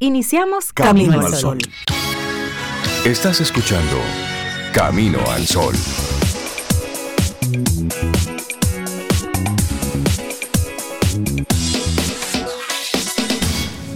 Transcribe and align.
Iniciamos 0.00 0.72
Camino, 0.72 1.20
al 1.20 1.34
Sol. 1.34 1.58
Estás 3.04 3.40
escuchando 3.40 3.96
Camino 4.72 5.18
al 5.28 5.44
Sol. 5.44 5.74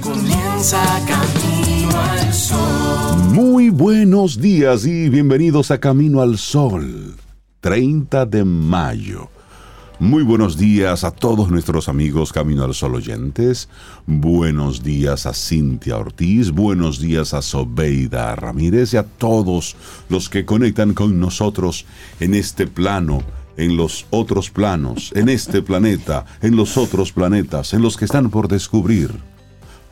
Comienza 0.01 0.83
Camino 1.07 1.91
al 1.97 2.35
Sol. 2.35 3.19
Muy 3.31 3.71
buenos 3.71 4.41
días 4.41 4.85
y 4.85 5.09
bienvenidos 5.09 5.71
a 5.71 5.79
Camino 5.79 6.21
al 6.21 6.37
Sol, 6.37 7.15
30 7.61 8.27
de 8.27 8.45
mayo. 8.45 9.31
Muy 10.03 10.25
buenos 10.25 10.59
días 10.59 11.05
a 11.05 11.13
todos 11.13 11.49
nuestros 11.49 11.89
amigos 11.89 12.33
Camino 12.33 12.65
al 12.65 12.75
Sol 12.75 12.97
oyentes. 12.97 13.69
Buenos 14.05 14.83
días 14.83 15.27
a 15.27 15.33
Cintia 15.33 15.97
Ortiz. 15.97 16.51
Buenos 16.51 16.99
días 16.99 17.35
a 17.35 17.41
Sobeida 17.41 18.35
Ramírez 18.35 18.95
y 18.95 18.97
a 18.97 19.05
todos 19.05 19.77
los 20.09 20.29
que 20.29 20.45
conectan 20.45 20.93
con 20.93 21.21
nosotros 21.21 21.87
en 22.19 22.35
este 22.35 22.67
plano, 22.67 23.23
en 23.57 23.77
los 23.77 24.07
otros 24.11 24.51
planos, 24.51 25.13
en 25.15 25.29
este 25.29 25.63
planeta, 25.63 26.25
en 26.41 26.57
los 26.57 26.77
otros 26.77 27.13
planetas, 27.13 27.73
en 27.73 27.83
los 27.83 27.97
que 27.97 28.07
están 28.07 28.29
por 28.29 28.49
descubrir. 28.49 29.13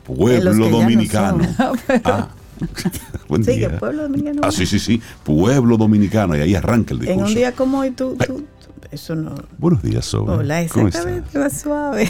Pueblo 0.03 0.67
dominicano. 0.67 1.47
ah. 2.03 2.27
Buen 3.27 3.43
Sí, 3.43 3.51
que 3.53 3.57
día. 3.67 3.79
pueblo 3.79 4.03
dominicano. 4.03 4.41
Ah, 4.43 4.51
sí, 4.51 4.65
sí, 4.65 4.79
sí. 4.79 5.01
Pueblo 5.23 5.77
dominicano. 5.77 6.35
Y 6.37 6.41
ahí 6.41 6.55
arranca 6.55 6.93
el 6.93 6.99
discurso. 6.99 7.21
En 7.21 7.27
un 7.27 7.35
día 7.35 7.51
como 7.53 7.79
hoy 7.79 7.91
tú, 7.91 8.15
tú- 8.25 8.45
eso 8.91 9.15
no. 9.15 9.35
Buenos 9.57 9.81
días, 9.83 10.03
Sobe. 10.05 10.33
Hola, 10.33 10.61
exactamente, 10.61 11.39
más 11.39 11.61
suave. 11.61 12.09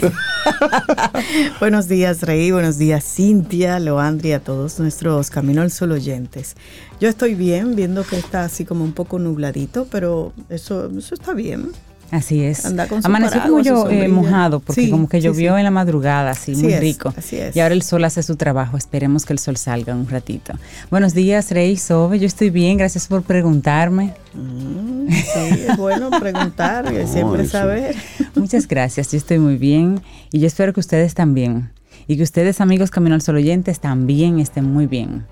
buenos 1.60 1.86
días, 1.88 2.22
Rey. 2.22 2.50
Buenos 2.50 2.76
días, 2.78 3.04
Cintia, 3.04 3.78
Loandri, 3.78 4.32
a 4.32 4.40
todos 4.40 4.80
nuestros 4.80 5.30
Camino 5.30 5.62
al 5.62 5.70
Sol 5.70 5.92
oyentes. 5.92 6.56
Yo 7.00 7.08
estoy 7.08 7.34
bien, 7.36 7.76
viendo 7.76 8.04
que 8.04 8.16
está 8.18 8.44
así 8.44 8.64
como 8.64 8.82
un 8.84 8.92
poco 8.92 9.18
nubladito, 9.20 9.86
pero 9.90 10.32
eso, 10.48 10.90
eso 10.96 11.14
está 11.14 11.34
bien. 11.34 11.70
Así 12.12 12.44
es. 12.44 12.66
Anda 12.66 12.86
con 12.86 13.00
su 13.02 13.08
Amaneció 13.08 13.40
como 13.42 13.56
paraguas, 13.64 13.84
su 13.84 13.90
yo 13.90 14.02
eh, 14.04 14.08
mojado, 14.08 14.60
porque 14.60 14.82
Sí, 14.82 14.90
como 14.90 15.08
que 15.08 15.20
llovió 15.22 15.54
sí. 15.54 15.58
en 15.58 15.64
la 15.64 15.70
madrugada, 15.70 16.30
así, 16.32 16.52
Así 16.52 16.62
muy 16.62 16.74
es, 16.74 16.80
rico. 16.80 17.12
así 17.16 17.36
es. 17.38 17.56
Y 17.56 17.60
ahora 17.60 17.74
el 17.74 17.80
sol 17.82 18.04
hace 18.04 18.22
su 18.22 18.36
trabajo. 18.36 18.76
Esperemos 18.76 19.24
que 19.24 19.32
el 19.32 19.38
sol 19.38 19.56
salga 19.56 19.94
un 19.94 20.06
ratito. 20.06 20.52
Buenos 20.90 21.14
días, 21.14 21.50
Rey 21.50 21.76
Sobe. 21.78 22.18
Yo 22.18 22.26
estoy 22.26 22.50
bien, 22.50 22.76
gracias 22.76 23.06
por 23.08 23.22
preguntarme. 23.22 24.12
Mm, 24.34 25.08
sí, 25.10 25.64
es 25.70 25.76
bueno 25.78 26.10
preguntar 26.10 26.84
siempre 27.06 27.46
saber. 27.46 27.96
Muchas 28.34 28.68
gracias, 28.68 29.10
yo 29.10 29.16
estoy 29.18 29.38
muy 29.38 29.56
bien 29.56 30.02
y 30.30 30.38
yo 30.40 30.46
espero 30.46 30.72
que 30.74 30.80
ustedes 30.80 31.14
también. 31.14 31.70
Y 32.06 32.18
que 32.18 32.24
ustedes, 32.24 32.60
amigos 32.60 32.90
Camino 32.90 33.14
al 33.14 33.22
Sol 33.22 33.36
oyentes, 33.36 33.80
también 33.80 34.38
estén 34.38 34.64
muy 34.70 34.86
bien. 34.86 35.24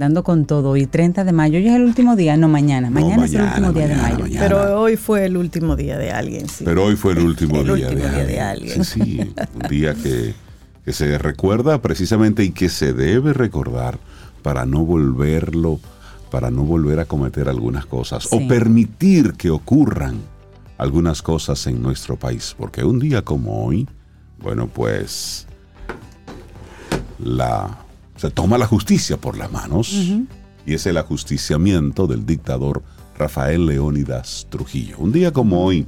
Dando 0.00 0.24
con 0.24 0.46
todo. 0.46 0.78
Y 0.78 0.86
30 0.86 1.24
de 1.24 1.32
mayo, 1.32 1.58
ya 1.58 1.72
es 1.72 1.76
el 1.76 1.82
último 1.82 2.16
día, 2.16 2.34
no 2.38 2.48
mañana. 2.48 2.88
No, 2.88 3.02
Mañana, 3.02 3.26
es 3.26 3.34
el 3.34 3.40
mañana, 3.40 3.54
último 3.54 3.72
día 3.74 3.86
de 3.88 3.96
mayo. 3.96 4.18
mañana. 4.20 4.40
Pero 4.48 4.80
hoy 4.80 4.96
fue 4.96 5.26
el 5.26 5.36
último 5.36 5.76
día 5.76 5.98
de 5.98 6.10
alguien, 6.10 6.48
sí. 6.48 6.64
Pero 6.64 6.84
hoy 6.86 6.96
fue 6.96 7.12
el 7.12 7.18
último, 7.26 7.56
El 7.56 7.64
día, 7.66 7.88
último 7.88 8.02
de, 8.04 8.10
día 8.10 8.24
de 8.24 8.40
alguien. 8.40 8.82
Sí, 8.82 9.02
sí, 9.04 9.34
un 9.62 9.68
día 9.68 9.92
que, 9.92 10.32
que 10.86 10.92
se 10.94 11.18
recuerda 11.18 11.82
precisamente 11.82 12.42
y 12.44 12.50
que 12.52 12.70
se 12.70 12.94
debe 12.94 13.34
recordar 13.34 13.98
para 14.42 14.64
no 14.64 14.86
volverlo, 14.86 15.80
para 16.30 16.50
no 16.50 16.62
volver 16.62 16.98
a 17.00 17.04
cometer 17.04 17.50
algunas 17.50 17.84
cosas 17.84 18.26
o 18.30 18.48
permitir 18.48 19.34
que 19.34 19.50
ocurran 19.50 20.16
algunas 20.78 21.20
cosas 21.20 21.66
en 21.66 21.82
nuestro 21.82 22.16
país. 22.16 22.54
Porque 22.56 22.84
un 22.84 23.00
día 23.00 23.20
como 23.20 23.66
hoy, 23.66 23.86
bueno, 24.40 24.66
pues 24.66 25.46
la, 27.18 27.80
se 28.20 28.30
toma 28.30 28.58
la 28.58 28.66
justicia 28.66 29.16
por 29.16 29.38
las 29.38 29.50
manos 29.50 29.92
y 30.66 30.74
es 30.74 30.84
el 30.86 30.98
ajusticiamiento 30.98 32.06
del 32.06 32.26
dictador 32.26 32.82
Rafael 33.18 33.64
Leónidas 33.66 34.46
Trujillo. 34.50 34.98
Un 34.98 35.10
día 35.12 35.32
como 35.32 35.64
hoy, 35.64 35.86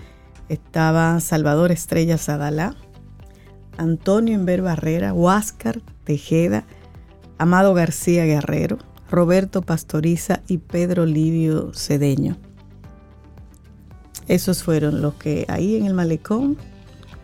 estaba 0.49 1.19
Salvador 1.19 1.71
Estrella 1.71 2.17
Sadalá, 2.17 2.75
Antonio 3.77 4.35
Inver 4.35 4.61
Barrera, 4.61 5.13
Huáscar 5.13 5.81
Tejeda, 6.03 6.65
Amado 7.41 7.73
García 7.73 8.23
Guerrero, 8.25 8.77
Roberto 9.09 9.63
Pastoriza 9.63 10.41
y 10.47 10.59
Pedro 10.59 11.07
Livio 11.07 11.73
Cedeño. 11.73 12.37
Esos 14.27 14.61
fueron 14.61 15.01
los 15.01 15.15
que 15.15 15.47
ahí 15.47 15.75
en 15.75 15.87
el 15.87 15.95
malecón, 15.95 16.55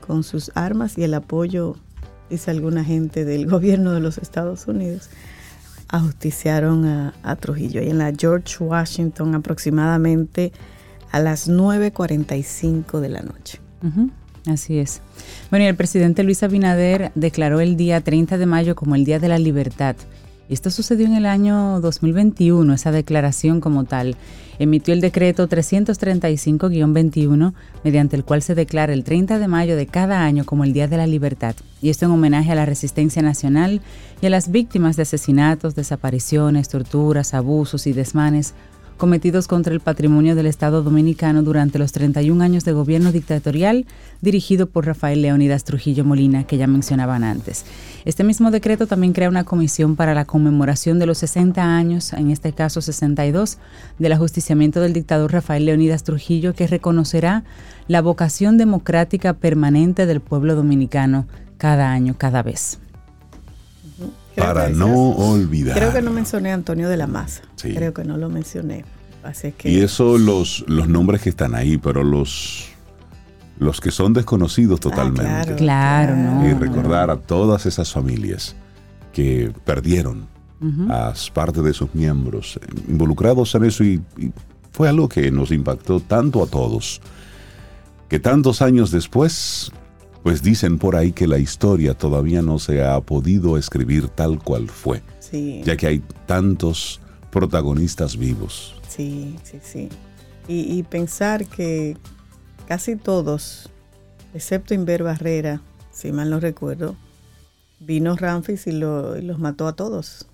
con 0.07 0.23
sus 0.23 0.51
armas 0.55 0.97
y 0.97 1.03
el 1.03 1.13
apoyo, 1.13 1.75
dice 2.31 2.49
alguna 2.49 2.83
gente 2.83 3.25
del 3.25 3.45
gobierno 3.51 3.91
de 3.91 3.99
los 3.99 4.17
Estados 4.17 4.65
Unidos, 4.65 5.11
ajusticiaron 5.87 7.13
a, 7.21 7.35
Trujillo. 7.35 7.83
Y 7.83 7.91
en 7.91 7.99
la 7.99 8.11
George 8.11 8.63
Washington 8.63 9.35
aproximadamente 9.35 10.51
a 11.11 11.19
las 11.19 11.47
9.45 11.47 13.01
de 13.01 13.09
la 13.09 13.21
noche. 13.21 13.61
Así 14.47 14.79
es. 14.79 15.01
Bueno, 15.49 15.65
y 15.65 15.67
el 15.67 15.75
presidente 15.75 16.23
Luis 16.23 16.41
Abinader 16.41 17.11
declaró 17.15 17.59
el 17.59 17.75
día 17.75 17.99
30 18.01 18.37
de 18.37 18.45
mayo 18.45 18.75
como 18.75 18.95
el 18.95 19.03
Día 19.03 19.19
de 19.19 19.27
la 19.27 19.39
Libertad. 19.39 19.97
Y 20.49 20.53
esto 20.53 20.71
sucedió 20.71 21.05
en 21.05 21.15
el 21.15 21.25
año 21.25 21.81
2021, 21.81 22.73
esa 22.73 22.93
declaración 22.93 23.59
como 23.59 23.83
tal. 23.83 24.15
Emitió 24.59 24.93
el 24.93 25.01
decreto 25.01 25.49
335-21, 25.49 27.53
mediante 27.83 28.15
el 28.15 28.23
cual 28.23 28.41
se 28.41 28.55
declara 28.55 28.93
el 28.93 29.03
30 29.03 29.39
de 29.39 29.47
mayo 29.49 29.75
de 29.75 29.87
cada 29.87 30.23
año 30.23 30.45
como 30.45 30.63
el 30.63 30.71
Día 30.71 30.87
de 30.87 30.95
la 30.95 31.05
Libertad. 31.05 31.53
Y 31.81 31.89
esto 31.89 32.05
en 32.05 32.11
homenaje 32.11 32.53
a 32.53 32.55
la 32.55 32.65
resistencia 32.65 33.21
nacional 33.21 33.81
y 34.21 34.27
a 34.27 34.29
las 34.29 34.49
víctimas 34.49 34.95
de 34.95 35.01
asesinatos, 35.01 35.75
desapariciones, 35.75 36.69
torturas, 36.69 37.33
abusos 37.33 37.85
y 37.85 37.91
desmanes 37.91 38.53
cometidos 38.97 39.47
contra 39.47 39.73
el 39.73 39.79
patrimonio 39.79 40.35
del 40.35 40.47
Estado 40.47 40.83
dominicano 40.83 41.43
durante 41.43 41.79
los 41.79 41.91
31 41.91 42.43
años 42.43 42.65
de 42.65 42.73
gobierno 42.73 43.11
dictatorial 43.11 43.85
dirigido 44.21 44.67
por 44.67 44.85
Rafael 44.85 45.21
Leónidas 45.21 45.63
Trujillo 45.63 46.03
Molina, 46.03 46.45
que 46.45 46.57
ya 46.57 46.67
mencionaban 46.67 47.23
antes. 47.23 47.65
Este 48.05 48.23
mismo 48.23 48.51
decreto 48.51 48.87
también 48.87 49.13
crea 49.13 49.29
una 49.29 49.43
comisión 49.43 49.95
para 49.95 50.13
la 50.13 50.25
conmemoración 50.25 50.99
de 50.99 51.05
los 51.05 51.19
60 51.19 51.63
años, 51.63 52.13
en 52.13 52.31
este 52.31 52.53
caso 52.53 52.81
62, 52.81 53.57
del 53.99 54.11
ajusticiamiento 54.11 54.81
del 54.81 54.93
dictador 54.93 55.31
Rafael 55.31 55.65
Leónidas 55.65 56.03
Trujillo, 56.03 56.55
que 56.55 56.67
reconocerá 56.67 57.43
la 57.87 58.01
vocación 58.01 58.57
democrática 58.57 59.33
permanente 59.33 60.05
del 60.05 60.21
pueblo 60.21 60.55
dominicano 60.55 61.27
cada 61.57 61.91
año, 61.91 62.15
cada 62.17 62.43
vez. 62.43 62.79
Creo 64.37 64.53
Para 64.53 64.69
no 64.69 65.09
olvidar. 65.09 65.75
Creo 65.75 65.91
que 65.91 66.01
no 66.03 66.11
mencioné 66.11 66.51
a 66.51 66.53
Antonio 66.53 66.89
de 66.89 66.95
la 66.95 67.07
Maza. 67.07 67.41
Sí. 67.55 67.73
Creo 67.73 67.91
que 67.91 68.03
no 68.03 68.17
lo 68.17 68.29
mencioné. 68.29 68.85
Así 69.23 69.51
que 69.51 69.67
Y 69.67 69.79
eso, 69.79 70.19
los, 70.19 70.63
los 70.67 70.87
nombres 70.87 71.23
que 71.23 71.29
están 71.29 71.55
ahí, 71.55 71.79
pero 71.79 72.03
los, 72.03 72.67
los 73.57 73.81
que 73.81 73.89
son 73.89 74.13
desconocidos 74.13 74.79
totalmente. 74.79 75.25
Ah, 75.25 75.41
claro. 75.43 75.55
Claro, 75.57 76.15
no. 76.15 76.47
y 76.47 76.53
recordar 76.53 77.09
a 77.09 77.17
todas 77.17 77.65
esas 77.65 77.91
familias 77.91 78.55
que 79.11 79.51
perdieron 79.65 80.27
a 80.89 81.13
parte 81.33 81.63
de 81.63 81.73
sus 81.73 81.93
miembros 81.95 82.59
involucrados 82.87 83.53
en 83.55 83.65
eso 83.65 83.83
y, 83.83 84.01
y 84.17 84.31
fue 84.71 84.87
algo 84.87 85.09
que 85.09 85.31
nos 85.31 85.51
impactó 85.51 85.99
tanto 85.99 86.43
a 86.43 86.47
todos 86.47 87.01
que 88.07 88.19
tantos 88.19 88.61
años 88.61 88.91
después 88.91 89.71
pues 90.27 90.43
dicen 90.43 90.77
por 90.77 90.97
ahí 90.97 91.13
que 91.13 91.25
la 91.25 91.37
historia 91.39 91.93
todavía 91.93 92.41
no 92.41 92.59
se 92.59 92.83
ha 92.83 92.99
podido 92.99 93.57
escribir 93.57 94.09
tal 94.09 94.43
cual 94.43 94.67
fue 94.67 95.01
sí, 95.19 95.61
ya 95.63 95.77
que 95.77 95.87
hay 95.87 95.99
tantos 96.25 96.99
protagonistas 97.31 98.17
vivos 98.17 98.75
sí, 98.89 99.37
sí, 99.43 99.59
sí. 99.63 99.89
Y, 100.49 100.77
y 100.77 100.83
pensar 100.83 101.45
que 101.45 101.95
casi 102.67 102.97
todos, 102.97 103.69
excepto 104.33 104.73
Inver 104.73 105.03
Barrera, 105.03 105.61
si 105.91 106.11
mal 106.11 106.29
no 106.29 106.39
recuerdo, 106.41 106.95
vino 107.79 108.15
Ramfis 108.17 108.67
y, 108.67 108.71
lo- 108.73 109.17
y 109.17 109.21
los 109.21 109.39
mató 109.39 109.65
a 109.67 109.77
todos 109.77 110.27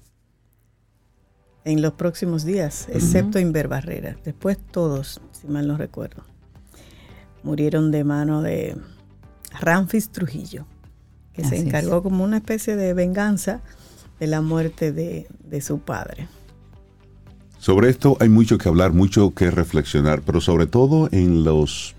en 1.65 1.81
los 1.83 1.93
próximos 1.93 2.45
días, 2.45 2.87
excepto 2.91 3.37
Inver 3.39 3.67
Barrera. 3.67 4.17
Después 4.25 4.57
todos, 4.71 5.21
si 5.39 5.47
mal 5.47 5.67
no 5.67 5.77
recuerdo, 5.77 6.23
murieron 7.43 7.91
de 7.91 8.03
mano 8.03 8.41
de 8.41 8.75
Ramfis 9.59 10.09
Trujillo, 10.09 10.65
que 11.33 11.44
se 11.44 11.55
es. 11.55 11.63
encargó 11.65 12.03
como 12.03 12.23
una 12.23 12.38
especie 12.38 12.75
de 12.75 12.94
venganza 12.94 13.61
de 14.19 14.27
la 14.27 14.41
muerte 14.41 14.91
de, 14.91 15.27
de 15.44 15.61
su 15.61 15.79
padre. 15.79 16.27
Sobre 17.59 17.89
esto 17.89 18.17
hay 18.19 18.29
mucho 18.29 18.57
que 18.57 18.67
hablar, 18.69 18.94
mucho 18.94 19.33
que 19.33 19.50
reflexionar, 19.50 20.21
pero 20.21 20.41
sobre 20.41 20.67
todo 20.67 21.07
en 21.11 21.44
los 21.44 21.95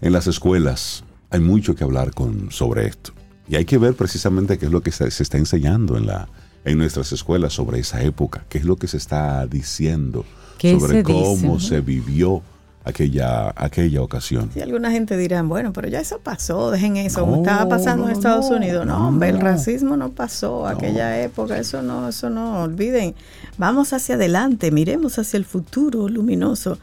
en 0.00 0.12
las 0.12 0.26
escuelas 0.26 1.04
hay 1.30 1.40
mucho 1.40 1.74
que 1.74 1.84
hablar 1.84 2.12
con 2.12 2.50
sobre 2.50 2.86
esto. 2.86 3.12
Y 3.48 3.56
hay 3.56 3.64
que 3.64 3.78
ver 3.78 3.94
precisamente 3.94 4.58
qué 4.58 4.66
es 4.66 4.72
lo 4.72 4.80
que 4.82 4.92
se, 4.92 5.10
se 5.10 5.22
está 5.22 5.38
enseñando 5.38 5.96
en 5.96 6.06
la 6.06 6.28
en 6.64 6.78
nuestras 6.78 7.12
escuelas 7.12 7.52
sobre 7.52 7.78
esa 7.78 8.02
época, 8.02 8.44
qué 8.48 8.58
es 8.58 8.64
lo 8.64 8.76
que 8.76 8.88
se 8.88 8.96
está 8.96 9.46
diciendo 9.46 10.24
¿Qué 10.58 10.72
sobre 10.78 10.98
se 10.98 11.02
cómo 11.04 11.54
dice? 11.56 11.68
se 11.68 11.80
vivió 11.80 12.42
aquella 12.86 13.52
aquella 13.56 14.00
ocasión. 14.00 14.50
Si 14.54 14.60
alguna 14.60 14.90
gente 14.90 15.16
dirán, 15.16 15.48
bueno, 15.48 15.72
pero 15.72 15.88
ya 15.88 16.00
eso 16.00 16.20
pasó, 16.20 16.70
dejen 16.70 16.96
eso, 16.96 17.20
como 17.20 17.36
No, 17.36 17.42
estaba 17.42 17.68
pasando 17.68 18.04
no, 18.04 18.10
en 18.10 18.16
Estados 18.16 18.50
no, 18.50 18.56
Unidos. 18.56 18.86
No, 18.86 18.98
no, 18.98 19.08
hombre, 19.08 19.28
el 19.28 19.40
racismo 19.40 19.96
no 19.96 20.10
pasó, 20.10 20.66
aquella 20.66 21.20
época, 21.20 21.58
eso 21.58 21.82
no, 21.82 22.08
eso 22.08 22.30
no, 22.30 22.62
olviden. 22.62 23.14
Vamos 23.58 23.92
hacia 23.92 24.14
adelante, 24.14 24.70
miremos 24.70 25.18
hacia 25.18 25.36
el 25.36 25.44
futuro 25.44 26.08
luminoso. 26.08 26.78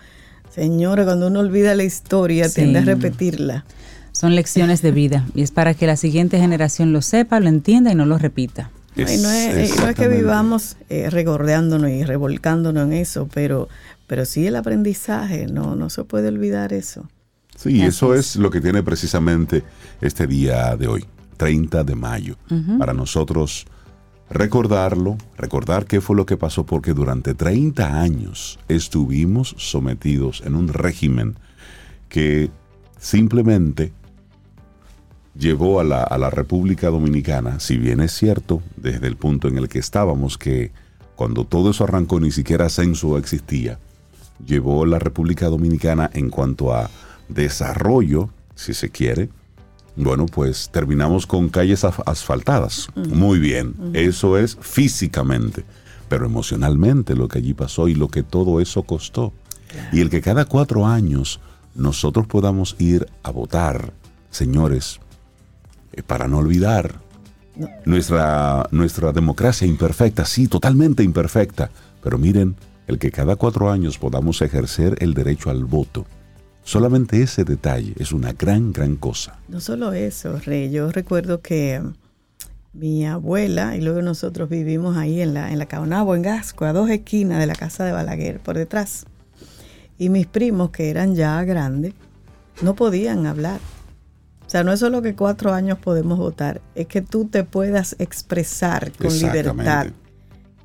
Señora, 0.53 1.05
cuando 1.05 1.27
uno 1.27 1.39
olvida 1.39 1.73
la 1.73 1.83
historia, 1.83 2.47
Sí. 2.49 2.55
tiende 2.55 2.79
a 2.79 2.83
repetirla. 2.83 3.65
Son 4.11 4.35
lecciones 4.35 4.81
de 4.83 4.91
vida 4.91 5.25
y 5.33 5.41
es 5.41 5.49
para 5.51 5.73
que 5.73 5.87
la 5.87 5.95
siguiente 5.95 6.37
generación 6.37 6.93
lo 6.93 7.01
sepa, 7.01 7.39
lo 7.39 7.49
entienda 7.49 7.91
y 7.91 7.95
no 7.95 8.05
lo 8.05 8.19
repita. 8.19 8.69
Y 8.95 9.01
no 9.01 9.31
es, 9.31 9.71
y 9.75 9.79
no 9.79 9.87
es 9.87 9.95
que 9.95 10.07
vivamos 10.07 10.75
eh, 10.89 11.09
regordeándonos 11.09 11.89
y 11.89 12.03
revolcándonos 12.03 12.83
en 12.85 12.93
eso, 12.93 13.27
pero, 13.33 13.67
pero 14.07 14.25
sí 14.25 14.47
el 14.47 14.55
aprendizaje, 14.55 15.47
no, 15.47 15.75
no 15.75 15.89
se 15.89 16.03
puede 16.03 16.27
olvidar 16.27 16.73
eso. 16.73 17.07
Sí, 17.55 17.81
Así 17.81 17.87
eso 17.87 18.13
es. 18.13 18.31
es 18.31 18.35
lo 18.37 18.49
que 18.49 18.61
tiene 18.61 18.83
precisamente 18.83 19.63
este 20.01 20.27
día 20.27 20.75
de 20.75 20.87
hoy, 20.87 21.05
30 21.37 21.83
de 21.83 21.95
mayo. 21.95 22.35
Para 22.79 22.93
nosotros 22.93 23.65
recordarlo, 24.29 25.17
recordar 25.37 25.85
qué 25.85 26.01
fue 26.01 26.15
lo 26.15 26.25
que 26.25 26.37
pasó, 26.37 26.65
porque 26.65 26.93
durante 26.93 27.35
30 27.35 28.01
años 28.01 28.59
estuvimos 28.67 29.55
sometidos 29.57 30.41
en 30.45 30.55
un 30.55 30.67
régimen 30.69 31.35
que 32.09 32.49
simplemente 32.99 33.93
llevó 35.35 35.79
a 35.79 35.83
la, 35.83 36.03
a 36.03 36.17
la 36.17 36.29
República 36.29 36.89
Dominicana, 36.89 37.59
si 37.59 37.77
bien 37.77 37.99
es 38.01 38.11
cierto, 38.11 38.61
desde 38.77 39.07
el 39.07 39.15
punto 39.15 39.47
en 39.47 39.57
el 39.57 39.67
que 39.67 39.79
estábamos, 39.79 40.37
que 40.37 40.71
cuando 41.15 41.45
todo 41.45 41.71
eso 41.71 41.83
arrancó 41.83 42.19
ni 42.19 42.31
siquiera 42.31 42.69
censo 42.69 43.17
existía, 43.17 43.79
llevó 44.45 44.85
la 44.85 44.99
República 44.99 45.47
Dominicana 45.47 46.09
en 46.13 46.29
cuanto 46.29 46.73
a 46.73 46.89
desarrollo, 47.29 48.29
si 48.55 48.73
se 48.73 48.89
quiere. 48.89 49.29
Bueno, 49.95 50.25
pues 50.25 50.69
terminamos 50.71 51.27
con 51.27 51.49
calles 51.49 51.83
asfaltadas. 51.83 52.87
Muy 52.95 53.39
bien, 53.39 53.75
eso 53.93 54.37
es 54.37 54.57
físicamente, 54.59 55.63
pero 56.09 56.25
emocionalmente 56.25 57.15
lo 57.15 57.27
que 57.27 57.39
allí 57.39 57.53
pasó 57.53 57.87
y 57.87 57.95
lo 57.95 58.07
que 58.07 58.23
todo 58.23 58.59
eso 58.59 58.83
costó. 58.83 59.33
Y 59.91 60.01
el 60.01 60.09
que 60.09 60.21
cada 60.21 60.45
cuatro 60.45 60.85
años 60.87 61.39
nosotros 61.75 62.27
podamos 62.27 62.75
ir 62.79 63.07
a 63.23 63.31
votar, 63.31 63.93
señores, 64.29 64.99
eh, 65.93 66.03
para 66.03 66.27
no 66.27 66.39
olvidar 66.39 66.99
nuestra, 67.85 68.67
nuestra 68.71 69.11
democracia 69.11 69.67
imperfecta, 69.67 70.25
sí, 70.25 70.47
totalmente 70.47 71.03
imperfecta, 71.03 71.69
pero 72.01 72.17
miren, 72.17 72.55
el 72.87 72.99
que 72.99 73.11
cada 73.11 73.35
cuatro 73.35 73.71
años 73.71 73.97
podamos 73.97 74.41
ejercer 74.41 74.95
el 74.99 75.13
derecho 75.13 75.49
al 75.49 75.65
voto, 75.65 76.05
solamente 76.63 77.21
ese 77.21 77.43
detalle 77.43 77.93
es 77.97 78.11
una 78.11 78.33
gran, 78.33 78.73
gran 78.73 78.95
cosa. 78.95 79.39
No 79.47 79.59
solo 79.59 79.93
eso, 79.93 80.39
Rey. 80.39 80.71
Yo 80.71 80.91
recuerdo 80.91 81.41
que 81.41 81.79
mm, 81.79 81.93
mi 82.73 83.05
abuela 83.05 83.75
y 83.75 83.81
luego 83.81 84.01
nosotros 84.01 84.49
vivimos 84.49 84.97
ahí 84.97 85.21
en 85.21 85.33
la, 85.33 85.51
en 85.51 85.59
la 85.59 85.67
Caonabo, 85.67 86.15
en 86.15 86.23
Gasco, 86.23 86.65
a 86.65 86.73
dos 86.73 86.89
esquinas 86.89 87.39
de 87.39 87.47
la 87.47 87.55
casa 87.55 87.85
de 87.85 87.91
Balaguer, 87.91 88.39
por 88.39 88.57
detrás. 88.57 89.05
Y 89.97 90.09
mis 90.09 90.25
primos, 90.25 90.71
que 90.71 90.89
eran 90.89 91.15
ya 91.15 91.43
grandes, 91.43 91.93
no 92.61 92.75
podían 92.75 93.25
hablar. 93.25 93.59
O 94.45 94.49
sea, 94.49 94.63
no 94.63 94.73
es 94.73 94.79
solo 94.79 95.01
que 95.01 95.15
cuatro 95.15 95.53
años 95.53 95.77
podemos 95.79 96.17
votar, 96.17 96.61
es 96.75 96.87
que 96.87 97.01
tú 97.01 97.25
te 97.25 97.43
puedas 97.43 97.95
expresar 97.99 98.91
con 98.91 99.17
libertad, 99.17 99.87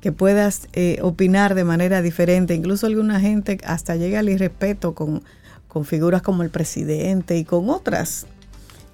que 0.01 0.11
puedas 0.11 0.67
eh, 0.73 0.99
opinar 1.01 1.55
de 1.55 1.63
manera 1.63 2.01
diferente. 2.01 2.53
Incluso 2.53 2.87
alguna 2.87 3.19
gente 3.19 3.57
hasta 3.65 3.95
llega 3.95 4.19
al 4.19 4.29
irrespeto 4.29 4.93
con, 4.93 5.23
con 5.67 5.85
figuras 5.85 6.21
como 6.21 6.43
el 6.43 6.49
presidente 6.49 7.37
y 7.37 7.43
con 7.43 7.69
otras. 7.69 8.25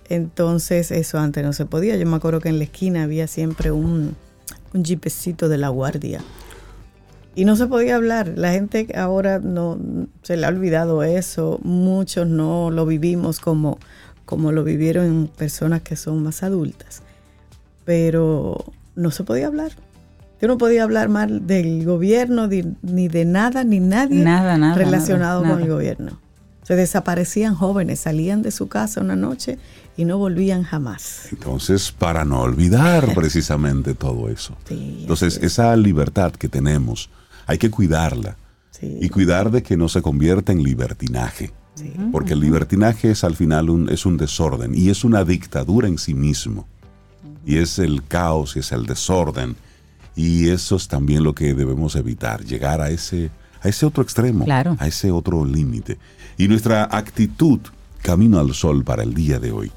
Entonces 0.10 0.92
eso 0.92 1.20
antes 1.20 1.44
no 1.44 1.54
se 1.54 1.66
podía. 1.66 1.96
Yo 1.96 2.06
me 2.06 2.16
acuerdo 2.16 2.40
que 2.40 2.50
en 2.50 2.58
la 2.58 2.66
esquina 2.66 3.04
había 3.04 3.28
siempre 3.28 3.72
un, 3.72 4.16
un 4.74 4.86
jeepecito 4.86 5.50
de 5.50 5.58
la 5.58 5.70
guardia. 5.70 6.22
Y 7.36 7.46
no 7.46 7.56
se 7.56 7.68
podía 7.68 7.98
hablar. 7.98 8.34
La 8.36 8.54
gente 8.54 8.88
ahora 8.96 9.40
no 9.40 9.78
se 10.22 10.38
le 10.38 10.46
ha 10.46 10.50
olvidado 10.50 11.04
eso. 11.04 11.60
Muchos 11.64 12.28
no 12.28 12.72
lo 12.72 12.86
vivimos 12.86 13.40
como, 13.40 13.78
como 14.26 14.52
lo 14.52 14.64
vivieron 14.64 15.30
personas 15.36 15.82
que 15.82 15.98
son 15.98 16.24
más 16.24 16.44
adultas. 16.44 17.02
Pero 17.84 18.64
no 18.96 19.12
se 19.12 19.24
podía 19.24 19.48
hablar. 19.48 19.74
Yo 20.46 20.48
no 20.50 20.60
podía 20.60 20.84
hablar 20.84 21.10
mal 21.10 21.48
del 21.48 21.84
gobierno 21.84 22.46
ni, 22.46 22.62
ni 22.84 23.08
de 23.08 23.26
nada 23.26 23.64
ni 23.64 23.80
nadie 23.80 24.24
Nada, 24.24 24.60
nada, 24.60 24.76
relacionado 24.76 25.42
nada, 25.42 25.56
con 25.56 25.64
el 25.64 25.70
gobierno. 25.72 26.20
Se 26.62 26.76
desaparecían 26.76 27.56
jóvenes, 27.56 28.02
salían 28.02 28.44
de 28.44 28.52
su 28.52 28.68
casa 28.68 29.02
una 29.02 29.16
noche 29.16 29.58
y 29.98 30.06
no 30.06 30.20
volvían 30.20 30.62
jamás. 30.62 31.30
Entonces, 31.32 31.92
para 31.92 32.26
no 32.26 32.42
olvidar 32.42 33.12
precisamente 33.16 33.96
todo 33.96 34.30
eso. 34.30 34.56
Sí, 34.70 34.98
Entonces, 35.02 35.38
es. 35.38 35.44
esa 35.54 35.76
libertad 35.76 36.32
que 36.34 36.48
tenemos, 36.48 37.10
hay 37.48 37.58
que 37.58 37.72
cuidarla 37.72 38.38
Sí, 38.70 39.00
y 39.02 39.10
cuidar 39.10 39.50
de 39.50 39.64
que 39.64 39.76
no 39.78 39.90
se 39.90 40.04
convierta 40.04 40.52
en 40.52 40.62
libertinaje. 40.62 41.52
sí. 41.74 41.92
Porque 42.12 42.34
el 42.34 42.40
libertinaje 42.40 43.10
es 43.10 43.24
al 43.24 43.36
final 43.36 43.72
un, 43.72 43.90
es 43.90 44.06
un 44.06 44.18
desorden 44.18 44.76
y 44.76 44.92
es 44.92 45.04
una 45.04 45.24
dictadura 45.24 45.88
en 45.88 45.98
sí 45.98 46.14
mismo. 46.14 46.68
Y 47.48 47.58
es 47.58 47.80
el 47.80 48.04
caos 48.08 48.56
y 48.56 48.60
es 48.60 48.72
el 48.72 48.86
desorden. 48.86 49.56
Y 50.16 50.50
eso 50.50 50.76
es 50.78 50.88
también 50.88 51.24
lo 51.24 51.34
que 51.36 51.54
debemos 51.54 51.96
evitar, 51.96 52.44
llegar 52.46 52.82
a 52.82 52.90
ese, 52.90 53.32
a 53.62 53.68
ese 53.68 53.86
otro 53.86 54.02
extremo, 54.04 54.46
Claro. 54.46 54.78
a 54.80 54.88
ese 54.88 55.12
otro 55.12 55.46
límite. 55.46 55.98
Y 56.38 56.48
nuestra 56.48 56.84
actitud, 56.92 57.60
camino 58.02 58.40
al 58.40 58.54
sol 58.54 58.84
para 58.84 59.04
el 59.04 59.14
día 59.14 59.40
de 59.40 59.52
hoy, 59.52 59.72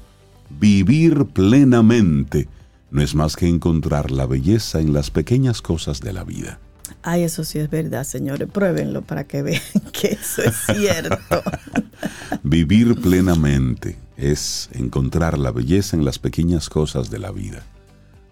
vivir 0.49 1.25
plenamente, 1.25 2.47
no 2.91 3.01
es 3.01 3.15
más 3.15 3.35
que 3.35 3.47
encontrar 3.47 4.11
la 4.11 4.25
belleza 4.25 4.79
en 4.79 4.93
las 4.93 5.11
pequeñas 5.11 5.61
cosas 5.61 5.99
de 5.99 6.13
la 6.13 6.23
vida. 6.23 6.59
Ay, 7.03 7.23
eso 7.23 7.43
sí 7.43 7.59
es 7.59 7.69
verdad, 7.69 8.03
señores. 8.03 8.49
Pruébenlo 8.51 9.01
para 9.03 9.25
que 9.25 9.41
vean 9.43 9.61
que 9.93 10.17
eso 10.21 10.41
es 10.41 10.55
cierto. 10.75 11.43
Vivir 12.43 12.95
plenamente 12.95 13.97
es 14.17 14.69
encontrar 14.73 15.37
la 15.37 15.51
belleza 15.51 15.95
en 15.95 16.03
las 16.05 16.17
pequeñas 16.19 16.69
cosas 16.69 17.09
de 17.09 17.19
la 17.19 17.31
vida. 17.31 17.63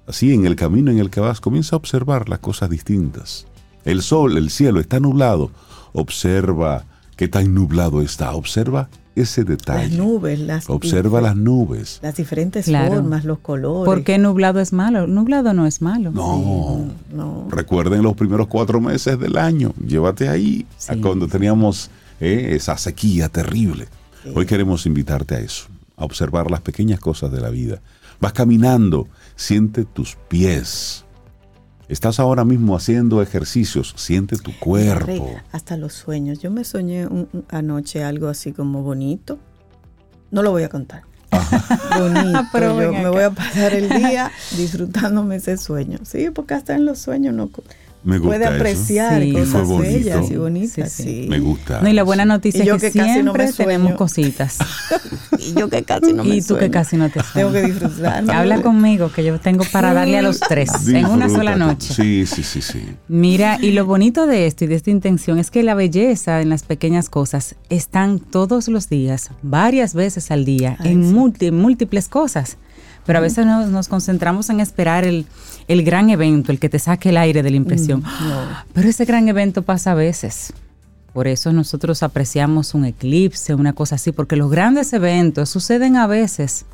Así, 0.08 0.34
en 0.34 0.46
el 0.46 0.56
camino 0.56 0.90
en 0.92 1.00
el 1.00 1.10
que 1.10 1.20
vas, 1.20 1.42
comienza 1.42 1.76
a 1.76 1.78
observar 1.78 2.30
las 2.30 2.40
cosas 2.40 2.70
distintas. 2.70 3.46
El 3.86 4.02
sol, 4.02 4.38
el 4.38 4.50
cielo 4.50 4.80
está 4.80 5.00
nublado. 5.00 5.52
Observa 5.94 6.86
qué 7.16 7.28
tan 7.28 7.54
nublado 7.54 8.02
está. 8.02 8.34
Observa 8.34 8.90
ese 9.16 9.44
detalle. 9.44 9.90
Las 9.90 9.98
nubes, 9.98 10.40
las 10.40 10.70
Observa 10.70 11.20
las 11.22 11.36
nubes. 11.36 12.00
las 12.04 12.16
diferentes 12.16 12.66
Claro. 12.66 12.96
formas, 12.96 13.26
los 13.26 13.40
colores. 13.40 13.86
¿Por 13.86 14.04
qué 14.04 14.18
nublado 14.18 14.60
es 14.60 14.72
malo? 14.74 15.08
Nublado 15.08 15.54
no 15.54 15.66
es 15.66 15.82
malo. 15.82 16.12
No. 16.12 16.86
No. 17.12 17.48
Recuerden 17.50 18.04
los 18.04 18.14
primeros 18.16 18.48
cuatro 18.48 18.80
meses 18.80 19.20
del 19.20 19.38
año. 19.38 19.74
Llévate 19.86 20.30
ahí 20.30 20.66
a 20.88 20.96
cuando 20.98 21.28
teníamos 21.28 21.90
eh, 22.22 22.50
esa 22.52 22.78
sequía 22.78 23.28
terrible. 23.30 23.88
Hoy 24.36 24.46
queremos 24.46 24.86
invitarte 24.86 25.36
a 25.36 25.40
eso, 25.40 25.66
a 25.96 26.06
observar 26.06 26.52
las 26.52 26.62
pequeñas 26.62 27.00
cosas 27.00 27.32
de 27.32 27.40
la 27.42 27.50
vida. 27.50 27.82
Vas 28.20 28.34
caminando, 28.34 29.08
siente 29.38 29.86
tus 29.86 30.18
pies. 30.28 31.06
Estás 31.88 32.20
ahora 32.20 32.44
mismo 32.44 32.76
haciendo 32.76 33.22
ejercicios, 33.22 33.94
siente 33.96 34.36
tu 34.36 34.52
Rey, 34.52 34.60
cuerpo. 34.60 35.30
hasta 35.54 35.78
los 35.78 35.94
sueños. 35.94 36.40
Yo 36.40 36.52
me 36.52 36.66
soñé 36.66 37.08
un- 37.08 37.30
un- 37.32 37.46
anoche 37.50 38.04
algo 38.04 38.28
así 38.28 38.52
como 38.52 38.82
bonito. 38.84 39.40
No 40.32 40.42
lo 40.44 40.52
voy 40.52 40.64
a 40.64 40.70
contar. 40.70 41.04
Bonito. 41.98 42.40
Pero 42.52 42.82
Yo 42.82 42.92
me 42.92 43.08
voy 43.10 43.24
a 43.24 43.32
pasar 43.32 43.74
el 43.74 43.88
día 43.90 44.32
disfrutándome 44.58 45.38
ese 45.38 45.58
sueño. 45.58 46.00
Sí, 46.04 46.30
porque 46.34 46.54
hasta 46.56 46.76
en 46.76 46.84
los 46.86 47.00
sueños 47.00 47.34
no 47.34 47.50
Me 48.04 48.20
gusta 48.20 48.38
puede 48.38 48.46
apreciar 48.46 49.22
Sí. 49.22 49.34
Cosas 49.34 49.68
bonito. 49.68 49.92
bellas 49.94 50.32
y 50.32 50.36
bonitas. 50.38 50.92
Sí, 50.92 51.04
Sí, 51.04 51.22
sí. 51.24 51.28
Me 51.30 51.40
gusta. 51.40 51.82
No, 51.82 51.90
y 51.90 51.94
la 51.94 52.04
buena 52.04 52.26
noticia 52.26 52.64
es 52.64 52.70
que, 52.82 52.92
que 52.92 53.00
casi 53.00 53.10
no 53.24 53.34
siempre 53.34 53.52
tenemos 53.54 53.88
sueño. 53.88 53.98
cositas. 53.98 54.58
Y 55.40 55.54
yo 55.54 55.70
que 55.70 55.84
casi 55.84 56.12
no 56.14 56.24
me 56.26 56.36
y 56.36 56.42
tú 56.42 56.56
que 56.56 56.60
sueño. 56.62 56.72
casi 56.72 56.98
no 56.98 57.10
te 57.10 57.22
Tengo 57.34 57.52
que 57.54 57.62
disfrutar. 57.64 58.30
Habla 58.30 58.62
conmigo, 58.62 59.12
que 59.12 59.24
yo 59.24 59.40
tengo 59.40 59.64
para 59.72 59.94
darle 59.94 60.18
a 60.18 60.22
los 60.22 60.40
tres 60.40 60.70
en 60.88 61.06
una 61.06 61.30
sola 61.30 61.56
noche. 61.56 61.94
Sí, 61.94 62.26
sí, 62.26 62.44
sí, 62.44 62.62
sí. 62.62 62.82
Mira, 63.08 63.58
y 63.62 63.72
lo 63.72 63.86
bonito 63.86 64.26
de 64.28 64.48
esto 64.48 64.66
y 64.66 64.68
de 64.68 64.76
esta 64.76 64.90
intención 64.90 65.38
es 65.40 65.52
que 65.52 65.64
la 65.64 65.74
belleza 65.76 66.42
en 66.42 66.50
las 66.50 66.64
pequeñas 66.64 67.10
cosas 67.10 67.56
están 67.70 68.20
todos 68.20 68.68
los 68.68 68.90
días, 68.90 69.30
varias 69.42 69.94
veces 69.94 70.32
al 70.32 70.44
día, 70.44 70.76
Ay, 70.80 70.92
en 70.94 71.14
múltiples 71.14 72.08
cosas. 72.10 72.58
Pero 73.08 73.18
a 73.18 73.22
veces 73.22 73.46
nos, 73.48 73.70
nos 73.70 73.88
concentramos 73.88 74.52
en 74.52 74.60
esperar 74.60 75.04
el, 75.06 75.26
el 75.68 75.84
gran 75.84 76.12
evento, 76.12 76.52
el 76.52 76.60
que 76.60 76.70
te 76.70 76.78
saque 76.78 77.10
el 77.10 77.18
aire 77.18 77.42
de 77.42 77.50
la 77.50 77.58
impresión. 77.58 78.04
Pero 78.74 78.88
ese 78.88 79.06
gran 79.06 79.28
evento 79.28 79.64
pasa 79.64 79.94
a 79.94 79.96
veces. 79.96 80.54
Por 81.14 81.28
eso 81.28 81.52
nosotros 81.52 82.04
apreciamos 82.04 82.76
un 82.76 82.86
eclipse, 82.86 83.56
una 83.56 83.74
cosa 83.74 83.96
así, 83.96 84.12
porque 84.12 84.36
los 84.36 84.52
grandes 84.52 84.94
eventos 84.94 85.50
suceden 85.50 85.96
a 85.96 86.06
veces, 86.06 86.66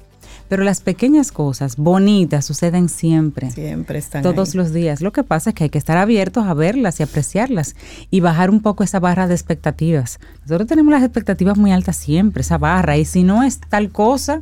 pero 0.49 0.63
las 0.63 0.81
pequeñas 0.81 1.31
cosas 1.31 1.77
bonitas 1.77 2.43
suceden 2.43 2.89
siempre 2.89 3.49
Siempre 3.51 3.99
están 3.99 4.21
todos 4.21 4.49
ahí. 4.49 4.57
los 4.57 4.73
días. 4.73 5.01
Lo 5.01 5.13
que 5.13 5.23
pasa 5.23 5.51
es 5.51 5.55
que 5.55 5.63
hay 5.63 5.69
que 5.69 5.77
estar 5.77 5.97
abiertos 5.97 6.45
a 6.45 6.53
verlas 6.53 6.99
y 6.99 7.03
apreciarlas 7.03 7.75
y 8.11 8.19
bajar 8.19 8.49
un 8.49 8.61
poco 8.61 8.83
esa 8.83 8.99
barra 8.99 9.27
de 9.27 9.33
expectativas. 9.33 10.19
Nosotros 10.41 10.67
tenemos 10.67 10.91
las 10.91 11.03
expectativas 11.03 11.57
muy 11.57 11.71
altas 11.71 11.95
siempre, 11.95 12.41
esa 12.41 12.57
barra, 12.57 12.97
y 12.97 13.05
si 13.05 13.23
no 13.23 13.43
es 13.43 13.61
tal 13.61 13.91
cosa, 13.91 14.41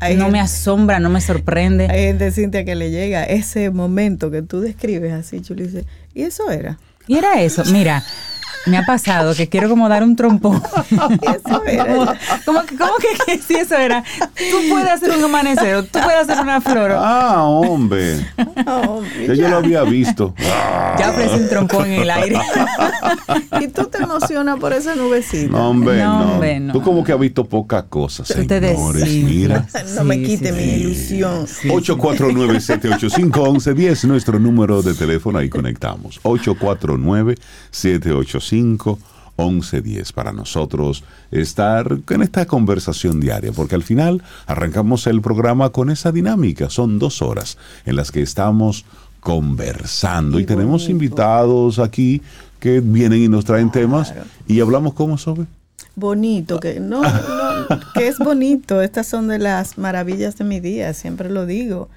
Hay 0.00 0.16
no 0.16 0.30
me 0.30 0.40
asombra, 0.40 1.00
no 1.00 1.10
me 1.10 1.20
sorprende. 1.20 1.88
Hay 1.90 2.04
gente, 2.04 2.30
Cintia, 2.32 2.64
que 2.64 2.74
le 2.74 2.90
llega 2.90 3.24
ese 3.24 3.70
momento 3.70 4.30
que 4.30 4.42
tú 4.42 4.60
describes 4.60 5.12
así, 5.12 5.40
Chuli, 5.40 5.64
dice, 5.64 5.84
¿y 6.14 6.22
eso 6.22 6.50
era? 6.50 6.78
Y 7.06 7.18
era 7.18 7.40
eso, 7.42 7.64
mira, 7.66 8.02
me 8.66 8.76
ha 8.78 8.84
pasado 8.84 9.34
que 9.34 9.48
quiero 9.48 9.68
como 9.68 9.88
dar 9.88 10.02
un 10.02 10.16
trompón. 10.16 10.60
Eso 11.22 11.62
era. 11.66 11.86
como, 11.86 12.06
como 12.44 12.62
que, 12.64 12.76
como 12.76 12.92
que, 12.98 13.06
que 13.26 13.38
si 13.42 13.54
eso 13.54 13.76
era, 13.76 14.02
tú 14.18 14.56
puedes 14.68 14.90
hacer 14.90 15.10
un 15.16 15.22
amanecer, 15.24 15.76
o 15.76 15.84
tú 15.84 15.98
puedes 16.02 16.28
hacer 16.28 16.40
una 16.40 16.60
flor. 16.60 16.92
Ah, 16.94 17.44
hombre. 17.44 18.26
Ya 19.26 19.34
yo 19.34 19.48
lo 19.48 19.56
había 19.58 19.82
visto. 19.84 20.34
Ya 20.98 21.10
ofrece 21.10 21.36
un 21.36 21.48
trompón 21.48 21.86
en 21.90 22.02
el 22.02 22.10
aire. 22.10 22.38
Y 23.60 23.68
tú 23.68 23.84
te 23.86 23.98
emocionas 24.02 24.58
por 24.58 24.72
esa 24.72 24.94
nubecita. 24.94 25.52
No, 25.52 25.70
hombre, 25.70 25.98
No, 26.02 26.24
no. 26.24 26.32
hombre, 26.32 26.60
no. 26.60 26.72
Tú 26.72 26.80
como 26.82 27.04
que 27.04 27.12
has 27.12 27.20
visto 27.20 27.44
pocas 27.44 27.84
cosas, 27.84 28.26
señores. 28.28 28.78
sí. 29.04 29.22
Mira. 29.24 29.66
No 29.96 30.04
me 30.04 30.22
quite 30.22 30.48
sí, 30.50 30.54
mi 30.54 30.62
sí. 30.62 30.70
ilusión. 30.80 31.46
849-785-1110, 31.68 34.04
nuestro 34.04 34.38
número 34.38 34.82
de 34.82 34.94
teléfono, 34.94 35.38
ahí 35.38 35.48
conectamos. 35.48 36.20
849-785-1110, 38.50 40.12
para 40.12 40.32
nosotros 40.32 41.04
estar 41.30 41.98
en 42.08 42.22
esta 42.22 42.46
conversación 42.46 43.20
diaria, 43.20 43.52
porque 43.52 43.74
al 43.74 43.82
final 43.82 44.22
arrancamos 44.46 45.06
el 45.06 45.20
programa 45.20 45.70
con 45.70 45.90
esa 45.90 46.12
dinámica. 46.12 46.70
Son 46.70 46.98
dos 46.98 47.22
horas 47.22 47.58
en 47.84 47.96
las 47.96 48.12
que 48.12 48.22
estamos 48.22 48.84
conversando 49.20 50.40
y 50.40 50.46
tenemos 50.46 50.82
bonito. 50.82 50.90
invitados 50.90 51.78
aquí 51.78 52.22
que 52.58 52.80
vienen 52.80 53.22
y 53.22 53.28
nos 53.28 53.44
traen 53.44 53.70
temas 53.70 54.14
y 54.46 54.60
hablamos 54.60 54.94
como 54.94 55.18
sobre. 55.18 55.46
Bonito, 55.96 56.60
que 56.60 56.80
no, 56.80 57.02
no, 57.02 57.80
que 57.94 58.08
es 58.08 58.18
bonito. 58.18 58.80
Estas 58.80 59.06
son 59.06 59.28
de 59.28 59.38
las 59.38 59.76
maravillas 59.76 60.36
de 60.38 60.44
mi 60.44 60.60
día, 60.60 60.94
siempre 60.94 61.30
lo 61.30 61.46
digo. 61.46 61.88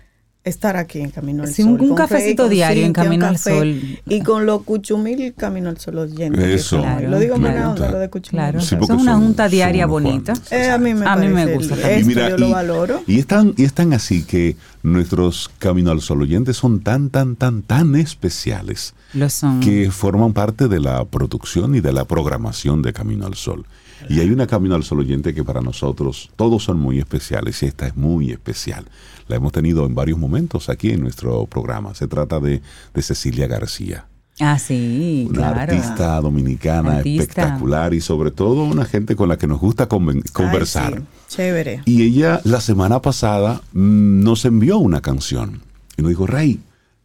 Estar 0.45 0.75
aquí 0.75 0.99
en 0.99 1.09
Camino 1.09 1.43
al 1.43 1.49
Sí, 1.53 1.63
Sol. 1.63 1.79
un- 1.79 1.95
cafecito 1.95 2.49
diario 2.49 2.85
en 2.85 2.91
Camino 2.91 3.27
al 3.27 3.33
café, 3.35 3.49
Sol. 3.57 3.81
Y 4.09 4.21
con 4.23 4.45
los 4.45 4.63
cuchumil 4.63 5.33
Camino 5.37 5.69
al 5.69 5.77
Sol 5.79 5.97
oyentes. 5.99 6.43
que 6.43 6.53
Eso. 6.55 6.79
Claro, 6.81 7.09
lo 7.09 7.17
digo 7.17 7.35
claro. 7.35 7.53
buena 7.53 7.71
onda, 7.71 7.91
lo 7.91 7.99
de 7.99 8.09
cuchumil. 8.09 8.31
Claro, 8.41 8.59
Sí, 8.59 8.75
una 8.89 9.15
junta 9.15 9.47
diaria 9.47 9.85
bonita. 9.85 10.33
Eh, 10.51 10.69
a 10.69 10.77
mí 10.77 10.93
me 10.93 11.05
A 11.07 11.15
mí 11.15 11.29
me 11.29 11.45
gusta 11.55 11.77
también. 11.77 12.01
Y 12.01 12.03
mira, 12.03 12.29
yo 12.29 12.37
lo 12.37 12.47
y- 12.49 12.51
valoro. 12.51 13.01
Y 13.07 13.19
están, 13.19 13.53
y 13.55 13.63
están 13.63 13.93
así 13.93 14.23
que 14.23 14.57
nuestros 14.83 15.49
Camino 15.59 15.91
al 15.91 16.01
Sol 16.01 16.21
oyentes 16.21 16.57
son 16.57 16.81
tan, 16.81 17.09
tan, 17.09 17.37
tan, 17.37 17.61
tan 17.61 17.95
especiales 17.95 18.93
Lo 19.13 19.29
son. 19.29 19.61
que 19.61 19.91
forman 19.91 20.33
parte 20.33 20.67
de 20.67 20.81
la 20.81 21.05
producción 21.05 21.73
y 21.75 21.79
de 21.79 21.93
la 21.93 22.03
programación 22.03 22.81
de 22.81 22.91
Camino 22.91 23.25
al 23.27 23.35
Sol. 23.35 23.65
Y 24.09 24.19
hay 24.19 24.29
una 24.29 24.47
Camino 24.47 24.75
al 24.75 24.83
Sol 24.83 24.99
oyente 24.99 25.33
que 25.33 25.43
para 25.43 25.61
nosotros 25.61 26.29
todos 26.35 26.63
son 26.63 26.79
muy 26.79 26.99
especiales 26.99 27.61
y 27.63 27.67
esta 27.67 27.87
es 27.87 27.95
muy 27.95 28.31
especial. 28.31 28.85
La 29.27 29.37
hemos 29.37 29.51
tenido 29.51 29.85
en 29.85 29.95
varios 29.95 30.19
momentos 30.19 30.69
aquí 30.69 30.89
en 30.91 31.01
nuestro 31.01 31.45
programa. 31.45 31.93
Se 31.95 32.07
trata 32.07 32.39
de, 32.39 32.61
de 32.93 33.01
Cecilia 33.01 33.47
García. 33.47 34.07
Ah, 34.39 34.57
sí, 34.57 35.27
Una 35.29 35.53
claro. 35.53 35.61
artista 35.73 36.19
dominicana 36.19 36.97
Artista. 36.97 37.21
espectacular 37.23 37.93
y 37.93 38.01
sobre 38.01 38.31
todo 38.31 38.63
una 38.63 38.83
gente 38.83 39.15
con 39.15 39.29
la 39.29 39.37
que 39.37 39.45
nos 39.45 39.59
gusta 39.59 39.87
conversar. 39.87 40.95
Ay, 40.95 41.03
sí, 41.27 41.35
Chévere. 41.35 41.81
Y 41.85 42.01
ella 42.01 42.41
la 42.43 42.59
semana 42.59 42.99
pasada 43.01 43.61
mm, 43.73 44.23
nos 44.23 44.43
envió 44.45 44.79
una 44.79 45.01
canción. 45.01 45.61
Y 45.97 46.01
nos 46.01 46.09
dijo, 46.09 46.25
Rey, 46.25 46.59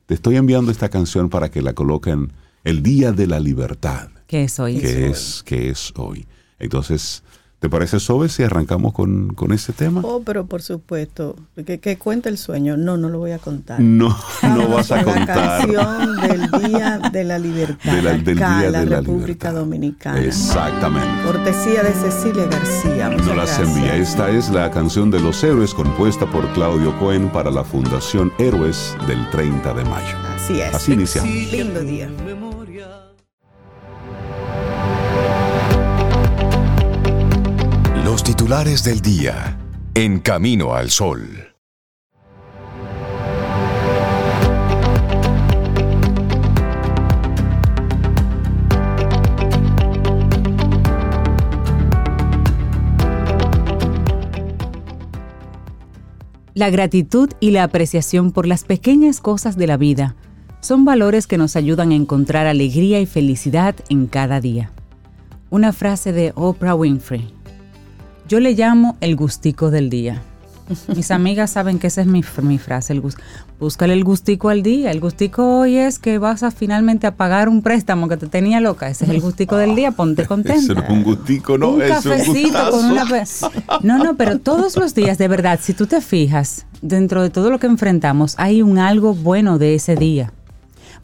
te 0.07 0.15
estoy 0.15 0.37
enviando 0.37 0.71
esta 0.71 0.89
canción 0.89 1.29
para 1.29 1.51
que 1.51 1.61
la 1.61 1.75
coloquen 1.75 2.33
el 2.65 2.83
Día 2.83 3.13
de 3.13 3.27
la 3.27 3.41
Libertad, 3.41 4.09
¿Qué 4.27 4.45
es 4.45 4.59
hoy? 4.59 4.79
que 4.79 5.09
es, 5.09 5.43
que 5.45 5.69
es 5.69 5.93
hoy. 5.97 6.27
Entonces, 6.59 7.23
¿te 7.61 7.69
parece, 7.69 8.01
Sobe, 8.01 8.29
si 8.29 8.43
arrancamos 8.43 8.93
con, 8.93 9.35
con 9.35 9.53
ese 9.53 9.73
tema? 9.73 10.01
Oh, 10.05 10.23
pero 10.25 10.47
por 10.47 10.63
supuesto, 10.63 11.37
que, 11.67 11.79
que 11.81 11.99
cuente 11.99 12.29
el 12.29 12.39
sueño. 12.39 12.77
No, 12.77 12.97
no 12.97 13.09
lo 13.09 13.19
voy 13.19 13.31
a 13.33 13.39
contar. 13.39 13.81
No, 13.81 14.17
no 14.43 14.69
vas 14.75 14.91
a 14.93 15.03
con 15.05 15.15
La 15.15 15.19
contar. 15.27 15.61
canción 15.61 16.17
del 16.17 16.51
Día 16.71 16.99
de 17.13 17.25
la 17.25 17.39
Libertad. 17.39 17.93
De 17.93 18.03
la- 18.03 18.13
del 18.15 18.39
acá, 18.39 18.59
Día 18.61 18.71
la 18.71 18.81
de 18.81 18.87
la 18.87 18.97
República 19.01 19.49
Libertad. 19.51 19.55
Dominicana. 19.55 20.21
Exactamente. 20.21 21.23
Cortesía 21.25 21.83
de 21.83 21.93
Cecilia 21.93 22.47
García. 22.47 23.11
Muchas 23.11 23.27
Nos 23.27 23.37
las 23.37 23.59
envía. 23.61 23.97
Esta 23.97 24.31
es 24.31 24.51
la 24.51 24.71
canción 24.71 25.11
de 25.11 25.21
los 25.21 25.43
héroes 25.45 25.75
compuesta 25.75 26.27
por 26.31 26.47
Claudio 26.55 26.97
Cohen 26.99 27.29
para 27.31 27.51
la 27.51 27.65
Fundación 27.65 28.33
Héroes 28.39 28.97
del 29.07 29.29
30 29.31 29.75
de 29.75 29.85
mayo. 29.85 30.17
Así 30.37 30.61
es. 30.61 30.75
Así 30.75 30.93
iniciamos. 30.93 31.31
Lindo 31.53 31.81
día. 31.81 32.09
Titulares 38.29 38.85
del 38.85 39.01
día. 39.01 39.59
En 39.95 40.21
Camino 40.21 40.75
al 40.75 40.91
Sol. 40.91 41.55
La 56.53 56.69
gratitud 56.69 57.31
y 57.41 57.53
la 57.53 57.63
apreciación 57.63 58.33
por 58.33 58.47
las 58.47 58.65
pequeñas 58.65 59.23
cosas 59.23 59.57
de 59.57 59.67
la 59.67 59.79
vida 59.79 60.17
son 60.61 60.85
valores 60.85 61.27
que 61.27 61.39
nos 61.39 61.57
ayudan 61.57 61.93
a 61.93 61.95
encontrar 61.95 62.47
alegría 62.47 63.01
y 63.01 63.07
felicidad 63.07 63.75
en 63.89 64.07
cada 64.07 64.43
día. 64.43 64.71
Una 65.49 65.73
frase 65.73 66.13
de 66.13 66.35
Oprah 66.35 66.75
Winfrey. 66.75 67.38
Yo 68.29 68.41
le 68.41 68.53
llamo 68.53 68.99
el 69.01 69.17
gustico 69.17 69.71
del 69.71 69.89
día. 69.89 70.21
Mis 70.95 71.11
amigas 71.11 71.53
saben 71.53 71.79
que 71.79 71.87
esa 71.87 72.03
es 72.03 72.07
mi, 72.07 72.23
mi 72.43 72.59
frase, 72.59 72.93
el 72.93 73.03
búscale 73.59 73.95
el 73.95 74.05
gustico 74.05 74.51
al 74.51 74.63
día. 74.63 74.91
El 74.91 75.01
gustico 75.01 75.61
hoy 75.61 75.79
es 75.79 75.99
que 75.99 76.19
vas 76.19 76.43
a 76.43 76.51
finalmente 76.51 77.07
a 77.07 77.17
pagar 77.17 77.49
un 77.49 77.63
préstamo 77.63 78.07
que 78.07 78.19
te 78.19 78.27
tenía 78.27 78.61
loca. 78.61 78.91
Ese 78.91 79.07
es 79.07 79.11
el 79.13 79.23
gustico 79.23 79.57
del 79.57 79.75
día, 79.75 79.93
ponte 79.93 80.27
contenta. 80.27 80.75
Es 80.75 80.91
un 80.91 81.05
gustico, 81.05 81.57
no, 81.57 81.71
un 81.71 81.81
es 81.81 81.91
cafecito 81.91 82.67
un 82.67 82.71
con 82.71 82.85
una... 82.91 83.07
No, 83.83 83.97
no, 83.97 84.15
pero 84.17 84.39
todos 84.41 84.77
los 84.77 84.95
días, 84.95 85.17
de 85.17 85.27
verdad, 85.27 85.59
si 85.63 85.73
tú 85.73 85.87
te 85.87 86.03
fijas, 86.03 86.67
dentro 86.83 87.23
de 87.23 87.31
todo 87.31 87.49
lo 87.49 87.59
que 87.59 87.67
enfrentamos, 87.67 88.35
hay 88.37 88.61
un 88.61 88.77
algo 88.77 89.15
bueno 89.15 89.57
de 89.57 89.75
ese 89.75 89.97
día 89.97 90.35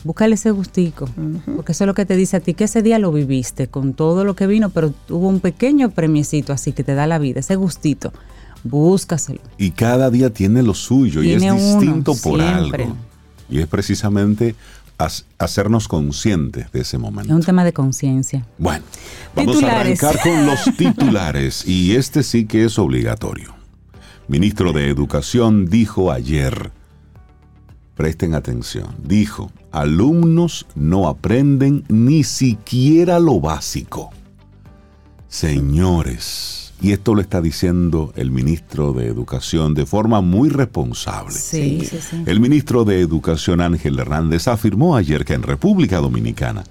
búscale 0.05 0.35
ese 0.35 0.51
gustico, 0.51 1.09
porque 1.57 1.73
eso 1.73 1.85
es 1.85 1.87
lo 1.87 1.95
que 1.95 2.05
te 2.05 2.17
dice 2.17 2.37
a 2.37 2.41
ti, 2.41 2.55
que 2.55 2.65
ese 2.65 2.83
día 2.83 2.99
lo 2.99 3.11
viviste 3.11 3.67
con 3.69 3.95
todo 3.95 4.25
lo 4.25 4.37
que 4.37 4.47
vino, 4.47 4.71
pero 4.71 4.93
hubo 5.09 5.29
un 5.29 5.41
pequeño 5.41 5.91
premiecito 5.91 6.53
así 6.53 6.73
que 6.73 6.85
te 6.85 6.95
da 6.95 7.07
la 7.07 7.19
vida, 7.19 7.41
ese 7.41 7.57
gustito, 7.57 8.13
búscaselo. 8.63 9.41
Y 9.59 9.73
cada 9.73 10.11
día 10.11 10.31
tiene 10.31 10.63
lo 10.63 10.75
suyo 10.75 11.23
y 11.23 11.33
es 11.33 11.43
distinto 11.43 12.15
por 12.23 12.41
algo. 12.41 12.97
Y 13.49 13.59
es 13.59 13.67
precisamente 13.67 14.55
hacernos 15.39 15.89
conscientes 15.89 16.71
de 16.73 16.81
ese 16.81 16.99
momento. 16.99 17.33
Es 17.33 17.37
un 17.37 17.45
tema 17.45 17.65
de 17.65 17.73
conciencia. 17.73 18.47
Bueno, 18.59 18.85
vamos 19.35 19.63
a 19.63 19.81
arrancar 19.81 20.21
con 20.23 20.47
los 20.47 20.65
titulares 20.77 21.67
y 21.67 21.97
este 21.97 22.23
sí 22.23 22.47
que 22.47 22.65
es 22.65 22.79
obligatorio. 22.79 23.55
Ministro 24.29 24.73
de 24.73 24.89
Educación 24.89 25.67
dijo 25.67 26.11
ayer, 26.11 26.71
presten 27.95 28.35
atención, 28.35 28.95
dijo, 29.03 29.51
alumnos 29.71 30.67
no 30.75 31.09
aprenden 31.09 31.85
ni 31.89 32.25
siquiera 32.25 33.19
lo 33.19 33.41
básico. 33.41 34.11
Señores, 35.29 36.75
y 36.81 36.93
esto 36.93 37.15
lo 37.15 37.21
está 37.21 37.41
diciendo 37.41 38.13
el 38.17 38.31
ministro 38.31 38.93
de 38.93 39.07
Educación 39.07 39.75
de 39.75 39.87
forma 39.87 40.21
muy 40.21 40.49
responsable. 40.49 41.33
Sí, 41.33 41.81
sí, 41.85 41.99
sí. 42.01 42.23
El 42.27 42.41
ministro 42.41 42.85
de 42.85 43.01
Educación 43.01 43.61
Ángel 43.61 43.99
Hernández 43.99 44.49
afirmó 44.49 44.97
ayer 44.97 45.25
que 45.25 45.35
en 45.35 45.43
República 45.43 45.99
Dominicana 45.99 46.65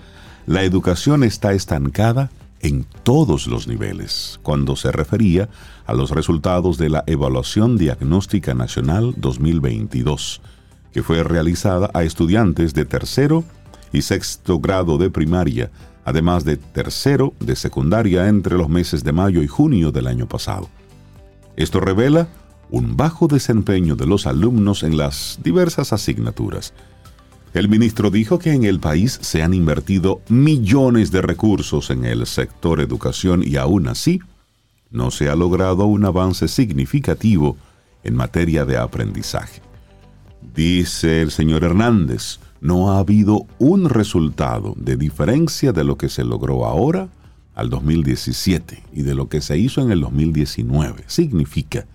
la 0.46 0.64
educación 0.64 1.24
está 1.24 1.54
estancada 1.54 2.30
en 2.60 2.86
todos 3.04 3.48
los 3.48 3.68
niveles, 3.68 4.40
cuando 4.44 4.76
se 4.76 4.92
refería 4.92 5.50
a 5.86 5.94
los 5.94 6.12
resultados 6.12 6.78
de 6.78 6.90
la 6.90 7.04
Evaluación 7.08 7.78
Diagnóstica 7.78 8.54
Nacional 8.54 9.14
2022 9.18 10.42
que 10.94 11.04
fue 11.04 11.24
realizada 11.24 11.90
a 11.94 12.04
estudiantes 12.04 12.74
de 12.74 12.86
tercero 12.86 13.44
y 13.92 14.04
sexto 14.04 14.60
grado 14.60 14.98
de 14.98 15.10
primaria, 15.10 15.72
además 16.06 16.46
de 16.46 16.58
tercero 16.58 17.34
de 17.40 17.56
secundaria 17.56 18.28
entre 18.28 18.58
los 18.58 18.70
meses 18.70 19.04
de 19.04 19.12
mayo 19.12 19.42
y 19.42 19.48
junio 19.48 19.92
del 19.92 20.08
año 20.08 20.28
pasado. 20.28 20.70
Esto 21.56 21.80
revela 21.80 22.28
un 22.70 22.96
bajo 22.96 23.28
desempeño 23.28 23.96
de 23.96 24.06
los 24.06 24.26
alumnos 24.26 24.84
en 24.84 24.98
las 24.98 25.40
diversas 25.44 25.94
asignaturas. 25.94 26.74
El 27.54 27.70
ministro 27.70 28.10
dijo 28.10 28.40
que 28.40 28.52
en 28.52 28.64
el 28.64 28.80
país 28.80 29.20
se 29.22 29.44
han 29.44 29.54
invertido 29.54 30.22
millones 30.28 31.12
de 31.12 31.22
recursos 31.22 31.92
en 31.92 32.06
el 32.06 32.26
sector 32.26 32.82
educación 32.82 33.44
y 33.46 33.58
aún 33.58 33.88
así 33.88 34.22
no 34.90 35.12
se 35.12 35.30
ha 35.30 35.36
logrado 35.36 35.86
un 35.86 36.06
avance 36.06 36.48
significativo 36.48 37.58
en 38.04 38.16
materia 38.16 38.66
de 38.66 38.78
aprendizaje. 38.78 39.62
Dice 40.56 41.22
el 41.22 41.32
señor 41.32 41.64
Hernández, 41.64 42.40
no 42.62 42.92
ha 42.92 43.00
habido 43.00 43.48
un 43.60 43.90
resultado 43.90 44.74
de 44.78 44.96
diferencia 44.96 45.74
de 45.74 45.84
lo 45.84 45.98
que 45.98 46.10
se 46.10 46.24
logró 46.24 46.66
ahora 46.66 47.10
al 47.56 47.70
2017 47.70 48.84
y 48.94 49.02
de 49.02 49.16
lo 49.16 49.30
que 49.30 49.42
se 49.42 49.58
hizo 49.58 49.82
en 49.82 49.92
el 49.92 50.02
2019. 50.02 51.04
Significa 51.08 51.86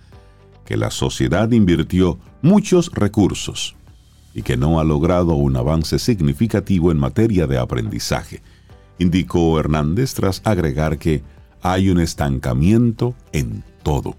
que 0.65 0.77
la 0.77 0.91
sociedad 0.91 1.51
invirtió 1.51 2.19
muchos 2.41 2.91
recursos 2.93 3.75
y 4.33 4.43
que 4.43 4.57
no 4.57 4.79
ha 4.79 4.83
logrado 4.83 5.33
un 5.33 5.55
avance 5.55 5.97
significativo 5.97 6.91
en 6.91 6.99
materia 6.99 7.47
de 7.47 7.57
aprendizaje, 7.57 8.41
indicó 8.99 9.59
Hernández 9.59 10.13
tras 10.13 10.41
agregar 10.45 10.97
que 10.97 11.23
hay 11.61 11.89
un 11.89 11.99
estancamiento 11.99 13.15
en 13.31 13.63
todo. 13.83 14.15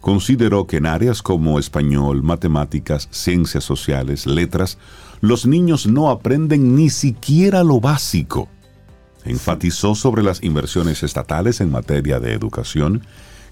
Consideró 0.00 0.66
que 0.66 0.76
en 0.76 0.86
áreas 0.86 1.22
como 1.22 1.58
español, 1.58 2.22
matemáticas, 2.22 3.08
ciencias 3.10 3.64
sociales, 3.64 4.26
letras, 4.26 4.78
los 5.20 5.46
niños 5.46 5.86
no 5.86 6.10
aprenden 6.10 6.76
ni 6.76 6.90
siquiera 6.90 7.64
lo 7.64 7.80
básico. 7.80 8.48
Enfatizó 9.24 9.94
sobre 9.94 10.22
las 10.22 10.42
inversiones 10.42 11.02
estatales 11.02 11.60
en 11.60 11.70
materia 11.70 12.20
de 12.20 12.32
educación, 12.32 13.02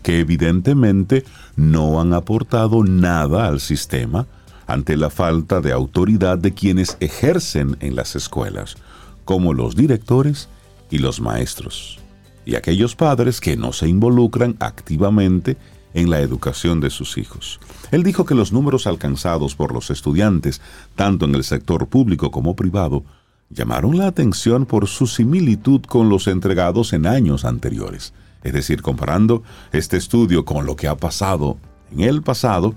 que 0.02 0.20
evidentemente 0.20 1.24
no 1.56 2.00
han 2.00 2.14
aportado 2.14 2.84
nada 2.84 3.48
al 3.48 3.60
sistema 3.60 4.26
ante 4.66 4.96
la 4.96 5.10
falta 5.10 5.60
de 5.60 5.72
autoridad 5.72 6.38
de 6.38 6.54
quienes 6.54 6.96
ejercen 7.00 7.76
en 7.80 7.96
las 7.96 8.16
escuelas, 8.16 8.76
como 9.24 9.52
los 9.52 9.74
directores 9.74 10.48
y 10.90 10.98
los 10.98 11.20
maestros, 11.20 11.98
y 12.44 12.54
aquellos 12.54 12.94
padres 12.94 13.40
que 13.40 13.56
no 13.56 13.72
se 13.72 13.88
involucran 13.88 14.56
activamente 14.60 15.56
en 15.96 16.10
la 16.10 16.20
educación 16.20 16.78
de 16.78 16.90
sus 16.90 17.16
hijos. 17.16 17.58
Él 17.90 18.02
dijo 18.02 18.26
que 18.26 18.34
los 18.34 18.52
números 18.52 18.86
alcanzados 18.86 19.54
por 19.54 19.72
los 19.72 19.90
estudiantes, 19.90 20.60
tanto 20.94 21.24
en 21.24 21.34
el 21.34 21.42
sector 21.42 21.88
público 21.88 22.30
como 22.30 22.54
privado, 22.54 23.02
llamaron 23.48 23.96
la 23.96 24.06
atención 24.06 24.66
por 24.66 24.88
su 24.88 25.06
similitud 25.06 25.80
con 25.80 26.10
los 26.10 26.26
entregados 26.26 26.92
en 26.92 27.06
años 27.06 27.46
anteriores. 27.46 28.12
Es 28.44 28.52
decir, 28.52 28.82
comparando 28.82 29.42
este 29.72 29.96
estudio 29.96 30.44
con 30.44 30.66
lo 30.66 30.76
que 30.76 30.86
ha 30.86 30.96
pasado 30.96 31.56
en 31.90 32.00
el 32.00 32.20
pasado, 32.22 32.74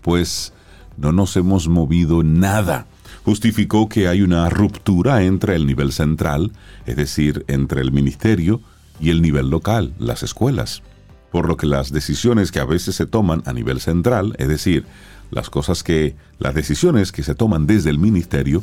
pues 0.00 0.54
no 0.96 1.12
nos 1.12 1.36
hemos 1.36 1.68
movido 1.68 2.22
nada. 2.22 2.86
Justificó 3.26 3.90
que 3.90 4.08
hay 4.08 4.22
una 4.22 4.48
ruptura 4.48 5.24
entre 5.24 5.56
el 5.56 5.66
nivel 5.66 5.92
central, 5.92 6.52
es 6.86 6.96
decir, 6.96 7.44
entre 7.48 7.82
el 7.82 7.92
ministerio 7.92 8.62
y 8.98 9.10
el 9.10 9.20
nivel 9.20 9.50
local, 9.50 9.92
las 9.98 10.22
escuelas 10.22 10.82
por 11.30 11.48
lo 11.48 11.56
que 11.56 11.66
las 11.66 11.92
decisiones 11.92 12.52
que 12.52 12.60
a 12.60 12.64
veces 12.64 12.94
se 12.94 13.06
toman 13.06 13.42
a 13.46 13.52
nivel 13.52 13.80
central, 13.80 14.34
es 14.38 14.48
decir, 14.48 14.84
las 15.30 15.50
cosas 15.50 15.82
que, 15.82 16.16
las 16.38 16.54
decisiones 16.54 17.12
que 17.12 17.22
se 17.22 17.34
toman 17.34 17.66
desde 17.66 17.90
el 17.90 17.98
ministerio, 17.98 18.62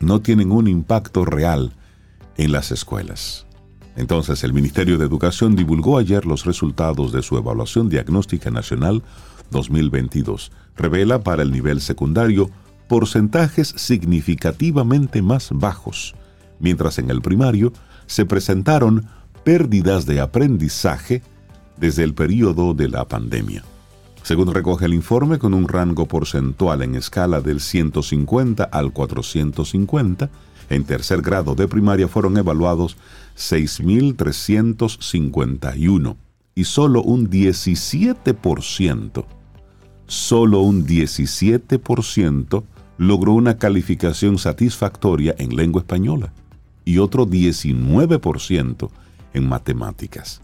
no 0.00 0.20
tienen 0.20 0.52
un 0.52 0.68
impacto 0.68 1.24
real 1.24 1.72
en 2.36 2.52
las 2.52 2.70
escuelas. 2.70 3.46
Entonces, 3.96 4.44
el 4.44 4.52
Ministerio 4.52 4.98
de 4.98 5.06
Educación 5.06 5.56
divulgó 5.56 5.96
ayer 5.98 6.26
los 6.26 6.44
resultados 6.44 7.12
de 7.12 7.22
su 7.22 7.38
evaluación 7.38 7.88
diagnóstica 7.88 8.50
nacional 8.50 9.02
2022. 9.50 10.52
Revela 10.76 11.22
para 11.22 11.42
el 11.42 11.50
nivel 11.50 11.80
secundario 11.80 12.50
porcentajes 12.88 13.68
significativamente 13.76 15.22
más 15.22 15.48
bajos, 15.50 16.14
mientras 16.60 16.98
en 16.98 17.10
el 17.10 17.22
primario 17.22 17.72
se 18.06 18.26
presentaron 18.26 19.06
pérdidas 19.44 20.04
de 20.06 20.20
aprendizaje 20.20 21.22
desde 21.76 22.04
el 22.04 22.14
periodo 22.14 22.72
de 22.74 22.88
la 22.88 23.06
pandemia. 23.06 23.64
Según 24.22 24.52
recoge 24.52 24.86
el 24.86 24.94
informe, 24.94 25.38
con 25.38 25.54
un 25.54 25.68
rango 25.68 26.06
porcentual 26.06 26.82
en 26.82 26.96
escala 26.96 27.40
del 27.40 27.60
150 27.60 28.64
al 28.64 28.92
450, 28.92 30.28
en 30.68 30.84
tercer 30.84 31.22
grado 31.22 31.54
de 31.54 31.68
primaria 31.68 32.08
fueron 32.08 32.36
evaluados 32.36 32.96
6.351 33.36 36.16
y 36.56 36.64
solo 36.64 37.02
un 37.02 37.30
17%, 37.30 39.24
solo 40.08 40.60
un 40.60 40.84
17% 40.84 42.64
logró 42.98 43.32
una 43.32 43.58
calificación 43.58 44.38
satisfactoria 44.38 45.36
en 45.38 45.54
lengua 45.54 45.82
española 45.82 46.32
y 46.84 46.98
otro 46.98 47.28
19% 47.28 48.90
en 49.34 49.48
matemáticas 49.48 50.42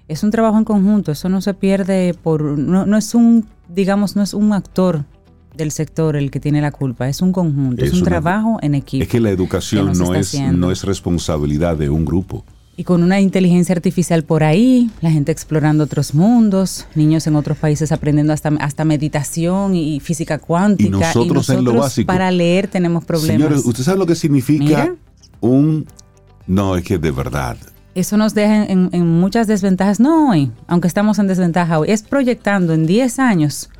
Es 0.08 0.22
un 0.22 0.30
trabajo 0.30 0.56
en 0.58 0.64
conjunto, 0.64 1.12
eso 1.12 1.28
no 1.28 1.40
se 1.40 1.52
pierde 1.54 2.14
por... 2.22 2.42
No, 2.42 2.86
no 2.86 2.96
es 2.96 3.14
un, 3.14 3.46
digamos, 3.68 4.16
no 4.16 4.22
es 4.22 4.32
un 4.34 4.52
actor 4.52 5.04
del 5.54 5.70
sector 5.70 6.16
el 6.16 6.30
que 6.30 6.40
tiene 6.40 6.60
la 6.62 6.70
culpa, 6.70 7.08
es 7.08 7.20
un 7.20 7.32
conjunto, 7.32 7.82
es, 7.84 7.88
Es 7.88 7.94
un 7.94 8.00
una- 8.02 8.08
trabajo 8.10 8.58
en 8.62 8.74
equipo. 8.74 9.02
Es 9.02 9.08
que 9.08 9.20
la 9.20 9.30
educación 9.30 9.92
que 9.92 9.98
no 9.98 10.14
es, 10.14 10.28
haciendo. 10.28 10.56
no 10.66 10.70
es 10.72 10.84
responsabilidad 10.84 11.76
de 11.76 11.90
un 11.90 12.04
grupo. 12.04 12.44
Y 12.76 12.84
con 12.84 13.02
una 13.02 13.20
inteligencia 13.20 13.74
artificial 13.74 14.22
por 14.22 14.44
ahí, 14.44 14.88
la 15.00 15.10
gente 15.10 15.32
explorando 15.32 15.82
otros 15.82 16.14
mundos, 16.14 16.86
niños 16.94 17.26
en 17.26 17.34
otros 17.34 17.58
países 17.58 17.90
aprendiendo 17.90 18.32
hasta, 18.32 18.50
hasta 18.60 18.84
meditación 18.84 19.74
y 19.74 19.98
física 19.98 20.38
cuántica. 20.38 20.88
Y 20.88 20.90
nosotros 21.00 21.50
en 21.50 21.64
lo 21.64 21.74
básico. 21.74 22.06
Para 22.06 22.30
leer 22.30 22.68
tenemos 22.68 23.04
problemas. 23.04 23.36
Señores, 23.48 23.66
¿usted 23.66 23.82
sabe 23.82 23.98
lo 23.98 24.06
que 24.06 24.14
significa 24.14 24.64
Mira. 24.64 24.94
un... 25.40 25.86
No, 26.46 26.76
es 26.76 26.84
que 26.84 26.98
de 26.98 27.10
verdad. 27.10 27.56
Eso 27.98 28.16
nos 28.16 28.32
deja 28.32 28.64
en, 28.64 28.90
en 28.92 29.06
muchas 29.06 29.46
desventajas, 29.48 29.98
no 29.98 30.30
hoy, 30.30 30.52
aunque 30.68 30.86
estamos 30.86 31.18
en 31.18 31.26
desventaja 31.26 31.78
hoy, 31.80 31.90
es 31.90 32.02
proyectando 32.02 32.72
en 32.72 32.86
10 32.86 33.18
años 33.18 33.70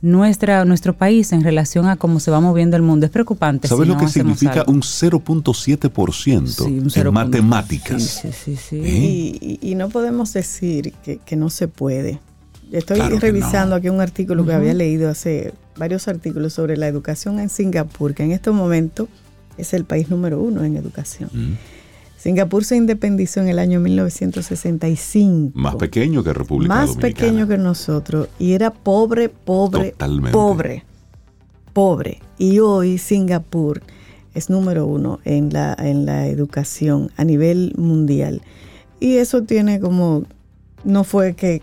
nuestra, 0.00 0.64
nuestro 0.64 0.94
país 0.94 1.32
en 1.32 1.42
relación 1.42 1.86
a 1.86 1.96
cómo 1.96 2.18
se 2.20 2.30
va 2.30 2.40
moviendo 2.40 2.76
el 2.76 2.82
mundo. 2.82 3.04
Es 3.06 3.12
preocupante. 3.12 3.68
¿Sabes 3.68 3.84
si 3.84 3.88
lo 3.88 3.94
no 3.94 4.00
que 4.00 4.08
significa 4.08 4.60
algo. 4.60 4.72
un 4.72 4.80
0.7% 4.82 6.46
Sí, 6.46 6.64
en 6.64 6.90
cero 6.90 7.12
punto- 7.12 7.12
matemáticas? 7.12 8.02
Sí, 8.02 8.28
sí, 8.32 8.56
sí, 8.56 8.56
sí. 8.56 8.80
¿Eh? 8.82 9.58
Y, 9.62 9.74
no 9.74 9.88
podemos 9.90 10.32
decir 10.32 10.92
que, 11.04 11.18
que 11.18 11.36
no 11.36 11.50
se 11.50 11.68
puede. 11.68 12.18
Estoy 12.72 12.96
Claro 12.96 13.18
revisando 13.18 13.70
no. 13.70 13.76
aquí 13.76 13.88
un 13.90 14.00
artículo 14.00 14.44
que 14.46 14.52
había 14.54 14.74
leído 14.74 15.08
hace 15.10 15.52
varios 15.76 16.08
artículos 16.08 16.52
sobre 16.54 16.76
la 16.76 16.88
educación 16.88 17.38
en 17.40 17.48
Singapur, 17.48 18.14
que 18.14 18.22
en 18.24 18.32
este 18.32 18.50
momento 18.50 19.08
es 19.58 19.72
el 19.74 19.84
país 19.84 20.08
número 20.08 20.40
uno 20.40 20.64
en 20.64 20.76
educación. 20.76 21.30
Mm. 21.32 21.52
Singapur 22.18 22.64
se 22.64 22.76
independizó 22.76 23.40
en 23.40 23.48
el 23.48 23.58
año 23.58 23.78
1965. 23.80 25.52
Más 25.58 25.76
pequeño 25.76 26.24
que 26.24 26.32
República 26.32 26.74
más 26.74 26.88
Dominicana. 26.88 27.14
pequeño 27.14 27.48
que 27.48 27.58
nosotros 27.58 28.28
y 28.38 28.52
era 28.52 28.70
pobre, 28.72 29.28
pobre, 29.28 29.90
Totalmente. 29.92 30.32
pobre, 30.32 30.84
pobre. 31.72 32.20
Y 32.38 32.58
hoy 32.60 32.98
Singapur 32.98 33.82
es 34.34 34.50
número 34.50 34.86
uno 34.86 35.20
en 35.24 35.52
la, 35.52 35.74
en 35.78 36.04
la 36.06 36.26
educación 36.26 37.10
a 37.16 37.24
nivel 37.24 37.74
mundial. 37.76 38.42
Y 38.98 39.16
eso 39.16 39.42
tiene 39.42 39.78
como, 39.78 40.24
no 40.84 41.04
fue 41.04 41.34
que, 41.34 41.62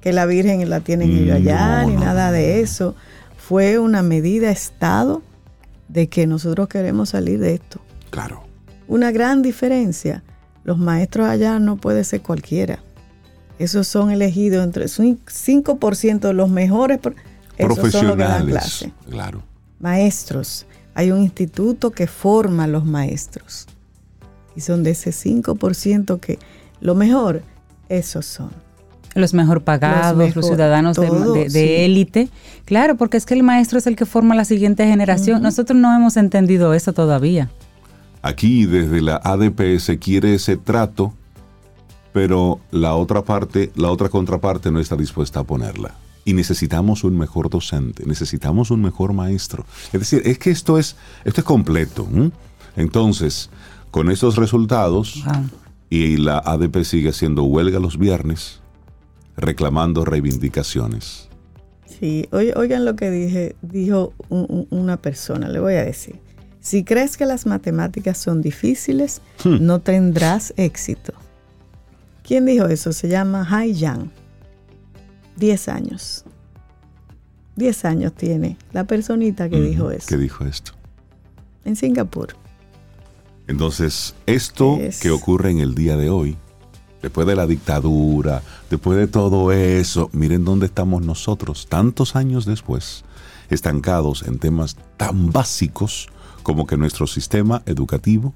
que 0.00 0.12
la 0.12 0.26
Virgen 0.26 0.68
la 0.68 0.80
tienen 0.80 1.10
ellos 1.10 1.36
allá, 1.36 1.82
No, 1.82 1.88
ni 1.88 1.94
no, 1.96 2.00
nada 2.04 2.30
de 2.30 2.60
eso. 2.60 2.94
Fue 3.36 3.78
una 3.78 4.02
medida 4.02 4.50
Estado 4.50 5.22
de 5.88 6.08
que 6.08 6.26
nosotros 6.26 6.68
queremos 6.68 7.08
salir 7.10 7.40
de 7.40 7.54
esto. 7.54 7.80
Claro. 8.10 8.42
Una 8.88 9.12
gran 9.12 9.42
diferencia. 9.42 10.22
Los 10.64 10.78
maestros 10.78 11.28
allá 11.28 11.58
no 11.58 11.76
puede 11.76 12.02
ser 12.04 12.20
cualquiera. 12.22 12.80
Esos 13.58 13.86
son 13.88 14.10
elegidos 14.10 14.64
entre 14.64 14.84
un 14.98 15.18
5% 15.26 16.20
de 16.20 16.32
los 16.34 16.48
mejores. 16.50 16.98
pro- 16.98 17.14
Esos 17.56 17.92
son 17.92 18.06
los 18.08 18.16
que 18.16 18.22
dan 18.22 18.46
Profesionales. 18.46 18.46
clase. 18.52 18.92
Claro. 19.10 19.42
Maestros. 19.80 20.66
Hay 20.94 21.10
un 21.12 21.22
instituto 21.22 21.90
que 21.92 22.06
forma 22.06 22.64
a 22.64 22.66
los 22.66 22.84
maestros. 22.84 23.66
Y 24.56 24.60
son 24.60 24.82
de 24.82 24.90
ese 24.90 25.12
5% 25.12 26.18
que 26.18 26.38
lo 26.80 26.94
mejor, 26.94 27.42
esos 27.88 28.26
son. 28.26 28.50
Los 29.14 29.32
mejor 29.34 29.62
pagados, 29.64 30.16
los, 30.16 30.28
mejor, 30.28 30.44
ciudadanos 30.44 30.96
de- 30.96 31.06
todo, 31.06 31.32
de 31.32 31.44
de 31.44 31.50
sí. 31.50 31.58
élite. 31.84 32.28
Claro, 32.64 32.96
porque 32.96 33.16
es 33.16 33.26
que 33.26 33.34
el 33.34 33.42
maestro 33.42 33.78
es 33.78 33.86
el 33.86 33.96
que 33.96 34.06
forma 34.06 34.34
la 34.34 34.44
siguiente 34.44 34.86
generación. 34.86 35.42
Nosotros 35.42 35.78
no 35.78 35.94
hemos 35.96 36.16
entendido 36.16 36.74
eso 36.74 36.92
todavía. 36.92 37.50
Aquí 38.22 38.66
desde 38.66 39.00
la 39.00 39.16
ADP 39.22 39.78
se 39.78 39.98
quiere 39.98 40.34
ese 40.34 40.56
trato, 40.56 41.14
pero 42.12 42.58
la 42.70 42.94
otra 42.94 43.22
parte, 43.22 43.70
la 43.76 43.90
otra 43.90 44.08
contraparte 44.08 44.70
no 44.70 44.80
está 44.80 44.96
dispuesta 44.96 45.40
a 45.40 45.44
ponerla. 45.44 45.94
Y 46.24 46.34
necesitamos 46.34 47.04
un 47.04 47.16
mejor 47.16 47.48
docente, 47.48 48.04
necesitamos 48.06 48.70
un 48.70 48.82
mejor 48.82 49.12
maestro. 49.12 49.64
Es 49.92 50.00
decir, 50.00 50.22
es 50.24 50.38
que 50.38 50.50
esto 50.50 50.78
es, 50.78 50.96
esto 51.24 51.40
es 51.40 51.44
completo. 51.44 52.06
Entonces, 52.76 53.50
con 53.90 54.10
estos 54.10 54.36
resultados, 54.36 55.22
Wow. 55.24 55.44
y 55.90 56.16
la 56.18 56.38
ADP 56.38 56.84
sigue 56.84 57.08
haciendo 57.10 57.44
huelga 57.44 57.78
los 57.80 57.98
viernes, 57.98 58.60
reclamando 59.36 60.04
reivindicaciones. 60.04 61.28
Sí, 61.86 62.28
oigan 62.32 62.84
lo 62.84 62.94
que 62.94 63.10
dije, 63.10 63.56
dijo 63.62 64.12
un- 64.28 64.46
un- 64.48 64.66
una 64.70 64.98
persona, 64.98 65.48
le 65.48 65.58
voy 65.60 65.74
a 65.74 65.84
decir. 65.84 66.16
Si 66.68 66.84
crees 66.84 67.16
que 67.16 67.24
las 67.24 67.46
matemáticas 67.46 68.18
son 68.18 68.42
difíciles, 68.42 69.22
Hmm. 69.42 69.56
no 69.64 69.80
tendrás 69.80 70.52
éxito. 70.58 71.14
¿Quién 72.22 72.44
dijo 72.44 72.66
eso? 72.66 72.92
Se 72.92 73.08
llama 73.08 73.46
Hai 73.48 73.72
Yang. 73.72 74.10
10 75.36 75.68
años. 75.68 76.24
10 77.56 77.86
años 77.86 78.12
tiene 78.12 78.58
la 78.74 78.84
personita 78.84 79.48
que 79.48 79.62
dijo 79.62 79.90
eso. 79.90 80.08
Que 80.08 80.18
dijo 80.18 80.44
esto. 80.44 80.72
En 81.64 81.74
Singapur. 81.74 82.36
Entonces, 83.46 84.14
esto 84.26 84.76
Es- 84.78 85.00
que 85.00 85.10
ocurre 85.10 85.50
en 85.50 85.60
el 85.60 85.74
día 85.74 85.96
de 85.96 86.10
hoy, 86.10 86.36
después 87.00 87.26
de 87.26 87.34
la 87.34 87.46
dictadura, 87.46 88.42
después 88.68 88.98
de 88.98 89.06
todo 89.06 89.52
eso, 89.52 90.10
miren 90.12 90.44
dónde 90.44 90.66
estamos 90.66 91.00
nosotros, 91.00 91.66
tantos 91.66 92.14
años 92.14 92.44
después, 92.44 93.04
estancados 93.48 94.22
en 94.24 94.38
temas 94.38 94.76
tan 94.98 95.32
básicos 95.32 96.08
como 96.48 96.66
que 96.66 96.78
nuestro 96.78 97.06
sistema 97.06 97.60
educativo, 97.66 98.32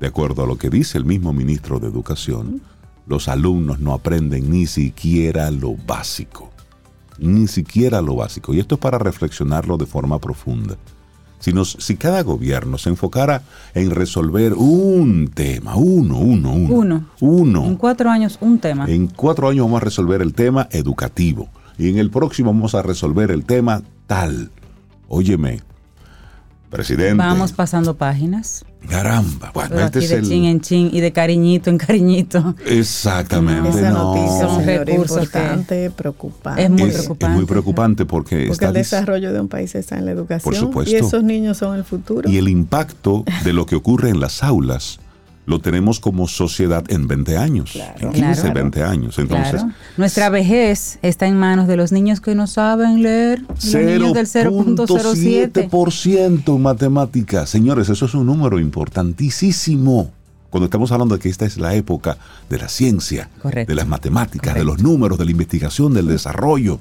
de 0.00 0.06
acuerdo 0.06 0.42
a 0.42 0.46
lo 0.46 0.56
que 0.56 0.70
dice 0.70 0.96
el 0.96 1.04
mismo 1.04 1.34
ministro 1.34 1.78
de 1.78 1.86
Educación, 1.86 2.62
los 3.06 3.28
alumnos 3.28 3.78
no 3.78 3.92
aprenden 3.92 4.48
ni 4.50 4.64
siquiera 4.64 5.50
lo 5.50 5.74
básico. 5.86 6.50
Ni 7.18 7.46
siquiera 7.46 8.00
lo 8.00 8.16
básico. 8.16 8.54
Y 8.54 8.58
esto 8.58 8.76
es 8.76 8.80
para 8.80 8.96
reflexionarlo 8.96 9.76
de 9.76 9.84
forma 9.84 10.18
profunda. 10.18 10.78
Si, 11.40 11.52
nos, 11.52 11.76
si 11.78 11.98
cada 11.98 12.22
gobierno 12.22 12.78
se 12.78 12.88
enfocara 12.88 13.42
en 13.74 13.90
resolver 13.90 14.54
un 14.54 15.28
tema, 15.28 15.76
uno, 15.76 16.16
uno, 16.16 16.52
uno. 16.52 16.74
Uno. 16.74 17.06
Uno. 17.20 17.66
En 17.66 17.76
cuatro 17.76 18.08
años, 18.08 18.38
un 18.40 18.58
tema. 18.60 18.86
En 18.88 19.08
cuatro 19.08 19.50
años 19.50 19.66
vamos 19.66 19.82
a 19.82 19.84
resolver 19.84 20.22
el 20.22 20.32
tema 20.32 20.68
educativo. 20.70 21.50
Y 21.76 21.90
en 21.90 21.98
el 21.98 22.08
próximo 22.08 22.54
vamos 22.54 22.74
a 22.74 22.80
resolver 22.80 23.30
el 23.30 23.44
tema 23.44 23.82
tal. 24.06 24.50
Óyeme, 25.08 25.60
presidente. 26.74 27.14
Vamos 27.16 27.52
pasando 27.52 27.96
páginas. 27.96 28.64
Caramba. 28.88 29.50
Bueno, 29.54 29.70
Pero 29.70 29.84
este 29.86 29.98
aquí 30.00 30.04
es 30.04 30.10
de 30.10 30.16
el. 30.18 30.28
chin 30.28 30.44
en 30.44 30.60
chin 30.60 30.90
y 30.92 31.00
de 31.00 31.10
cariñito 31.12 31.70
en 31.70 31.78
cariñito. 31.78 32.54
Exactamente. 32.66 33.70
Esa 33.70 33.90
no. 33.90 34.14
noticia, 34.14 34.40
Son 34.46 34.64
señor, 34.64 34.84
que- 34.84 34.94
importante, 34.94 35.90
preocupante. 35.90 36.62
Es 36.64 36.70
muy 36.70 36.82
es, 36.82 36.88
es 36.88 36.94
preocupante. 36.96 37.36
muy 37.36 37.44
preocupante 37.46 38.04
porque, 38.06 38.36
Porque 38.36 38.52
está 38.52 38.66
el 38.68 38.72
desarrollo 38.74 39.32
de 39.32 39.40
un 39.40 39.48
país 39.48 39.74
está 39.74 39.96
en 39.96 40.04
la 40.04 40.12
educación. 40.12 40.54
supuesto. 40.54 40.90
Y 40.92 40.96
esos 40.96 41.24
niños 41.24 41.56
son 41.58 41.76
el 41.76 41.84
futuro. 41.84 42.28
y 42.28 42.36
el 42.36 42.48
impacto 42.48 43.24
de 43.44 43.52
lo 43.54 43.64
que 43.66 43.74
ocurre 43.76 44.10
en 44.10 44.20
las 44.20 44.42
aulas 44.42 45.00
lo 45.46 45.58
tenemos 45.60 46.00
como 46.00 46.26
sociedad 46.26 46.84
en 46.88 47.06
20 47.06 47.36
años, 47.36 47.76
en 48.00 48.12
15, 48.12 48.34
Claro. 48.42 48.54
20 48.54 48.82
años. 48.82 49.18
Entonces, 49.18 49.60
claro. 49.62 49.70
Nuestra 49.96 50.28
vejez 50.30 50.98
está 51.02 51.26
en 51.26 51.36
manos 51.36 51.68
de 51.68 51.76
los 51.76 51.92
niños 51.92 52.20
que 52.20 52.34
no 52.34 52.46
saben 52.46 53.02
leer. 53.02 53.42
Los 53.48 53.74
niños 53.74 54.14
del 54.14 54.26
0.07. 54.26 55.68
0.7% 55.68 56.56
en 56.56 56.62
matemáticas. 56.62 57.50
Señores, 57.50 57.88
eso 57.88 58.06
es 58.06 58.14
un 58.14 58.26
número 58.26 58.58
importantísimo. 58.58 60.10
Cuando 60.50 60.66
estamos 60.66 60.92
hablando 60.92 61.16
de 61.16 61.20
que 61.20 61.28
esta 61.28 61.46
es 61.46 61.56
la 61.58 61.74
época 61.74 62.16
de 62.48 62.58
la 62.58 62.68
ciencia, 62.68 63.28
Correcto. 63.42 63.70
de 63.72 63.74
las 63.74 63.88
matemáticas, 63.88 64.54
de 64.54 64.60
Correcto. 64.60 64.82
los 64.82 64.82
números, 64.82 65.18
de 65.18 65.24
la 65.24 65.30
investigación, 65.32 65.92
del 65.94 66.06
desarrollo. 66.06 66.78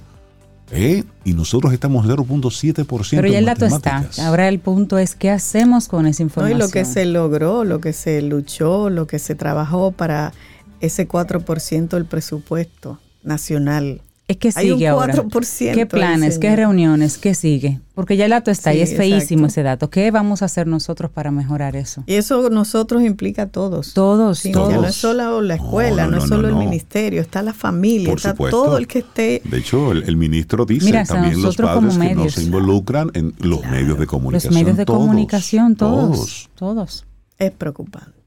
¿Eh? 0.74 1.04
Y 1.24 1.34
nosotros 1.34 1.72
estamos 1.72 2.06
0.7% 2.06 3.10
Pero 3.12 3.28
ya 3.28 3.40
el 3.40 3.46
dato 3.46 3.66
está. 3.66 4.10
Ahora 4.20 4.48
el 4.48 4.60
punto 4.60 4.98
es 4.98 5.16
qué 5.16 5.30
hacemos 5.30 5.88
con 5.88 6.08
esa 6.08 6.24
¿no? 6.24 6.28
información. 6.28 6.60
Y 6.60 6.62
lo 6.62 6.70
que 6.70 6.86
se 6.86 7.06
logró, 7.06 7.64
lo 7.64 7.80
que 7.80 7.94
se 7.94 8.22
luchó, 8.22 8.90
lo 8.90 9.08
que 9.08 9.20
se 9.20 9.36
trabajó 9.36 9.92
para 9.92 10.34
ese 10.80 11.08
4% 11.08 11.90
del 11.90 12.06
presupuesto 12.06 13.00
nacional. 13.24 14.02
Es 14.28 14.38
que 14.38 14.52
Hay 14.56 14.72
un 14.72 14.78
sigue 14.78 14.88
ahora. 14.88 15.14
4% 15.16 15.74
¿Qué 15.74 15.86
planes? 15.86 16.40
¿Qué 16.40 16.56
reuniones? 16.56 17.18
¿Qué 17.18 17.36
sigue? 17.36 17.82
Porque 17.94 18.16
ya 18.16 18.24
el 18.26 18.32
dato 18.32 18.52
está 18.52 18.72
Sí, 18.72 18.78
y 18.78 18.82
es 18.82 18.96
feísimo 18.96 19.42
exacto. 19.46 19.48
ese 19.48 19.64
dato. 19.64 19.90
¿Qué 19.90 20.10
vamos 20.12 20.42
a 20.42 20.46
hacer 20.46 20.66
nosotros 20.66 21.12
para 21.12 21.30
mejorar 21.30 21.76
eso? 21.76 22.04
Y 22.08 22.14
eso 22.16 22.50
nosotros 22.50 23.04
implica 23.04 23.44
a 23.44 23.48
todos. 23.48 23.94
Todos, 23.94 24.40
Sí, 24.40 24.52
todos. 24.54 24.70
ya 24.72 24.78
no 24.78 24.88
es 24.88 24.96
solo 24.96 25.42
la 25.42 25.56
escuela, 25.56 26.06
No, 26.06 26.12
no, 26.12 26.18
no, 26.18 26.24
es 26.24 26.30
solo 26.30 26.50
no. 26.50 26.62
el 26.62 26.66
ministerio, 26.68 27.20
está 27.22 27.42
la 27.42 27.54
familia, 27.54 28.08
Por 28.10 28.18
está 28.20 28.32
supuesto. 28.32 28.64
todo 28.64 28.78
el 28.78 28.88
que 28.88 29.00
esté. 29.00 29.42
De 29.44 29.58
hecho, 29.58 29.92
el, 29.92 30.04
el 30.04 30.16
ministro 30.16 30.66
dice 30.66 30.86
Mira, 30.86 31.04
también 31.04 31.42
los 31.42 31.58
padres 31.58 31.94
que 31.98 31.98
no 31.98 32.16
medios. 32.16 32.34
se 32.34 32.44
involucran 32.44 33.12
en 33.14 33.34
los 33.40 33.62
medios 33.66 33.98
de 34.00 34.06
Los 34.06 34.08
comunicación. 34.08 34.54
medios 34.54 34.78
de 34.78 34.86
todos, 34.86 35.00
comunicación, 35.00 35.76
todos. 35.76 36.16
todos. 36.16 36.50
Todos. 36.56 37.06
Es 37.38 37.52
preocupante. 37.52 38.23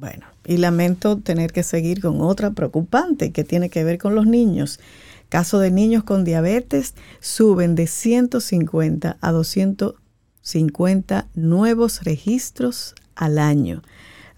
Bueno, 0.00 0.26
y 0.46 0.58
lamento 0.58 1.16
tener 1.18 1.52
que 1.52 1.64
seguir 1.64 2.00
con 2.00 2.20
otra 2.20 2.52
preocupante 2.52 3.32
que 3.32 3.42
tiene 3.42 3.68
que 3.68 3.82
ver 3.82 3.98
con 3.98 4.14
los 4.14 4.26
niños. 4.26 4.78
Caso 5.28 5.58
de 5.58 5.72
niños 5.72 6.04
con 6.04 6.24
diabetes 6.24 6.94
suben 7.20 7.74
de 7.74 7.88
150 7.88 9.16
a 9.20 9.32
250 9.32 11.26
nuevos 11.34 12.04
registros 12.04 12.94
al 13.16 13.38
año. 13.38 13.82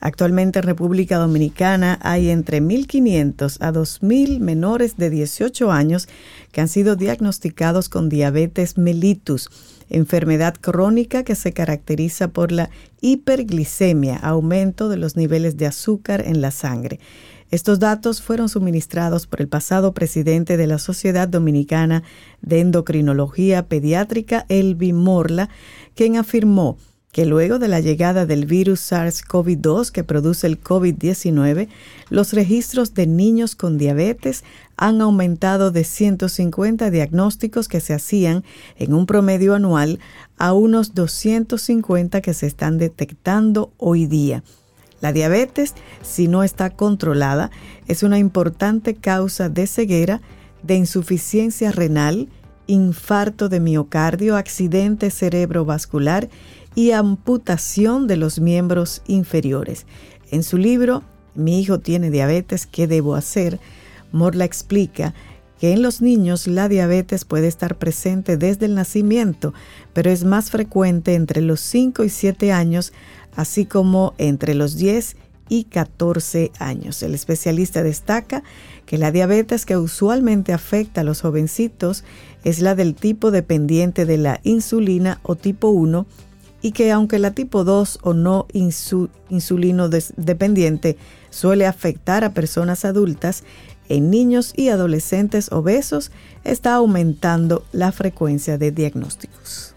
Actualmente 0.00 0.58
en 0.58 0.64
República 0.64 1.18
Dominicana 1.18 1.98
hay 2.02 2.30
entre 2.30 2.62
1.500 2.62 3.58
a 3.60 3.70
2.000 3.70 4.40
menores 4.40 4.96
de 4.96 5.10
18 5.10 5.70
años 5.70 6.08
que 6.52 6.62
han 6.62 6.68
sido 6.68 6.96
diagnosticados 6.96 7.90
con 7.90 8.08
diabetes 8.08 8.78
mellitus, 8.78 9.50
enfermedad 9.90 10.54
crónica 10.58 11.22
que 11.22 11.34
se 11.34 11.52
caracteriza 11.52 12.28
por 12.28 12.50
la 12.50 12.70
hiperglicemia, 13.02 14.16
aumento 14.16 14.88
de 14.88 14.96
los 14.96 15.16
niveles 15.16 15.58
de 15.58 15.66
azúcar 15.66 16.22
en 16.26 16.40
la 16.40 16.50
sangre. 16.50 16.98
Estos 17.50 17.78
datos 17.78 18.22
fueron 18.22 18.48
suministrados 18.48 19.26
por 19.26 19.40
el 19.40 19.48
pasado 19.48 19.92
presidente 19.92 20.56
de 20.56 20.66
la 20.66 20.78
Sociedad 20.78 21.28
Dominicana 21.28 22.04
de 22.40 22.60
Endocrinología 22.60 23.66
Pediátrica, 23.66 24.46
Elvi 24.48 24.92
Morla, 24.92 25.50
quien 25.94 26.16
afirmó 26.16 26.78
que 27.12 27.26
luego 27.26 27.58
de 27.58 27.68
la 27.68 27.80
llegada 27.80 28.24
del 28.24 28.46
virus 28.46 28.92
SARS-CoV-2 28.92 29.90
que 29.90 30.04
produce 30.04 30.46
el 30.46 30.62
COVID-19, 30.62 31.68
los 32.08 32.32
registros 32.32 32.94
de 32.94 33.06
niños 33.06 33.56
con 33.56 33.78
diabetes 33.78 34.44
han 34.76 35.00
aumentado 35.00 35.72
de 35.72 35.82
150 35.84 36.90
diagnósticos 36.90 37.68
que 37.68 37.80
se 37.80 37.94
hacían 37.94 38.44
en 38.76 38.94
un 38.94 39.06
promedio 39.06 39.54
anual 39.54 39.98
a 40.38 40.52
unos 40.52 40.94
250 40.94 42.20
que 42.20 42.34
se 42.34 42.46
están 42.46 42.78
detectando 42.78 43.72
hoy 43.76 44.06
día. 44.06 44.44
La 45.00 45.12
diabetes, 45.12 45.74
si 46.02 46.28
no 46.28 46.44
está 46.44 46.70
controlada, 46.70 47.50
es 47.88 48.02
una 48.02 48.18
importante 48.18 48.94
causa 48.94 49.48
de 49.48 49.66
ceguera, 49.66 50.20
de 50.62 50.76
insuficiencia 50.76 51.72
renal, 51.72 52.28
infarto 52.66 53.48
de 53.48 53.60
miocardio, 53.60 54.36
accidente 54.36 55.10
cerebrovascular 55.10 56.28
y 56.74 56.92
amputación 56.92 58.06
de 58.06 58.16
los 58.16 58.40
miembros 58.40 59.02
inferiores. 59.06 59.86
En 60.30 60.42
su 60.42 60.56
libro, 60.56 61.02
Mi 61.34 61.60
hijo 61.60 61.78
tiene 61.78 62.10
diabetes, 62.10 62.66
¿qué 62.66 62.88
debo 62.88 63.14
hacer? 63.14 63.60
Morla 64.10 64.44
explica 64.44 65.14
que 65.60 65.72
en 65.72 65.82
los 65.82 66.00
niños 66.00 66.46
la 66.46 66.68
diabetes 66.68 67.24
puede 67.24 67.46
estar 67.46 67.76
presente 67.76 68.36
desde 68.36 68.66
el 68.66 68.74
nacimiento, 68.74 69.54
pero 69.92 70.10
es 70.10 70.24
más 70.24 70.50
frecuente 70.50 71.14
entre 71.14 71.40
los 71.40 71.60
5 71.60 72.02
y 72.02 72.08
7 72.08 72.50
años, 72.50 72.92
así 73.36 73.66
como 73.66 74.14
entre 74.18 74.54
los 74.54 74.76
10 74.76 75.16
y 75.50 75.64
14 75.64 76.50
años. 76.58 77.02
El 77.02 77.14
especialista 77.14 77.82
destaca 77.82 78.42
que 78.86 78.96
la 78.96 79.12
diabetes 79.12 79.66
que 79.66 79.76
usualmente 79.76 80.52
afecta 80.52 81.02
a 81.02 81.04
los 81.04 81.20
jovencitos 81.20 82.04
es 82.42 82.60
la 82.60 82.74
del 82.74 82.94
tipo 82.94 83.30
dependiente 83.30 84.06
de 84.06 84.16
la 84.16 84.40
insulina 84.42 85.20
o 85.22 85.36
tipo 85.36 85.68
1 85.68 86.06
y 86.62 86.72
que 86.72 86.92
aunque 86.92 87.18
la 87.18 87.32
tipo 87.32 87.64
2 87.64 88.00
o 88.02 88.14
no 88.14 88.46
insulino 89.28 89.88
dependiente 89.88 90.96
suele 91.30 91.66
afectar 91.66 92.24
a 92.24 92.34
personas 92.34 92.84
adultas, 92.84 93.44
en 93.88 94.10
niños 94.10 94.52
y 94.56 94.68
adolescentes 94.68 95.50
obesos 95.50 96.12
está 96.44 96.74
aumentando 96.74 97.64
la 97.72 97.90
frecuencia 97.92 98.56
de 98.56 98.70
diagnósticos. 98.70 99.74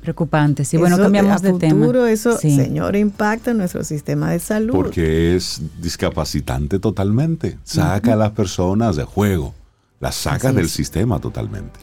Preocupante. 0.00 0.64
Sí, 0.64 0.76
bueno, 0.76 0.96
cambiamos 0.96 1.42
de 1.42 1.50
futuro, 1.50 2.06
Eso, 2.06 2.38
señor, 2.38 2.96
impacta 2.96 3.50
en 3.50 3.58
nuestro 3.58 3.82
sistema 3.82 4.30
de 4.30 4.38
salud. 4.38 4.72
Porque 4.72 5.34
es 5.34 5.60
discapacitante 5.82 6.78
totalmente. 6.78 7.58
Saca 7.64 8.12
a 8.12 8.16
las 8.16 8.30
personas 8.30 8.96
de 8.96 9.04
juego. 9.04 9.54
Las 10.00 10.14
saca 10.14 10.52
del 10.52 10.68
sistema 10.68 11.18
totalmente. 11.18 11.80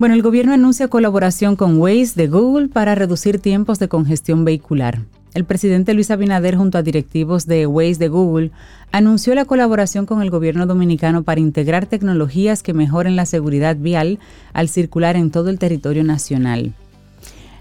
Bueno, 0.00 0.14
el 0.14 0.22
gobierno 0.22 0.54
anuncia 0.54 0.88
colaboración 0.88 1.56
con 1.56 1.78
Waze 1.78 2.14
de 2.14 2.26
Google 2.26 2.68
para 2.68 2.94
reducir 2.94 3.38
tiempos 3.38 3.78
de 3.78 3.88
congestión 3.88 4.46
vehicular. 4.46 5.00
El 5.34 5.44
presidente 5.44 5.92
Luis 5.92 6.10
Abinader 6.10 6.56
junto 6.56 6.78
a 6.78 6.82
directivos 6.82 7.46
de 7.46 7.66
Waze 7.66 7.98
de 7.98 8.08
Google 8.08 8.50
anunció 8.92 9.34
la 9.34 9.44
colaboración 9.44 10.06
con 10.06 10.22
el 10.22 10.30
gobierno 10.30 10.64
dominicano 10.64 11.22
para 11.22 11.40
integrar 11.40 11.84
tecnologías 11.84 12.62
que 12.62 12.72
mejoren 12.72 13.14
la 13.14 13.26
seguridad 13.26 13.76
vial 13.76 14.20
al 14.54 14.70
circular 14.70 15.16
en 15.16 15.30
todo 15.30 15.50
el 15.50 15.58
territorio 15.58 16.02
nacional. 16.02 16.72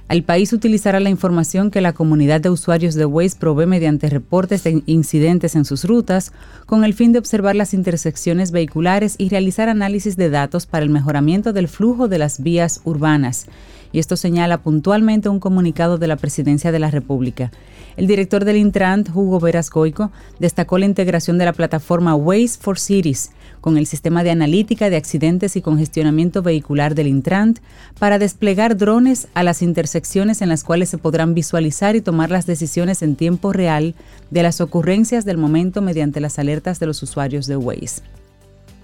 El 0.10 0.24
país 0.24 0.54
utilizará 0.54 1.00
la 1.00 1.12
información 1.12 1.69
que 1.69 1.82
la 1.82 1.93
comunidad 1.93 2.41
de 2.41 2.50
usuarios 2.50 2.95
de 2.95 3.06
Waze 3.06 3.38
provee 3.39 3.67
mediante 3.67 4.10
reportes 4.10 4.63
de 4.63 4.82
incidentes 4.88 5.56
en 5.56 5.65
sus 5.65 5.86
rutas, 5.86 6.34
con 6.65 6.84
el 6.84 6.95
fin 6.95 7.13
de 7.13 7.19
observar 7.19 7.56
las 7.56 7.76
intersecciones 7.76 8.50
vehiculares 8.50 9.13
y 9.19 9.30
realizar 9.30 9.69
análisis 9.69 10.17
de 10.17 10.32
datos 10.32 10.65
para 10.65 10.84
el 10.84 10.89
mejoramiento 10.89 11.54
del 11.54 11.67
flujo 11.67 12.08
de 12.08 12.17
las 12.17 12.41
vías 12.41 12.82
urbanas. 12.86 13.45
Y 13.91 14.00
esto 14.00 14.15
señala 14.15 14.63
puntualmente 14.63 15.30
un 15.30 15.39
comunicado 15.39 16.00
de 16.00 16.08
la 16.08 16.15
Presidencia 16.15 16.72
de 16.72 16.80
la 16.80 16.89
República. 16.89 17.52
El 17.95 18.08
director 18.08 18.45
del 18.45 18.58
Intrant, 18.58 19.10
Hugo 19.13 19.39
Veras 19.39 19.69
Goico, 19.69 20.12
destacó 20.39 20.80
la 20.80 20.86
integración 20.86 21.38
de 21.38 21.45
la 21.45 21.54
plataforma 21.54 22.15
Waze 22.15 22.58
for 22.60 22.80
Cities, 22.80 23.30
con 23.62 23.78
el 23.78 23.86
sistema 23.86 24.24
de 24.24 24.32
analítica 24.32 24.89
de 24.89 24.95
accidentes 24.95 25.56
y 25.56 25.62
congestionamiento 25.62 26.41
vehicular 26.41 26.95
del 26.95 27.08
Intrant 27.08 27.60
para 28.00 28.19
desplegar 28.19 28.78
drones 28.78 29.28
a 29.34 29.43
las 29.43 29.62
intersecciones 29.62 30.41
en 30.41 30.50
las 30.50 30.63
cuales 30.63 30.89
se 30.89 30.98
podrán 30.98 31.34
visualizar 31.34 31.95
y 31.95 32.02
tomar 32.02 32.32
las 32.32 32.45
decisiones 32.45 33.02
en 33.02 33.15
tiempo 33.15 33.54
real 33.54 33.95
de 34.32 34.43
las 34.43 34.62
ocurrencias 34.62 35.26
del 35.26 35.38
momento 35.38 35.82
mediante 35.82 36.19
las 36.19 36.39
alertas 36.39 36.80
de 36.80 36.86
los 36.86 37.02
usuarios 37.04 37.48
de 37.48 37.58
Waze. 37.58 38.02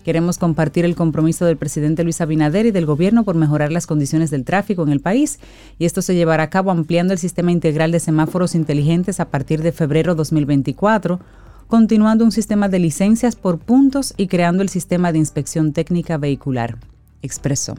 Queremos 0.05 0.37
compartir 0.37 0.85
el 0.85 0.95
compromiso 0.95 1.45
del 1.45 1.57
presidente 1.57 2.03
Luis 2.03 2.21
Abinader 2.21 2.67
y 2.67 2.71
del 2.71 2.85
gobierno 2.85 3.23
por 3.23 3.35
mejorar 3.35 3.71
las 3.71 3.87
condiciones 3.87 4.29
del 4.29 4.45
tráfico 4.45 4.83
en 4.83 4.89
el 4.89 4.99
país 4.99 5.39
y 5.79 5.85
esto 5.85 6.03
se 6.03 6.13
llevará 6.13 6.43
a 6.43 6.49
cabo 6.51 6.69
ampliando 6.69 7.11
el 7.11 7.17
sistema 7.17 7.51
integral 7.51 7.91
de 7.91 7.99
semáforos 7.99 8.53
inteligentes 8.53 9.19
a 9.19 9.29
partir 9.29 9.63
de 9.63 9.71
febrero 9.71 10.13
2024 10.13 11.19
continuando 11.67 12.23
un 12.23 12.31
sistema 12.31 12.69
de 12.69 12.79
licencias 12.79 13.35
por 13.35 13.59
puntos 13.59 14.13
y 14.17 14.27
creando 14.27 14.63
el 14.63 14.69
sistema 14.69 15.11
de 15.11 15.19
inspección 15.19 15.73
técnica 15.73 16.17
vehicular, 16.17 16.77
expresó. 17.21 17.75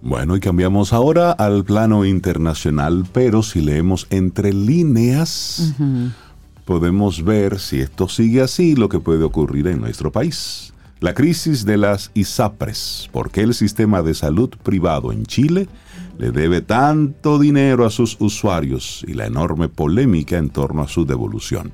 Bueno, 0.00 0.36
y 0.36 0.40
cambiamos 0.40 0.92
ahora 0.92 1.30
al 1.30 1.64
plano 1.64 2.04
internacional, 2.04 3.06
pero 3.12 3.42
si 3.42 3.60
leemos 3.60 4.08
entre 4.10 4.52
líneas, 4.52 5.74
podemos 6.64 7.24
ver 7.24 7.60
si 7.60 7.80
esto 7.80 8.08
sigue 8.08 8.40
así 8.40 8.74
lo 8.74 8.88
que 8.88 8.98
puede 8.98 9.22
ocurrir 9.22 9.68
en 9.68 9.80
nuestro 9.80 10.10
país. 10.10 10.74
La 10.98 11.14
crisis 11.14 11.64
de 11.64 11.76
las 11.76 12.10
ISAPRES, 12.14 13.10
¿por 13.12 13.30
qué 13.30 13.42
el 13.42 13.54
sistema 13.54 14.02
de 14.02 14.14
salud 14.14 14.50
privado 14.62 15.12
en 15.12 15.24
Chile 15.24 15.68
le 16.18 16.30
debe 16.30 16.60
tanto 16.60 17.38
dinero 17.38 17.84
a 17.84 17.90
sus 17.90 18.16
usuarios 18.20 19.04
y 19.08 19.14
la 19.14 19.26
enorme 19.26 19.68
polémica 19.68 20.38
en 20.38 20.50
torno 20.50 20.82
a 20.82 20.88
su 20.88 21.04
devolución. 21.04 21.72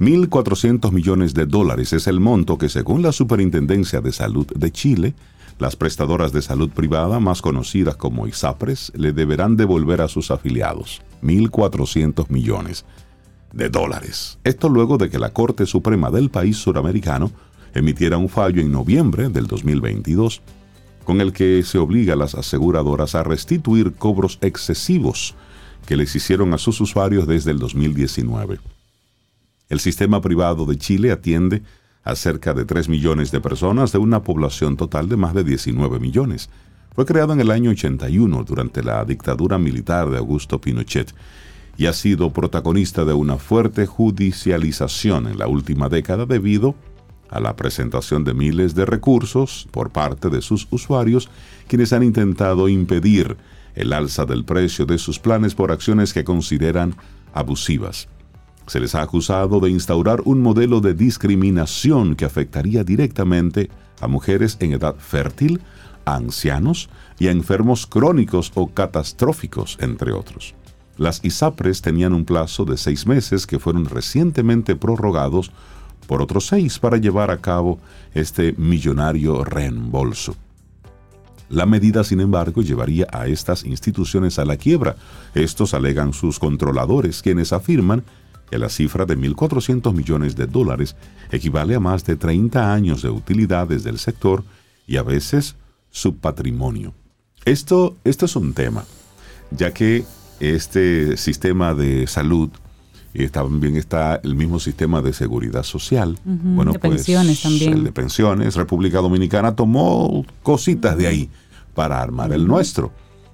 1.400 0.00 0.92
millones 0.92 1.34
de 1.34 1.44
dólares 1.44 1.92
es 1.92 2.06
el 2.06 2.20
monto 2.20 2.56
que 2.56 2.70
según 2.70 3.02
la 3.02 3.12
Superintendencia 3.12 4.00
de 4.00 4.12
Salud 4.12 4.46
de 4.46 4.72
Chile, 4.72 5.14
las 5.58 5.76
prestadoras 5.76 6.32
de 6.32 6.40
salud 6.40 6.70
privada, 6.70 7.20
más 7.20 7.42
conocidas 7.42 7.96
como 7.96 8.26
ISAPRES, 8.26 8.92
le 8.96 9.12
deberán 9.12 9.58
devolver 9.58 10.00
a 10.00 10.08
sus 10.08 10.30
afiliados 10.30 11.02
1.400 11.22 12.30
millones 12.30 12.86
de 13.52 13.68
dólares. 13.68 14.38
Esto 14.42 14.70
luego 14.70 14.96
de 14.96 15.10
que 15.10 15.18
la 15.18 15.34
Corte 15.34 15.66
Suprema 15.66 16.10
del 16.10 16.30
país 16.30 16.56
suramericano 16.56 17.30
emitiera 17.74 18.16
un 18.16 18.30
fallo 18.30 18.62
en 18.62 18.72
noviembre 18.72 19.28
del 19.28 19.48
2022 19.48 20.40
con 21.04 21.20
el 21.20 21.34
que 21.34 21.62
se 21.62 21.76
obliga 21.76 22.14
a 22.14 22.16
las 22.16 22.34
aseguradoras 22.34 23.14
a 23.14 23.22
restituir 23.22 23.92
cobros 23.92 24.38
excesivos 24.40 25.34
que 25.84 25.96
les 25.96 26.16
hicieron 26.16 26.54
a 26.54 26.58
sus 26.58 26.80
usuarios 26.80 27.26
desde 27.26 27.50
el 27.50 27.58
2019. 27.58 28.60
El 29.70 29.78
sistema 29.78 30.20
privado 30.20 30.66
de 30.66 30.76
Chile 30.76 31.12
atiende 31.12 31.62
a 32.02 32.16
cerca 32.16 32.52
de 32.52 32.64
3 32.64 32.88
millones 32.88 33.30
de 33.30 33.40
personas 33.40 33.92
de 33.92 33.98
una 33.98 34.24
población 34.24 34.76
total 34.76 35.08
de 35.08 35.16
más 35.16 35.32
de 35.32 35.44
19 35.44 36.00
millones. 36.00 36.50
Fue 36.92 37.06
creado 37.06 37.32
en 37.34 37.40
el 37.40 37.52
año 37.52 37.70
81 37.70 38.42
durante 38.42 38.82
la 38.82 39.04
dictadura 39.04 39.58
militar 39.58 40.10
de 40.10 40.18
Augusto 40.18 40.60
Pinochet 40.60 41.14
y 41.78 41.86
ha 41.86 41.92
sido 41.92 42.32
protagonista 42.32 43.04
de 43.04 43.12
una 43.12 43.36
fuerte 43.36 43.86
judicialización 43.86 45.28
en 45.28 45.38
la 45.38 45.46
última 45.46 45.88
década 45.88 46.26
debido 46.26 46.74
a 47.28 47.38
la 47.38 47.54
presentación 47.54 48.24
de 48.24 48.34
miles 48.34 48.74
de 48.74 48.86
recursos 48.86 49.68
por 49.70 49.90
parte 49.90 50.30
de 50.30 50.42
sus 50.42 50.66
usuarios 50.72 51.30
quienes 51.68 51.92
han 51.92 52.02
intentado 52.02 52.68
impedir 52.68 53.36
el 53.76 53.92
alza 53.92 54.26
del 54.26 54.44
precio 54.44 54.84
de 54.84 54.98
sus 54.98 55.20
planes 55.20 55.54
por 55.54 55.70
acciones 55.70 56.12
que 56.12 56.24
consideran 56.24 56.96
abusivas. 57.32 58.08
Se 58.70 58.78
les 58.78 58.94
ha 58.94 59.02
acusado 59.02 59.58
de 59.58 59.68
instaurar 59.68 60.22
un 60.26 60.42
modelo 60.42 60.80
de 60.80 60.94
discriminación 60.94 62.14
que 62.14 62.24
afectaría 62.24 62.84
directamente 62.84 63.68
a 64.00 64.06
mujeres 64.06 64.58
en 64.60 64.74
edad 64.74 64.94
fértil, 64.94 65.60
a 66.04 66.14
ancianos 66.14 66.88
y 67.18 67.26
a 67.26 67.32
enfermos 67.32 67.88
crónicos 67.88 68.52
o 68.54 68.68
catastróficos, 68.68 69.76
entre 69.80 70.12
otros. 70.12 70.54
Las 70.96 71.18
ISAPRES 71.24 71.82
tenían 71.82 72.12
un 72.12 72.24
plazo 72.24 72.64
de 72.64 72.76
seis 72.76 73.08
meses 73.08 73.44
que 73.44 73.58
fueron 73.58 73.86
recientemente 73.86 74.76
prorrogados 74.76 75.50
por 76.06 76.22
otros 76.22 76.46
seis 76.46 76.78
para 76.78 76.96
llevar 76.96 77.32
a 77.32 77.40
cabo 77.40 77.80
este 78.14 78.52
millonario 78.52 79.42
reembolso. 79.42 80.36
La 81.48 81.66
medida, 81.66 82.04
sin 82.04 82.20
embargo, 82.20 82.62
llevaría 82.62 83.08
a 83.10 83.26
estas 83.26 83.64
instituciones 83.64 84.38
a 84.38 84.44
la 84.44 84.56
quiebra. 84.56 84.94
Estos 85.34 85.74
alegan 85.74 86.12
sus 86.12 86.38
controladores, 86.38 87.20
quienes 87.20 87.52
afirman 87.52 88.04
que 88.50 88.58
la 88.58 88.68
cifra 88.68 89.06
de 89.06 89.16
1.400 89.16 89.94
millones 89.94 90.36
de 90.36 90.46
dólares 90.46 90.96
equivale 91.30 91.74
a 91.74 91.80
más 91.80 92.04
de 92.04 92.16
30 92.16 92.72
años 92.72 93.02
de 93.02 93.10
utilidades 93.10 93.84
del 93.84 93.98
sector 93.98 94.44
y 94.86 94.96
a 94.96 95.02
veces 95.02 95.56
su 95.90 96.16
patrimonio. 96.16 96.92
Esto, 97.44 97.96
esto 98.04 98.26
es 98.26 98.36
un 98.36 98.52
tema, 98.52 98.84
ya 99.50 99.72
que 99.72 100.04
este 100.40 101.16
sistema 101.16 101.74
de 101.74 102.06
salud 102.06 102.50
y 103.12 103.26
también 103.28 103.76
está 103.76 104.20
el 104.22 104.36
mismo 104.36 104.60
sistema 104.60 105.02
de 105.02 105.12
seguridad 105.12 105.64
social. 105.64 106.16
bueno, 106.24 106.72
de 106.72 106.78
pues, 106.78 106.94
pensiones 106.94 107.42
también. 107.42 107.72
El 107.72 107.84
de 107.84 107.92
pensiones. 107.92 108.54
República 108.54 108.98
Dominicana 108.98 109.56
tomó 109.56 110.24
cositas 110.42 110.96
de 110.96 111.08
ahí 111.08 111.30
para 111.74 112.00
armar 112.00 112.32
el 112.32 112.46
nuestro. 112.46 112.92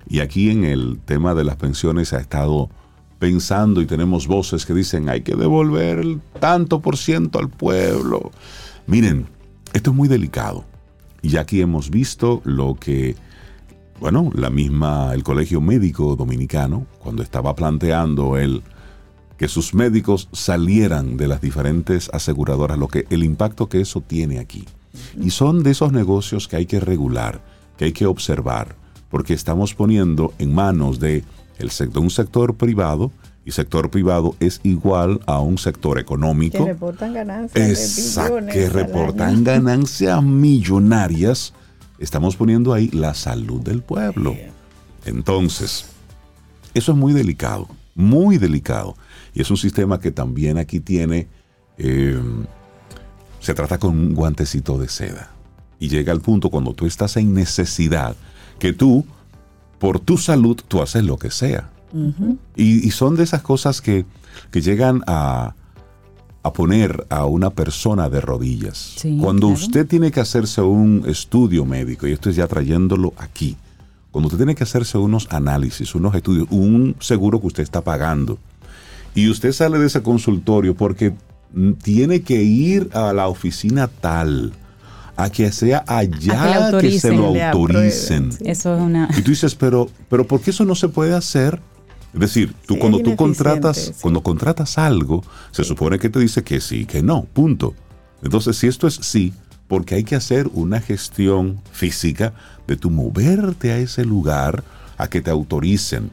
Y 0.08 0.20
aquí 0.20 0.50
en 0.50 0.64
el 0.64 0.98
tema 1.04 1.34
de 1.34 1.44
las 1.44 1.56
pensiones 1.56 2.12
ha 2.14 2.20
estado 2.20 2.70
pensando 3.18 3.80
y 3.80 3.86
tenemos 3.86 4.26
voces 4.26 4.66
que 4.66 4.74
dicen 4.74 5.08
hay 5.08 5.22
que 5.22 5.34
devolver 5.34 5.98
el 5.98 6.20
tanto 6.40 6.80
por 6.80 6.96
ciento 6.96 7.38
al 7.38 7.48
pueblo. 7.48 8.30
Miren, 8.86 9.26
esto 9.72 9.90
es 9.90 9.96
muy 9.96 10.08
delicado. 10.08 10.64
Y 11.22 11.36
aquí 11.38 11.60
hemos 11.60 11.90
visto 11.90 12.40
lo 12.44 12.74
que, 12.74 13.16
bueno, 14.00 14.30
la 14.34 14.50
misma, 14.50 15.12
el 15.12 15.24
Colegio 15.24 15.60
Médico 15.60 16.14
Dominicano, 16.14 16.86
cuando 16.98 17.22
estaba 17.22 17.54
planteando 17.54 18.36
el 18.36 18.62
que 19.36 19.48
sus 19.48 19.74
médicos 19.74 20.28
salieran 20.32 21.16
de 21.16 21.28
las 21.28 21.40
diferentes 21.40 22.08
aseguradoras, 22.12 22.78
lo 22.78 22.88
que 22.88 23.06
el 23.10 23.22
impacto 23.22 23.68
que 23.68 23.80
eso 23.80 24.00
tiene 24.00 24.38
aquí. 24.38 24.64
Y 25.20 25.30
son 25.30 25.62
de 25.62 25.72
esos 25.72 25.92
negocios 25.92 26.48
que 26.48 26.56
hay 26.56 26.66
que 26.66 26.80
regular, 26.80 27.42
que 27.76 27.86
hay 27.86 27.92
que 27.92 28.06
observar, 28.06 28.76
porque 29.10 29.34
estamos 29.34 29.74
poniendo 29.74 30.32
en 30.38 30.54
manos 30.54 31.00
de 31.00 31.22
el 31.58 31.70
sector, 31.70 32.02
un 32.02 32.10
sector 32.10 32.54
privado 32.54 33.10
y 33.46 33.52
sector 33.52 33.90
privado 33.90 34.34
es 34.40 34.60
igual 34.64 35.20
a 35.26 35.40
un 35.40 35.56
sector 35.56 36.00
económico. 36.00 36.64
Que 36.64 36.72
reportan 36.72 37.14
ganancias. 37.14 38.18
que 38.52 38.68
reportan 38.68 39.44
ganancias 39.44 40.20
millonarias. 40.22 41.52
Estamos 42.00 42.34
poniendo 42.34 42.72
ahí 42.72 42.88
la 42.88 43.14
salud 43.14 43.60
del 43.60 43.82
pueblo. 43.82 44.34
Entonces, 45.04 45.86
eso 46.74 46.92
es 46.92 46.98
muy 46.98 47.12
delicado, 47.12 47.68
muy 47.94 48.36
delicado. 48.36 48.96
Y 49.32 49.42
es 49.42 49.50
un 49.50 49.56
sistema 49.56 50.00
que 50.00 50.10
también 50.10 50.58
aquí 50.58 50.80
tiene, 50.80 51.28
eh, 51.78 52.20
se 53.38 53.54
trata 53.54 53.78
con 53.78 53.90
un 53.96 54.14
guantecito 54.14 54.76
de 54.76 54.88
seda. 54.88 55.30
Y 55.78 55.88
llega 55.88 56.12
al 56.12 56.20
punto 56.20 56.50
cuando 56.50 56.74
tú 56.74 56.84
estás 56.84 57.16
en 57.16 57.32
necesidad, 57.32 58.16
que 58.58 58.72
tú, 58.72 59.06
por 59.78 60.00
tu 60.00 60.18
salud, 60.18 60.56
tú 60.68 60.82
haces 60.82 61.04
lo 61.04 61.18
que 61.18 61.30
sea. 61.30 61.70
y, 62.56 62.90
son 62.90 63.16
de 63.16 63.24
esas 63.24 63.42
cosas 63.42 63.80
que, 63.80 64.04
llegan 64.52 65.02
a, 65.06 65.54
a, 66.42 66.52
poner 66.52 67.06
a 67.10 67.26
una 67.26 67.50
persona 67.50 68.08
de 68.08 68.20
rodillas. 68.20 68.96
cuando 69.20 69.48
usted 69.48 69.86
tiene 69.86 70.10
que 70.10 70.20
hacerse 70.20 70.60
un 70.60 71.04
estudio 71.06 71.64
médico, 71.64 72.06
y 72.06 72.12
esto 72.12 72.30
es 72.30 72.36
ya 72.36 72.46
trayéndolo 72.46 73.14
aquí, 73.16 73.56
cuando 74.10 74.28
usted 74.28 74.38
tiene 74.38 74.54
que 74.54 74.64
hacerse 74.64 74.96
unos 74.96 75.28
análisis, 75.30 75.94
unos 75.94 76.14
estudios, 76.14 76.48
un 76.50 76.96
seguro 77.00 77.40
que 77.40 77.48
usted 77.48 77.62
está 77.62 77.82
pagando, 77.82 78.38
y 79.14 79.28
usted 79.28 79.52
sale 79.52 79.78
de 79.78 79.86
ese 79.86 80.02
consultorio 80.02 80.74
porque 80.74 81.14
tiene 81.82 82.22
que 82.22 82.42
ir 82.42 82.90
a 82.92 83.12
la 83.12 83.28
oficina 83.28 83.88
tal, 83.88 84.52
a 85.16 85.30
que 85.30 85.50
sea 85.50 85.82
allá 85.86 86.78
que, 86.78 87.00
se 87.00 87.12
lo 87.12 87.34
autoricen. 87.34 88.30
Eso 88.44 88.76
es 88.76 88.80
una... 88.80 89.08
Y 89.16 89.22
tú 89.22 89.30
dices, 89.30 89.54
pero, 89.54 89.88
pero 90.08 90.26
¿por 90.26 90.40
qué 90.40 90.50
eso 90.50 90.64
no 90.64 90.74
se 90.74 90.88
puede 90.88 91.14
hacer? 91.14 91.60
Es 92.12 92.20
decir, 92.20 92.54
tú 92.66 92.78
cuando 92.78 93.00
tú 93.00 93.16
contratas, 93.16 93.92
cuando 94.00 94.22
contratas 94.22 94.78
algo, 94.78 95.24
se 95.50 95.64
supone 95.64 95.98
que 95.98 96.08
te 96.08 96.18
dice 96.18 96.42
que 96.42 96.60
sí, 96.60 96.84
que 96.86 97.02
no, 97.02 97.24
punto. 97.24 97.74
Entonces, 98.22 98.56
si 98.56 98.66
esto 98.66 98.86
es 98.86 98.94
sí, 98.94 99.34
porque 99.68 99.96
hay 99.96 100.04
que 100.04 100.16
hacer 100.16 100.48
una 100.52 100.80
gestión 100.80 101.60
física 101.72 102.32
de 102.66 102.76
tu 102.76 102.90
moverte 102.90 103.72
a 103.72 103.78
ese 103.78 104.04
lugar 104.04 104.64
a 104.96 105.08
que 105.08 105.20
te 105.20 105.30
autoricen. 105.30 106.10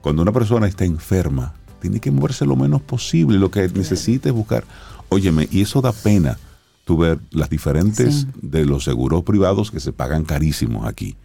Cuando 0.00 0.22
una 0.22 0.32
persona 0.32 0.66
está 0.66 0.84
enferma, 0.84 1.54
tiene 1.80 2.00
que 2.00 2.10
moverse 2.10 2.46
lo 2.46 2.56
menos 2.56 2.82
posible. 2.82 3.38
Lo 3.38 3.50
que 3.50 3.68
necesita 3.68 4.28
es 4.28 4.34
buscar. 4.34 4.64
Óyeme, 5.08 5.48
y 5.50 5.62
eso 5.62 5.80
da 5.80 5.92
pena 5.92 6.38
tú 6.84 6.96
ver 6.96 7.18
las 7.30 7.50
diferentes 7.50 8.26
de 8.40 8.64
los 8.64 8.84
seguros 8.84 9.22
privados 9.22 9.70
que 9.70 9.80
se 9.80 9.92
pagan 9.92 10.24
carísimos 10.24 10.86
aquí. 10.86 11.16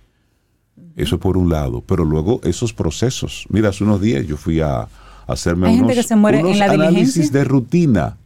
Eso 0.96 1.20
por 1.20 1.38
un 1.38 1.50
lado. 1.50 1.84
Pero 1.86 2.06
luego 2.06 2.42
esos 2.44 2.74
procesos. 2.74 3.46
Mira, 3.50 3.70
hace 3.70 3.84
unos 3.84 4.02
días 4.02 4.26
yo 4.26 4.38
fui 4.38 4.62
a, 4.62 4.88
hacerme 5.28 5.70
unos, 5.70 6.62
análisis 6.62 7.32
de 7.32 7.44
rutina. 7.44 8.18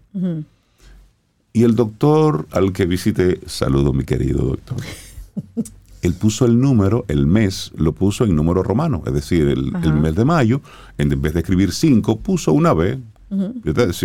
Y 1.53 1.63
el 1.63 1.75
doctor 1.75 2.47
al 2.51 2.71
que 2.71 2.85
visité, 2.85 3.39
saludo 3.45 3.91
mi 3.91 4.05
querido 4.05 4.43
doctor. 4.45 4.77
él 6.01 6.13
puso 6.13 6.45
el 6.45 6.59
número, 6.59 7.05
el 7.07 7.27
mes, 7.27 7.71
lo 7.75 7.93
puso 7.93 8.23
en 8.23 8.35
número 8.35 8.63
romano, 8.63 9.03
es 9.05 9.13
decir, 9.13 9.47
el, 9.47 9.71
mes 9.93 10.15
de 10.15 10.25
mayo, 10.25 10.61
en 10.97 11.21
vez 11.21 11.33
de 11.33 11.41
escribir 11.41 11.71
5, 11.71 12.17
puso 12.17 12.53
una 12.53 12.73
B. 12.73 12.99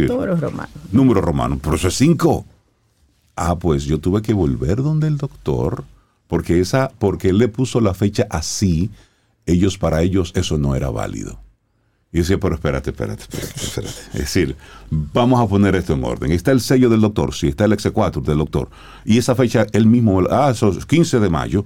número 0.09 0.37
romano. 0.37 0.69
Número 0.93 1.21
romano, 1.21 1.59
pero 1.63 1.77
eso 1.77 1.89
es 1.89 1.95
5. 1.95 2.45
Ah, 3.37 3.59
pues 3.59 3.85
yo 3.85 3.99
tuve 4.01 4.23
que 4.23 4.35
volver 4.35 4.83
donde 4.83 5.07
el 5.07 5.19
doctor, 5.19 5.85
porque, 6.27 6.61
esa, 6.61 6.91
porque 6.99 7.29
él 7.29 7.39
le 7.39 7.49
puso 7.49 7.81
la 7.81 7.95
fecha 7.95 8.27
así, 8.31 8.91
ellos 9.45 9.79
para 9.79 10.03
ellos 10.03 10.33
eso 10.35 10.59
no 10.59 10.75
era 10.75 10.91
válido. 10.91 11.39
Y 12.13 12.19
decía, 12.19 12.39
pero 12.41 12.55
espérate, 12.55 12.91
espérate, 12.91 13.23
espérate, 13.23 13.61
espérate. 13.61 13.95
Es 14.15 14.21
decir, 14.21 14.57
vamos 14.91 15.41
a 15.41 15.47
poner 15.47 15.77
esto 15.77 15.93
en 15.93 16.03
orden. 16.03 16.33
Está 16.33 16.51
el 16.51 16.61
sello 16.61 16.89
del 16.89 17.01
doctor, 17.03 17.35
sí, 17.35 17.49
está 17.49 17.67
el 17.67 17.73
exequatur 17.73 18.23
del 18.23 18.39
doctor. 18.39 18.71
Y 19.05 19.19
esa 19.19 19.35
fecha, 19.35 19.67
él 19.73 19.87
mismo, 19.87 20.23
ah, 20.31 20.51
eso 20.51 20.71
es 20.71 20.87
15 20.87 21.21
de 21.21 21.29
mayo 21.29 21.65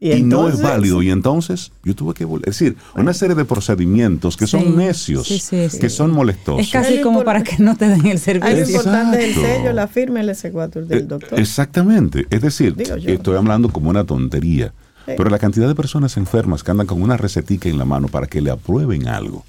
y, 0.00 0.22
no 0.22 0.48
es 0.48 0.60
válido. 0.60 1.02
Y 1.02 1.10
entonces 1.10 1.72
yo 1.84 1.94
tuve 1.94 2.14
que 2.14 2.24
volver. 2.24 2.48
Es 2.48 2.58
decir, 2.58 2.76
una 2.96 3.12
serie 3.12 3.34
de 3.34 3.44
procedimientos 3.44 4.36
que 4.36 4.46
son 4.46 4.76
necios, 4.76 5.28
que 5.50 5.90
son 5.90 6.10
molestosos. 6.10 6.62
Es 6.62 6.72
casi 6.72 7.00
como 7.02 7.22
para 7.22 7.42
que 7.42 7.62
no 7.62 7.76
te 7.76 7.86
den 7.86 8.06
el 8.06 8.18
servicio. 8.18 8.56
Lo 8.56 8.66
importante 8.66 9.30
es 9.30 9.36
el 9.36 9.44
sello, 9.44 9.72
la 9.72 9.86
firma, 9.86 10.20
el 10.20 10.30
S4 10.30 10.86
del 10.86 10.98
eh, 10.98 11.02
doctor. 11.02 11.38
Exactamente. 11.38 12.26
Es 12.30 12.40
decir, 12.40 12.74
estoy 13.06 13.36
hablando 13.36 13.68
como 13.68 13.90
una 13.90 14.04
tontería. 14.04 14.72
Pero 15.06 15.28
la 15.28 15.38
cantidad 15.38 15.66
de 15.66 15.74
personas 15.74 16.16
enfermas 16.16 16.62
que 16.62 16.70
andan 16.70 16.86
con 16.86 17.02
una 17.02 17.16
recetica 17.16 17.68
en 17.68 17.78
la 17.78 17.84
mano 17.84 18.08
para 18.08 18.28
que 18.28 18.40
le 18.40 18.50
aprueben 18.50 19.08
algo. 19.08 19.44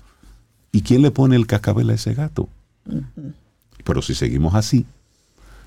¿Y 0.72 0.82
quién 0.82 1.02
le 1.04 1.12
pone 1.12 1.36
el 1.36 1.46
cascabel 1.46 1.92
a 1.92 1.94
ese 1.94 2.14
gato? 2.16 2.50
Pero 3.84 4.02
si 4.02 4.16
seguimos 4.16 4.56
así, 4.56 4.86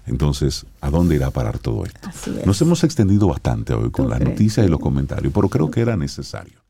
entonces, 0.06 0.66
¿a 0.80 0.90
dónde 0.90 1.16
irá 1.16 1.28
a 1.28 1.30
parar 1.30 1.58
todo 1.58 1.84
esto? 1.84 2.08
Nos 2.44 2.60
hemos 2.60 2.84
extendido 2.84 3.28
bastante 3.28 3.72
hoy 3.74 3.90
con 3.90 4.08
las 4.08 4.20
noticias 4.20 4.66
y 4.66 4.68
los 4.68 4.80
comentarios, 4.80 5.32
pero 5.32 5.48
creo 5.48 5.70
que 5.70 5.80
era 5.80 5.96
necesario. 5.96 6.60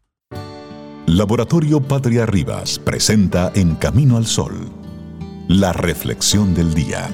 Laboratorio 1.07 1.83
Patria 1.83 2.27
Rivas 2.27 2.79
presenta 2.79 3.53
En 3.55 3.75
Camino 3.75 4.17
al 4.17 4.27
Sol, 4.27 4.69
la 5.49 5.73
reflexión 5.73 6.55
del 6.55 6.75
día. 6.75 7.11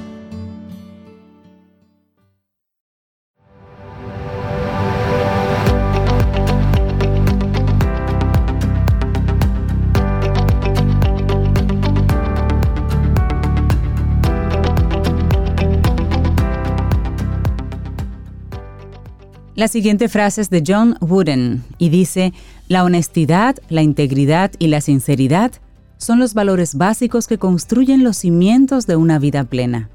La 19.60 19.68
siguiente 19.68 20.08
frase 20.08 20.40
es 20.40 20.48
de 20.48 20.64
John 20.66 20.96
Wooden 21.02 21.62
y 21.76 21.90
dice, 21.90 22.32
la 22.68 22.82
honestidad, 22.82 23.56
la 23.68 23.82
integridad 23.82 24.52
y 24.58 24.68
la 24.68 24.80
sinceridad 24.80 25.52
son 25.98 26.18
los 26.18 26.32
valores 26.32 26.76
básicos 26.76 27.26
que 27.26 27.36
construyen 27.36 28.02
los 28.02 28.16
cimientos 28.16 28.86
de 28.86 28.96
una 28.96 29.18
vida 29.18 29.44
plena. 29.44 29.90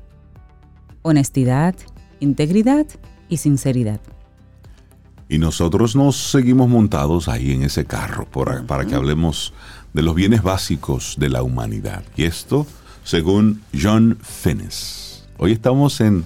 Honestidad, 1.01 1.73
integridad 2.19 2.85
y 3.27 3.37
sinceridad. 3.37 3.99
Y 5.29 5.39
nosotros 5.39 5.95
nos 5.95 6.15
seguimos 6.15 6.69
montados 6.69 7.27
ahí 7.27 7.51
en 7.51 7.63
ese 7.63 7.85
carro 7.85 8.27
para 8.27 8.85
que 8.85 8.93
hablemos 8.93 9.51
de 9.93 10.03
los 10.03 10.13
bienes 10.13 10.43
básicos 10.43 11.15
de 11.17 11.29
la 11.29 11.41
humanidad. 11.41 12.03
Y 12.15 12.25
esto 12.25 12.67
según 13.03 13.63
John 13.73 14.19
Finnes. 14.21 15.25
Hoy 15.39 15.53
estamos 15.53 16.01
en 16.01 16.23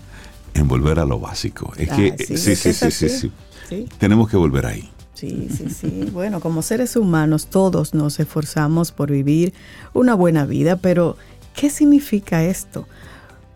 en 0.54 0.68
volver 0.68 1.00
a 1.00 1.06
lo 1.06 1.20
básico. 1.20 1.74
Es 1.78 1.90
que, 1.90 2.16
sí, 2.18 2.38
sí, 2.38 2.74
sí, 2.74 2.92
sí, 2.92 3.10
sí, 3.10 3.88
Tenemos 3.98 4.30
que 4.30 4.38
volver 4.38 4.66
ahí. 4.66 4.90
Sí, 5.14 5.50
sí, 5.56 5.70
sí. 5.70 6.10
Bueno, 6.14 6.40
como 6.40 6.62
seres 6.62 6.96
humanos 6.96 7.48
todos 7.48 7.94
nos 7.94 8.20
esforzamos 8.20 8.92
por 8.92 9.12
vivir 9.12 9.54
una 9.94 10.14
buena 10.14 10.46
vida, 10.46 10.78
pero 10.78 11.18
¿qué 11.56 11.70
significa 11.70 12.44
esto? 12.44 12.88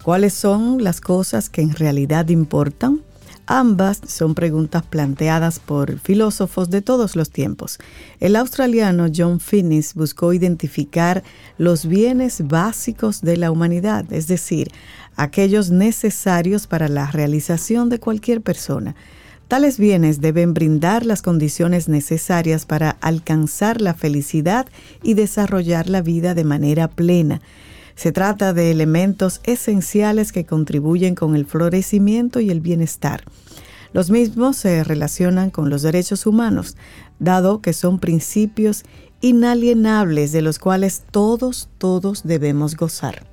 ¿Cuáles 0.03 0.33
son 0.33 0.83
las 0.83 0.99
cosas 0.99 1.49
que 1.49 1.61
en 1.61 1.73
realidad 1.73 2.27
importan? 2.27 3.01
Ambas 3.45 3.99
son 4.07 4.35
preguntas 4.35 4.83
planteadas 4.83 5.59
por 5.59 5.99
filósofos 5.99 6.69
de 6.69 6.81
todos 6.81 7.17
los 7.17 7.29
tiempos. 7.29 7.77
El 8.21 8.37
australiano 8.37 9.07
John 9.13 9.41
Finnis 9.41 9.95
buscó 9.95 10.31
identificar 10.31 11.23
los 11.57 11.85
bienes 11.85 12.47
básicos 12.47 13.21
de 13.21 13.35
la 13.35 13.51
humanidad, 13.51 14.05
es 14.13 14.27
decir, 14.27 14.71
aquellos 15.17 15.71
necesarios 15.71 16.67
para 16.67 16.87
la 16.87 17.11
realización 17.11 17.89
de 17.89 17.99
cualquier 17.99 18.41
persona. 18.41 18.95
Tales 19.49 19.77
bienes 19.77 20.21
deben 20.21 20.53
brindar 20.53 21.05
las 21.05 21.21
condiciones 21.21 21.89
necesarias 21.89 22.65
para 22.65 22.91
alcanzar 23.01 23.81
la 23.81 23.93
felicidad 23.93 24.67
y 25.03 25.15
desarrollar 25.15 25.89
la 25.89 26.01
vida 26.01 26.33
de 26.33 26.45
manera 26.45 26.87
plena. 26.87 27.41
Se 27.95 28.11
trata 28.11 28.53
de 28.53 28.71
elementos 28.71 29.41
esenciales 29.43 30.31
que 30.31 30.45
contribuyen 30.45 31.15
con 31.15 31.35
el 31.35 31.45
florecimiento 31.45 32.39
y 32.39 32.49
el 32.49 32.61
bienestar. 32.61 33.23
Los 33.93 34.09
mismos 34.09 34.57
se 34.57 34.83
relacionan 34.83 35.51
con 35.51 35.69
los 35.69 35.83
derechos 35.83 36.25
humanos, 36.25 36.75
dado 37.19 37.61
que 37.61 37.73
son 37.73 37.99
principios 37.99 38.83
inalienables 39.21 40.31
de 40.31 40.41
los 40.41 40.57
cuales 40.59 41.03
todos, 41.11 41.69
todos 41.77 42.23
debemos 42.23 42.75
gozar. 42.75 43.27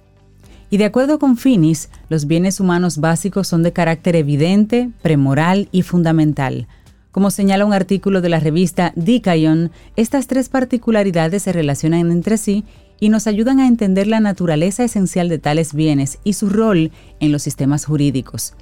Y 0.68 0.76
de 0.76 0.84
acuerdo 0.84 1.18
con 1.18 1.36
Finis, 1.36 1.88
los 2.08 2.26
bienes 2.26 2.61
humanos 2.61 2.98
básicos 2.98 3.48
son 3.48 3.64
de 3.64 3.72
carácter 3.72 4.14
evidente, 4.14 4.90
premoral 5.02 5.68
y 5.72 5.82
fundamental. 5.82 6.68
Como 7.11 7.32
señala 7.32 7.64
un 7.64 7.72
artículo 7.72 8.20
de 8.20 8.28
la 8.28 8.38
revista 8.38 8.92
Dicaion, 8.94 9.72
estas 9.96 10.28
tres 10.28 10.48
particularidades 10.48 11.42
se 11.42 11.52
relacionan 11.52 12.12
entre 12.12 12.38
sí 12.38 12.64
y 13.01 13.09
nos 13.09 13.26
ayudan 13.26 13.59
a 13.59 13.66
entender 13.66 14.07
la 14.07 14.20
naturaleza 14.20 14.84
esencial 14.84 15.28
de 15.28 15.38
tales 15.38 15.74
bienes 15.74 16.18
y 16.22 16.34
su 16.34 16.51
rol 16.51 16.92
en 17.18 17.32
los 17.32 17.42
sistemas 17.42 17.86
jurídicos. 17.86 18.53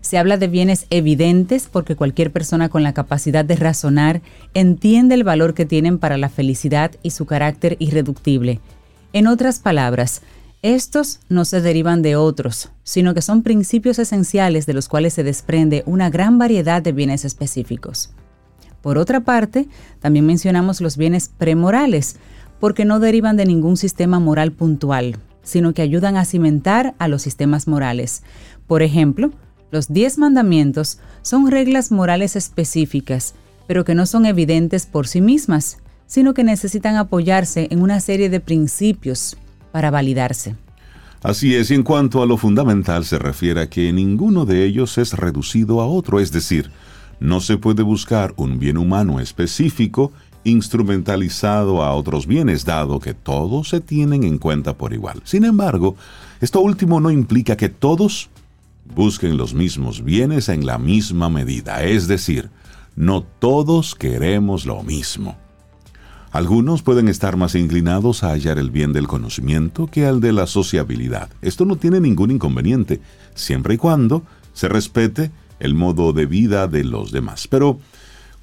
Se 0.00 0.18
habla 0.18 0.36
de 0.36 0.48
bienes 0.48 0.86
evidentes 0.90 1.68
porque 1.70 1.96
cualquier 1.96 2.30
persona 2.30 2.68
con 2.68 2.82
la 2.82 2.92
capacidad 2.92 3.44
de 3.44 3.56
razonar 3.56 4.20
entiende 4.52 5.14
el 5.14 5.24
valor 5.24 5.54
que 5.54 5.64
tienen 5.64 5.98
para 5.98 6.18
la 6.18 6.28
felicidad 6.28 6.90
y 7.02 7.10
su 7.10 7.24
carácter 7.24 7.76
irreductible. 7.78 8.60
En 9.14 9.28
otras 9.28 9.60
palabras, 9.60 10.20
estos 10.60 11.20
no 11.28 11.44
se 11.44 11.60
derivan 11.60 12.02
de 12.02 12.16
otros, 12.16 12.70
sino 12.82 13.14
que 13.14 13.22
son 13.22 13.42
principios 13.42 13.98
esenciales 13.98 14.66
de 14.66 14.74
los 14.74 14.88
cuales 14.88 15.14
se 15.14 15.22
desprende 15.22 15.82
una 15.86 16.10
gran 16.10 16.36
variedad 16.36 16.82
de 16.82 16.92
bienes 16.92 17.24
específicos. 17.24 18.10
Por 18.82 18.98
otra 18.98 19.20
parte, 19.20 19.68
también 20.00 20.26
mencionamos 20.26 20.82
los 20.82 20.98
bienes 20.98 21.30
premorales, 21.38 22.16
porque 22.64 22.86
no 22.86 22.98
derivan 22.98 23.36
de 23.36 23.44
ningún 23.44 23.76
sistema 23.76 24.20
moral 24.20 24.50
puntual, 24.50 25.18
sino 25.42 25.74
que 25.74 25.82
ayudan 25.82 26.16
a 26.16 26.24
cimentar 26.24 26.94
a 26.98 27.08
los 27.08 27.20
sistemas 27.20 27.68
morales. 27.68 28.22
Por 28.66 28.82
ejemplo, 28.82 29.32
los 29.70 29.92
diez 29.92 30.16
mandamientos 30.16 30.98
son 31.20 31.50
reglas 31.50 31.92
morales 31.92 32.36
específicas, 32.36 33.34
pero 33.66 33.84
que 33.84 33.94
no 33.94 34.06
son 34.06 34.24
evidentes 34.24 34.86
por 34.86 35.08
sí 35.08 35.20
mismas, 35.20 35.76
sino 36.06 36.32
que 36.32 36.42
necesitan 36.42 36.96
apoyarse 36.96 37.68
en 37.70 37.82
una 37.82 38.00
serie 38.00 38.30
de 38.30 38.40
principios 38.40 39.36
para 39.70 39.90
validarse. 39.90 40.56
Así 41.22 41.54
es, 41.54 41.70
y 41.70 41.74
en 41.74 41.82
cuanto 41.82 42.22
a 42.22 42.26
lo 42.26 42.38
fundamental 42.38 43.04
se 43.04 43.18
refiere 43.18 43.60
a 43.60 43.68
que 43.68 43.92
ninguno 43.92 44.46
de 44.46 44.64
ellos 44.64 44.96
es 44.96 45.12
reducido 45.12 45.82
a 45.82 45.86
otro, 45.86 46.18
es 46.18 46.32
decir, 46.32 46.70
no 47.20 47.40
se 47.40 47.58
puede 47.58 47.82
buscar 47.82 48.32
un 48.36 48.58
bien 48.58 48.78
humano 48.78 49.20
específico 49.20 50.12
instrumentalizado 50.44 51.82
a 51.82 51.94
otros 51.94 52.26
bienes, 52.26 52.64
dado 52.64 53.00
que 53.00 53.14
todos 53.14 53.70
se 53.70 53.80
tienen 53.80 54.24
en 54.24 54.38
cuenta 54.38 54.74
por 54.74 54.92
igual. 54.92 55.20
Sin 55.24 55.44
embargo, 55.44 55.96
esto 56.40 56.60
último 56.60 57.00
no 57.00 57.10
implica 57.10 57.56
que 57.56 57.68
todos 57.68 58.28
busquen 58.94 59.36
los 59.36 59.54
mismos 59.54 60.04
bienes 60.04 60.48
en 60.48 60.66
la 60.66 60.78
misma 60.78 61.28
medida, 61.28 61.82
es 61.82 62.06
decir, 62.06 62.50
no 62.96 63.22
todos 63.22 63.94
queremos 63.94 64.66
lo 64.66 64.82
mismo. 64.82 65.36
Algunos 66.30 66.82
pueden 66.82 67.08
estar 67.08 67.36
más 67.36 67.54
inclinados 67.54 68.24
a 68.24 68.32
hallar 68.32 68.58
el 68.58 68.70
bien 68.70 68.92
del 68.92 69.06
conocimiento 69.06 69.86
que 69.86 70.04
al 70.04 70.20
de 70.20 70.32
la 70.32 70.48
sociabilidad. 70.48 71.28
Esto 71.42 71.64
no 71.64 71.76
tiene 71.76 72.00
ningún 72.00 72.32
inconveniente, 72.32 73.00
siempre 73.34 73.74
y 73.74 73.76
cuando 73.76 74.24
se 74.52 74.68
respete 74.68 75.30
el 75.60 75.74
modo 75.74 76.12
de 76.12 76.26
vida 76.26 76.66
de 76.66 76.82
los 76.82 77.12
demás. 77.12 77.46
Pero 77.46 77.78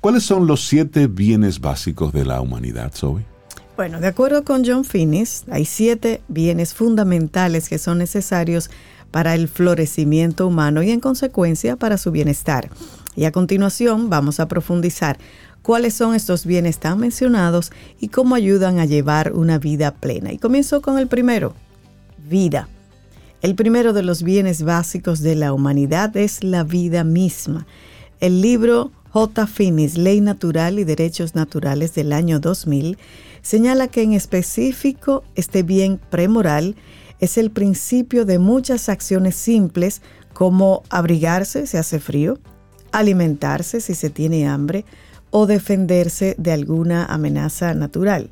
¿Cuáles 0.01 0.23
son 0.23 0.47
los 0.47 0.65
siete 0.67 1.05
bienes 1.05 1.59
básicos 1.59 2.11
de 2.11 2.25
la 2.25 2.41
humanidad, 2.41 2.91
Zoe? 2.91 3.23
Bueno, 3.77 3.99
de 3.99 4.07
acuerdo 4.07 4.43
con 4.43 4.65
John 4.65 4.83
Finnis, 4.83 5.43
hay 5.51 5.63
siete 5.63 6.21
bienes 6.27 6.73
fundamentales 6.73 7.69
que 7.69 7.77
son 7.77 7.99
necesarios 7.99 8.71
para 9.11 9.35
el 9.35 9.47
florecimiento 9.47 10.47
humano 10.47 10.81
y 10.81 10.89
en 10.89 11.01
consecuencia 11.01 11.75
para 11.75 11.99
su 11.99 12.09
bienestar. 12.09 12.71
Y 13.15 13.25
a 13.25 13.31
continuación 13.31 14.09
vamos 14.09 14.39
a 14.39 14.47
profundizar 14.47 15.19
cuáles 15.61 15.93
son 15.93 16.15
estos 16.15 16.47
bienes 16.47 16.79
tan 16.79 16.97
mencionados 16.97 17.71
y 17.99 18.07
cómo 18.07 18.33
ayudan 18.33 18.79
a 18.79 18.85
llevar 18.85 19.33
una 19.33 19.59
vida 19.59 19.91
plena. 19.93 20.33
Y 20.33 20.39
comienzo 20.39 20.81
con 20.81 20.97
el 20.97 21.05
primero, 21.05 21.53
vida. 22.27 22.67
El 23.43 23.53
primero 23.53 23.93
de 23.93 24.01
los 24.01 24.23
bienes 24.23 24.63
básicos 24.63 25.19
de 25.19 25.35
la 25.35 25.53
humanidad 25.53 26.17
es 26.17 26.43
la 26.43 26.63
vida 26.63 27.03
misma. 27.03 27.67
El 28.19 28.41
libro 28.41 28.91
J. 29.11 29.45
Finis, 29.45 29.97
Ley 29.97 30.21
Natural 30.21 30.79
y 30.79 30.85
Derechos 30.85 31.35
Naturales 31.35 31.93
del 31.93 32.13
año 32.13 32.39
2000, 32.39 32.97
señala 33.41 33.89
que 33.89 34.03
en 34.03 34.13
específico 34.13 35.23
este 35.35 35.63
bien 35.63 35.99
premoral 36.09 36.75
es 37.19 37.37
el 37.37 37.51
principio 37.51 38.23
de 38.23 38.39
muchas 38.39 38.87
acciones 38.87 39.35
simples 39.35 40.01
como 40.33 40.83
abrigarse 40.89 41.67
si 41.67 41.75
hace 41.75 41.99
frío, 41.99 42.39
alimentarse 42.93 43.81
si 43.81 43.95
se 43.95 44.09
tiene 44.09 44.47
hambre 44.47 44.85
o 45.29 45.45
defenderse 45.45 46.35
de 46.37 46.53
alguna 46.53 47.05
amenaza 47.05 47.73
natural. 47.73 48.29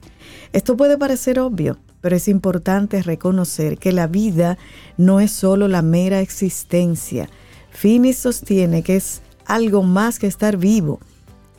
Esto 0.53 0.77
puede 0.77 0.97
parecer 0.97 1.39
obvio, 1.39 1.77
pero 1.99 2.15
es 2.15 2.29
importante 2.29 3.01
reconocer 3.01 3.77
que 3.77 3.91
la 3.91 4.07
vida 4.07 4.57
no 4.97 5.19
es 5.19 5.31
solo 5.31 5.67
la 5.67 5.81
mera 5.81 6.21
existencia. 6.21 7.29
Finis 7.69 8.17
sostiene 8.17 8.81
que 8.81 8.95
es 8.95 9.21
algo 9.49 9.83
más 9.83 10.19
que 10.19 10.27
estar 10.27 10.57
vivo, 10.57 10.99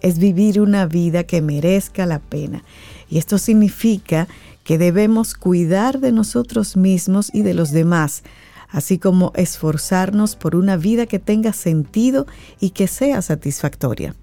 es 0.01 0.19
vivir 0.19 0.61
una 0.61 0.87
vida 0.87 1.25
que 1.25 1.43
merezca 1.43 2.07
la 2.07 2.21
pena. 2.21 2.63
Y 3.11 3.19
esto 3.19 3.37
significa 3.37 4.29
que 4.65 4.79
debemos 4.79 5.35
cuidar 5.35 6.01
de 6.01 6.13
nosotros 6.13 6.77
mismos 6.77 7.31
y 7.35 7.43
de 7.43 7.55
los 7.55 7.73
demás, 7.73 8.23
así 8.71 8.99
como 8.99 9.33
esforzarnos 9.35 10.37
por 10.37 10.57
una 10.57 10.77
vida 10.77 11.07
que 11.07 11.19
tenga 11.19 11.53
sentido 11.53 12.27
y 12.61 12.71
que 12.71 12.87
sea 12.87 13.21
satisfactoria. 13.21 14.15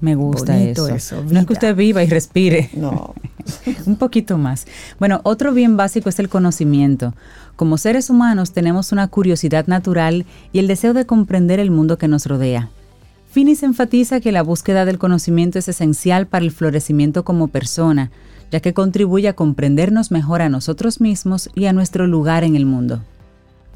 Me 0.00 0.14
gusta 0.14 0.58
eso. 0.58 0.88
no 1.28 1.40
es 1.40 1.46
que 1.46 1.52
usted 1.52 1.76
viva 1.76 2.02
y 2.02 2.06
respire. 2.06 2.70
No. 2.74 3.14
Un 3.86 3.96
poquito 3.96 4.38
más. 4.38 4.66
Bueno, 4.98 5.20
otro 5.24 5.52
bien 5.52 5.76
básico 5.76 6.08
es 6.08 6.18
el 6.18 6.28
conocimiento. 6.28 7.14
Como 7.56 7.76
seres 7.76 8.08
humanos 8.08 8.52
tenemos 8.52 8.92
una 8.92 9.08
curiosidad 9.08 9.66
natural 9.66 10.24
y 10.52 10.58
el 10.58 10.68
deseo 10.68 10.94
de 10.94 11.04
comprender 11.04 11.60
el 11.60 11.70
mundo 11.70 11.98
que 11.98 12.08
nos 12.08 12.24
rodea. 12.26 12.70
Finis 13.30 13.62
enfatiza 13.62 14.18
que 14.18 14.32
la 14.32 14.42
búsqueda 14.42 14.84
del 14.84 14.98
conocimiento 14.98 15.60
es 15.60 15.68
esencial 15.68 16.26
para 16.26 16.44
el 16.44 16.50
florecimiento 16.50 17.24
como 17.24 17.46
persona, 17.46 18.10
ya 18.50 18.58
que 18.58 18.74
contribuye 18.74 19.28
a 19.28 19.34
comprendernos 19.34 20.10
mejor 20.10 20.42
a 20.42 20.48
nosotros 20.48 21.00
mismos 21.00 21.48
y 21.54 21.66
a 21.66 21.72
nuestro 21.72 22.08
lugar 22.08 22.42
en 22.42 22.56
el 22.56 22.66
mundo. 22.66 23.04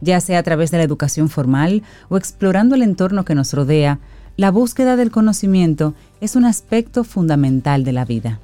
Ya 0.00 0.20
sea 0.20 0.40
a 0.40 0.42
través 0.42 0.72
de 0.72 0.78
la 0.78 0.82
educación 0.82 1.28
formal 1.28 1.84
o 2.08 2.16
explorando 2.16 2.74
el 2.74 2.82
entorno 2.82 3.24
que 3.24 3.36
nos 3.36 3.52
rodea, 3.52 4.00
la 4.36 4.50
búsqueda 4.50 4.96
del 4.96 5.12
conocimiento 5.12 5.94
es 6.20 6.34
un 6.34 6.46
aspecto 6.46 7.04
fundamental 7.04 7.84
de 7.84 7.92
la 7.92 8.04
vida. 8.04 8.40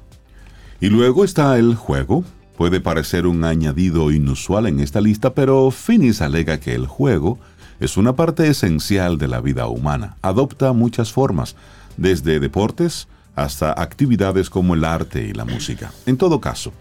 Y 0.79 0.87
luego 0.87 1.25
está 1.25 1.59
el 1.59 1.75
juego. 1.75 2.23
Puede 2.57 2.79
parecer 2.79 3.27
un 3.27 3.43
añadido 3.43 4.11
inusual 4.11 4.65
en 4.65 4.79
esta 4.79 5.01
lista, 5.01 5.33
pero 5.33 5.71
Finis 5.71 6.21
alega 6.21 6.61
que 6.61 6.73
el 6.73 6.87
juego 6.87 7.37
es 7.81 7.97
una 7.97 8.15
parte 8.15 8.47
esencial 8.47 9.17
de 9.17 9.27
la 9.27 9.41
vida 9.41 9.65
humana. 9.65 10.15
Adopta 10.21 10.71
muchas 10.71 11.11
formas, 11.11 11.55
desde 11.97 12.39
deportes 12.39 13.07
hasta 13.35 13.71
actividades 13.71 14.51
como 14.51 14.75
el 14.75 14.85
arte 14.85 15.27
y 15.27 15.33
la 15.33 15.45
música. 15.45 15.91
En 16.05 16.15
todo 16.15 16.39
caso, 16.39 16.71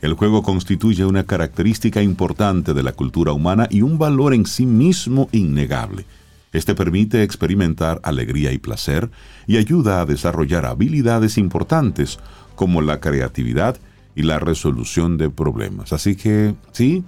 el 0.00 0.14
juego 0.14 0.42
constituye 0.42 1.04
una 1.04 1.24
característica 1.24 2.02
importante 2.02 2.72
de 2.72 2.82
la 2.82 2.92
cultura 2.92 3.32
humana 3.32 3.68
y 3.70 3.82
un 3.82 3.98
valor 3.98 4.32
en 4.32 4.46
sí 4.46 4.64
mismo 4.64 5.28
innegable. 5.32 6.06
Este 6.54 6.74
permite 6.74 7.24
experimentar 7.24 8.00
alegría 8.02 8.50
y 8.52 8.58
placer 8.58 9.10
y 9.46 9.58
ayuda 9.58 10.00
a 10.00 10.06
desarrollar 10.06 10.64
habilidades 10.64 11.36
importantes 11.36 12.18
como 12.54 12.80
la 12.80 13.00
creatividad 13.00 13.76
y 14.16 14.22
la 14.22 14.38
resolución 14.38 15.18
de 15.18 15.28
problemas. 15.28 15.92
Así 15.92 16.16
que 16.16 16.54
sí, 16.72 17.04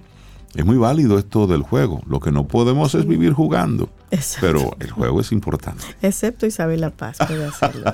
es 0.55 0.65
muy 0.65 0.77
válido 0.77 1.19
esto 1.19 1.47
del 1.47 1.63
juego. 1.63 2.01
Lo 2.07 2.21
que 2.21 2.33
no 2.33 2.47
podemos 2.49 2.95
es 2.95 3.07
vivir 3.07 3.33
jugando. 3.33 3.89
pero 4.41 4.73
el 4.81 4.91
juego 4.91 5.21
es 5.21 5.31
importante. 5.31 5.85
Excepto 6.03 6.47
Isabel 6.47 6.81
La 6.81 6.91
Paz 6.91 7.19
puede 7.27 7.45
hacerlo. 7.47 7.93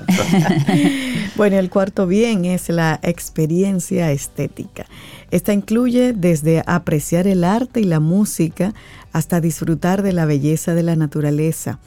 bueno, 1.35 1.57
el 1.57 1.69
cuarto 1.69 2.07
bien 2.07 2.45
es 2.45 2.69
la 2.69 2.99
experiencia 3.03 4.11
estética. 4.11 4.85
Esta 5.29 5.53
incluye 5.53 6.13
desde 6.13 6.63
apreciar 6.65 7.27
el 7.27 7.43
arte 7.43 7.81
y 7.81 7.83
la 7.83 7.99
música 7.99 8.73
hasta 9.13 9.39
disfrutar 9.41 10.01
de 10.01 10.13
la 10.13 10.25
belleza 10.25 10.73
de 10.73 10.83
la 10.83 10.95
naturaleza. 10.95 11.79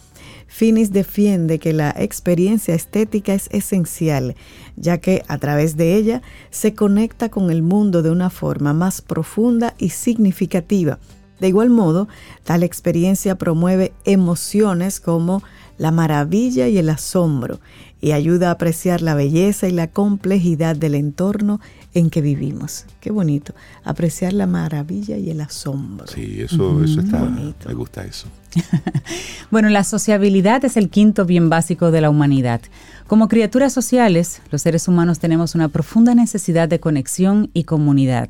Finis 0.51 0.93
defiende 0.93 1.61
que 1.61 1.73
la 1.73 1.95
experiencia 1.97 2.75
estética 2.75 3.33
es 3.33 3.49
esencial, 3.53 4.35
ya 4.75 4.99
que 4.99 5.23
a 5.29 5.39
través 5.39 5.77
de 5.77 5.95
ella 5.95 6.23
se 6.51 6.75
conecta 6.75 7.31
con 7.31 7.53
el 7.53 7.63
mundo 7.63 8.03
de 8.03 8.11
una 8.11 8.31
forma 8.31 8.75
más 8.75 9.01
profunda 9.01 9.75
y 9.79 9.91
significativa. 9.91 10.99
De 11.39 11.47
igual 11.47 11.71
modo, 11.71 12.09
tal 12.43 12.65
experiencia 12.65 13.39
promueve 13.39 13.93
emociones 14.05 14.99
como 14.99 15.41
la 15.81 15.91
maravilla 15.91 16.69
y 16.69 16.77
el 16.77 16.91
asombro 16.91 17.59
y 18.03 18.13
ayuda 18.13 18.49
a 18.49 18.53
apreciar 18.53 19.01
la 19.01 19.15
belleza 19.15 19.67
y 19.67 19.73
la 19.73 19.87
complejidad 19.87 20.77
del 20.77 20.95
entorno 20.95 21.59
en 21.95 22.11
que 22.11 22.21
vivimos. 22.21 22.85
Qué 23.01 23.11
bonito, 23.11 23.55
apreciar 23.83 24.35
la 24.35 24.47
maravilla 24.47 25.17
y 25.17 25.31
el 25.31 25.41
asombro. 25.41 26.07
Sí, 26.07 26.43
eso, 26.43 26.85
eso 26.85 27.01
está, 27.01 27.21
me 27.21 27.75
gusta 27.75 28.05
eso. 28.05 28.29
bueno, 29.51 29.71
la 29.71 29.83
sociabilidad 29.83 30.63
es 30.67 30.77
el 30.77 30.91
quinto 30.91 31.25
bien 31.25 31.49
básico 31.49 31.91
de 31.91 32.03
la 32.03 32.11
humanidad. 32.11 32.61
Como 33.07 33.29
criaturas 33.29 33.73
sociales, 33.73 34.43
los 34.51 34.61
seres 34.61 34.87
humanos 34.87 35.19
tenemos 35.19 35.55
una 35.55 35.69
profunda 35.69 36.15
necesidad 36.15 36.69
de 36.69 36.79
conexión 36.79 37.51
y 37.55 37.65
comunidad. 37.65 38.29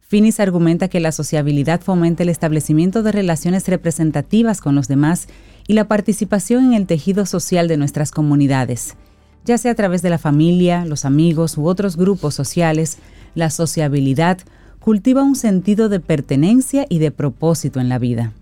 Finis 0.00 0.40
argumenta 0.40 0.88
que 0.88 0.98
la 0.98 1.12
sociabilidad 1.12 1.80
fomenta 1.80 2.24
el 2.24 2.28
establecimiento 2.28 3.04
de 3.04 3.12
relaciones 3.12 3.68
representativas 3.68 4.60
con 4.60 4.74
los 4.74 4.88
demás 4.88 5.28
y 5.66 5.74
la 5.74 5.88
participación 5.88 6.66
en 6.66 6.74
el 6.74 6.86
tejido 6.86 7.26
social 7.26 7.68
de 7.68 7.76
nuestras 7.76 8.10
comunidades. 8.10 8.96
Ya 9.44 9.58
sea 9.58 9.72
a 9.72 9.74
través 9.74 10.02
de 10.02 10.10
la 10.10 10.18
familia, 10.18 10.84
los 10.84 11.04
amigos 11.04 11.58
u 11.58 11.66
otros 11.66 11.96
grupos 11.96 12.34
sociales, 12.34 12.98
la 13.34 13.50
sociabilidad 13.50 14.38
cultiva 14.78 15.22
un 15.22 15.36
sentido 15.36 15.88
de 15.88 16.00
pertenencia 16.00 16.86
y 16.88 16.98
de 16.98 17.10
propósito 17.10 17.80
en 17.80 17.88
la 17.88 17.98
vida. 17.98 18.32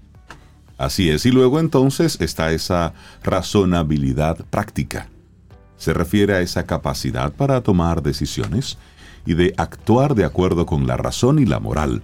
Así 0.79 1.11
es, 1.11 1.27
y 1.27 1.31
luego 1.31 1.61
entonces 1.61 2.18
está 2.21 2.53
esa 2.53 2.95
razonabilidad 3.23 4.39
práctica. 4.49 5.09
Se 5.77 5.93
refiere 5.93 6.35
a 6.35 6.41
esa 6.41 6.64
capacidad 6.64 7.33
para 7.33 7.61
tomar 7.61 8.03
decisiones 8.03 8.79
y 9.27 9.35
de 9.35 9.53
actuar 9.59 10.14
de 10.14 10.25
acuerdo 10.25 10.64
con 10.66 10.87
la 10.87 10.97
razón 10.97 11.39
y 11.39 11.47
la 11.47 11.61
moral. 11.61 12.03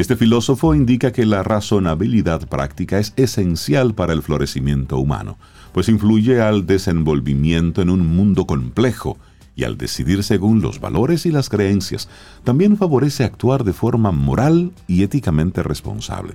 Este 0.00 0.16
filósofo 0.16 0.74
indica 0.74 1.12
que 1.12 1.26
la 1.26 1.42
razonabilidad 1.42 2.48
práctica 2.48 2.98
es 2.98 3.12
esencial 3.16 3.94
para 3.94 4.14
el 4.14 4.22
florecimiento 4.22 4.96
humano, 4.96 5.36
pues 5.74 5.90
influye 5.90 6.40
al 6.40 6.64
desenvolvimiento 6.64 7.82
en 7.82 7.90
un 7.90 8.06
mundo 8.06 8.46
complejo 8.46 9.18
y 9.54 9.64
al 9.64 9.76
decidir 9.76 10.24
según 10.24 10.62
los 10.62 10.80
valores 10.80 11.26
y 11.26 11.30
las 11.30 11.50
creencias, 11.50 12.08
también 12.44 12.78
favorece 12.78 13.24
actuar 13.24 13.62
de 13.62 13.74
forma 13.74 14.10
moral 14.10 14.72
y 14.88 15.02
éticamente 15.02 15.62
responsable 15.62 16.32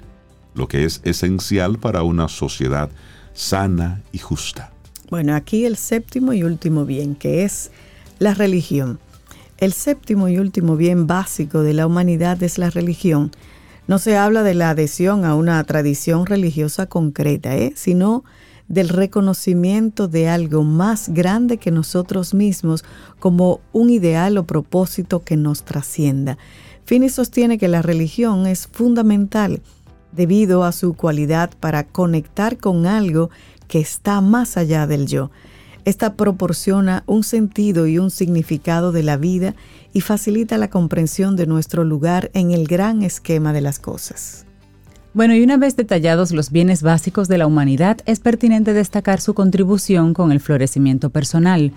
lo 0.53 0.67
que 0.67 0.85
es 0.85 1.01
esencial 1.03 1.79
para 1.79 2.03
una 2.03 2.27
sociedad 2.27 2.91
sana 3.33 4.03
y 4.11 4.19
justa. 4.19 4.71
Bueno, 5.09 5.33
aquí 5.33 5.65
el 5.65 5.75
séptimo 5.75 6.33
y 6.33 6.43
último 6.43 6.85
bien, 6.85 7.15
que 7.15 7.43
es 7.43 7.71
la 8.19 8.35
religión. 8.35 8.99
El 9.57 9.73
séptimo 9.73 10.29
y 10.29 10.37
último 10.37 10.77
bien 10.77 11.07
básico 11.07 11.63
de 11.63 11.73
la 11.73 11.87
humanidad 11.87 12.43
es 12.43 12.59
la 12.59 12.69
religión. 12.69 13.31
No 13.87 13.99
se 13.99 14.17
habla 14.17 14.41
de 14.43 14.55
la 14.55 14.71
adhesión 14.71 15.25
a 15.25 15.35
una 15.35 15.63
tradición 15.63 16.25
religiosa 16.25 16.87
concreta, 16.87 17.55
¿eh? 17.55 17.73
sino 17.75 18.23
del 18.67 18.89
reconocimiento 18.89 20.07
de 20.07 20.27
algo 20.27 20.63
más 20.63 21.09
grande 21.09 21.57
que 21.57 21.69
nosotros 21.69 22.33
mismos 22.33 22.83
como 23.19 23.61
un 23.73 23.91
ideal 23.91 24.37
o 24.39 24.45
propósito 24.45 25.21
que 25.23 25.37
nos 25.37 25.63
trascienda. 25.63 26.39
Finney 26.85 27.09
sostiene 27.09 27.59
que 27.59 27.67
la 27.67 27.83
religión 27.83 28.47
es 28.47 28.67
fundamental 28.67 29.61
debido 30.11 30.63
a 30.63 30.71
su 30.71 30.93
cualidad 30.95 31.51
para 31.59 31.85
conectar 31.85 32.57
con 32.57 32.87
algo 32.87 33.29
que 33.67 33.79
está 33.79 34.21
más 34.21 34.57
allá 34.57 34.87
del 34.87 35.05
yo. 35.05 35.29
Esta 35.83 36.15
proporciona 36.15 37.03
un 37.05 37.23
sentido 37.23 37.85
y 37.85 37.99
un 37.99 38.09
significado 38.09 38.91
de 38.91 39.03
la 39.03 39.17
vida 39.17 39.53
y 39.95 40.01
facilita 40.01 40.57
la 40.57 40.69
comprensión 40.69 41.37
de 41.37 41.47
nuestro 41.47 41.85
lugar 41.85 42.29
en 42.33 42.51
el 42.51 42.67
gran 42.67 43.01
esquema 43.01 43.53
de 43.53 43.61
las 43.61 43.79
cosas. 43.79 44.45
Bueno, 45.13 45.33
y 45.35 45.41
una 45.41 45.55
vez 45.55 45.77
detallados 45.77 46.33
los 46.33 46.51
bienes 46.51 46.83
básicos 46.83 47.29
de 47.29 47.37
la 47.37 47.47
humanidad, 47.47 47.99
es 48.05 48.19
pertinente 48.19 48.73
destacar 48.73 49.21
su 49.21 49.33
contribución 49.33 50.13
con 50.13 50.33
el 50.33 50.41
florecimiento 50.41 51.11
personal. 51.11 51.71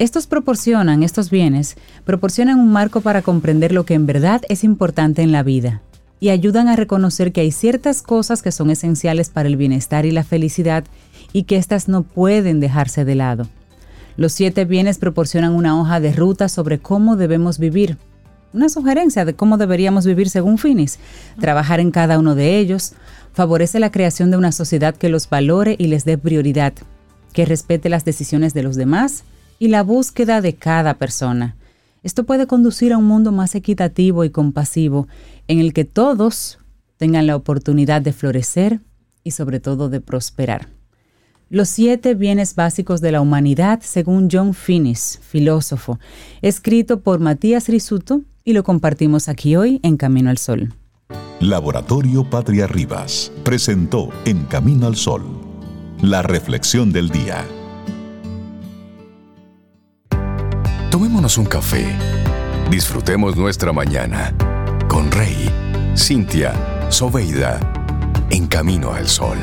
Estos 0.00 0.26
proporcionan, 0.26 1.04
estos 1.04 1.30
bienes, 1.30 1.76
proporcionan 2.04 2.58
un 2.58 2.72
marco 2.72 3.00
para 3.00 3.22
comprender 3.22 3.70
lo 3.70 3.84
que 3.86 3.94
en 3.94 4.06
verdad 4.06 4.42
es 4.48 4.64
importante 4.64 5.22
en 5.22 5.30
la 5.30 5.44
vida, 5.44 5.82
y 6.18 6.30
ayudan 6.30 6.66
a 6.66 6.74
reconocer 6.74 7.30
que 7.30 7.42
hay 7.42 7.52
ciertas 7.52 8.02
cosas 8.02 8.42
que 8.42 8.50
son 8.50 8.70
esenciales 8.70 9.30
para 9.30 9.48
el 9.48 9.56
bienestar 9.56 10.04
y 10.04 10.10
la 10.10 10.24
felicidad 10.24 10.82
y 11.32 11.44
que 11.44 11.58
éstas 11.58 11.86
no 11.86 12.02
pueden 12.02 12.58
dejarse 12.58 13.04
de 13.04 13.14
lado. 13.14 13.46
Los 14.16 14.32
siete 14.32 14.64
bienes 14.64 14.98
proporcionan 14.98 15.52
una 15.52 15.80
hoja 15.80 16.00
de 16.00 16.12
ruta 16.12 16.48
sobre 16.48 16.78
cómo 16.78 17.16
debemos 17.16 17.58
vivir, 17.58 17.96
una 18.52 18.68
sugerencia 18.68 19.24
de 19.24 19.34
cómo 19.34 19.56
deberíamos 19.56 20.04
vivir 20.04 20.28
según 20.28 20.58
Finis. 20.58 20.98
Trabajar 21.40 21.80
en 21.80 21.90
cada 21.90 22.18
uno 22.18 22.34
de 22.34 22.58
ellos 22.58 22.92
favorece 23.32 23.80
la 23.80 23.90
creación 23.90 24.30
de 24.30 24.36
una 24.36 24.52
sociedad 24.52 24.94
que 24.94 25.08
los 25.08 25.28
valore 25.28 25.76
y 25.78 25.86
les 25.86 26.04
dé 26.04 26.18
prioridad, 26.18 26.74
que 27.32 27.46
respete 27.46 27.88
las 27.88 28.04
decisiones 28.04 28.52
de 28.52 28.62
los 28.62 28.76
demás 28.76 29.24
y 29.58 29.68
la 29.68 29.82
búsqueda 29.82 30.40
de 30.42 30.54
cada 30.54 30.94
persona. 30.94 31.56
Esto 32.02 32.24
puede 32.24 32.46
conducir 32.46 32.92
a 32.92 32.98
un 32.98 33.04
mundo 33.04 33.32
más 33.32 33.54
equitativo 33.54 34.24
y 34.24 34.30
compasivo, 34.30 35.08
en 35.48 35.60
el 35.60 35.72
que 35.72 35.84
todos 35.84 36.58
tengan 36.96 37.26
la 37.26 37.36
oportunidad 37.36 38.02
de 38.02 38.12
florecer 38.12 38.80
y 39.24 39.30
sobre 39.30 39.60
todo 39.60 39.88
de 39.88 40.00
prosperar. 40.00 40.68
Los 41.52 41.68
siete 41.68 42.14
bienes 42.14 42.54
básicos 42.54 43.02
de 43.02 43.12
la 43.12 43.20
humanidad, 43.20 43.80
según 43.82 44.30
John 44.32 44.54
Finnis, 44.54 45.20
filósofo, 45.20 45.98
escrito 46.40 47.00
por 47.00 47.20
Matías 47.20 47.68
Risuto 47.68 48.22
y 48.42 48.54
lo 48.54 48.64
compartimos 48.64 49.28
aquí 49.28 49.54
hoy 49.54 49.78
en 49.82 49.98
Camino 49.98 50.30
al 50.30 50.38
Sol. 50.38 50.72
Laboratorio 51.40 52.24
Patria 52.24 52.66
Rivas 52.66 53.30
presentó 53.44 54.08
En 54.24 54.44
Camino 54.44 54.86
al 54.86 54.96
Sol, 54.96 55.24
la 56.00 56.22
reflexión 56.22 56.90
del 56.90 57.10
día. 57.10 57.44
Tomémonos 60.90 61.36
un 61.36 61.44
café. 61.44 61.84
Disfrutemos 62.70 63.36
nuestra 63.36 63.74
mañana 63.74 64.34
con 64.88 65.12
Rey, 65.12 65.50
Cintia, 65.98 66.54
Soveida, 66.88 67.60
en 68.30 68.46
camino 68.46 68.94
al 68.94 69.06
sol. 69.06 69.36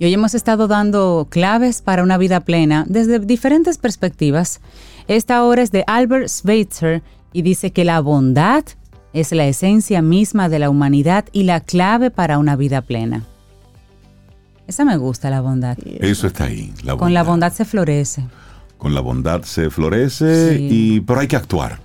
Y 0.00 0.06
hoy 0.06 0.14
hemos 0.14 0.34
estado 0.34 0.66
dando 0.66 1.28
claves 1.28 1.82
para 1.82 2.02
una 2.02 2.16
vida 2.16 2.40
plena 2.40 2.86
desde 2.88 3.18
diferentes 3.18 3.76
perspectivas. 3.76 4.62
Esta 5.08 5.44
hora 5.44 5.60
es 5.60 5.72
de 5.72 5.84
Albert 5.86 6.28
Schweitzer 6.28 7.02
y 7.34 7.42
dice 7.42 7.70
que 7.72 7.84
la 7.84 8.00
bondad 8.00 8.64
es 9.12 9.30
la 9.32 9.44
esencia 9.46 10.00
misma 10.00 10.48
de 10.48 10.58
la 10.58 10.70
humanidad 10.70 11.26
y 11.32 11.42
la 11.42 11.60
clave 11.60 12.10
para 12.10 12.38
una 12.38 12.56
vida 12.56 12.80
plena. 12.80 13.26
Esa 14.66 14.86
me 14.86 14.96
gusta, 14.96 15.28
la 15.28 15.42
bondad. 15.42 15.76
Eso 15.84 16.28
está 16.28 16.44
ahí. 16.44 16.72
Con 16.98 17.12
la 17.12 17.22
bondad 17.22 17.52
se 17.52 17.66
florece. 17.66 18.24
Con 18.78 18.94
la 18.94 19.02
bondad 19.02 19.42
se 19.42 19.68
florece, 19.68 20.56
y, 20.58 21.00
pero 21.02 21.20
hay 21.20 21.28
que 21.28 21.36
actuar. 21.36 21.78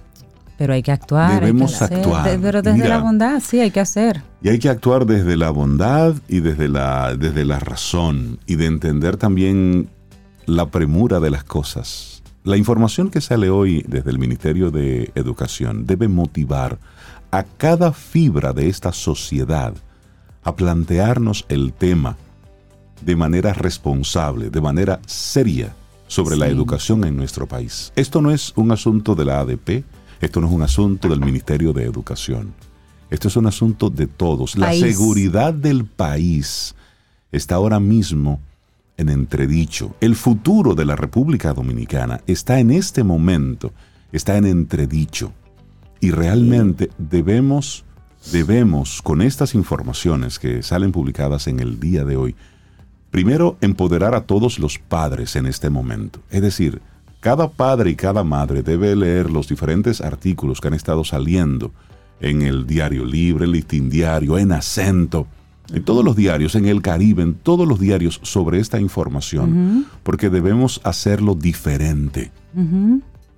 Pero 0.58 0.74
hay 0.74 0.84
que 0.84 0.92
actuar. 0.92 1.40
Debemos 1.42 1.82
actuar. 1.82 2.40
pero 2.42 2.62
desde 2.62 2.88
la 2.88 3.00
bondad, 3.00 3.42
sí, 3.46 3.60
hay 3.60 3.72
que 3.72 3.82
hacer. 3.82 4.22
Y 4.42 4.50
hay 4.50 4.60
que 4.60 4.70
actuar 4.70 5.06
desde 5.06 5.36
la 5.36 5.50
bondad 5.50 6.16
y 6.28 6.40
desde 6.40 6.70
la, 6.70 7.16
desde 7.16 7.44
la 7.46 7.60
razón 7.60 8.40
y 8.46 8.56
de 8.56 8.66
entender 8.66 9.18
también 9.18 9.90
la 10.46 10.68
premura 10.68 11.20
de 11.20 11.32
las 11.32 11.44
cosas. 11.44 12.24
La 12.44 12.58
información 12.58 13.10
que 13.10 13.22
sale 13.22 13.50
hoy 13.50 13.84
desde 13.88 14.12
el 14.12 14.20
Ministerio 14.20 14.70
de 14.72 15.12
Educación 15.16 15.86
debe 15.86 16.08
motivar 16.08 16.78
a 17.32 17.44
cada 17.44 17.92
fibra 17.92 18.54
de 18.54 18.70
esta 18.70 18.94
sociedad 18.94 19.74
a 20.44 20.56
plantearnos 20.56 21.46
el 21.50 21.74
tema 21.74 22.18
de 23.02 23.16
manera 23.16 23.54
responsable, 23.54 24.50
de 24.50 24.62
manera 24.62 25.00
seria 25.06 25.74
sobre 26.08 26.38
la 26.38 26.48
educación 26.48 27.04
en 27.04 27.18
nuestro 27.18 27.48
país. 27.48 27.92
Esto 27.96 28.22
no 28.22 28.32
es 28.32 28.54
un 28.56 28.72
asunto 28.72 29.16
de 29.16 29.26
la 29.26 29.40
ADP, 29.40 29.84
esto 30.22 30.42
no 30.42 30.48
es 30.48 30.54
un 30.54 30.62
asunto 30.62 31.08
del 31.08 31.20
Ministerio 31.20 31.74
de 31.74 31.84
Educación. 31.84 32.54
Esto 33.10 33.28
es 33.28 33.36
un 33.36 33.48
asunto 33.48 33.90
de 33.90 34.08
todos. 34.08 34.58
La 34.58 34.74
seguridad 34.74 35.54
del 35.54 35.86
país 35.86 36.76
está 37.32 37.56
ahora 37.56 37.80
mismo 37.80 38.40
en 38.98 39.10
entredicho. 39.10 39.96
El 40.02 40.16
futuro 40.16 40.74
de 40.74 40.86
la 40.86 40.96
República 40.96 41.54
Dominicana 41.54 42.22
está 42.28 42.60
en 42.60 42.72
este 42.72 43.04
momento 43.04 43.72
está 44.16 44.38
en 44.38 44.46
entredicho. 44.46 45.34
Y 46.00 46.12
realmente 46.12 46.90
debemos, 46.98 47.84
debemos, 48.32 49.02
con 49.02 49.22
estas 49.22 49.56
informaciones 49.56 50.40
que 50.40 50.62
salen 50.64 50.92
publicadas 50.92 51.48
en 51.48 51.60
el 51.60 51.80
día 51.80 52.06
de 52.06 52.18
hoy, 52.18 52.36
primero 53.12 53.58
empoderar 53.62 54.16
a 54.16 54.22
todos 54.22 54.60
los 54.60 54.78
padres 54.78 55.36
en 55.36 55.46
este 55.46 55.70
momento. 55.70 56.20
Es 56.30 56.42
decir, 56.42 56.82
cada 57.26 57.50
padre 57.50 57.90
y 57.90 57.96
cada 57.96 58.24
madre 58.24 58.62
debe 58.62 58.96
leer 58.96 59.32
los 59.32 59.48
diferentes 59.48 60.00
artículos 60.00 60.62
que 60.62 60.68
han 60.68 60.76
estado 60.76 61.04
saliendo 61.04 61.72
en 62.20 62.44
el 62.44 62.68
Diario 62.68 63.04
Libre, 63.04 63.46
el 63.46 63.52
Listín 63.54 63.90
Diario, 63.90 64.38
en 64.38 64.52
Acento, 64.52 65.26
en 65.74 65.84
todos 65.84 66.06
los 66.06 66.16
diarios, 66.16 66.54
en 66.54 66.68
el 66.68 66.84
Caribe, 66.84 67.24
en 67.24 67.34
todos 67.34 67.68
los 67.68 67.80
diarios 67.80 68.20
sobre 68.22 68.60
esta 68.60 68.80
información, 68.80 69.88
porque 70.04 70.30
debemos 70.30 70.82
hacerlo 70.84 71.34
diferente. 71.34 72.30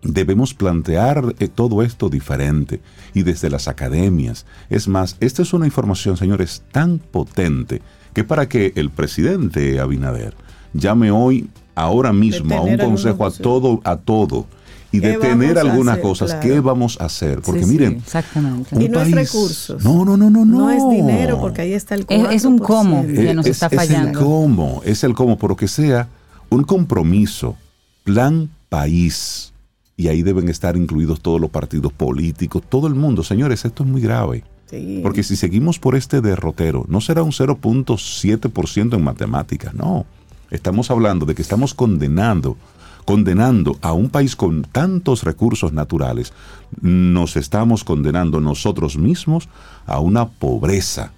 Debemos 0.03 0.53
plantear 0.53 1.33
eh, 1.39 1.47
todo 1.47 1.81
esto 1.81 2.09
diferente 2.09 2.81
y 3.13 3.23
desde 3.23 3.49
las 3.49 3.69
academias. 3.69 4.45
Es 4.69 4.89
más, 4.89 5.15
esta 5.21 5.43
es 5.43 5.53
una 5.53 5.65
información, 5.65 6.17
señores, 6.17 6.61
tan 6.73 6.99
potente 6.99 7.81
que 8.13 8.25
para 8.25 8.49
que 8.49 8.73
el 8.75 8.89
presidente 8.89 9.79
Abinader 9.79 10.35
llame 10.73 11.09
hoy 11.09 11.47
ahora 11.77 12.11
mismo 12.11 12.55
a 12.55 12.61
un 12.61 12.77
consejo 12.77 13.25
a 13.25 13.31
todo, 13.31 13.79
a 13.83 13.97
todo 13.97 14.47
y 14.91 14.99
detener 14.99 15.59
algunas 15.59 15.99
cosas. 15.99 16.35
¿Qué 16.35 16.59
vamos 16.59 16.97
a 16.99 17.05
hacer? 17.05 17.41
Porque 17.41 17.65
miren, 17.65 17.97
exactamente. 17.97 18.83
y 18.83 18.89
no 18.89 19.01
es 19.01 19.11
recursos. 19.11 19.83
No, 19.83 20.03
no, 20.03 20.17
no, 20.17 20.29
no, 20.29 20.43
no. 20.43 20.57
No 20.57 20.71
es 20.71 20.89
dinero, 20.89 21.39
porque 21.39 21.61
ahí 21.61 21.73
está 21.73 21.95
el 21.95 22.05
Es, 22.09 22.31
es 22.31 22.45
un 22.45 22.57
cómo 22.57 23.05
que 23.05 23.33
nos 23.33 23.45
es, 23.45 23.51
está 23.51 23.69
fallando. 23.69 24.09
Es 24.09 24.15
el 24.15 24.23
cómo, 24.23 24.81
es 24.85 25.03
el 25.03 25.13
cómo, 25.13 25.37
pero 25.37 25.55
que 25.55 25.67
sea 25.67 26.07
un 26.49 26.63
compromiso, 26.63 27.55
plan 28.03 28.49
país. 28.69 29.53
Y 29.95 30.07
ahí 30.07 30.21
deben 30.21 30.47
estar 30.47 30.77
incluidos 30.77 31.21
todos 31.21 31.41
los 31.41 31.49
partidos 31.49 31.91
políticos, 31.91 32.63
todo 32.67 32.87
el 32.87 32.95
mundo. 32.95 33.23
Señores, 33.23 33.65
esto 33.65 33.83
es 33.83 33.89
muy 33.89 34.01
grave. 34.01 34.43
Sí. 34.69 34.99
Porque 35.01 35.23
si 35.23 35.35
seguimos 35.35 35.79
por 35.79 35.95
este 35.95 36.21
derrotero, 36.21 36.85
no 36.87 37.01
será 37.01 37.23
un 37.23 37.31
0.7% 37.31 38.95
en 38.95 39.03
matemáticas, 39.03 39.73
no. 39.73 40.05
Estamos 40.49 40.91
hablando 40.91 41.25
de 41.25 41.35
que 41.35 41.41
estamos 41.41 41.73
condenando, 41.73 42.57
condenando 43.05 43.77
a 43.81 43.91
un 43.91 44.09
país 44.09 44.35
con 44.35 44.63
tantos 44.63 45.23
recursos 45.23 45.73
naturales, 45.73 46.33
nos 46.81 47.35
estamos 47.35 47.83
condenando 47.83 48.39
nosotros 48.39 48.97
mismos 48.97 49.49
a 49.85 49.99
una 49.99 50.27
pobreza, 50.27 51.11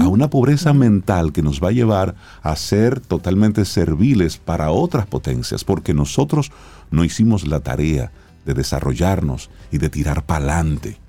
a 0.00 0.08
una 0.08 0.30
pobreza 0.30 0.72
mental 0.72 1.32
que 1.32 1.42
nos 1.42 1.62
va 1.62 1.68
a 1.68 1.72
llevar 1.72 2.14
a 2.42 2.54
ser 2.56 3.00
totalmente 3.00 3.64
serviles 3.64 4.38
para 4.38 4.70
otras 4.70 5.06
potencias, 5.06 5.64
porque 5.64 5.94
nosotros 5.94 6.52
no 6.90 7.04
hicimos 7.04 7.46
la 7.46 7.60
tarea 7.60 8.12
de 8.44 8.54
desarrollarnos 8.54 9.50
y 9.72 9.78
de 9.78 9.88
tirar 9.88 10.24
para 10.24 10.60
adelante 10.60 11.05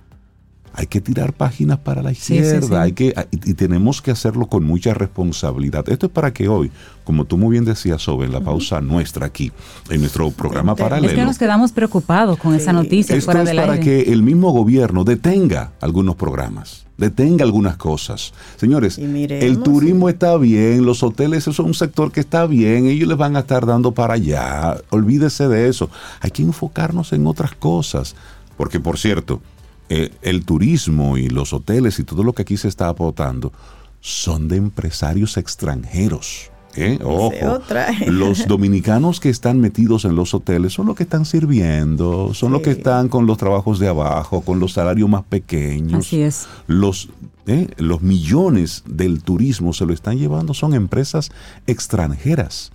hay 0.80 0.86
que 0.88 1.02
tirar 1.02 1.34
páginas 1.34 1.80
para 1.80 2.02
la 2.04 2.12
Sí, 2.12 2.22
sí, 2.22 2.34
izquierda, 2.36 2.68
sí. 2.68 2.76
hay 2.76 2.92
que 2.94 3.14
y, 3.32 3.50
y 3.50 3.54
tenemos 3.56 4.02
que 4.02 4.12
hacerlo 4.12 4.46
con 4.46 4.64
mucha 4.64 4.94
responsabilidad. 4.94 5.90
Esto 5.90 6.06
es 6.06 6.12
para 6.12 6.32
que 6.32 6.48
hoy, 6.48 6.72
como 7.04 7.26
tú 7.26 7.36
muy 7.38 7.52
bien 7.52 7.66
decías 7.66 8.02
sobre 8.02 8.28
en 8.28 8.32
la 8.34 8.42
pausa 8.42 8.80
nuestra 8.80 9.26
aquí, 9.26 9.52
en 9.90 10.02
nuestro 10.02 10.30
programa 10.32 10.74
Es 10.74 10.78
que 10.78 10.84
paralelo, 10.84 11.10
Es 11.12 11.16
que 11.20 11.26
nos 11.26 11.38
quedamos 11.40 11.72
preocupados 11.72 12.38
con 12.38 12.54
esa 12.54 12.74
noticia 12.74 13.16
esto 13.16 13.26
fuera 13.26 13.42
es 13.42 13.48
del 13.50 13.58
para 13.58 13.74
aire. 13.74 13.84
que 13.84 14.14
el 14.14 14.22
mismo 14.22 14.52
gobierno 14.52 15.04
detenga 15.04 15.72
algunos 15.82 16.16
programas, 16.16 16.86
detenga 16.96 17.44
algunas 17.44 17.76
cosas. 17.78 18.34
Señores, 18.58 19.00
miremos, 19.00 19.44
el 19.44 19.60
turismo 19.64 20.10
está 20.10 20.38
bien, 20.38 20.86
los 20.86 21.02
hoteles 21.02 21.40
eso 21.40 21.50
es 21.52 21.60
un 21.60 21.74
sector 21.74 22.12
que 22.12 22.20
está 22.20 22.46
bien, 22.46 22.86
ellos 22.86 23.08
les 23.08 23.18
van 23.18 23.36
a 23.36 23.40
estar 23.40 23.66
dando 23.66 23.94
para 23.94 24.14
allá, 24.14 24.78
olvídese 24.92 25.48
de 25.48 25.70
eso. 25.70 25.90
Hay 26.22 26.30
que 26.30 26.44
enfocarnos 26.44 27.14
en 27.14 27.26
otras 27.26 27.56
cosas, 27.56 28.16
porque 28.58 28.80
por 28.80 29.00
cierto, 29.00 29.42
eh, 29.90 30.12
el 30.22 30.46
turismo 30.46 31.18
y 31.18 31.30
los 31.30 31.54
hoteles 31.54 32.00
y 32.00 32.04
todo 32.04 32.24
lo 32.24 32.34
que 32.34 32.42
aquí 32.42 32.58
se 32.58 32.68
está 32.68 32.90
aportando 32.90 33.54
son 34.02 34.48
de 34.48 34.58
empresarios 34.58 35.38
extranjeros. 35.38 36.52
¿eh? 36.76 37.00
Ojo, 37.04 37.34
otra. 37.50 37.88
los 38.08 38.48
dominicanos 38.48 39.20
que 39.20 39.30
están 39.30 39.60
metidos 39.60 40.06
en 40.06 40.16
los 40.16 40.34
hoteles 40.34 40.74
son 40.74 40.88
los 40.88 40.96
que 40.96 41.04
están 41.04 41.26
sirviendo, 41.26 42.34
son 42.34 42.52
los 42.52 42.62
que 42.62 42.72
están 42.72 43.10
con 43.10 43.26
los 43.26 43.38
trabajos 43.38 43.80
de 43.80 43.88
abajo, 43.88 44.42
con 44.42 44.60
los 44.60 44.74
salarios 44.74 45.10
más 45.10 45.24
pequeños. 45.24 46.06
Así 46.06 46.22
es. 46.22 46.48
Los, 46.68 47.10
eh, 47.48 47.70
los 47.78 48.02
millones 48.02 48.84
del 48.88 49.24
turismo 49.24 49.74
se 49.74 49.86
lo 49.86 49.94
están 49.94 50.18
llevando, 50.18 50.54
son 50.54 50.74
empresas 50.74 51.32
extranjeras. 51.66 52.72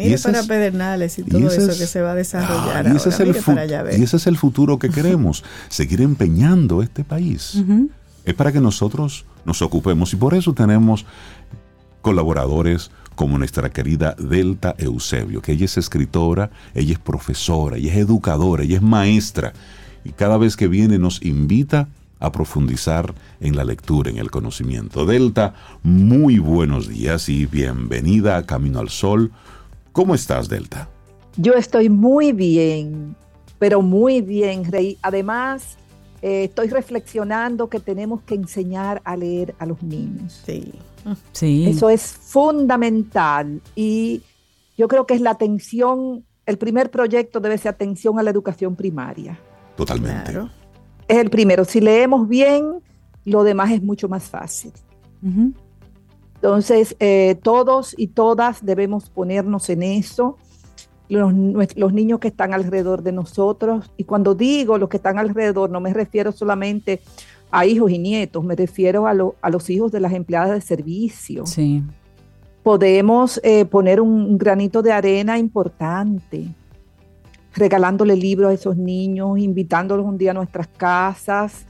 Y 0.00 0.04
Mire 0.04 0.14
ese 0.16 0.28
para 0.28 0.40
es- 0.40 0.46
Pedernales 0.46 1.18
y 1.18 1.22
y 1.22 1.24
todo 1.24 1.46
ese 1.48 1.62
eso 1.62 1.70
es- 1.72 1.78
que 1.78 1.86
se 1.86 2.00
va 2.00 2.12
a 2.12 2.14
desarrollar. 2.14 2.86
Ah, 2.86 2.92
y, 2.92 2.96
ese 2.96 3.10
ahora. 3.10 3.30
es 3.30 3.36
el 3.36 3.42
para 3.44 3.60
allá, 3.62 3.84
y 3.98 4.02
ese 4.02 4.16
es 4.16 4.26
el 4.26 4.36
futuro 4.36 4.78
que 4.78 4.88
queremos, 4.90 5.44
seguir 5.68 6.00
empeñando 6.00 6.82
este 6.82 7.04
país. 7.04 7.62
Es 8.24 8.34
para 8.34 8.52
que 8.52 8.60
nosotros 8.60 9.24
nos 9.44 9.62
ocupemos 9.62 10.12
y 10.12 10.16
por 10.16 10.34
eso 10.34 10.52
tenemos 10.52 11.06
colaboradores 12.02 12.90
como 13.14 13.36
nuestra 13.38 13.70
querida 13.70 14.14
Delta 14.18 14.74
Eusebio, 14.78 15.42
que 15.42 15.52
ella 15.52 15.66
es 15.66 15.76
escritora, 15.76 16.50
ella 16.74 16.92
es 16.94 16.98
profesora, 16.98 17.76
ella 17.76 17.92
es 17.92 17.98
educadora, 17.98 18.62
ella 18.62 18.76
es 18.76 18.82
maestra 18.82 19.52
y 20.04 20.10
cada 20.10 20.38
vez 20.38 20.56
que 20.56 20.68
viene 20.68 20.98
nos 20.98 21.22
invita 21.22 21.88
a 22.18 22.32
profundizar 22.32 23.14
en 23.40 23.56
la 23.56 23.64
lectura, 23.64 24.10
en 24.10 24.18
el 24.18 24.30
conocimiento. 24.30 25.04
Delta, 25.06 25.54
muy 25.82 26.38
buenos 26.38 26.88
días 26.88 27.28
y 27.28 27.46
bienvenida 27.46 28.36
a 28.36 28.44
Camino 28.46 28.78
al 28.80 28.90
Sol. 28.90 29.32
¿Cómo 29.92 30.14
estás, 30.14 30.48
Delta? 30.48 30.88
Yo 31.36 31.54
estoy 31.54 31.88
muy 31.88 32.32
bien, 32.32 33.16
pero 33.58 33.82
muy 33.82 34.20
bien, 34.20 34.64
Rey. 34.70 34.98
Además, 35.02 35.76
eh, 36.22 36.44
estoy 36.44 36.68
reflexionando 36.68 37.68
que 37.68 37.80
tenemos 37.80 38.22
que 38.22 38.34
enseñar 38.34 39.00
a 39.04 39.16
leer 39.16 39.54
a 39.58 39.66
los 39.66 39.82
niños. 39.82 40.42
Sí. 40.44 40.72
Sí. 41.32 41.66
Eso 41.68 41.88
es 41.88 42.02
fundamental 42.02 43.60
y 43.74 44.22
yo 44.76 44.86
creo 44.86 45.06
que 45.06 45.14
es 45.14 45.20
la 45.20 45.30
atención, 45.30 46.24
el 46.46 46.58
primer 46.58 46.90
proyecto 46.90 47.40
debe 47.40 47.58
ser 47.58 47.70
atención 47.70 48.18
a 48.18 48.22
la 48.22 48.30
educación 48.30 48.76
primaria. 48.76 49.38
Totalmente. 49.76 50.32
Claro. 50.32 50.50
Es 51.08 51.18
el 51.18 51.30
primero. 51.30 51.64
Si 51.64 51.80
leemos 51.80 52.28
bien, 52.28 52.80
lo 53.24 53.42
demás 53.42 53.72
es 53.72 53.82
mucho 53.82 54.08
más 54.08 54.24
fácil. 54.24 54.72
Ujú. 55.22 55.52
Entonces, 56.42 56.96
eh, 57.00 57.38
todos 57.42 57.94
y 57.98 58.08
todas 58.08 58.64
debemos 58.64 59.10
ponernos 59.10 59.68
en 59.68 59.82
eso. 59.82 60.38
Los, 61.10 61.34
niños 61.92 62.18
que 62.18 62.28
están 62.28 62.54
alrededor 62.54 63.02
de 63.02 63.12
nosotros, 63.12 63.90
y 63.98 64.04
cuando 64.04 64.34
digo 64.34 64.78
los 64.78 64.88
que 64.88 64.96
están 64.96 65.18
alrededor, 65.18 65.68
no 65.68 65.80
me 65.80 65.92
refiero 65.92 66.32
solamente 66.32 67.00
a 67.50 67.66
hijos 67.66 67.90
y 67.90 67.98
nietos, 67.98 68.42
me 68.44 68.54
refiero 68.56 69.06
a, 69.06 69.12
lo- 69.12 69.34
a 69.42 69.50
los 69.50 69.68
hijos 69.68 69.92
de 69.92 70.00
las 70.00 70.12
empleadas 70.12 70.52
de 70.52 70.60
servicio. 70.60 71.44
Sí. 71.46 71.82
Podemos 72.62 73.40
eh, 73.42 73.64
poner 73.64 74.00
un, 74.00 74.22
un 74.22 74.38
granito 74.38 74.82
de 74.82 74.92
arena 74.92 75.36
importante, 75.36 76.46
regalándole 77.54 78.16
libros 78.16 78.50
a 78.50 78.54
esos 78.54 78.76
niños, 78.76 79.36
invitándolos 79.38 80.06
un 80.06 80.16
día 80.16 80.30
a 80.30 80.34
nuestras 80.34 80.68
casas, 80.68 81.66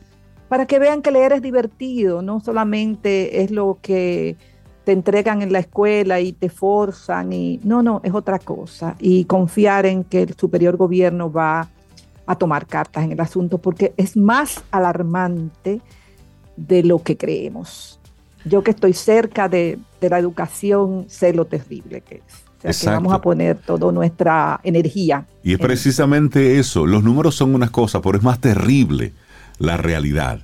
para 0.48 0.66
que 0.66 0.78
vean 0.78 1.00
que 1.00 1.10
leer 1.12 1.32
es 1.32 1.40
divertido, 1.42 2.22
no 2.22 2.40
solamente 2.40 3.42
es 3.42 3.50
lo 3.50 3.78
que 3.80 4.36
te 4.90 4.94
entregan 4.94 5.40
en 5.40 5.52
la 5.52 5.60
escuela 5.60 6.18
y 6.18 6.32
te 6.32 6.48
forzan, 6.48 7.32
y 7.32 7.60
no, 7.62 7.80
no, 7.80 8.00
es 8.02 8.12
otra 8.12 8.40
cosa. 8.40 8.96
Y 8.98 9.24
confiar 9.24 9.86
en 9.86 10.02
que 10.02 10.22
el 10.22 10.34
superior 10.34 10.76
gobierno 10.76 11.30
va 11.30 11.68
a 12.26 12.34
tomar 12.34 12.66
cartas 12.66 13.04
en 13.04 13.12
el 13.12 13.20
asunto, 13.20 13.58
porque 13.58 13.94
es 13.96 14.16
más 14.16 14.64
alarmante 14.72 15.80
de 16.56 16.82
lo 16.82 17.04
que 17.04 17.16
creemos. 17.16 18.00
Yo 18.44 18.64
que 18.64 18.72
estoy 18.72 18.92
cerca 18.92 19.48
de, 19.48 19.78
de 20.00 20.10
la 20.10 20.18
educación, 20.18 21.04
sé 21.06 21.32
lo 21.34 21.44
terrible 21.44 22.00
que 22.00 22.16
es. 22.16 22.22
O 22.68 22.72
sea, 22.72 22.90
que 22.90 22.96
vamos 22.96 23.12
a 23.12 23.20
poner 23.20 23.58
toda 23.58 23.92
nuestra 23.92 24.58
energía. 24.64 25.24
Y 25.44 25.52
es 25.52 25.60
en- 25.60 25.66
precisamente 25.68 26.58
eso. 26.58 26.84
Los 26.84 27.04
números 27.04 27.36
son 27.36 27.54
unas 27.54 27.70
cosas, 27.70 28.02
pero 28.02 28.18
es 28.18 28.24
más 28.24 28.40
terrible 28.40 29.12
la 29.60 29.76
realidad. 29.76 30.40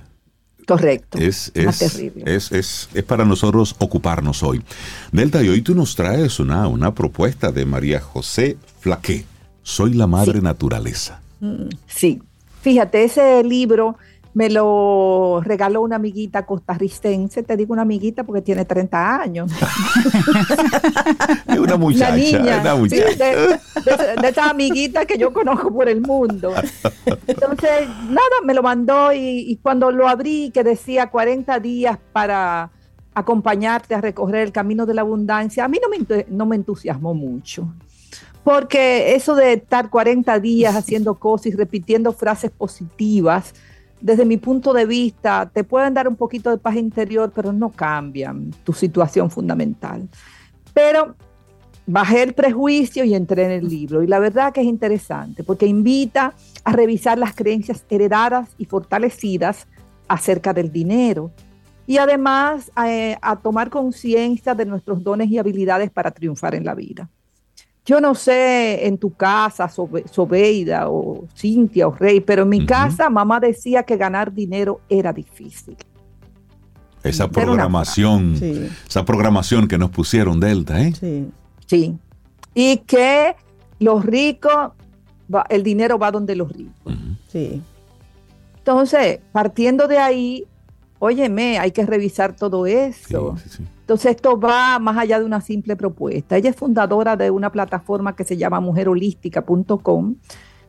Correcto. 0.67 1.17
Es, 1.17 1.51
más 1.65 1.81
es, 1.81 1.93
terrible. 1.93 2.23
es, 2.35 2.51
es, 2.51 2.89
es 2.93 3.03
para 3.03 3.23
nosotros 3.25 3.75
ocuparnos 3.79 4.43
hoy. 4.43 4.61
Delta, 5.11 5.41
y 5.41 5.47
hoy 5.49 5.61
tú 5.61 5.73
nos 5.73 5.95
traes 5.95 6.39
una, 6.39 6.67
una 6.67 6.93
propuesta 6.93 7.51
de 7.51 7.65
María 7.65 7.99
José 8.01 8.57
Flaqué. 8.81 9.25
Soy 9.63 9.93
la 9.93 10.07
madre 10.07 10.39
Sí. 10.39 10.43
naturaleza. 10.43 11.21
Sí, 11.87 12.21
fíjate, 12.61 13.03
ese 13.03 13.43
libro 13.43 13.97
me 14.37 14.51
lo 14.51 15.41
regaló 15.43 15.81
una 15.81 15.95
amiguita 15.95 16.45
costarricense, 16.45 17.41
te 17.41 17.57
digo 17.57 17.73
una 17.73 17.81
amiguita 17.81 18.23
porque 18.23 18.43
tiene 18.43 18.65
30 18.65 19.19
años. 19.21 19.51
Una 21.59 21.75
muchacha, 21.75 22.15
niña, 22.15 22.61
una 22.61 22.73
sí, 22.75 22.79
muchacha. 22.79 23.25
de, 23.25 23.35
de- 23.47 24.21
de 24.21 24.27
esa 24.29 24.51
amiguita 24.51 25.07
que 25.07 25.17
yo 25.17 25.33
conozco 25.33 25.73
por 25.73 25.89
el 25.89 26.01
mundo. 26.01 26.53
Entonces, 27.25 27.87
nada, 28.09 28.37
me 28.43 28.53
lo 28.53 28.61
mandó 28.61 29.11
y, 29.11 29.19
y 29.49 29.55
cuando 29.57 29.89
lo 29.91 30.07
abrí, 30.07 30.51
que 30.53 30.63
decía 30.63 31.09
40 31.09 31.59
días 31.59 31.97
para 32.13 32.69
acompañarte 33.15 33.95
a 33.95 34.01
recorrer 34.01 34.43
el 34.43 34.51
camino 34.51 34.85
de 34.85 34.93
la 34.93 35.01
abundancia, 35.01 35.65
a 35.65 35.67
mí 35.67 35.79
no 35.81 35.89
me, 35.89 36.25
no 36.29 36.45
me 36.45 36.57
entusiasmó 36.57 37.15
mucho. 37.15 37.73
Porque 38.43 39.15
eso 39.15 39.33
de 39.33 39.53
estar 39.53 39.89
40 39.89 40.39
días 40.39 40.75
haciendo 40.75 41.15
cosas 41.15 41.47
y 41.47 41.51
repitiendo 41.55 42.13
frases 42.13 42.51
positivas, 42.51 43.55
desde 43.99 44.25
mi 44.25 44.37
punto 44.37 44.73
de 44.73 44.85
vista, 44.85 45.49
te 45.51 45.63
pueden 45.63 45.93
dar 45.93 46.07
un 46.07 46.15
poquito 46.15 46.49
de 46.49 46.57
paz 46.57 46.75
interior, 46.75 47.31
pero 47.33 47.51
no 47.51 47.69
cambian 47.69 48.51
tu 48.63 48.73
situación 48.73 49.31
fundamental. 49.31 50.07
Pero 50.73 51.15
bajé 51.87 52.23
el 52.23 52.33
prejuicio 52.33 53.03
y 53.05 53.15
entré 53.15 53.45
en 53.45 53.51
el 53.51 53.67
libro. 53.67 54.03
Y 54.03 54.07
la 54.07 54.19
verdad 54.19 54.53
que 54.53 54.61
es 54.61 54.67
interesante, 54.67 55.43
porque 55.43 55.65
invita 55.65 56.33
a 56.63 56.71
revisar 56.73 57.17
las 57.17 57.33
creencias 57.33 57.85
heredadas 57.89 58.49
y 58.57 58.65
fortalecidas 58.65 59.67
acerca 60.07 60.53
del 60.53 60.71
dinero. 60.71 61.31
Y 61.87 61.97
además 61.97 62.71
eh, 62.85 63.17
a 63.21 63.37
tomar 63.37 63.69
conciencia 63.69 64.53
de 64.53 64.65
nuestros 64.65 65.03
dones 65.03 65.29
y 65.29 65.37
habilidades 65.37 65.89
para 65.89 66.11
triunfar 66.11 66.53
en 66.53 66.65
la 66.65 66.75
vida. 66.75 67.09
Yo 67.87 68.01
no 68.01 68.15
sé 68.15 68.85
en 68.85 68.97
tu 68.97 69.13
casa, 69.13 69.69
Sobeida 69.69 70.89
o 70.89 71.25
Cintia 71.33 71.87
o 71.87 71.95
Rey, 71.95 72.19
pero 72.19 72.43
en 72.43 72.49
mi 72.49 72.65
casa 72.65 73.09
mamá 73.09 73.39
decía 73.39 73.83
que 73.83 73.95
ganar 73.95 74.33
dinero 74.33 74.81
era 74.89 75.13
difícil. 75.13 75.77
Esa 77.01 77.29
programación, 77.29 78.35
esa 78.85 79.05
programación 79.05 79.69
que 79.69 79.77
nos 79.77 79.89
pusieron 79.89 80.41
Delta, 80.41 80.81
¿eh? 80.81 80.93
Sí. 80.99 81.29
Sí. 81.65 81.97
Y 82.53 82.79
que 82.79 83.37
los 83.79 84.05
ricos, 84.05 84.71
el 85.47 85.63
dinero 85.63 85.97
va 85.97 86.11
donde 86.11 86.35
los 86.35 86.51
ricos. 86.51 86.93
Sí. 87.29 87.61
Entonces, 88.57 89.19
partiendo 89.31 89.87
de 89.87 89.97
ahí, 89.97 90.45
óyeme, 90.99 91.59
hay 91.59 91.71
que 91.71 91.85
revisar 91.85 92.35
todo 92.35 92.65
eso. 92.65 93.35
Entonces, 93.79 94.11
esto 94.11 94.39
va 94.39 94.79
más 94.79 94.97
allá 94.97 95.19
de 95.19 95.25
una 95.25 95.41
simple 95.41 95.75
propuesta. 95.75 96.37
Ella 96.37 96.49
es 96.49 96.55
fundadora 96.55 97.15
de 97.15 97.31
una 97.31 97.51
plataforma 97.51 98.15
que 98.15 98.23
se 98.23 98.37
llama 98.37 98.59
mujerholística.com, 98.59 100.15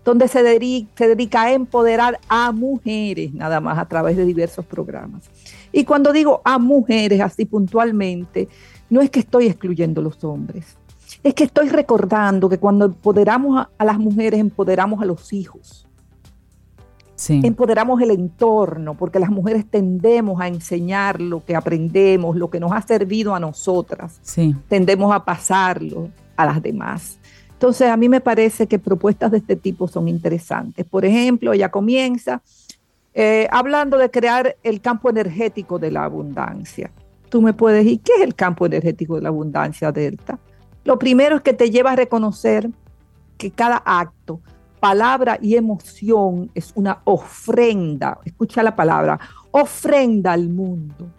donde 0.05 0.29
se 0.29 0.43
dedica, 0.43 0.91
se 0.97 1.09
dedica 1.09 1.43
a 1.43 1.53
empoderar 1.53 2.18
a 2.29 2.53
mujeres, 2.53 3.35
nada 3.35 3.61
más, 3.61 3.79
a 3.79 3.87
través 3.87 4.16
de 4.16 4.24
diversos 4.24 4.64
programas. 4.64 5.29
Y 5.72 5.85
cuando 5.85 6.12
digo 6.12 6.41
a 6.45 6.59
mujeres 6.59 7.20
así 7.20 7.45
puntualmente, 7.45 8.49
no 8.89 9.01
es 9.01 9.11
que 9.11 9.20
estoy 9.20 9.47
excluyendo 9.47 10.01
a 10.01 10.05
los 10.05 10.22
hombres 10.24 10.79
es 11.22 11.35
que 11.35 11.45
estoy 11.45 11.68
recordando 11.68 12.49
que 12.49 12.59
cuando 12.59 12.87
empoderamos 12.87 13.66
a, 13.76 13.85
las 13.85 13.99
mujeres, 13.99 14.41
empoderamos 14.41 15.03
a 15.03 15.05
los 15.05 15.33
hijos. 15.33 15.88
Empoderamos 17.27 18.01
el 18.01 18.12
entorno, 18.12 18.95
porque 18.95 19.19
las 19.19 19.31
mujeres 19.31 19.66
tendemos 19.69 20.41
a 20.41 20.47
enseñar 20.47 21.21
lo 21.21 21.45
que 21.45 21.57
aprendemos, 21.57 22.37
lo 22.37 22.49
que 22.49 22.61
nos 22.61 22.73
ha 22.73 22.81
servido 22.83 23.35
a 23.35 23.41
nosotras. 23.41 24.21
Tendemos 24.69 25.14
a 25.14 25.25
pasarlo 25.25 26.11
a 26.37 26.47
las 26.47 26.62
demás. 26.62 27.19
Entonces, 27.53 27.89
a 27.91 27.97
mí 27.97 28.09
me 28.09 28.21
parece 28.21 28.69
que 28.69 28.79
propuestas 28.79 29.33
de 29.33 29.39
este 29.39 29.57
tipo 29.57 29.89
son 29.89 30.07
interesantes. 30.07 30.87
Por 30.87 31.05
ejemplo, 31.05 31.53
ella 31.53 31.71
comienza 31.71 32.41
eh, 33.14 33.49
hablando 33.51 33.99
de 33.99 34.12
crear 34.12 34.57
el 34.62 34.81
campo 34.81 35.11
energético 35.11 35.81
de 35.81 35.91
la 35.91 36.05
abundancia. 36.05 36.93
Tú 37.29 37.43
me 37.43 37.53
puedes 37.53 37.85
decir, 37.85 38.01
¿qué 38.01 38.12
es 38.16 38.23
el 38.23 38.37
campo 38.37 38.64
energético 38.64 39.16
de 39.16 39.23
la 39.23 39.31
abundancia, 39.31 39.91
Delta? 39.91 40.39
Lo 40.85 41.01
primero 41.01 41.37
es 41.37 41.43
que 41.43 41.53
te 41.53 41.71
lleva 41.71 41.93
a 41.93 41.97
reconocer 41.97 42.71
que 43.37 43.51
cada 43.51 43.83
acto, 43.85 44.41
palabra 44.79 45.39
y 45.41 45.57
emoción 45.57 46.51
es 46.55 46.72
una 46.74 47.01
ofrenda. 47.05 48.18
Escucha 48.24 48.62
la 48.62 48.74
palabra, 48.74 49.18
ofrenda 49.51 50.33
al 50.33 50.49
mundo. 50.49 51.11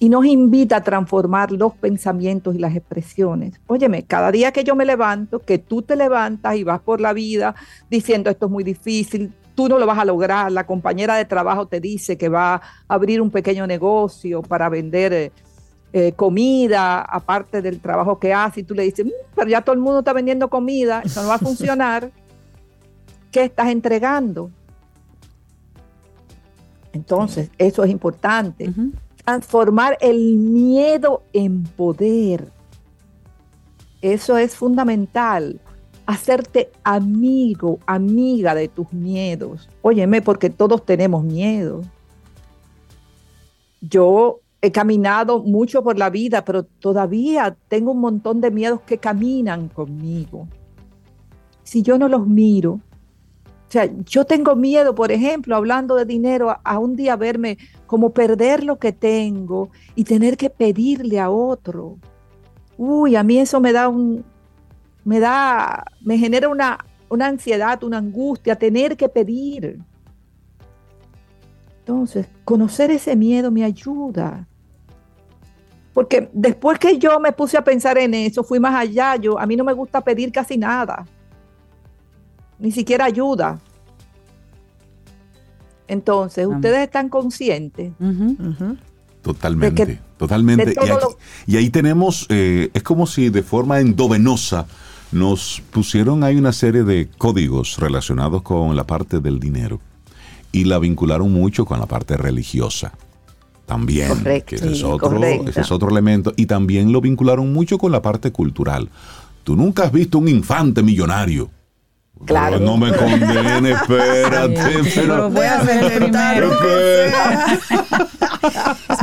Y 0.00 0.08
nos 0.08 0.26
invita 0.26 0.76
a 0.76 0.82
transformar 0.82 1.50
los 1.50 1.74
pensamientos 1.74 2.54
y 2.54 2.58
las 2.58 2.74
expresiones. 2.74 3.60
Óyeme, 3.66 4.04
cada 4.04 4.30
día 4.30 4.52
que 4.52 4.64
yo 4.64 4.76
me 4.76 4.84
levanto, 4.84 5.40
que 5.40 5.58
tú 5.58 5.82
te 5.82 5.96
levantas 5.96 6.56
y 6.56 6.64
vas 6.64 6.80
por 6.80 7.00
la 7.00 7.12
vida 7.12 7.54
diciendo 7.90 8.30
esto 8.30 8.46
es 8.46 8.52
muy 8.52 8.64
difícil, 8.64 9.32
tú 9.54 9.68
no 9.68 9.76
lo 9.76 9.86
vas 9.86 9.98
a 9.98 10.04
lograr, 10.04 10.52
la 10.52 10.66
compañera 10.66 11.16
de 11.16 11.24
trabajo 11.24 11.66
te 11.66 11.80
dice 11.80 12.16
que 12.16 12.28
va 12.28 12.54
a 12.54 12.62
abrir 12.86 13.20
un 13.20 13.30
pequeño 13.30 13.66
negocio 13.66 14.40
para 14.40 14.68
vender 14.68 15.32
eh, 15.92 16.12
comida, 16.12 17.00
aparte 17.00 17.62
del 17.62 17.80
trabajo 17.80 18.18
que 18.18 18.34
hace, 18.34 18.60
y 18.60 18.62
tú 18.62 18.74
le 18.74 18.82
dices, 18.82 19.06
mm, 19.06 19.10
pero 19.34 19.48
ya 19.48 19.62
todo 19.62 19.74
el 19.74 19.80
mundo 19.80 20.00
está 20.00 20.12
vendiendo 20.12 20.50
comida, 20.50 21.00
eso 21.02 21.22
no 21.22 21.28
va 21.28 21.36
a 21.36 21.38
funcionar, 21.38 22.10
¿qué 23.32 23.44
estás 23.44 23.68
entregando? 23.68 24.50
Entonces, 26.92 27.50
eso 27.58 27.84
es 27.84 27.90
importante. 27.90 28.72
Transformar 29.24 29.96
el 30.00 30.36
miedo 30.36 31.22
en 31.32 31.62
poder. 31.62 32.50
Eso 34.02 34.36
es 34.36 34.56
fundamental. 34.56 35.60
Hacerte 36.06 36.70
amigo, 36.84 37.78
amiga 37.86 38.54
de 38.54 38.68
tus 38.68 38.92
miedos. 38.92 39.68
Óyeme, 39.82 40.22
porque 40.22 40.50
todos 40.50 40.84
tenemos 40.84 41.22
miedo. 41.22 41.82
Yo 43.80 44.40
he 44.60 44.72
caminado 44.72 45.42
mucho 45.42 45.82
por 45.82 45.98
la 45.98 46.10
vida, 46.10 46.44
pero 46.44 46.64
todavía 46.64 47.56
tengo 47.68 47.92
un 47.92 48.00
montón 48.00 48.40
de 48.40 48.50
miedos 48.50 48.80
que 48.82 48.98
caminan 48.98 49.68
conmigo. 49.68 50.48
Si 51.62 51.82
yo 51.82 51.98
no 51.98 52.08
los 52.08 52.26
miro, 52.26 52.80
o 53.68 53.70
sea, 53.70 53.88
yo 54.06 54.24
tengo 54.24 54.56
miedo, 54.56 54.94
por 54.94 55.12
ejemplo, 55.12 55.54
hablando 55.54 55.94
de 55.94 56.06
dinero, 56.06 56.56
a, 56.64 56.78
un 56.78 56.96
día 56.96 57.16
verme 57.16 57.58
como 57.86 58.10
perder 58.10 58.64
lo 58.64 58.78
que 58.78 58.92
tengo 58.92 59.68
y 59.94 60.04
tener 60.04 60.38
que 60.38 60.48
pedirle 60.48 61.20
a 61.20 61.28
otro. 61.28 61.98
Uy, 62.78 63.14
a 63.14 63.22
mí 63.22 63.38
eso 63.38 63.60
me 63.60 63.72
da 63.72 63.90
un, 63.90 64.24
me 65.04 65.20
da, 65.20 65.84
me 66.00 66.16
genera 66.16 66.48
una, 66.48 66.78
una 67.10 67.26
ansiedad, 67.26 67.84
una 67.84 67.98
angustia, 67.98 68.56
tener 68.56 68.96
que 68.96 69.10
pedir. 69.10 69.78
Entonces, 71.80 72.26
conocer 72.44 72.90
ese 72.90 73.16
miedo 73.16 73.50
me 73.50 73.64
ayuda. 73.64 74.47
Porque 75.98 76.30
después 76.32 76.78
que 76.78 76.96
yo 76.96 77.18
me 77.18 77.32
puse 77.32 77.56
a 77.56 77.64
pensar 77.64 77.98
en 77.98 78.14
eso, 78.14 78.44
fui 78.44 78.60
más 78.60 78.72
allá. 78.72 79.16
Yo, 79.16 79.36
a 79.36 79.46
mí 79.46 79.56
no 79.56 79.64
me 79.64 79.72
gusta 79.72 80.00
pedir 80.00 80.30
casi 80.30 80.56
nada, 80.56 81.04
ni 82.60 82.70
siquiera 82.70 83.06
ayuda. 83.06 83.58
Entonces, 85.88 86.46
ustedes 86.46 86.84
están 86.84 87.08
conscientes. 87.08 87.90
Totalmente, 89.22 90.00
totalmente. 90.16 90.76
Y, 91.48 91.56
ahí 91.56 91.68
tenemos, 91.68 92.26
eh, 92.28 92.70
es 92.72 92.82
como 92.84 93.04
si 93.08 93.28
de 93.28 93.42
forma 93.42 93.80
endovenosa 93.80 94.68
nos 95.10 95.60
pusieron 95.72 96.22
ahí 96.22 96.36
una 96.36 96.52
serie 96.52 96.84
de 96.84 97.08
códigos 97.18 97.76
relacionados 97.76 98.42
con 98.42 98.76
la 98.76 98.84
parte 98.84 99.18
del 99.18 99.40
dinero 99.40 99.80
y 100.52 100.62
la 100.62 100.78
vincularon 100.78 101.32
mucho 101.32 101.64
con 101.64 101.80
la 101.80 101.86
parte 101.86 102.16
religiosa. 102.16 102.92
También, 103.68 104.24
que 104.46 104.56
ese 104.56 104.72
es, 104.72 104.82
otro, 104.82 105.22
ese 105.22 105.60
es 105.60 105.70
otro 105.70 105.90
elemento. 105.90 106.32
Y 106.36 106.46
también 106.46 106.90
lo 106.90 107.02
vincularon 107.02 107.52
mucho 107.52 107.76
con 107.76 107.92
la 107.92 108.00
parte 108.00 108.32
cultural. 108.32 108.88
Tú 109.44 109.56
nunca 109.56 109.84
has 109.84 109.92
visto 109.92 110.16
un 110.16 110.26
infante 110.26 110.82
millonario. 110.82 111.50
Claro. 112.24 112.58
no 112.60 112.78
me 112.78 112.90
condene, 112.96 113.72
espérate. 113.72 114.80
pero, 114.94 115.28
voy 115.30 115.44
a 115.44 115.58
hacer 115.60 115.84
el 115.84 115.92
primero. 116.00 116.50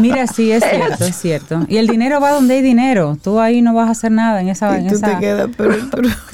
Mira, 0.02 0.26
sí, 0.26 0.52
es 0.52 0.64
cierto, 0.68 1.06
es 1.06 1.16
cierto. 1.16 1.66
Y 1.70 1.78
el 1.78 1.86
dinero 1.86 2.20
va 2.20 2.32
donde 2.32 2.56
hay 2.56 2.64
dinero. 2.64 3.20
Tú 3.24 3.40
ahí 3.40 3.62
no 3.62 3.76
vas 3.76 3.88
a 3.88 3.92
hacer 3.92 4.12
nada 4.12 4.42
en 4.42 4.50
esa, 4.50 4.80
en 4.80 4.88
esa, 4.88 5.20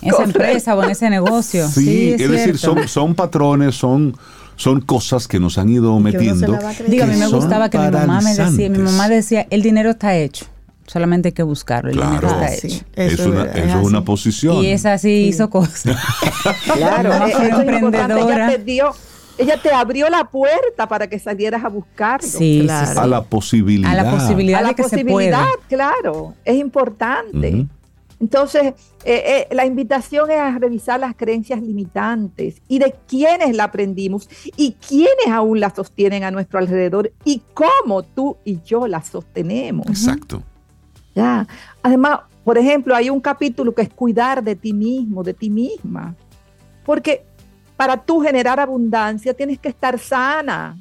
esa 0.02 0.24
empresa 0.24 0.74
o 0.74 0.84
en 0.84 0.90
ese 0.90 1.10
negocio. 1.10 1.68
Sí, 1.68 2.14
es, 2.14 2.32
decir, 2.32 2.58
son, 2.58 2.88
son 2.88 3.14
patrones, 3.14 3.76
son 3.76 4.16
son 4.62 4.80
cosas 4.82 5.28
que 5.28 5.40
nos 5.40 5.58
han 5.58 5.70
ido 5.70 6.00
metiendo. 6.00 6.60
Digo, 6.88 7.04
a 7.04 7.08
mí 7.08 7.18
me 7.18 7.28
gustaba 7.28 7.70
que 7.72 7.80
mi 7.80 7.90
mamá 7.90 8.22
me 8.22 8.36
decía, 8.36 8.70
mi 8.70 8.78
mamá 8.78 9.10
decía, 9.10 9.48
el 9.50 9.64
dinero 9.64 9.90
está 9.90 10.16
hecho. 10.16 10.46
Solamente 10.86 11.30
hay 11.30 11.32
que 11.32 11.42
buscarlo. 11.42 11.90
El 11.90 11.98
dinero 11.98 12.28
está 12.28 12.54
hecho. 12.54 12.86
es, 12.96 13.20
una, 13.22 13.46
es, 13.46 13.76
una, 13.76 14.06
posición. 14.06 14.58
Y 14.58 14.68
esa 14.68 15.00
sí, 15.00 15.30
hizo 15.30 15.50
cosas. 15.50 15.96
claro, 16.76 17.12
emprendedora. 17.60 18.50
Ella 18.50 18.58
te, 18.58 18.64
dio, 18.64 18.92
ella 19.40 19.60
te 19.60 19.72
abrió 19.72 20.10
la 20.10 20.26
puerta 20.26 20.88
para 20.88 21.08
que 21.08 21.18
salieras 21.18 21.64
a 21.64 21.70
buscarlo. 21.70 22.28
Sí, 22.28 22.62
claro. 22.64 23.02
A 23.02 23.08
la 23.08 23.24
posibilidad. 23.24 23.92
A 23.92 23.96
la 23.96 24.12
posibilidad 24.12 24.60
a 24.60 24.64
la 24.64 24.74
que 24.76 24.84
posibilidad, 24.84 25.48
claro. 25.70 26.36
Es 26.46 26.58
importante. 26.58 27.66
Entonces, 28.22 28.76
eh, 29.04 29.48
eh, 29.50 29.56
la 29.56 29.66
invitación 29.66 30.30
es 30.30 30.38
a 30.38 30.58
revisar 30.60 31.00
las 31.00 31.16
creencias 31.16 31.60
limitantes 31.60 32.62
y 32.68 32.78
de 32.78 32.96
quiénes 33.08 33.56
la 33.56 33.66
aprendimos 33.66 34.30
y 34.56 34.74
quiénes 34.74 35.28
aún 35.32 35.60
la 35.60 35.74
sostienen 35.74 36.24
a 36.24 36.30
nuestro 36.30 36.60
alrededor 36.60 37.12
y 37.26 37.42
cómo 37.56 38.04
tú 38.04 38.38
y 38.46 38.62
yo 38.62 38.88
la 38.88 39.02
sostenemos. 39.02 39.88
Exacto. 39.88 40.44
Ya. 41.16 41.48
Además, 41.82 42.20
por 42.44 42.60
ejemplo, 42.60 42.96
hay 42.96 43.10
un 43.10 43.20
capítulo 43.20 43.74
que 43.74 43.82
es 43.82 43.90
cuidar 43.90 44.44
de 44.44 44.56
ti 44.56 44.72
mismo, 44.72 45.24
de 45.24 45.34
ti 45.34 45.50
misma. 45.50 46.16
Porque 46.86 47.26
para 47.76 47.98
tú 47.98 48.22
generar 48.22 48.60
abundancia 48.60 49.34
tienes 49.34 49.58
que 49.58 49.70
estar 49.70 49.98
sana. 49.98 50.78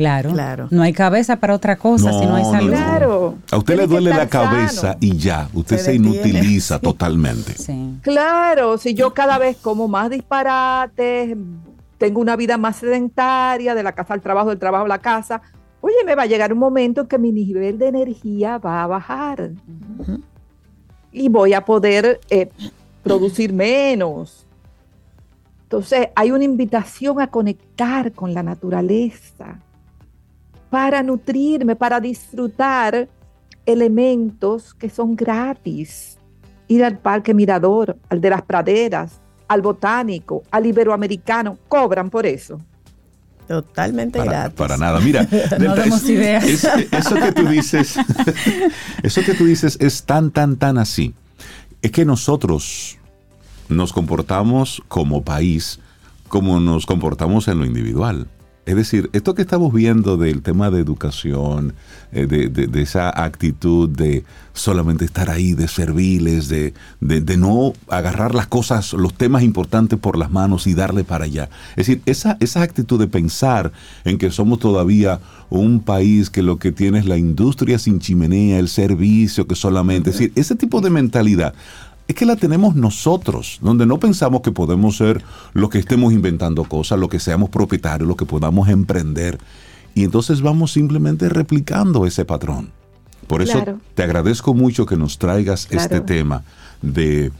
Claro. 0.00 0.32
Claro. 0.32 0.68
No 0.70 0.80
hay 0.80 0.94
cabeza 0.94 1.36
para 1.36 1.54
otra 1.54 1.76
cosa 1.76 2.10
si 2.18 2.24
no 2.24 2.34
hay 2.36 2.42
no, 2.42 2.50
salud. 2.50 2.70
no. 2.70 2.76
Claro. 2.76 3.34
A 3.50 3.58
usted 3.58 3.76
le 3.76 3.86
duele 3.86 4.08
la 4.08 4.28
cabeza 4.28 4.80
sano. 4.80 4.98
y 5.00 5.18
ya, 5.18 5.46
usted 5.52 5.76
se, 5.76 5.94
inutiliza 5.94 6.78
totalmente. 6.78 7.52
Sí. 7.52 7.98
Claro, 8.00 8.78
si 8.78 8.94
yo 8.94 9.12
cada 9.12 9.36
vez 9.36 9.58
como 9.58 9.88
más 9.88 10.08
disparates, 10.08 11.36
tengo 11.98 12.18
una 12.22 12.34
vida 12.34 12.56
más 12.56 12.76
sedentaria, 12.76 13.74
de 13.74 13.82
la 13.82 13.92
casa 13.92 14.14
al 14.14 14.22
trabajo, 14.22 14.48
del 14.48 14.58
trabajo 14.58 14.86
a 14.86 14.88
la 14.88 15.00
casa, 15.00 15.42
oye, 15.82 15.96
me 16.06 16.14
va 16.14 16.22
a 16.22 16.26
llegar 16.26 16.50
un 16.50 16.58
momento 16.58 17.02
en 17.02 17.06
que 17.06 17.18
mi 17.18 17.30
nivel 17.30 17.78
de 17.78 17.88
energía 17.88 18.56
va 18.56 18.82
a 18.82 18.86
bajar 18.86 19.50
y 21.12 21.28
voy 21.28 21.52
a 21.52 21.62
poder 21.62 22.20
eh, 22.30 22.48
producir 23.02 23.52
menos. 23.52 24.46
Entonces, 25.64 26.08
hay 26.16 26.30
una 26.30 26.44
invitación 26.44 27.20
a 27.20 27.26
conectar 27.26 28.12
con 28.12 28.32
la 28.32 28.42
naturaleza 28.42 29.58
para 30.70 31.02
nutrirme, 31.02 31.76
para 31.76 32.00
disfrutar 32.00 33.08
elementos 33.66 34.74
que 34.74 34.88
son 34.88 35.16
gratis. 35.16 36.16
Ir 36.68 36.84
al 36.84 36.98
Parque 36.98 37.34
Mirador, 37.34 37.96
al 38.08 38.20
de 38.20 38.30
las 38.30 38.42
Praderas, 38.42 39.20
al 39.48 39.60
Botánico, 39.62 40.42
al 40.50 40.66
Iberoamericano, 40.66 41.58
cobran 41.68 42.10
por 42.10 42.24
eso. 42.26 42.60
Totalmente 43.48 44.18
Para, 44.20 44.30
gratis. 44.30 44.56
para 44.56 44.76
nada. 44.76 45.00
Mira, 45.00 45.26
No 45.58 45.74
ideas. 46.08 46.44
es- 46.44 46.64
eso 46.92 47.14
que 47.16 47.32
tú 47.32 47.48
dices, 47.48 47.96
eso 49.02 49.22
que 49.22 49.34
tú 49.34 49.44
dices 49.44 49.76
es 49.80 50.04
tan, 50.04 50.30
tan, 50.30 50.56
tan 50.56 50.78
así. 50.78 51.14
Es 51.82 51.90
que 51.90 52.04
nosotros 52.04 52.98
nos 53.68 53.92
comportamos 53.92 54.82
como 54.88 55.22
país 55.24 55.80
como 56.28 56.60
nos 56.60 56.86
comportamos 56.86 57.48
en 57.48 57.58
lo 57.58 57.64
individual. 57.64 58.28
Es 58.66 58.76
decir, 58.76 59.08
esto 59.14 59.34
que 59.34 59.42
estamos 59.42 59.72
viendo 59.72 60.16
del 60.16 60.42
tema 60.42 60.70
de 60.70 60.80
educación, 60.80 61.72
eh, 62.12 62.26
de, 62.26 62.48
de- 62.48 62.66
de 62.66 62.82
esa 62.82 63.08
actitud 63.24 63.88
de 63.88 64.22
solamente 64.52 65.04
estar 65.06 65.30
ahí, 65.30 65.54
de 65.54 65.66
serviles, 65.66 66.48
de, 66.48 66.74
de- 67.00 67.36
no 67.36 67.72
agarrar 67.88 68.34
las 68.34 68.46
cosas, 68.46 68.92
los 68.92 69.14
temas 69.14 69.42
importantes 69.42 69.98
por 69.98 70.18
las 70.18 70.30
manos 70.30 70.66
y 70.66 70.74
darle 70.74 71.04
para 71.04 71.24
allá. 71.24 71.48
Es 71.70 71.86
decir, 71.86 72.02
esa, 72.06 72.36
esa 72.40 72.60
actitud 72.62 73.00
de 73.00 73.08
pensar 73.08 73.72
en 74.04 74.18
que 74.18 74.30
somos 74.30 74.58
todavía 74.58 75.20
un 75.48 75.80
país 75.80 76.28
que 76.30 76.42
lo 76.42 76.58
que 76.58 76.70
tiene 76.70 76.98
es 76.98 77.06
la 77.06 77.16
industria 77.16 77.78
sin 77.78 77.98
chimenea, 77.98 78.58
el 78.58 78.68
servicio 78.68 79.46
que 79.48 79.54
solamente, 79.56 80.10
es 80.10 80.16
decir, 80.18 80.32
ese 80.36 80.54
tipo 80.54 80.80
de 80.80 80.90
mentalidad 80.90 81.54
es 82.10 82.16
que 82.16 82.26
la 82.26 82.36
tenemos 82.36 82.74
nosotros, 82.76 83.58
donde 83.62 83.86
no 83.86 83.98
pensamos 83.98 84.40
que 84.42 84.52
podemos 84.52 84.96
ser 84.96 85.22
los 85.52 85.70
que 85.70 85.78
estemos 85.78 86.12
inventando 86.12 86.64
cosas, 86.64 86.98
los 86.98 87.08
que 87.08 87.18
seamos 87.20 87.50
propietarios, 87.50 88.06
los 88.08 88.16
que 88.16 88.26
podamos 88.26 88.68
emprender. 88.68 89.38
Y 89.94 90.04
entonces 90.04 90.40
vamos 90.40 90.72
simplemente 90.72 91.28
replicando 91.28 92.06
ese 92.06 92.24
patrón. 92.24 92.70
Por 93.26 93.42
eso 93.42 93.52
Claro. 93.62 93.78
te 93.94 94.02
agradezco 94.02 94.54
mucho 94.54 94.86
que 94.86 94.96
nos 94.96 95.18
traigas 95.18 95.66
Claro. 95.66 95.82
este 95.82 96.00
tema 96.00 96.42
de, 96.82 97.30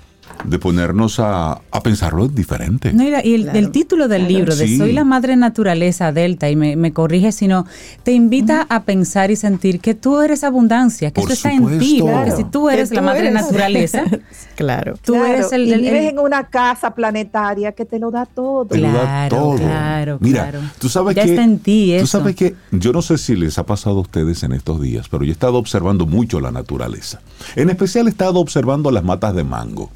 de 0.44 0.58
ponernos 0.58 1.20
a, 1.20 1.60
a 1.70 1.82
pensarlo 1.82 2.28
diferente. 2.28 2.92
No, 2.92 3.02
y 3.04 3.10
la- 3.10 3.24
y 3.24 3.34
el, 3.34 3.42
Claro. 3.44 3.58
el 3.58 3.70
título 3.70 4.08
del 4.08 4.22
Claro. 4.22 4.34
libro 4.36 4.56
de 4.56 4.66
Sí. 4.66 4.78
Soy 4.78 4.92
la 4.92 5.04
madre 5.04 5.36
naturaleza 5.36 6.12
Delta, 6.12 6.48
y 6.50 6.56
me, 6.56 6.76
me 6.76 6.92
corrige 6.92 7.32
si 7.32 7.48
no, 7.48 7.66
te 8.02 8.12
invita 8.12 8.66
a 8.68 8.82
pensar 8.84 9.30
y 9.30 9.36
sentir 9.36 9.80
que 9.80 9.94
tú 9.94 10.20
eres 10.20 10.44
abundancia, 10.44 11.10
que 11.10 11.20
Por 11.20 11.30
eso 11.32 11.48
está 11.48 11.52
en 11.52 11.78
ti, 11.78 12.00
Claro. 12.00 12.36
si 12.36 12.44
tú 12.44 12.68
eres 12.70 12.90
la 12.90 13.00
tú 13.00 13.04
madre 13.06 13.20
eres. 13.28 13.32
naturaleza, 13.34 14.04
Claro. 14.56 14.94
tú 15.04 15.12
Claro, 15.12 15.26
eres 15.28 15.52
el, 15.52 15.66
y 15.68 15.72
el- 15.72 15.80
vives 15.82 16.10
en 16.12 16.18
una 16.18 16.44
casa 16.48 16.94
planetaria 16.94 17.72
que 17.72 17.84
te 17.84 17.98
lo 17.98 18.10
da 18.10 18.26
todo. 18.26 18.66
Te 18.66 18.78
lo 18.78 18.88
da 18.92 19.00
Claro, 19.28 19.36
todo. 19.36 19.56
claro, 19.56 20.18
Mira, 20.20 20.50
claro. 20.50 20.66
tú 20.78 20.88
sabes 20.88 21.14
Ya 21.16 21.24
que 21.24 21.30
está 21.30 21.44
en 21.44 21.58
ti 21.58 21.92
tú 21.96 22.04
eso. 22.04 22.18
sabes 22.18 22.36
que 22.36 22.54
yo 22.70 22.92
no 22.92 23.02
sé 23.02 23.18
si 23.18 23.36
les 23.36 23.58
ha 23.58 23.64
pasado 23.66 23.98
a 23.98 24.00
ustedes 24.02 24.42
en 24.42 24.52
estos 24.52 24.80
días, 24.80 25.08
pero 25.08 25.24
yo 25.24 25.30
he 25.30 25.32
estado 25.32 25.58
observando 25.58 26.06
mucho 26.06 26.40
la 26.40 26.50
naturaleza. 26.50 27.20
En 27.56 27.70
especial 27.70 28.06
he 28.06 28.10
estado 28.10 28.40
observando 28.40 28.90
las 28.90 29.04
matas 29.04 29.34
de 29.34 29.44
mango 29.44 29.90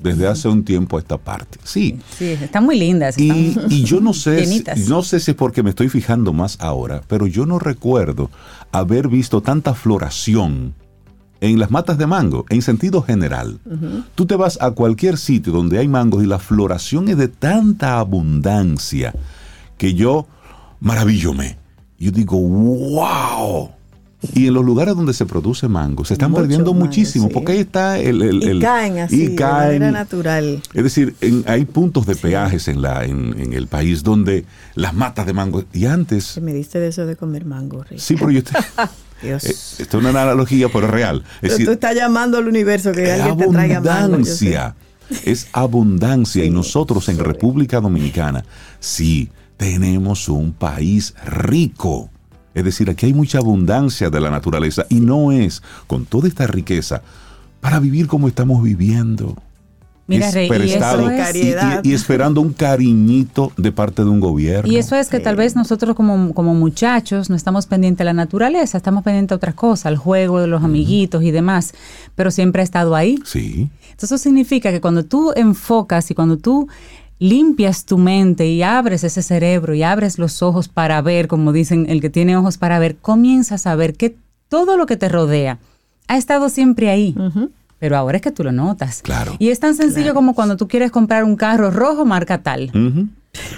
desde 0.00 0.26
hace 0.26 0.48
un 0.48 0.64
tiempo 0.64 0.96
a 0.96 1.00
esta 1.00 1.18
parte. 1.18 1.58
Sí. 1.62 1.98
Sí, 2.16 2.30
están 2.30 2.64
muy 2.64 2.78
lindas. 2.78 3.18
Y, 3.18 3.48
están 3.48 3.70
y 3.70 3.84
yo 3.84 4.00
no 4.00 4.12
sé, 4.14 4.46
si, 4.76 4.88
no 4.88 5.02
sé 5.02 5.20
si 5.20 5.32
es 5.32 5.36
porque 5.36 5.62
me 5.62 5.70
estoy 5.70 5.88
fijando 5.88 6.32
más 6.32 6.56
ahora, 6.60 7.02
pero 7.06 7.26
yo 7.26 7.46
no 7.46 7.58
recuerdo 7.58 8.30
haber 8.72 9.08
visto 9.08 9.42
tanta 9.42 9.74
floración 9.74 10.74
en 11.40 11.58
las 11.58 11.70
matas 11.70 11.98
de 11.98 12.06
mango, 12.06 12.44
en 12.50 12.62
sentido 12.62 13.02
general. 13.02 13.60
Tú 14.14 14.26
te 14.26 14.36
vas 14.36 14.58
a 14.60 14.72
cualquier 14.72 15.16
sitio 15.16 15.52
donde 15.52 15.78
hay 15.78 15.88
mangos 15.88 16.22
y 16.22 16.26
la 16.26 16.38
floración 16.38 17.08
es 17.08 17.16
de 17.16 17.28
tanta 17.28 17.98
abundancia 17.98 19.14
que 19.78 19.94
yo 19.94 20.26
maravillome. 20.80 21.56
Yo 21.98 22.10
digo, 22.10 22.38
wow. 22.38 23.70
Y 24.34 24.48
en 24.48 24.54
los 24.54 24.64
lugares 24.64 24.94
donde 24.94 25.14
se 25.14 25.24
produce 25.24 25.66
mango 25.66 26.04
se 26.04 26.12
están 26.12 26.30
Mucho 26.30 26.42
perdiendo 26.42 26.72
mango, 26.74 26.84
muchísimo, 26.86 27.28
sí. 27.28 27.32
porque 27.32 27.52
ahí 27.52 27.58
está 27.60 27.98
el... 27.98 28.20
el- 28.20 28.56
Y 28.56 28.60
caen 28.60 28.98
así, 28.98 29.22
y 29.22 29.26
de 29.28 29.40
manera 29.42 29.90
natural. 29.90 30.62
Es 30.74 30.84
decir, 30.84 31.14
en- 31.22 31.42
hay 31.46 31.64
puntos 31.64 32.04
de 32.04 32.16
peajes 32.16 32.68
en, 32.68 32.82
la, 32.82 33.04
en, 33.06 33.34
en 33.40 33.54
el 33.54 33.66
país 33.66 34.02
donde 34.02 34.44
las 34.74 34.92
matas 34.92 35.24
de 35.24 35.32
mango... 35.32 35.64
Y 35.72 35.86
antes... 35.86 36.32
Que 36.34 36.42
me 36.42 36.52
diste 36.52 36.78
de 36.78 36.88
eso 36.88 37.06
de 37.06 37.16
comer 37.16 37.46
mango, 37.46 37.82
Rick. 37.82 37.98
Sí, 37.98 38.14
pero 38.16 38.30
yo... 38.30 38.44
te- 38.44 38.52
Dios. 39.22 39.44
eh, 39.44 39.50
esto 39.82 39.98
es 39.98 40.04
una 40.04 40.10
analogía, 40.10 40.68
pero 40.70 40.86
real. 40.86 41.22
Es 41.36 41.40
Pero 41.40 41.52
tú 41.54 41.58
decir, 41.58 41.70
estás 41.70 41.94
llamando 41.94 42.36
al 42.38 42.46
universo 42.48 42.92
que 42.92 43.10
alguien 43.12 43.36
te 43.38 43.48
traiga 43.48 43.80
mango. 43.80 43.92
abundancia. 44.16 44.74
Es 45.24 45.48
abundancia. 45.52 46.44
Y 46.44 46.50
nosotros 46.50 47.08
en 47.08 47.18
República 47.18 47.80
Dominicana, 47.80 48.44
sí, 48.80 49.30
tenemos 49.56 50.28
un 50.28 50.52
país 50.52 51.14
rico. 51.26 52.10
Es 52.54 52.64
decir, 52.64 52.90
aquí 52.90 53.06
hay 53.06 53.14
mucha 53.14 53.38
abundancia 53.38 54.10
de 54.10 54.20
la 54.20 54.30
naturaleza 54.30 54.84
y 54.88 54.96
no 55.00 55.30
es 55.32 55.62
con 55.86 56.04
toda 56.06 56.26
esta 56.28 56.46
riqueza 56.46 57.02
para 57.60 57.78
vivir 57.78 58.06
como 58.06 58.26
estamos 58.28 58.62
viviendo. 58.62 59.36
Mira, 60.06 60.28
Rey, 60.32 60.48
y 60.48 60.72
eso 60.72 61.08
es- 61.08 61.36
y- 61.84 61.90
y 61.90 61.92
esperando 61.94 62.40
un 62.40 62.52
cariñito 62.52 63.52
de 63.56 63.70
parte 63.70 64.02
de 64.02 64.08
un 64.10 64.18
gobierno. 64.18 64.72
Y 64.72 64.76
eso 64.76 64.96
es 64.96 65.08
que 65.08 65.20
tal 65.20 65.36
vez 65.36 65.54
nosotros 65.54 65.94
como, 65.94 66.34
como 66.34 66.52
muchachos 66.52 67.30
no 67.30 67.36
estamos 67.36 67.66
pendientes 67.66 67.98
de 67.98 68.04
la 68.06 68.12
naturaleza, 68.12 68.76
estamos 68.76 69.04
pendientes 69.04 69.28
de 69.28 69.34
otras 69.36 69.54
cosas, 69.54 69.86
al 69.86 69.96
juego 69.96 70.40
de 70.40 70.48
los 70.48 70.64
amiguitos 70.64 71.22
y 71.22 71.30
demás, 71.30 71.74
pero 72.16 72.32
siempre 72.32 72.62
ha 72.62 72.64
estado 72.64 72.96
ahí. 72.96 73.20
Sí. 73.24 73.70
Entonces 73.82 74.10
eso 74.12 74.18
significa 74.18 74.72
que 74.72 74.80
cuando 74.80 75.04
tú 75.04 75.32
enfocas 75.36 76.10
y 76.10 76.14
cuando 76.14 76.38
tú 76.38 76.66
limpias 77.20 77.84
tu 77.84 77.98
mente 77.98 78.48
y 78.48 78.62
abres 78.62 79.04
ese 79.04 79.22
cerebro 79.22 79.74
y 79.74 79.82
abres 79.84 80.18
los 80.18 80.42
ojos 80.42 80.68
para 80.68 81.00
ver, 81.02 81.28
como 81.28 81.52
dicen, 81.52 81.86
el 81.88 82.00
que 82.00 82.10
tiene 82.10 82.36
ojos 82.36 82.58
para 82.58 82.78
ver, 82.80 82.96
comienzas 82.96 83.66
a 83.66 83.76
ver 83.76 83.94
que 83.94 84.16
todo 84.48 84.76
lo 84.76 84.86
que 84.86 84.96
te 84.96 85.08
rodea 85.08 85.58
ha 86.08 86.16
estado 86.16 86.48
siempre 86.48 86.90
ahí. 86.90 87.14
Pero 87.78 87.96
ahora 87.96 88.16
es 88.16 88.22
que 88.22 88.30
tú 88.32 88.42
lo 88.42 88.52
notas. 88.52 89.00
Claro. 89.02 89.36
Y 89.38 89.50
es 89.50 89.60
tan 89.60 89.74
sencillo 89.74 90.12
como 90.14 90.34
cuando 90.34 90.56
tú 90.56 90.66
quieres 90.66 90.90
comprar 90.90 91.22
un 91.24 91.36
carro 91.36 91.70
rojo 91.70 92.04
marca 92.04 92.38
tal. 92.42 92.72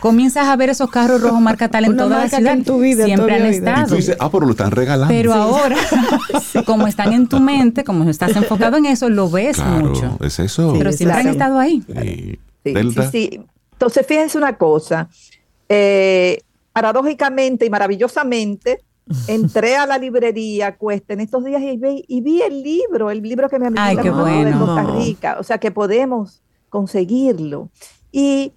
Comienzas 0.00 0.48
a 0.48 0.56
ver 0.56 0.68
esos 0.68 0.90
carros 0.90 1.22
rojos 1.22 1.40
marca 1.40 1.68
tal 1.68 1.84
en 1.84 1.92
Una 1.92 2.02
toda 2.02 2.18
la 2.18 2.28
ciudad. 2.28 2.52
en 2.52 2.62
tu 2.64 2.78
vida 2.78 3.04
tú 3.04 3.06
Siempre 3.06 3.34
han 3.36 3.42
oído. 3.42 3.52
Y 3.52 3.56
estado. 3.56 3.86
tú 3.88 3.94
dices, 3.94 4.16
ah, 4.20 4.30
pero 4.30 4.44
lo 4.44 4.50
están 4.52 4.70
regalando. 4.70 5.08
Pero 5.14 5.32
ahora, 5.32 5.76
como 6.66 6.86
están 6.86 7.12
en 7.14 7.26
tu 7.26 7.40
mente, 7.40 7.82
como 7.82 8.08
estás 8.10 8.36
enfocado 8.36 8.76
en 8.76 8.84
eso, 8.86 9.08
lo 9.08 9.30
ves 9.30 9.56
claro, 9.56 9.86
mucho. 9.86 10.18
es 10.20 10.38
eso. 10.40 10.74
Pero 10.76 10.92
Sí, 10.92 10.98
siempre 10.98 11.20
han 11.20 11.28
estado 11.28 11.58
ahí. 11.58 11.82
Sí. 12.64 12.70
Sí, 12.70 12.72
Delta. 12.72 13.10
sí, 13.10 13.28
sí. 13.30 13.44
Entonces, 13.72 14.06
fíjense 14.06 14.38
una 14.38 14.56
cosa. 14.56 15.08
Eh, 15.68 16.40
paradójicamente 16.72 17.66
y 17.66 17.70
maravillosamente, 17.70 18.80
entré 19.28 19.76
a 19.76 19.86
la 19.86 19.98
librería 19.98 20.76
Cuesta 20.76 21.12
en 21.12 21.20
estos 21.20 21.44
días 21.44 21.62
y 21.62 21.76
vi, 21.76 22.04
y 22.06 22.20
vi 22.20 22.42
el 22.42 22.62
libro, 22.62 23.10
el 23.10 23.22
libro 23.22 23.48
que 23.48 23.58
me 23.58 23.66
qué 23.66 23.70
me 23.70 23.76
mandó 23.76 24.02
de 24.02 24.10
bueno. 24.10 24.58
Costa 24.58 24.84
Rica. 24.98 25.36
O 25.38 25.42
sea, 25.42 25.58
que 25.58 25.70
podemos 25.70 26.42
conseguirlo. 26.68 27.70
Y 28.10 28.52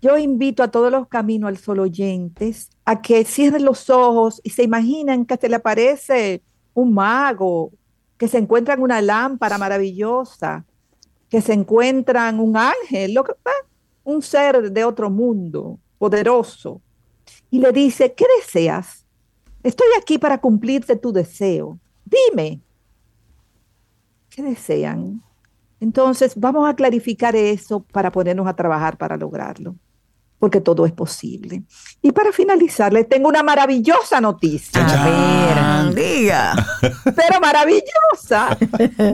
yo 0.00 0.18
invito 0.18 0.62
a 0.62 0.68
todos 0.68 0.90
los 0.90 1.06
Camino 1.06 1.46
al 1.46 1.56
Sol 1.56 1.78
oyentes 1.78 2.70
a 2.84 3.00
que 3.00 3.24
cierren 3.24 3.64
los 3.64 3.88
ojos 3.88 4.40
y 4.42 4.50
se 4.50 4.64
imaginan 4.64 5.24
que 5.24 5.36
se 5.36 5.48
le 5.48 5.56
aparece 5.56 6.42
un 6.74 6.92
mago, 6.92 7.70
que 8.18 8.28
se 8.28 8.38
encuentran 8.38 8.82
una 8.82 9.00
lámpara 9.00 9.58
maravillosa, 9.58 10.64
que 11.32 11.40
se 11.40 11.54
encuentran 11.54 12.38
un 12.40 12.58
ángel, 12.58 13.14
lo 13.14 13.24
que, 13.24 13.32
un 14.04 14.20
ser 14.20 14.70
de 14.70 14.84
otro 14.84 15.08
mundo, 15.08 15.78
poderoso, 15.96 16.82
y 17.50 17.58
le 17.58 17.72
dice, 17.72 18.12
¿qué 18.12 18.26
deseas? 18.38 19.06
Estoy 19.62 19.86
aquí 19.98 20.18
para 20.18 20.42
cumplirte 20.42 20.94
tu 20.94 21.10
deseo. 21.10 21.78
Dime, 22.04 22.60
¿qué 24.28 24.42
desean? 24.42 25.22
Entonces, 25.80 26.34
vamos 26.36 26.68
a 26.68 26.76
clarificar 26.76 27.34
eso 27.34 27.80
para 27.80 28.12
ponernos 28.12 28.46
a 28.46 28.54
trabajar 28.54 28.98
para 28.98 29.16
lograrlo, 29.16 29.74
porque 30.38 30.60
todo 30.60 30.84
es 30.84 30.92
posible. 30.92 31.62
Y 32.02 32.12
para 32.12 32.30
finalizar, 32.32 32.92
les 32.92 33.08
tengo 33.08 33.30
una 33.30 33.42
maravillosa 33.42 34.20
noticia 34.20 34.84
A 34.84 35.88
ver. 35.88 35.94
Diga. 35.94 36.54
pero 37.16 37.40
maravillosa. 37.40 38.58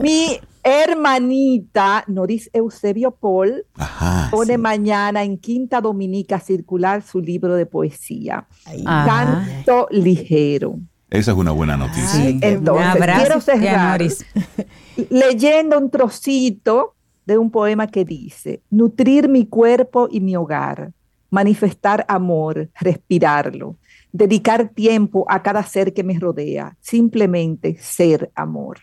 Mi 0.01 0.37
hermanita 0.63 2.03
Noris 2.07 2.49
Eusebio 2.53 3.11
Paul 3.11 3.65
Ajá. 3.75 4.29
pone 4.31 4.57
mañana 4.57 5.23
en 5.23 5.37
Quinta 5.37 5.81
Dominica 5.81 6.39
circular 6.39 7.01
su 7.01 7.21
libro 7.21 7.55
de 7.55 7.65
poesía. 7.65 8.47
Canto 8.85 9.87
Ligero. 9.91 10.79
Esa 11.09 11.31
es 11.31 11.37
una 11.37 11.51
buena 11.51 11.75
noticia. 11.75 12.07
Sí. 12.07 12.39
Entonces, 12.41 12.85
Un 12.85 12.91
abrazo, 12.91 13.21
quiero 13.21 13.41
cerrar 13.41 13.99
Noris. 13.99 14.25
leyendo 15.09 15.77
un 15.77 15.89
trocito 15.89 16.95
de 17.25 17.37
un 17.37 17.51
poema 17.51 17.87
que 17.87 18.05
dice, 18.05 18.61
nutrir 18.69 19.29
mi 19.29 19.45
cuerpo 19.45 20.07
y 20.11 20.19
mi 20.19 20.35
hogar, 20.35 20.91
manifestar 21.29 22.05
amor, 22.07 22.69
respirarlo, 22.79 23.77
dedicar 24.11 24.69
tiempo 24.69 25.25
a 25.29 25.41
cada 25.43 25.63
ser 25.63 25.93
que 25.93 26.03
me 26.03 26.17
rodea, 26.17 26.75
simplemente 26.79 27.77
ser 27.79 28.31
amor. 28.35 28.79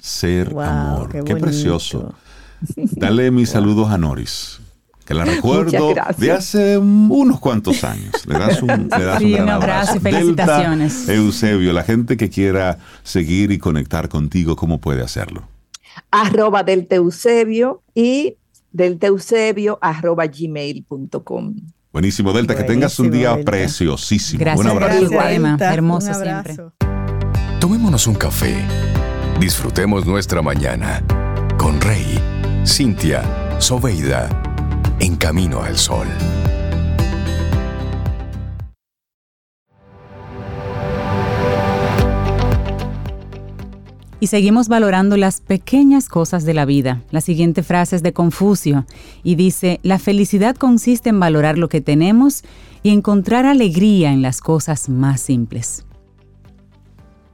Ser 0.00 0.50
Wow, 0.50 0.62
amor. 0.62 1.24
qué 1.24 1.36
precioso. 1.36 2.14
Dale 2.76 3.30
mis 3.30 3.50
saludos 3.50 3.90
a 3.90 3.98
Noris. 3.98 4.60
Que 5.04 5.14
la 5.14 5.24
recuerdo 5.24 5.92
de 6.18 6.30
hace 6.30 6.78
unos 6.78 7.40
cuantos 7.40 7.82
años. 7.82 8.12
Le 8.26 8.38
das 8.38 8.62
un, 8.62 8.88
le 8.96 9.04
das 9.04 9.18
Sí, 9.18 9.32
gran 9.32 9.42
un 9.44 9.48
abrazo 9.50 9.96
y 9.96 9.98
Delta 9.98 10.18
felicitaciones. 10.18 11.08
Eusebio, 11.08 11.72
la 11.72 11.82
gente 11.82 12.16
que 12.16 12.30
quiera 12.30 12.78
seguir 13.02 13.50
y 13.50 13.58
conectar 13.58 14.08
contigo, 14.08 14.54
¿cómo 14.54 14.80
puede 14.80 15.02
hacerlo? 15.02 15.48
Arroba 16.12 16.62
del 16.62 16.86
Teusebio 16.86 17.82
y 17.92 18.36
del 18.70 18.98
Teusebio 19.00 19.78
arroba 19.82 20.26
gmail.com. 20.26 21.54
Buenísimo, 21.92 22.32
Delta, 22.32 22.54
que 22.54 22.62
tengas 22.62 22.96
un 23.00 23.10
día 23.10 23.34
Delta. 23.34 23.50
preciosísimo. 23.50 24.38
Gracias, 24.38 24.64
un 24.64 24.70
abrazo. 24.70 25.08
gracias. 25.10 25.40
Delta. 25.42 25.74
hermoso 25.74 26.06
Un 26.06 26.14
siempre. 26.14 26.30
abrazo. 26.52 26.72
Tomémonos 27.58 28.06
un 28.06 28.14
café. 28.14 28.54
Disfrutemos 29.40 30.04
nuestra 30.04 30.42
mañana 30.42 31.02
con 31.56 31.80
Rey, 31.80 32.20
Cintia, 32.66 33.22
Soveida, 33.58 34.28
en 35.00 35.16
camino 35.16 35.62
al 35.62 35.78
sol. 35.78 36.06
Y 44.20 44.26
seguimos 44.26 44.68
valorando 44.68 45.16
las 45.16 45.40
pequeñas 45.40 46.10
cosas 46.10 46.44
de 46.44 46.52
la 46.52 46.66
vida. 46.66 47.00
La 47.10 47.22
siguiente 47.22 47.62
frase 47.62 47.96
es 47.96 48.02
de 48.02 48.12
Confucio 48.12 48.84
y 49.22 49.36
dice, 49.36 49.80
la 49.82 49.98
felicidad 49.98 50.54
consiste 50.54 51.08
en 51.08 51.18
valorar 51.18 51.56
lo 51.56 51.70
que 51.70 51.80
tenemos 51.80 52.44
y 52.82 52.90
encontrar 52.90 53.46
alegría 53.46 54.12
en 54.12 54.20
las 54.20 54.42
cosas 54.42 54.90
más 54.90 55.22
simples. 55.22 55.86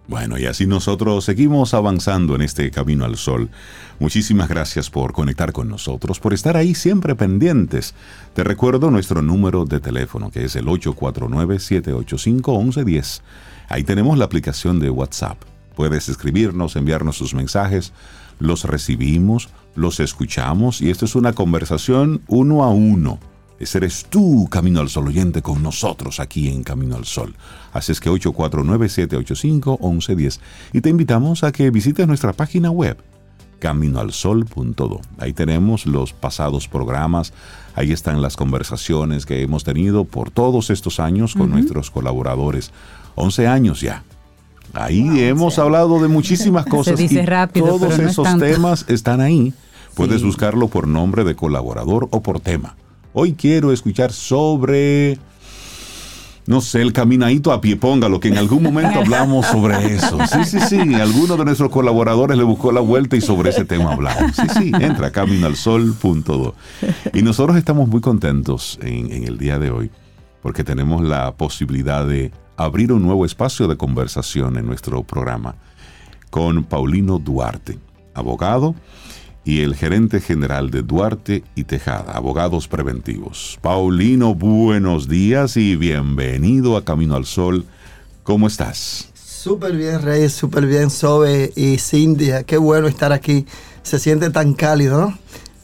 Bueno, 0.09 0.39
y 0.39 0.47
así 0.47 0.67
nosotros 0.67 1.25
seguimos 1.25 1.75
avanzando 1.75 2.37
en 2.37 2.43
este 2.43 2.71
camino 2.71 3.05
al 3.05 3.17
sol. 3.17 3.51
Muchísimas 3.99 4.49
gracias 4.49 4.89
por 4.89 5.13
conectar 5.13 5.51
con 5.53 5.69
nosotros, 5.69 6.21
por 6.21 6.33
estar 6.33 6.57
ahí 6.57 6.77
siempre 6.77 7.17
pendientes. 7.17 7.93
Te 8.33 8.45
recuerdo 8.45 8.93
nuestro 8.93 9.21
número 9.21 9.65
de 9.65 9.81
teléfono, 9.81 10.31
que 10.31 10.45
es 10.45 10.55
el 10.55 10.67
849-785-1110. 10.67 13.23
Ahí 13.69 13.83
tenemos 13.83 14.17
la 14.17 14.27
aplicación 14.27 14.79
de 14.79 14.91
WhatsApp. 14.91 15.43
Puedes 15.75 16.09
escribirnos, 16.09 16.77
enviarnos 16.77 17.17
sus 17.17 17.35
mensajes, 17.35 17.93
los 18.39 18.63
recibimos, 18.65 19.49
los 19.75 19.99
escuchamos 19.99 20.83
y 20.83 20.91
esto 20.91 21.05
es 21.05 21.17
una 21.17 21.33
conversación 21.33 22.23
uno 22.29 22.63
a 22.63 22.69
uno. 22.69 23.19
Ese 23.59 23.79
eres 23.79 24.05
tú, 24.11 24.49
Camino 24.51 24.81
al 24.81 24.89
Sol 24.91 25.09
oyente, 25.09 25.41
con 25.43 25.63
nosotros 25.63 26.21
aquí 26.21 26.49
en 26.49 26.63
Camino 26.63 26.97
al 26.97 27.07
Sol. 27.07 27.35
Así 27.73 27.93
es 27.93 28.01
que 28.01 28.11
849-785-1110. 28.11 30.41
Y 30.73 30.81
te 30.81 30.89
invitamos 30.91 31.43
a 31.45 31.53
que 31.53 31.71
visites 31.71 32.07
nuestra 32.07 32.33
página 32.35 32.71
web, 32.71 32.99
caminoalsol.do. 33.59 35.01
Ahí 35.19 35.33
tenemos 35.33 35.87
los 35.87 36.13
pasados 36.13 36.69
programas, 36.69 37.33
ahí 37.75 37.93
están 37.93 38.21
las 38.21 38.37
conversaciones 38.37 39.25
que 39.27 39.43
hemos 39.43 39.65
tenido 39.65 40.05
por 40.05 40.31
todos 40.31 40.69
estos 40.71 41.01
años 41.01 41.35
con 41.35 41.51
nuestros 41.51 41.91
colaboradores. 41.91 42.71
11 43.15 43.47
años 43.47 43.81
ya. 43.81 44.03
Ahí 44.75 45.21
hemos 45.21 45.59
hablado 45.59 46.03
de 46.03 46.09
muchísimas 46.09 46.67
cosas. 46.71 46.99
dice 46.99 47.23
y 47.23 47.27
rápido, 47.27 47.65
Todos 47.67 47.81
pero 47.89 47.97
no 47.97 48.03
es 48.05 48.11
esos 48.11 48.25
tanto. 48.25 48.45
temas 48.45 48.85
están 48.89 49.23
ahí. 49.23 49.55
Puedes 49.95 50.21
Sí. 50.21 50.27
buscarlo 50.27 50.69
por 50.69 50.87
nombre 50.87 51.25
de 51.25 51.35
colaborador 51.35 52.09
o 52.11 52.23
por 52.23 52.41
tema. 52.41 52.77
Hoy 53.19 53.33
quiero 53.33 53.73
escuchar 53.73 54.13
sobre, 54.13 55.17
no 56.47 56.61
sé, 56.61 56.83
el 56.83 56.93
caminadito 56.93 57.51
a 57.51 57.63
pie, 57.63 57.77
póngalo, 57.77 58.21
que 58.21 58.29
en 58.29 58.37
algún 58.37 58.63
momento 58.63 58.99
hablamos 58.99 59.47
sobre 59.47 59.95
eso. 59.95 60.19
Sí, 60.31 60.45
sí, 60.45 60.61
sí, 60.61 60.95
alguno 60.97 61.39
de 61.39 61.47
nuestros 61.47 61.71
colaboradores 61.71 62.37
le 62.37 62.45
buscó 62.45 62.73
la 62.73 62.83
vuelta 62.83 63.17
y 63.17 63.23
sobre 63.23 63.49
ese 63.49 63.65
tema 63.65 63.95
hablamos. 63.95 64.37
Sí, 64.37 64.43
sí, 64.59 64.73
entra 64.79 65.07
a 65.07 65.13
caminoalsol.do. 65.13 66.55
Y 67.15 67.23
nosotros 67.23 67.57
estamos 67.57 67.89
muy 67.89 68.03
contentos 68.03 68.79
en, 68.83 69.11
en 69.11 69.25
el 69.25 69.39
día 69.39 69.59
de 69.59 69.71
hoy 69.71 69.91
porque 70.43 70.63
tenemos 70.63 71.03
la 71.03 71.37
posibilidad 71.37 72.07
de 72.07 72.33
abrir 72.59 72.93
un 72.93 73.03
nuevo 73.03 73.25
espacio 73.25 73.67
de 73.67 73.79
conversación 73.79 74.59
en 74.59 74.67
nuestro 74.67 75.03
programa 75.05 75.55
con 76.29 76.65
Paulino 76.65 77.19
Duarte, 77.19 77.79
abogado 78.13 78.75
y 79.47 79.63
el 79.63 79.77
gerente 79.77 80.21
general 80.21 80.73
de 80.73 80.83
Duarte 80.83 81.45
y 81.55 81.63
Tejada, 81.63 82.13
abogados 82.15 82.67
preventivos. 82.67 83.61
Paulino, 83.63 84.35
buenos 84.35 85.09
días 85.09 85.57
y 85.57 85.77
bienvenido 85.77 86.77
a 86.77 86.85
Camino 86.85 87.15
al 87.15 87.27
Sol. 87.27 87.65
¿Cómo 88.25 88.49
estás? 88.49 89.09
Súper 89.15 89.77
bien, 89.77 90.03
Reyes, 90.03 90.33
súper 90.33 90.67
bien, 90.67 90.91
Sobe 90.91 91.53
y 91.55 91.79
Cintia. 91.79 92.43
Qué 92.43 92.57
bueno 92.57 92.89
estar 92.89 93.13
aquí. 93.13 93.47
Se 93.85 94.01
siente 94.01 94.31
tan 94.31 94.53
cálido, 94.53 95.01
¿no? 95.01 95.17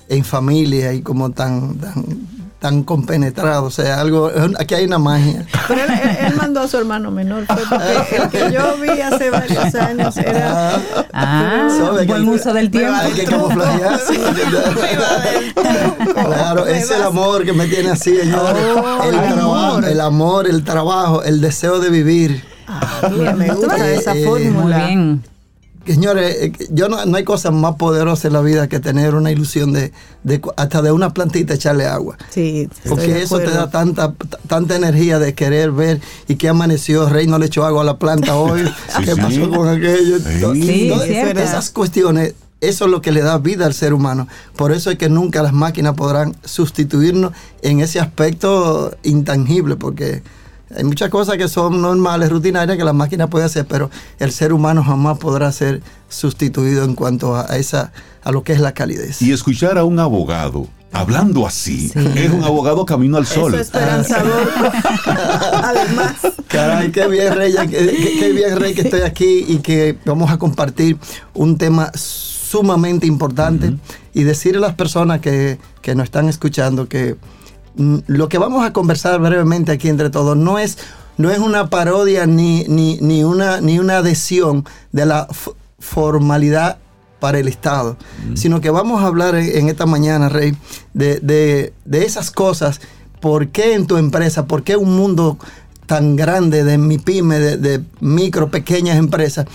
En 0.08 0.24
familia 0.24 0.92
y 0.94 1.02
como 1.02 1.30
tan, 1.30 1.74
tan, 1.78 2.04
tan 2.62 2.84
compenetrado. 2.84 3.64
O 3.64 3.70
sea, 3.70 4.00
algo, 4.00 4.30
aquí 4.58 4.74
hay 4.74 4.84
una 4.86 4.98
magia. 4.98 5.44
Pero 5.68 5.82
él, 5.82 5.90
él- 5.90 6.16
él 6.28 6.34
mandó 6.36 6.60
a 6.60 6.68
su 6.68 6.78
hermano 6.78 7.10
menor, 7.10 7.44
fue 7.46 7.62
porque 7.68 8.16
el 8.16 8.28
que 8.30 8.52
yo 8.54 8.76
vi 8.80 9.00
hace 9.00 9.28
varios 9.30 9.74
años 9.74 10.16
era... 10.16 10.80
Ah, 11.12 11.68
Sobe, 11.76 12.06
buen 12.06 12.24
que- 12.24 12.30
uso 12.30 12.54
del 12.54 12.70
tiempo. 12.70 12.94
Hay 12.94 13.12
que 13.12 13.24
camuflajear. 13.24 14.00
Claro, 16.14 16.66
es 16.66 16.90
el 16.90 17.02
amor 17.02 17.44
que 17.44 17.52
me 17.52 17.66
tiene 17.66 17.90
así, 17.90 18.16
señores. 18.16 18.62
Oh, 18.76 19.02
el, 19.04 19.14
el 19.14 19.20
trabajo, 19.34 19.54
amor. 19.54 19.84
el 19.84 20.00
amor, 20.00 20.46
el 20.48 20.64
trabajo, 20.64 21.22
el 21.24 21.40
deseo 21.40 21.80
de 21.80 21.90
vivir. 21.90 22.44
Ah, 22.68 23.08
mira, 23.10 23.32
me 23.34 23.48
gusta 23.52 23.76
Eh, 23.88 23.96
esa 23.96 24.14
eh, 24.14 24.24
Muy 24.24 24.44
fórmula. 24.44 24.86
bien. 24.86 25.22
Señores, 25.86 26.36
eh, 26.40 26.52
yo 26.70 26.88
no, 26.88 27.04
no 27.04 27.16
hay 27.16 27.24
cosa 27.24 27.50
más 27.50 27.74
poderosa 27.74 28.28
en 28.28 28.34
la 28.34 28.40
vida 28.40 28.68
que 28.68 28.80
tener 28.80 29.14
una 29.14 29.30
ilusión 29.30 29.72
de, 29.72 29.92
hasta 30.56 30.82
de 30.82 30.92
una 30.92 31.12
plantita 31.12 31.54
echarle 31.54 31.86
agua. 31.86 32.16
Sí, 32.30 32.68
estoy 32.70 32.90
Porque 32.90 33.08
de 33.08 33.22
eso 33.22 33.38
te 33.38 33.50
da 33.50 33.70
tanta, 33.70 34.14
tanta 34.46 34.76
energía 34.76 35.18
de 35.18 35.34
querer 35.34 35.72
ver 35.72 36.00
y 36.28 36.36
que 36.36 36.48
amaneció, 36.48 37.08
Rey 37.08 37.26
no 37.26 37.38
le 37.38 37.46
echó 37.46 37.64
agua 37.64 37.82
a 37.82 37.84
la 37.84 37.98
planta 37.98 38.36
hoy, 38.36 38.62
qué 39.04 39.14
sí. 39.14 39.20
pasó 39.20 39.50
con 39.50 39.68
aquello. 39.68 40.18
Sí. 40.54 40.92
Esas 41.36 41.70
cuestiones, 41.70 42.34
eso 42.60 42.84
es 42.84 42.90
lo 42.90 43.02
que 43.02 43.10
le 43.10 43.22
da 43.22 43.38
vida 43.38 43.66
al 43.66 43.74
ser 43.74 43.92
humano. 43.92 44.28
Por 44.56 44.72
eso 44.72 44.90
es 44.90 44.98
que 44.98 45.08
nunca 45.08 45.42
las 45.42 45.52
máquinas 45.52 45.94
podrán 45.94 46.36
sustituirnos 46.44 47.32
en 47.62 47.80
ese 47.80 47.98
aspecto 47.98 48.96
intangible, 49.02 49.76
porque 49.76 50.22
hay 50.76 50.84
muchas 50.84 51.10
cosas 51.10 51.36
que 51.36 51.48
son 51.48 51.80
normales, 51.82 52.30
rutinarias, 52.30 52.76
que 52.78 52.84
las 52.84 52.94
máquinas 52.94 53.28
pueden 53.28 53.46
hacer, 53.46 53.66
pero 53.66 53.90
el 54.18 54.32
ser 54.32 54.52
humano 54.52 54.82
jamás 54.84 55.18
podrá 55.18 55.50
ser 55.52 55.82
sustituido 56.08 56.84
en 56.84 56.94
cuanto 56.94 57.34
a, 57.36 57.50
a 57.50 57.56
esa, 57.56 57.92
a 58.22 58.30
lo 58.32 58.42
que 58.42 58.52
es 58.52 58.60
la 58.60 58.72
calidez. 58.72 59.20
Y 59.22 59.32
escuchar 59.32 59.78
a 59.78 59.84
un 59.84 59.98
abogado 59.98 60.66
hablando 60.94 61.46
así, 61.46 61.88
Sí. 61.88 61.98
es 62.16 62.30
un 62.30 62.44
abogado 62.44 62.84
camino 62.84 63.16
al 63.16 63.26
sol. 63.26 63.54
Eso 63.54 63.62
es 63.62 63.66
esperanzador. 63.68 64.48
Además, 65.62 66.16
Caray, 66.48 66.92
qué 66.92 67.06
bien, 67.08 67.34
Rey, 67.34 67.54
qué, 67.70 68.16
qué 68.18 68.32
bien, 68.32 68.58
Rey, 68.58 68.74
que 68.74 68.82
estoy 68.82 69.00
aquí 69.02 69.44
y 69.48 69.58
que 69.58 69.96
vamos 70.04 70.30
a 70.30 70.38
compartir 70.38 70.98
un 71.34 71.56
tema 71.58 71.90
sumamente 71.94 73.06
importante 73.06 73.74
y 74.12 74.22
decirle 74.24 74.58
a 74.58 74.68
las 74.68 74.74
personas 74.74 75.20
que, 75.20 75.58
que 75.80 75.94
nos 75.94 76.04
están 76.04 76.28
escuchando 76.28 76.88
que 76.88 77.16
lo 77.76 78.28
que 78.28 78.38
vamos 78.38 78.64
a 78.64 78.72
conversar 78.72 79.20
brevemente 79.20 79.72
aquí 79.72 79.88
entre 79.88 80.10
todos 80.10 80.36
no 80.36 80.58
es, 80.58 80.78
no 81.16 81.30
es 81.30 81.38
una 81.38 81.70
parodia 81.70 82.26
ni, 82.26 82.64
ni, 82.68 82.98
ni, 83.00 83.24
una, 83.24 83.60
ni 83.60 83.78
una 83.78 83.98
adhesión 83.98 84.64
de 84.92 85.06
la 85.06 85.26
formalidad 85.78 86.78
para 87.20 87.38
el 87.38 87.46
Estado, 87.48 87.96
sino 88.34 88.60
que 88.60 88.70
vamos 88.70 89.02
a 89.02 89.06
hablar 89.06 89.34
en, 89.36 89.56
en 89.56 89.68
esta 89.68 89.86
mañana, 89.86 90.28
Rey, 90.28 90.56
de, 90.92 91.20
de- 91.20 91.72
de 91.84 92.04
esas 92.04 92.30
cosas. 92.30 92.80
¿Por 93.20 93.48
qué 93.48 93.74
en 93.74 93.86
tu 93.86 93.96
empresa? 93.96 94.46
¿Por 94.46 94.64
qué 94.64 94.76
un 94.76 94.96
mundo 94.96 95.38
tan 95.86 96.16
grande 96.16 96.64
de 96.64 96.78
mi 96.78 96.98
pyme, 96.98 97.38
de, 97.38 97.56
de 97.58 97.84
micro, 98.00 98.50
pequeñas 98.50 98.96
empresas? 98.98 99.46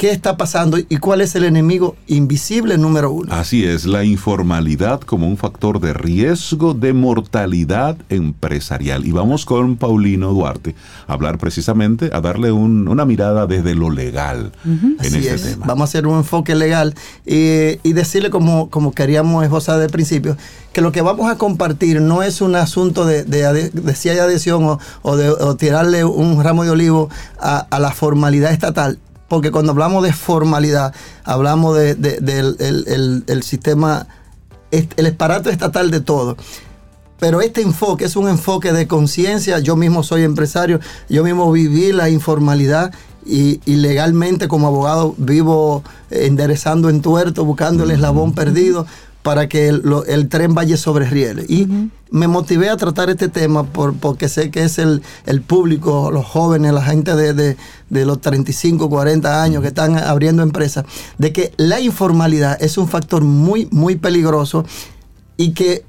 Qué 0.00 0.10
está 0.12 0.38
pasando 0.38 0.78
y 0.78 0.96
cuál 0.96 1.20
es 1.20 1.34
el 1.34 1.44
enemigo 1.44 1.94
invisible 2.06 2.78
número 2.78 3.10
uno. 3.12 3.34
Así 3.34 3.66
es, 3.66 3.84
la 3.84 4.02
informalidad 4.02 5.02
como 5.02 5.28
un 5.28 5.36
factor 5.36 5.78
de 5.78 5.92
riesgo 5.92 6.72
de 6.72 6.94
mortalidad 6.94 7.98
empresarial. 8.08 9.04
Y 9.06 9.12
vamos 9.12 9.44
con 9.44 9.76
Paulino 9.76 10.32
Duarte 10.32 10.74
a 11.06 11.12
hablar 11.12 11.36
precisamente, 11.36 12.08
a 12.14 12.22
darle 12.22 12.50
un- 12.50 12.88
una 12.88 13.04
mirada 13.04 13.46
desde 13.46 13.74
lo 13.74 13.90
legal 13.90 14.52
en 14.64 14.96
Así 14.98 15.16
este 15.18 15.34
es. 15.34 15.42
tema. 15.42 15.66
Vamos 15.66 15.82
a 15.82 15.84
hacer 15.90 16.06
un 16.06 16.16
enfoque 16.16 16.54
legal 16.54 16.94
y, 17.26 17.78
y 17.82 17.92
decirle 17.92 18.30
como, 18.30 18.70
como 18.70 18.92
queríamos 18.92 19.44
esbozar 19.44 19.78
de 19.80 19.90
principio, 19.90 20.34
que 20.72 20.80
lo 20.80 20.92
que 20.92 21.02
vamos 21.02 21.30
a 21.30 21.36
compartir 21.36 22.00
no 22.00 22.22
es 22.22 22.40
un 22.40 22.54
asunto 22.56 23.04
de, 23.04 23.24
de, 23.24 23.44
ade- 23.44 23.70
de 23.70 23.94
si 23.94 24.08
hay 24.08 24.16
adhesión 24.18 24.64
o, 24.64 24.78
o 25.02 25.16
de 25.18 25.28
o 25.28 25.56
tirarle 25.56 26.06
un 26.06 26.42
ramo 26.42 26.64
de 26.64 26.70
olivo 26.70 27.10
a, 27.38 27.58
a 27.70 27.78
la 27.78 27.90
formalidad 27.92 28.50
estatal. 28.52 28.98
Porque 29.30 29.52
cuando 29.52 29.70
hablamos 29.70 30.02
de 30.02 30.12
formalidad, 30.12 30.92
hablamos 31.22 31.76
de- 31.78 31.94
de- 31.94 32.18
del 32.18 32.56
el- 32.58 32.84
el- 32.88 33.24
el 33.28 33.42
sistema, 33.44 34.08
el 34.72 35.06
esparato 35.06 35.50
estatal 35.50 35.92
de 35.92 36.00
todo. 36.00 36.36
Pero 37.20 37.40
este 37.40 37.62
enfoque 37.62 38.06
es 38.06 38.16
un 38.16 38.28
enfoque 38.28 38.72
de 38.72 38.88
conciencia. 38.88 39.60
Yo 39.60 39.76
mismo 39.76 40.02
soy 40.02 40.24
empresario, 40.24 40.80
yo 41.08 41.22
mismo 41.22 41.52
viví 41.52 41.92
la 41.92 42.10
informalidad 42.10 42.92
y, 43.24 43.60
y 43.66 43.76
legalmente 43.76 44.48
como 44.48 44.66
abogado 44.66 45.14
vivo 45.16 45.84
enderezando 46.10 46.88
en 46.88 47.00
tuerto, 47.00 47.44
buscando 47.44 47.84
el 47.84 47.92
eslabón 47.92 48.34
perdido 48.34 48.84
para 49.22 49.48
que 49.48 49.68
el, 49.68 49.82
lo- 49.84 50.04
el 50.06 50.28
tren 50.28 50.54
vaya 50.54 50.76
sobre 50.76 51.08
rieles. 51.08 51.48
Y 51.50 51.68
me 52.10 52.26
motivé 52.26 52.70
a 52.70 52.76
tratar 52.76 53.10
este 53.10 53.28
tema 53.28 53.64
por, 53.64 53.94
porque 53.94 54.28
sé 54.28 54.50
que 54.50 54.62
es 54.64 54.78
el, 54.78 55.02
el 55.26 55.42
público, 55.42 56.10
los 56.10 56.24
jóvenes, 56.26 56.72
la 56.72 56.82
gente 56.82 57.14
de, 57.14 57.34
de- 57.34 57.56
de 57.90 58.04
los 58.06 58.20
35, 58.20 58.88
40 58.88 59.42
años 59.42 59.62
que 59.62 59.68
están 59.68 59.96
abriendo 59.98 60.42
empresas, 60.42 60.84
de 61.18 61.32
que 61.32 61.52
la 61.56 61.80
informalidad 61.80 62.56
es 62.62 62.78
un 62.78 62.88
factor 62.88 63.22
muy, 63.22 63.68
muy 63.70 63.96
peligroso 63.96 64.64
y 65.36 65.52
que 65.52 65.84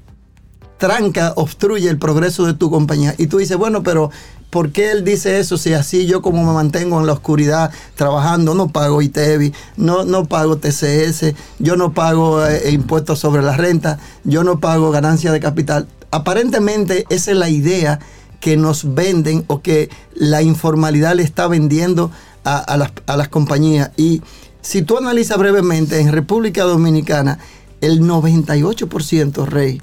tranca, 0.78 1.32
obstruye 1.36 1.88
el 1.88 1.98
progreso 1.98 2.44
de 2.44 2.54
tu 2.54 2.70
compañía. 2.70 3.14
Y 3.16 3.28
tú 3.28 3.38
dices, 3.38 3.56
bueno, 3.56 3.82
pero 3.82 4.10
¿por 4.52 4.70
qué 4.70 4.90
él 4.90 5.02
dice 5.02 5.40
eso 5.40 5.56
si 5.56 5.72
así 5.72 6.04
yo 6.04 6.20
como 6.20 6.44
me 6.44 6.52
mantengo 6.52 7.00
en 7.00 7.06
la 7.06 7.14
oscuridad 7.14 7.72
trabajando, 7.94 8.54
no 8.54 8.68
pago 8.68 9.00
ITEVI, 9.00 9.54
no, 9.78 10.04
no 10.04 10.26
pago 10.26 10.58
TCS, 10.58 11.32
yo 11.58 11.76
no 11.76 11.94
pago 11.94 12.46
eh, 12.46 12.70
impuestos 12.70 13.18
sobre 13.18 13.40
la 13.40 13.56
renta, 13.56 13.98
yo 14.24 14.44
no 14.44 14.60
pago 14.60 14.90
ganancia 14.90 15.32
de 15.32 15.40
capital? 15.40 15.88
Aparentemente 16.10 17.06
esa 17.08 17.30
es 17.30 17.36
la 17.38 17.48
idea 17.48 17.98
que 18.40 18.58
nos 18.58 18.94
venden 18.94 19.42
o 19.46 19.62
que 19.62 19.88
la 20.14 20.42
informalidad 20.42 21.14
le 21.14 21.22
está 21.22 21.48
vendiendo 21.48 22.10
a, 22.44 22.58
a 22.58 22.76
las, 22.76 22.92
a 23.06 23.16
las 23.16 23.28
compañías. 23.28 23.90
Y 23.96 24.20
si 24.60 24.82
tú 24.82 24.98
analizas 24.98 25.38
brevemente, 25.38 25.98
en 25.98 26.12
República 26.12 26.64
Dominicana, 26.64 27.38
el 27.80 28.02
98%, 28.02 29.46
Rey, 29.46 29.80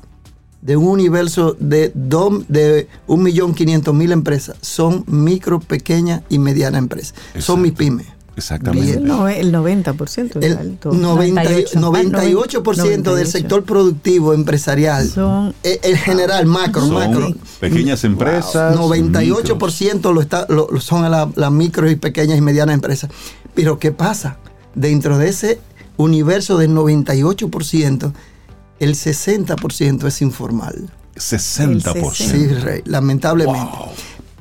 de 0.62 0.76
un 0.78 0.88
universo 0.88 1.56
de, 1.60 1.94
dom- 1.94 2.46
de 2.48 2.88
1.500.000 3.08 4.12
empresas 4.12 4.58
son 4.62 5.04
micro, 5.08 5.60
pequeñas 5.60 6.22
y 6.30 6.40
medianas 6.40 6.80
empresas. 6.80 7.14
Son 7.38 7.62
mis 7.62 7.72
pymes. 7.74 8.08
Exactamente. 8.36 8.92
Bien. 8.94 9.06
No, 9.06 9.28
el 9.28 9.54
90% 9.54 10.38
es 10.38 10.44
El 10.46 10.58
alto. 10.58 10.92
90 10.94 11.44
98. 11.44 11.80
98% 11.80 12.76
del 12.76 13.04
98. 13.04 13.32
sector 13.32 13.64
productivo 13.66 14.34
empresarial, 14.34 15.10
Son- 15.10 15.54
eh, 15.64 15.80
el 15.84 15.98
general 15.98 16.46
macro, 16.46 16.82
Son 16.84 16.94
macro, 16.94 17.34
pequeñas 17.60 18.04
empresas. 18.06 18.78
98% 18.78 20.14
lo 20.14 20.22
está, 20.22 20.46
lo, 20.48 20.70
lo 20.72 20.80
son 20.80 21.10
la- 21.12 21.30
las 21.36 21.52
micro 21.52 21.90
y 21.92 21.98
pequeñas 21.98 22.38
y 22.38 22.42
medianas 22.42 22.76
empresas. 22.76 23.10
Pero 23.56 23.78
¿qué 23.78 23.92
pasa? 23.92 24.38
Dentro 24.74 25.18
de 25.18 25.28
ese 25.30 25.60
universo 25.98 26.58
del 26.58 26.72
98%, 26.74 28.14
el 28.80 28.96
60% 28.96 30.08
es 30.08 30.22
informal. 30.22 30.90
60%. 31.16 32.14
Sí, 32.14 32.48
Rey, 32.48 32.82
lamentablemente. 32.86 33.68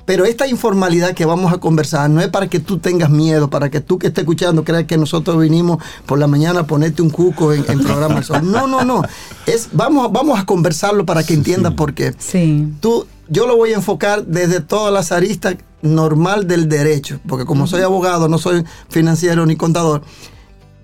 Pero 0.04 0.24
esta 0.24 0.46
informalidad 0.46 1.12
que 1.12 1.26
vamos 1.26 1.52
a 1.52 1.58
conversar 1.58 2.08
no 2.08 2.22
es 2.22 2.28
para 2.28 2.46
que 2.48 2.60
tú 2.60 2.78
tengas 2.78 3.10
miedo, 3.10 3.50
para 3.50 3.68
que 3.68 3.80
tú 3.80 3.98
que 3.98 4.06
estés 4.06 4.22
escuchando 4.22 4.64
creas 4.64 4.84
que 4.84 4.96
nosotros 4.96 5.38
vinimos 5.38 5.82
por 6.06 6.18
la 6.18 6.26
mañana 6.26 6.60
a 6.60 6.66
ponerte 6.66 7.02
un 7.02 7.10
cuco 7.10 7.52
en, 7.52 7.62
en 7.70 7.80
programa 7.80 8.22
Sol. 8.22 8.50
No, 8.50 8.66
no, 8.66 8.84
no. 8.84 9.02
Es, 9.46 9.68
vamos, 9.72 10.06
a- 10.06 10.08
vamos 10.08 10.40
a 10.40 10.46
conversarlo 10.46 11.04
para 11.04 11.24
que 11.24 11.34
entiendas 11.34 11.74
por 11.74 11.92
qué. 11.92 12.14
Sí. 12.18 12.72
Tú, 12.80 13.06
yo 13.28 13.46
lo 13.46 13.56
voy 13.58 13.72
a 13.72 13.74
enfocar 13.76 14.24
desde 14.24 14.60
todas 14.62 14.94
las 14.94 15.12
aristas 15.12 15.56
normal 15.82 16.46
del 16.48 16.70
derecho, 16.70 17.20
porque 17.28 17.44
como 17.44 17.66
soy 17.66 17.82
abogado, 17.82 18.28
no 18.30 18.38
soy 18.38 18.64
financiero 18.88 19.44
ni 19.44 19.56
contador, 19.56 20.00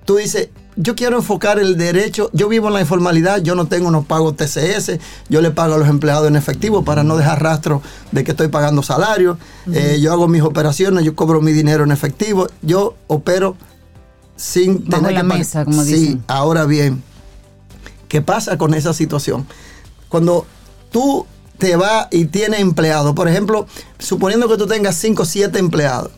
tú 0.04 0.16
dices, 0.16 0.50
yo 0.76 0.94
quiero 0.96 1.16
enfocar 1.16 1.58
el 1.58 1.76
derecho, 1.76 2.30
yo 2.32 2.48
vivo 2.48 2.68
en 2.68 2.74
la 2.74 2.80
informalidad, 2.80 3.40
yo 3.42 3.54
no 3.54 3.66
tengo 3.66 3.88
unos 3.88 4.06
pagos 4.06 4.36
TCS, 4.36 4.98
yo 5.28 5.40
le 5.40 5.50
pago 5.50 5.74
a 5.74 5.78
los 5.78 5.88
empleados 5.88 6.26
en 6.26 6.36
efectivo 6.36 6.84
para 6.84 7.04
no 7.04 7.16
dejar 7.16 7.42
rastro 7.42 7.80
de 8.12 8.24
que 8.24 8.32
estoy 8.32 8.48
pagando 8.48 8.82
salario, 8.82 9.38
eh, 9.72 9.98
yo 10.00 10.12
hago 10.12 10.26
mis 10.26 10.42
operaciones, 10.42 11.04
yo 11.04 11.14
cobro 11.14 11.40
mi 11.40 11.52
dinero 11.52 11.84
en 11.84 11.92
efectivo, 11.92 12.48
yo 12.62 12.96
opero 13.06 13.56
sin 14.36 14.84
Bajo 14.88 15.04
tener 15.04 15.12
la 15.12 15.20
que 15.20 15.38
mesa, 15.38 15.64
como 15.64 15.84
sí, 15.84 15.94
dicen. 15.94 16.24
ahora 16.26 16.64
bien, 16.64 17.02
¿qué 18.08 18.20
pasa 18.20 18.58
con 18.58 18.74
esa 18.74 18.92
situación? 18.92 19.46
Cuando 20.08 20.46
tú 20.90 21.26
te 21.58 21.76
vas 21.76 22.08
y 22.10 22.24
tienes 22.26 22.60
empleados, 22.60 23.14
por 23.14 23.28
ejemplo, 23.28 23.66
suponiendo 23.98 24.48
que 24.48 24.56
tú 24.56 24.66
tengas 24.66 24.96
5 24.96 25.22
o 25.22 25.26
7 25.26 25.56
empleados, 25.58 26.10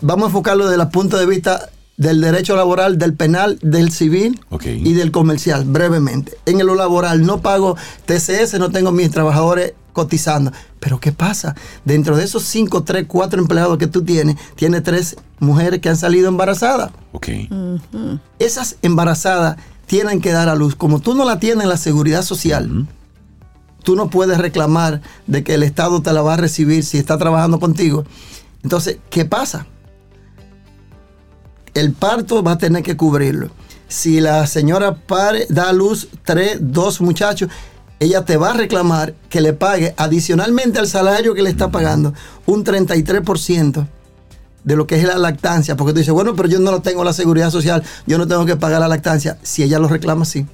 vamos 0.00 0.24
a 0.24 0.26
enfocarlo 0.28 0.68
desde 0.68 0.82
el 0.82 0.88
punto 0.88 1.16
de 1.16 1.26
vista 1.26 1.70
del 1.96 2.20
derecho 2.20 2.56
laboral, 2.56 2.98
del 2.98 3.14
penal, 3.14 3.58
del 3.62 3.90
civil 3.90 4.40
y 4.64 4.92
del 4.92 5.10
comercial, 5.10 5.64
brevemente. 5.64 6.36
En 6.46 6.64
lo 6.64 6.74
laboral 6.74 7.24
no 7.24 7.40
pago 7.40 7.76
TCS, 8.04 8.58
no 8.58 8.70
tengo 8.70 8.92
mis 8.92 9.10
trabajadores 9.10 9.74
cotizando. 9.92 10.52
Pero 10.78 11.00
¿qué 11.00 11.12
pasa? 11.12 11.54
Dentro 11.84 12.16
de 12.16 12.24
esos 12.24 12.42
5, 12.44 12.84
3, 12.84 13.06
4 13.08 13.40
empleados 13.40 13.78
que 13.78 13.86
tú 13.86 14.04
tienes, 14.04 14.36
tienes 14.54 14.82
tres 14.82 15.16
mujeres 15.38 15.80
que 15.80 15.88
han 15.88 15.96
salido 15.96 16.28
embarazadas. 16.28 16.90
Ok. 17.12 17.28
Esas 18.38 18.76
embarazadas 18.82 19.56
tienen 19.86 20.20
que 20.20 20.32
dar 20.32 20.48
a 20.50 20.54
luz. 20.54 20.76
Como 20.76 21.00
tú 21.00 21.14
no 21.14 21.24
la 21.24 21.38
tienes 21.38 21.64
en 21.64 21.70
la 21.70 21.78
seguridad 21.78 22.22
social, 22.22 22.86
tú 23.84 23.96
no 23.96 24.10
puedes 24.10 24.36
reclamar 24.36 25.00
de 25.26 25.42
que 25.42 25.54
el 25.54 25.62
Estado 25.62 26.02
te 26.02 26.12
la 26.12 26.20
va 26.20 26.34
a 26.34 26.36
recibir 26.36 26.84
si 26.84 26.98
está 26.98 27.16
trabajando 27.16 27.58
contigo. 27.58 28.04
Entonces, 28.62 28.98
¿qué 29.08 29.24
pasa? 29.24 29.66
El 31.76 31.92
parto 31.92 32.42
va 32.42 32.52
a 32.52 32.58
tener 32.58 32.82
que 32.82 32.96
cubrirlo. 32.96 33.50
Si 33.86 34.18
la 34.20 34.46
señora 34.46 34.94
pare, 34.94 35.44
da 35.50 35.68
a 35.68 35.72
luz 35.74 36.08
tres, 36.24 36.56
dos 36.58 37.02
muchachos, 37.02 37.50
ella 38.00 38.24
te 38.24 38.38
va 38.38 38.52
a 38.52 38.54
reclamar 38.54 39.12
que 39.28 39.42
le 39.42 39.52
pague 39.52 39.94
adicionalmente 39.98 40.78
al 40.78 40.88
salario 40.88 41.34
que 41.34 41.42
le 41.42 41.50
está 41.50 41.70
pagando 41.70 42.14
un 42.46 42.64
33% 42.64 43.86
de 44.64 44.74
lo 44.74 44.86
que 44.86 44.96
es 44.96 45.04
la 45.04 45.18
lactancia, 45.18 45.76
porque 45.76 45.92
tú 45.92 45.98
dices, 45.98 46.14
bueno, 46.14 46.34
pero 46.34 46.48
yo 46.48 46.58
no 46.60 46.80
tengo 46.80 47.04
la 47.04 47.12
seguridad 47.12 47.50
social, 47.50 47.82
yo 48.06 48.16
no 48.16 48.26
tengo 48.26 48.46
que 48.46 48.56
pagar 48.56 48.80
la 48.80 48.88
lactancia. 48.88 49.36
Si 49.42 49.62
ella 49.62 49.78
lo 49.78 49.86
reclama, 49.86 50.24
sí. 50.24 50.46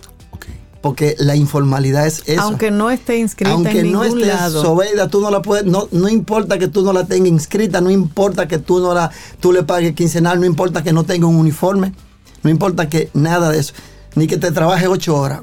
Porque 0.82 1.14
la 1.18 1.36
informalidad 1.36 2.06
es 2.06 2.24
eso. 2.26 2.42
Aunque 2.42 2.72
no 2.72 2.90
esté 2.90 3.16
inscrita 3.16 3.52
Aunque 3.52 3.80
en 3.80 3.92
no 3.92 4.02
ningún 4.02 4.20
estés 4.20 4.34
lado. 4.34 4.62
Sobeida, 4.62 5.08
tú 5.08 5.20
no 5.20 5.30
la 5.30 5.40
puedes, 5.40 5.64
no, 5.64 5.88
no 5.92 6.08
importa 6.08 6.58
que 6.58 6.66
tú 6.66 6.82
no 6.82 6.92
la 6.92 7.06
tengas 7.06 7.28
inscrita, 7.28 7.80
no 7.80 7.88
importa 7.90 8.48
que 8.48 8.58
tú 8.58 8.80
no 8.80 8.92
la, 8.92 9.10
tú 9.38 9.52
le 9.52 9.62
pagues 9.62 9.94
quincenal, 9.94 10.40
no 10.40 10.44
importa 10.44 10.82
que 10.82 10.92
no 10.92 11.04
tenga 11.04 11.28
un 11.28 11.36
uniforme, 11.36 11.94
no 12.42 12.50
importa 12.50 12.88
que 12.88 13.10
nada 13.14 13.50
de 13.50 13.60
eso, 13.60 13.74
ni 14.16 14.26
que 14.26 14.36
te 14.38 14.50
trabaje 14.50 14.88
ocho 14.88 15.16
horas, 15.16 15.42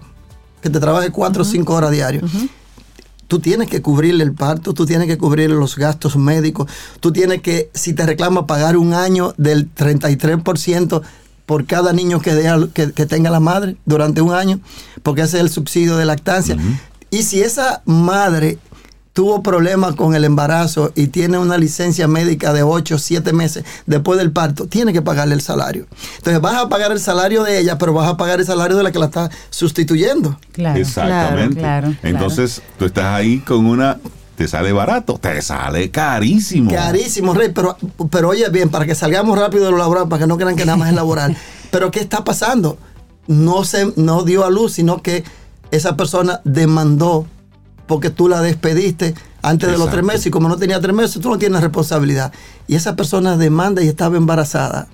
que 0.61 0.69
te 0.69 0.79
trabaje 0.79 1.09
cuatro 1.09 1.43
o 1.43 1.45
cinco 1.45 1.73
horas 1.73 1.91
diarias. 1.91 2.23
Tú 3.29 3.39
tienes 3.39 3.69
que 3.69 3.81
cubrirle 3.81 4.25
el 4.25 4.33
parto, 4.33 4.73
tú 4.73 4.85
tienes 4.85 5.07
que 5.07 5.17
cubrirle 5.17 5.55
los 5.55 5.77
gastos 5.77 6.17
médicos, 6.17 6.69
tú 6.99 7.13
tienes 7.13 7.41
que, 7.41 7.69
si 7.73 7.93
te 7.93 8.05
reclama, 8.05 8.45
pagar 8.45 8.75
un 8.75 8.93
año 8.93 9.33
del 9.37 9.73
33% 9.73 11.01
por 11.45 11.65
cada 11.65 11.93
niño 11.93 12.19
que 12.19 13.05
tenga 13.07 13.29
la 13.29 13.39
madre 13.39 13.77
durante 13.85 14.21
un 14.21 14.33
año, 14.33 14.59
porque 15.03 15.21
ese 15.21 15.37
es 15.37 15.43
el 15.43 15.49
subsidio 15.49 15.97
de 15.97 16.05
lactancia. 16.05 16.57
Y 17.11 17.23
si 17.23 17.41
esa 17.41 17.81
madre 17.85 18.59
tuvo 19.13 19.43
problemas 19.43 19.95
con 19.95 20.15
el 20.15 20.23
embarazo 20.23 20.93
y 20.95 21.07
tiene 21.07 21.37
una 21.37 21.57
licencia 21.57 22.07
médica 22.07 22.53
de 22.53 22.63
8 22.63 22.95
o 22.95 22.97
7 22.97 23.33
meses 23.33 23.65
después 23.85 24.17
del 24.17 24.31
parto, 24.31 24.67
tiene 24.67 24.93
que 24.93 25.01
pagarle 25.01 25.35
el 25.35 25.41
salario. 25.41 25.87
Entonces 26.17 26.41
vas 26.41 26.55
a 26.55 26.69
pagar 26.69 26.91
el 26.91 26.99
salario 26.99 27.43
de 27.43 27.59
ella, 27.59 27.77
pero 27.77 27.93
vas 27.93 28.07
a 28.07 28.15
pagar 28.15 28.39
el 28.39 28.45
salario 28.45 28.77
de 28.77 28.83
la 28.83 28.91
que 28.91 28.99
la 28.99 29.07
está 29.07 29.29
sustituyendo. 29.49 30.39
Claro. 30.53 30.79
Exactamente. 30.79 31.59
Claro, 31.59 31.87
claro, 31.87 31.97
claro. 31.99 32.15
Entonces, 32.15 32.61
tú 32.77 32.85
estás 32.85 33.05
ahí 33.05 33.39
con 33.39 33.65
una. 33.65 33.99
Te 34.37 34.47
sale 34.47 34.71
barato, 34.71 35.19
te 35.21 35.41
sale 35.41 35.91
carísimo. 35.91 36.71
Carísimo, 36.71 37.33
Rey, 37.33 37.51
pero, 37.53 37.75
pero 38.09 38.29
oye 38.29 38.47
bien, 38.47 38.69
para 38.69 38.85
que 38.85 38.95
salgamos 38.95 39.37
rápido 39.37 39.65
de 39.65 39.71
lo 39.71 39.77
laboral, 39.77 40.07
para 40.07 40.21
que 40.21 40.27
no 40.27 40.37
crean 40.37 40.55
que 40.55 40.63
nada 40.63 40.77
más 40.77 40.87
es 40.87 40.95
laboral. 40.95 41.35
pero 41.71 41.91
¿qué 41.91 41.99
está 41.99 42.23
pasando? 42.23 42.77
No, 43.29 43.63
se, 43.63 43.93
no 43.95 44.23
dio 44.23 44.43
a 44.43 44.49
luz, 44.49 44.73
sino 44.73 45.01
que 45.01 45.23
esa 45.71 45.95
persona 45.95 46.41
demandó 46.43 47.25
porque 47.87 48.09
tú 48.09 48.27
la 48.27 48.41
despediste 48.41 49.15
antes 49.41 49.71
de 49.71 49.77
los 49.77 49.89
tres 49.89 50.03
meses 50.03 50.25
y 50.25 50.31
como 50.31 50.49
no 50.49 50.57
tenía 50.57 50.81
tres 50.81 50.93
meses, 50.93 51.21
tú 51.21 51.29
no 51.29 51.37
tienes 51.37 51.61
responsabilidad. 51.61 52.33
Y 52.67 52.75
esa 52.75 52.95
persona 52.95 53.37
demanda 53.37 53.81
y 53.81 53.87
estaba 53.87 54.17
embarazada 54.17 54.89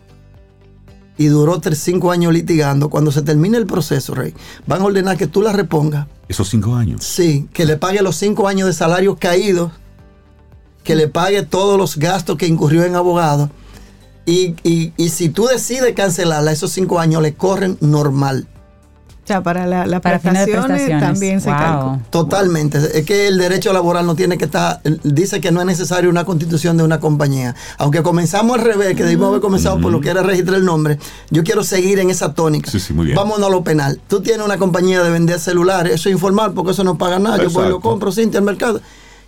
y 1.18 1.28
duró 1.28 1.60
tres, 1.60 1.80
cinco 1.80 2.12
años 2.12 2.34
litigando, 2.34 2.90
cuando 2.90 3.12
se 3.12 3.22
termine 3.22 3.58
el 3.58 3.66
proceso, 3.66 4.14
Rey, 4.14 4.34
van 4.68 4.82
a 4.82 4.86
ordenar 4.86 5.18
que 5.18 5.28
tú 5.28 5.42
la 5.42 5.54
repongas. 5.54 6.08
Esos 6.28 6.50
cinco 6.50 6.76
años. 6.76 7.04
Sí, 7.04 7.48
que 7.54 7.66
le 7.66 7.78
pague 7.78 8.02
los 8.02 8.16
cinco 8.16 8.48
años 8.48 8.68
de 8.68 8.74
salarios 8.74 9.18
caídos, 9.18 9.72
que 10.84 10.96
le 10.96 11.08
pague 11.08 11.44
todos 11.44 11.78
los 11.78 11.98
gastos 11.98 12.38
que 12.38 12.48
incurrió 12.48 12.84
en 12.84 12.96
abogado. 12.96 13.50
Y, 14.26 14.56
y- 14.64 14.92
y 14.98 15.10
si 15.10 15.30
tú 15.30 15.46
decides 15.46 15.94
cancelarla, 15.96 16.52
esos 16.52 16.72
cinco 16.72 17.00
años 17.00 17.22
le 17.22 17.34
corren 17.36 17.78
normal. 17.82 18.48
O 19.24 19.28
sea, 19.28 19.42
para 19.42 19.66
la- 19.66 19.88
las 19.88 20.02
Para 20.02 20.18
de 20.20 20.22
prestaciones, 20.22 20.66
prestaciones. 20.68 21.02
también 21.04 21.42
se 21.42 21.50
Wow. 21.50 21.58
calcula. 21.58 22.00
Totalmente. 22.12 22.78
Es 22.94 23.06
que 23.08 23.28
el 23.28 23.40
derecho 23.40 23.74
laboral 23.74 24.06
no 24.06 24.16
tiene 24.16 24.38
que 24.38 24.46
estar. 24.46 24.82
Dice 25.04 25.42
que 25.42 25.52
no 25.52 25.62
es 25.62 25.66
necesario 25.66 26.12
una 26.12 26.26
constitución 26.26 26.78
de 26.78 26.84
una 26.84 27.00
compañía. 27.00 27.56
Aunque 27.80 28.04
comenzamos 28.04 28.60
al 28.60 28.64
revés, 28.66 28.96
que 28.96 29.04
debimos 29.04 29.30
haber 29.30 29.42
comenzado 29.42 29.82
por 29.82 29.92
lo 29.92 30.00
que 30.00 30.10
era 30.10 30.22
registrar 30.22 30.60
el 30.60 30.66
nombre, 30.66 31.00
yo 31.32 31.44
quiero 31.44 31.64
seguir 31.64 31.98
en 31.98 32.12
esa 32.12 32.36
tónica. 32.36 32.70
Sí, 32.70 32.80
sí, 32.80 32.94
muy 32.94 33.06
bien. 33.08 33.16
Vámonos 33.16 33.48
a 33.48 33.50
lo 33.50 33.64
penal. 33.64 34.00
Tú 34.08 34.22
tienes 34.22 34.46
una 34.46 34.58
compañía 34.60 35.02
de 35.02 35.10
vender 35.10 35.40
celulares, 35.40 35.94
eso 35.96 36.10
es 36.10 36.14
informal 36.14 36.54
porque 36.54 36.74
eso 36.74 36.84
no 36.84 36.96
paga 37.00 37.18
nada. 37.18 37.42
Yo 37.42 37.50
voy 37.50 37.66
y 37.66 37.70
lo 37.70 37.80
compro, 37.80 38.12
Cintia, 38.12 38.40
al 38.40 38.46
mercado. 38.46 38.80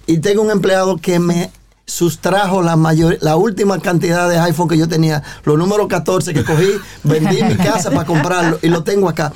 Y 0.05 0.19
tengo 0.19 0.43
un 0.43 0.51
empleado 0.51 0.97
que 0.97 1.17
me 1.17 1.49
sustrajo 1.87 2.61
la 2.61 2.75
mayor, 2.75 3.17
la 3.21 3.37
última 3.37 3.79
cantidad 3.79 4.29
de 4.29 4.37
iPhone 4.39 4.67
que 4.67 4.77
yo 4.77 4.87
tenía, 4.89 5.23
los 5.45 5.57
números 5.57 5.87
14 5.87 6.33
que 6.33 6.43
cogí, 6.43 6.67
vendí 7.03 7.41
mi 7.43 7.55
casa 7.55 7.89
para 7.89 8.05
comprarlo 8.05 8.59
y 8.61 8.67
lo 8.67 8.83
tengo 8.83 9.09
acá. 9.09 9.31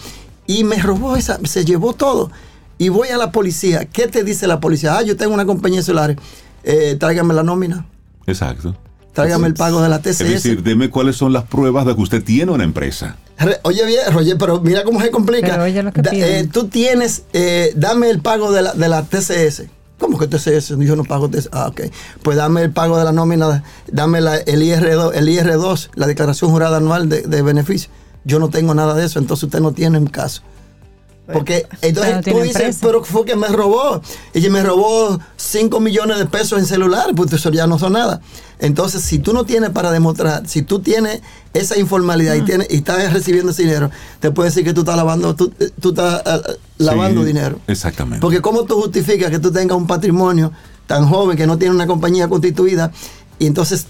Y 0.45 0.63
me 0.65 0.75
robó 0.77 1.15
esa, 1.15 1.39
se 1.45 1.63
llevó 1.65 1.93
todo. 1.93 2.29
Y 2.77 2.89
voy 2.89 3.07
a 3.09 3.17
la 3.17 3.31
policía. 3.31 3.85
¿Qué 3.85 4.07
te 4.07 4.23
dice 4.23 4.47
la 4.47 4.59
policía? 4.59 4.97
Ah, 4.97 5.01
yo 5.01 5.15
tengo 5.15 5.33
una 5.33 5.45
compañía 5.45 5.79
de 5.79 5.85
celulares. 5.85 6.17
Eh, 6.63 6.97
tráigame 6.99 7.33
la 7.33 7.43
nómina. 7.43 7.85
Exacto. 8.25 8.75
Tráigame 9.13 9.47
el 9.47 9.53
pago 9.53 9.81
de 9.81 9.89
la 9.89 9.99
TCS. 9.99 10.21
Es 10.21 10.29
decir, 10.43 10.63
deme 10.63 10.89
cuáles 10.89 11.15
son 11.15 11.31
las 11.31 11.43
pruebas 11.43 11.85
de 11.85 11.95
que 11.95 12.01
usted 12.01 12.23
tiene 12.23 12.51
una 12.51 12.63
empresa. 12.63 13.17
Re- 13.37 13.59
Oye, 13.63 13.85
bien, 13.85 14.01
Roger, 14.11 14.35
pero 14.37 14.59
mira 14.61 14.83
cómo 14.83 14.99
se 14.99 15.11
complica. 15.11 15.47
Pero 15.51 15.63
oye 15.63 15.83
lo 15.83 15.91
que 15.93 16.01
Da- 16.01 16.11
piden. 16.11 16.45
eh, 16.45 16.49
tú 16.51 16.67
tienes, 16.67 17.23
eh, 17.33 17.71
dame 17.75 18.09
el 18.09 18.19
pago 18.21 18.51
de 18.51 18.61
la, 18.63 18.73
de 18.73 18.89
la 18.89 19.03
TCS. 19.03 19.63
¿Cómo 20.01 20.17
que 20.17 20.27
TCS? 20.27 20.75
Yo 20.79 20.95
no 20.97 21.03
pago 21.05 21.29
TCS. 21.29 21.49
Ah, 21.53 21.67
ok. 21.69 21.81
Pues 22.23 22.35
dame 22.35 22.63
el 22.63 22.71
pago 22.71 22.97
de 22.97 23.05
la 23.05 23.11
nómina, 23.13 23.63
dame 23.89 24.19
la- 24.19 24.37
el, 24.37 24.61
IR2, 24.63 25.11
el 25.13 25.29
IR2, 25.29 25.89
la 25.95 26.07
declaración 26.07 26.51
jurada 26.51 26.77
anual 26.77 27.07
de, 27.07 27.21
de 27.21 27.41
beneficio. 27.43 27.89
Yo 28.25 28.39
no 28.39 28.49
tengo 28.49 28.73
nada 28.73 28.93
de 28.95 29.05
eso, 29.05 29.19
entonces 29.19 29.43
usted 29.45 29.59
no 29.61 29.71
tiene 29.71 29.97
un 29.99 30.07
caso. 30.07 30.41
Porque 31.31 31.67
entonces 31.81 32.21
tú 32.23 32.41
dices, 32.41 32.55
empresa. 32.55 32.79
pero 32.81 33.03
fue 33.03 33.25
que 33.25 33.35
me 33.35 33.47
robó. 33.47 34.01
Ella 34.33 34.49
me 34.49 34.63
robó 34.63 35.19
5 35.37 35.79
millones 35.79 36.17
de 36.19 36.25
pesos 36.25 36.59
en 36.59 36.65
celular, 36.65 37.13
pues 37.15 37.31
eso 37.33 37.49
ya 37.51 37.67
no 37.67 37.79
son 37.79 37.93
nada. 37.93 38.21
Entonces, 38.59 39.01
si 39.01 39.19
tú 39.19 39.33
no 39.33 39.43
tienes 39.43 39.71
para 39.71 39.91
demostrar, 39.91 40.47
si 40.47 40.61
tú 40.61 40.79
tienes 40.79 41.21
esa 41.53 41.79
informalidad 41.79 42.35
y, 42.35 42.41
tienes, 42.41 42.67
y 42.69 42.77
estás 42.77 43.11
recibiendo 43.11 43.51
ese 43.51 43.63
dinero, 43.63 43.89
te 44.19 44.31
puede 44.31 44.49
decir 44.49 44.63
que 44.63 44.73
tú 44.73 44.81
estás 44.81 44.95
lavando, 44.95 45.35
tú, 45.35 45.51
eh, 45.59 45.71
tú 45.79 45.89
estás 45.89 46.21
ah, 46.25 46.41
ah, 46.45 46.51
lavando 46.77 47.21
Sí, 47.21 47.27
dinero. 47.27 47.59
Exactamente. 47.67 48.21
Porque 48.21 48.41
¿cómo 48.41 48.65
tú 48.65 48.79
justificas 48.79 49.31
que 49.31 49.39
tú 49.39 49.51
tengas 49.51 49.75
un 49.75 49.87
patrimonio 49.87 50.51
tan 50.85 51.07
joven 51.07 51.37
que 51.37 51.47
no 51.47 51.57
tiene 51.57 51.73
una 51.73 51.87
compañía 51.87 52.27
constituida? 52.27 52.91
Y 53.39 53.47
entonces, 53.47 53.87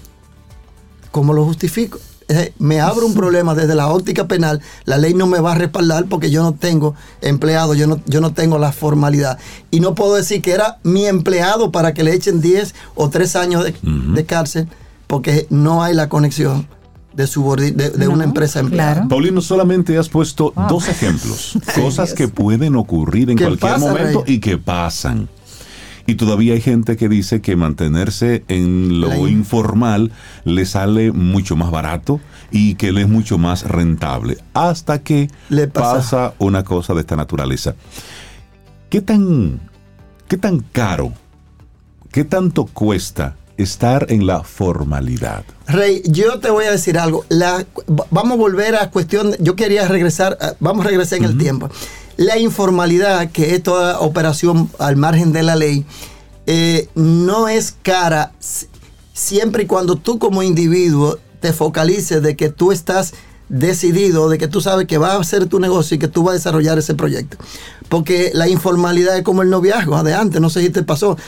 ¿cómo 1.10 1.34
lo 1.34 1.44
justifico? 1.44 1.98
Eh, 2.28 2.52
Me 2.58 2.80
abro 2.80 3.06
un 3.06 3.14
problema 3.14 3.54
desde 3.54 3.74
la 3.74 3.88
óptica 3.88 4.26
penal, 4.28 4.60
la 4.84 4.98
ley 4.98 5.14
no 5.14 5.26
me 5.26 5.40
va 5.40 5.52
a 5.52 5.54
respaldar 5.54 6.06
porque 6.06 6.30
yo 6.30 6.42
no 6.42 6.52
tengo 6.54 6.94
empleado, 7.20 7.74
yo 7.74 7.86
no, 7.86 8.00
yo 8.06 8.20
no 8.20 8.32
tengo 8.32 8.58
la 8.58 8.72
formalidad. 8.72 9.38
Y 9.70 9.80
no 9.80 9.94
puedo 9.94 10.14
decir 10.14 10.42
que 10.42 10.52
era 10.52 10.78
mi 10.82 11.06
empleado 11.06 11.70
para 11.72 11.94
que 11.94 12.04
le 12.04 12.14
echen 12.14 12.40
10 12.40 12.74
o 12.94 13.10
3 13.10 13.36
años 13.36 13.64
de, 13.64 13.74
de 13.82 14.24
cárcel 14.26 14.68
porque 15.06 15.46
no 15.50 15.82
hay 15.82 15.94
la 15.94 16.08
conexión 16.08 16.66
de, 17.14 17.26
de, 17.72 17.90
de 17.90 18.08
una 18.08 18.24
empresa 18.24 18.60
empleada. 18.60 18.92
claro. 18.94 19.08
Paulino, 19.08 19.42
solamente 19.42 19.98
has 19.98 20.08
puesto 20.08 20.54
dos 20.68 20.88
ejemplos, 20.88 21.58
cosas 21.74 22.14
que 22.14 22.28
pueden 22.28 22.74
ocurrir 22.76 23.28
en 23.30 23.36
¿Qué 23.36 23.44
cualquier 23.44 23.72
pasa, 23.72 23.86
momento 23.86 24.24
Rey? 24.24 24.36
y 24.36 24.40
que 24.40 24.56
pasan. 24.56 25.28
Y 26.06 26.16
todavía 26.16 26.54
hay 26.54 26.60
gente 26.60 26.96
que 26.96 27.08
dice 27.08 27.40
que 27.40 27.54
mantenerse 27.56 28.44
en 28.48 29.00
lo 29.00 29.28
informal 29.28 30.10
le 30.44 30.66
sale 30.66 31.12
mucho 31.12 31.54
más 31.56 31.70
barato 31.70 32.20
y 32.50 32.74
que 32.74 32.90
le 32.92 33.02
es 33.02 33.08
mucho 33.08 33.38
más 33.38 33.62
rentable. 33.68 34.38
Hasta 34.54 35.02
que 35.02 35.28
Le 35.48 35.68
pasa. 35.68 35.94
pasa 35.94 36.34
una 36.38 36.64
cosa 36.64 36.92
de 36.94 37.00
esta 37.00 37.16
naturaleza. 37.16 37.74
¿Qué 38.90 39.00
tan, 39.00 39.60
¿Qué 40.28 40.36
tan 40.36 40.60
caro, 40.60 41.12
qué 42.10 42.24
tanto 42.24 42.66
cuesta 42.66 43.36
estar 43.56 44.06
en 44.10 44.26
la 44.26 44.42
formalidad? 44.42 45.44
Rey, 45.68 46.02
yo 46.04 46.40
te 46.40 46.50
voy 46.50 46.64
a 46.64 46.70
decir 46.72 46.98
algo. 46.98 47.24
La- 47.28 47.64
vamos 48.10 48.32
a 48.32 48.36
volver 48.36 48.74
a 48.76 48.90
cuestión. 48.90 49.34
yo 49.38 49.56
quería 49.56 49.86
regresar. 49.88 50.36
a- 50.40 50.54
vamos 50.60 50.84
a 50.84 50.88
regresar 50.88 51.18
en 51.18 51.24
el 51.24 51.38
tiempo. 51.38 51.70
La 52.16 52.38
informalidad, 52.38 53.30
que 53.30 53.54
es 53.54 53.62
toda 53.62 54.00
operación 54.00 54.68
al 54.78 54.96
margen 54.96 55.32
de 55.32 55.42
la 55.42 55.56
ley, 55.56 55.84
eh, 56.46 56.88
no 56.94 57.48
es 57.48 57.74
cara 57.82 58.32
si- 58.38 58.66
siempre 59.14 59.64
y 59.64 59.66
cuando 59.66 59.96
tú 59.96 60.18
como 60.18 60.42
individuo 60.42 61.18
te 61.40 61.52
focalices 61.52 62.22
de 62.22 62.36
que 62.36 62.48
tú 62.50 62.72
estás 62.72 63.14
decidido, 63.48 64.28
de 64.30 64.38
que 64.38 64.48
tú 64.48 64.60
sabes 64.60 64.86
que 64.86 64.96
va 64.98 65.12
a 65.12 65.20
hacer 65.20 65.46
tu 65.46 65.60
negocio 65.60 65.94
y 65.96 65.98
que 65.98 66.08
tú 66.08 66.22
vas 66.22 66.32
a 66.32 66.34
desarrollar 66.36 66.78
ese 66.78 66.94
proyecto. 66.94 67.36
Porque 67.90 68.30
la 68.32 68.48
informalidad 68.48 69.16
es 69.18 69.22
como 69.22 69.42
el 69.42 69.50
noviazgo 69.50 70.02
de 70.02 70.14
antes, 70.14 70.40
no 70.40 70.48
sé 70.48 70.62
si 70.62 70.70
te 70.70 70.82
pasó. 70.82 71.18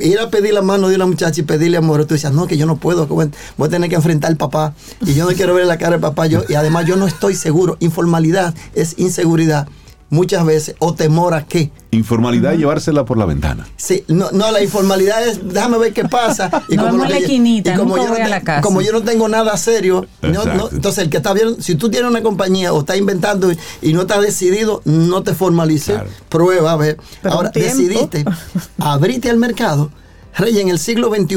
Ir 0.00 0.18
a 0.18 0.28
pedir 0.28 0.54
la 0.54 0.62
mano 0.62 0.88
de 0.88 0.96
una 0.96 1.06
muchacha 1.06 1.40
y 1.40 1.44
pedirle 1.44 1.76
amor, 1.76 2.04
tú 2.04 2.14
decías, 2.14 2.32
no, 2.32 2.48
que 2.48 2.56
yo 2.56 2.66
no 2.66 2.76
puedo, 2.78 3.06
voy 3.06 3.30
a 3.60 3.68
tener 3.68 3.88
que 3.88 3.94
enfrentar 3.96 4.30
al 4.30 4.36
papá 4.36 4.74
y 5.06 5.14
yo 5.14 5.24
no 5.30 5.36
quiero 5.36 5.54
ver 5.54 5.66
la 5.66 5.78
cara 5.78 5.92
del 5.92 6.00
papá, 6.00 6.26
yo, 6.26 6.42
y 6.48 6.54
además 6.54 6.84
yo 6.86 6.96
no 6.96 7.06
estoy 7.06 7.36
seguro. 7.36 7.76
Informalidad 7.78 8.54
es 8.74 8.94
inseguridad 8.98 9.68
muchas 10.10 10.44
veces 10.46 10.74
o 10.78 10.94
temor 10.94 11.34
a 11.34 11.44
qué. 11.44 11.70
Informalidad 11.90 12.52
y 12.52 12.58
llevársela 12.58 13.04
por 13.04 13.16
la 13.18 13.24
ventana. 13.26 13.66
Sí, 13.76 14.04
no, 14.08 14.30
no, 14.32 14.50
la 14.50 14.62
informalidad 14.62 15.26
es, 15.26 15.40
déjame 15.52 15.78
ver 15.78 15.92
qué 15.92 16.04
pasa. 16.04 16.50
Nos 16.68 16.84
vemos 16.86 17.04
en 17.04 17.10
la 17.10 17.18
esquinita, 17.18 17.76
nunca 17.76 17.96
yo 17.96 18.02
no 18.04 18.08
voy 18.12 18.20
a 18.20 18.24
te- 18.24 18.30
la 18.30 18.40
casa. 18.42 18.60
como 18.60 18.80
yo 18.82 18.92
no 18.92 19.02
tengo 19.02 19.28
nada 19.28 19.56
serio, 19.56 20.06
no- 20.22 20.44
no- 20.44 20.68
entonces 20.70 21.04
el 21.04 21.10
que 21.10 21.16
está 21.18 21.32
viendo, 21.32 21.60
si 21.62 21.74
tú 21.76 21.90
tienes 21.90 22.10
una 22.10 22.22
compañía 22.22 22.72
o 22.72 22.80
estás 22.80 22.98
inventando 22.98 23.50
y, 23.52 23.58
y 23.82 23.92
no 23.92 24.02
estás 24.02 24.20
decidido, 24.22 24.82
no 24.84 25.22
te 25.22 25.34
formalices, 25.34 25.94
Claro. 25.96 26.10
prueba, 26.28 26.72
a 26.72 26.76
ver. 26.76 26.98
Pero 27.22 27.34
Ahora, 27.36 27.50
decidiste, 27.54 28.24
abrite 28.78 29.30
al 29.30 29.38
mercado. 29.38 29.90
Rey, 30.36 30.58
en 30.60 30.68
el 30.68 30.78
siglo 30.78 31.08
XXI, 31.14 31.36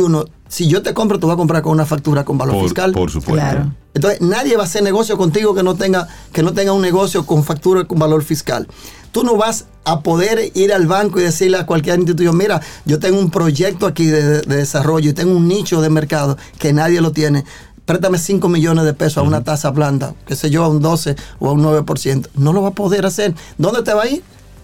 si 0.52 0.68
yo 0.68 0.82
te 0.82 0.94
compro, 0.94 1.18
tú 1.18 1.28
vas 1.28 1.36
a 1.36 1.38
comprar 1.38 1.62
con 1.62 1.72
una 1.72 1.86
factura 1.86 2.26
con 2.26 2.38
valor 2.38 2.56
Por, 2.56 2.64
fiscal. 2.66 2.92
por 2.92 3.10
supuesto. 3.10 3.36
Claro. 3.36 3.74
Entonces, 3.94 4.20
nadie 4.20 4.58
va 4.58 4.64
a 4.64 4.66
hacer 4.66 4.84
negocio 4.84 5.18
contigo 5.18 5.56
que 5.56 5.64
no 5.64 5.76
tenga, 5.76 6.10
que 6.34 6.44
no 6.44 6.52
tenga 6.52 6.74
un 6.74 6.82
negocio 6.82 7.26
con 7.26 7.46
factura 7.46 7.86
con 7.86 8.00
valor 8.00 8.22
fiscal. 8.22 8.68
Tú 9.14 9.24
no 9.24 9.38
vas 9.38 9.68
a 9.86 10.02
poder 10.02 10.52
ir 10.54 10.74
al 10.74 10.88
banco 10.88 11.22
y 11.22 11.24
decirle 11.24 11.58
a 11.58 11.66
cualquier 11.66 12.00
institución, 12.00 12.36
mira, 12.36 12.60
yo 12.84 13.00
tengo 13.00 13.18
un 13.18 13.32
proyecto 13.32 13.86
aquí 13.88 14.08
de, 14.08 14.42
de 14.42 14.58
desarrollo 14.58 15.12
y 15.12 15.14
tengo 15.14 15.38
un 15.38 15.48
nicho 15.48 15.80
de 15.80 15.90
mercado 15.90 16.38
que 16.60 16.74
nadie 16.74 17.00
lo 17.00 17.14
tiene. 17.14 17.46
Préstame 17.86 18.18
5 18.18 18.50
millones 18.50 18.84
de 18.84 18.94
pesos 18.94 19.20
a 19.20 19.22
una 19.22 19.46
tasa 19.46 19.70
blanda, 19.72 20.16
qué 20.28 20.36
sé 20.36 20.50
yo, 20.50 20.66
a 20.66 20.68
un 20.68 20.82
12 20.82 21.16
o 21.40 21.48
a 21.48 21.54
un 21.54 21.64
9%. 21.64 22.28
No 22.36 22.52
lo 22.52 22.62
va 22.62 22.70
a 22.70 22.74
poder 22.74 23.06
hacer. 23.06 23.34
¿Dónde 23.58 23.84
te 23.84 23.94
va 23.94 24.04
a 24.04 24.08
ir? 24.10 24.22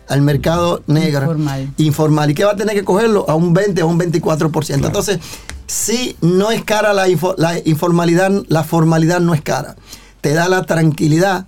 Al 0.09 0.21
mercado 0.21 0.83
negro. 0.87 1.21
Informal. 1.21 1.73
Informal. 1.77 2.31
¿Y 2.31 2.33
qué 2.33 2.43
va 2.43 2.51
a 2.51 2.55
tener 2.57 2.75
que 2.75 2.83
cogerlo? 2.83 3.25
A 3.29 3.35
un 3.35 3.53
20 3.53 3.83
o 3.83 3.87
un 3.87 3.97
24%. 3.99 4.85
Entonces, 4.85 5.19
sí, 5.67 6.15
no 6.21 6.49
es 6.51 6.63
cara 6.63 6.93
la, 6.93 7.07
info- 7.09 7.35
la 7.37 7.59
informalidad, 7.65 8.31
la 8.47 8.63
formalidad 8.63 9.19
no 9.19 9.33
es 9.33 9.41
cara. 9.41 9.75
Te 10.21 10.33
da 10.33 10.49
la 10.49 10.63
tranquilidad, 10.63 11.45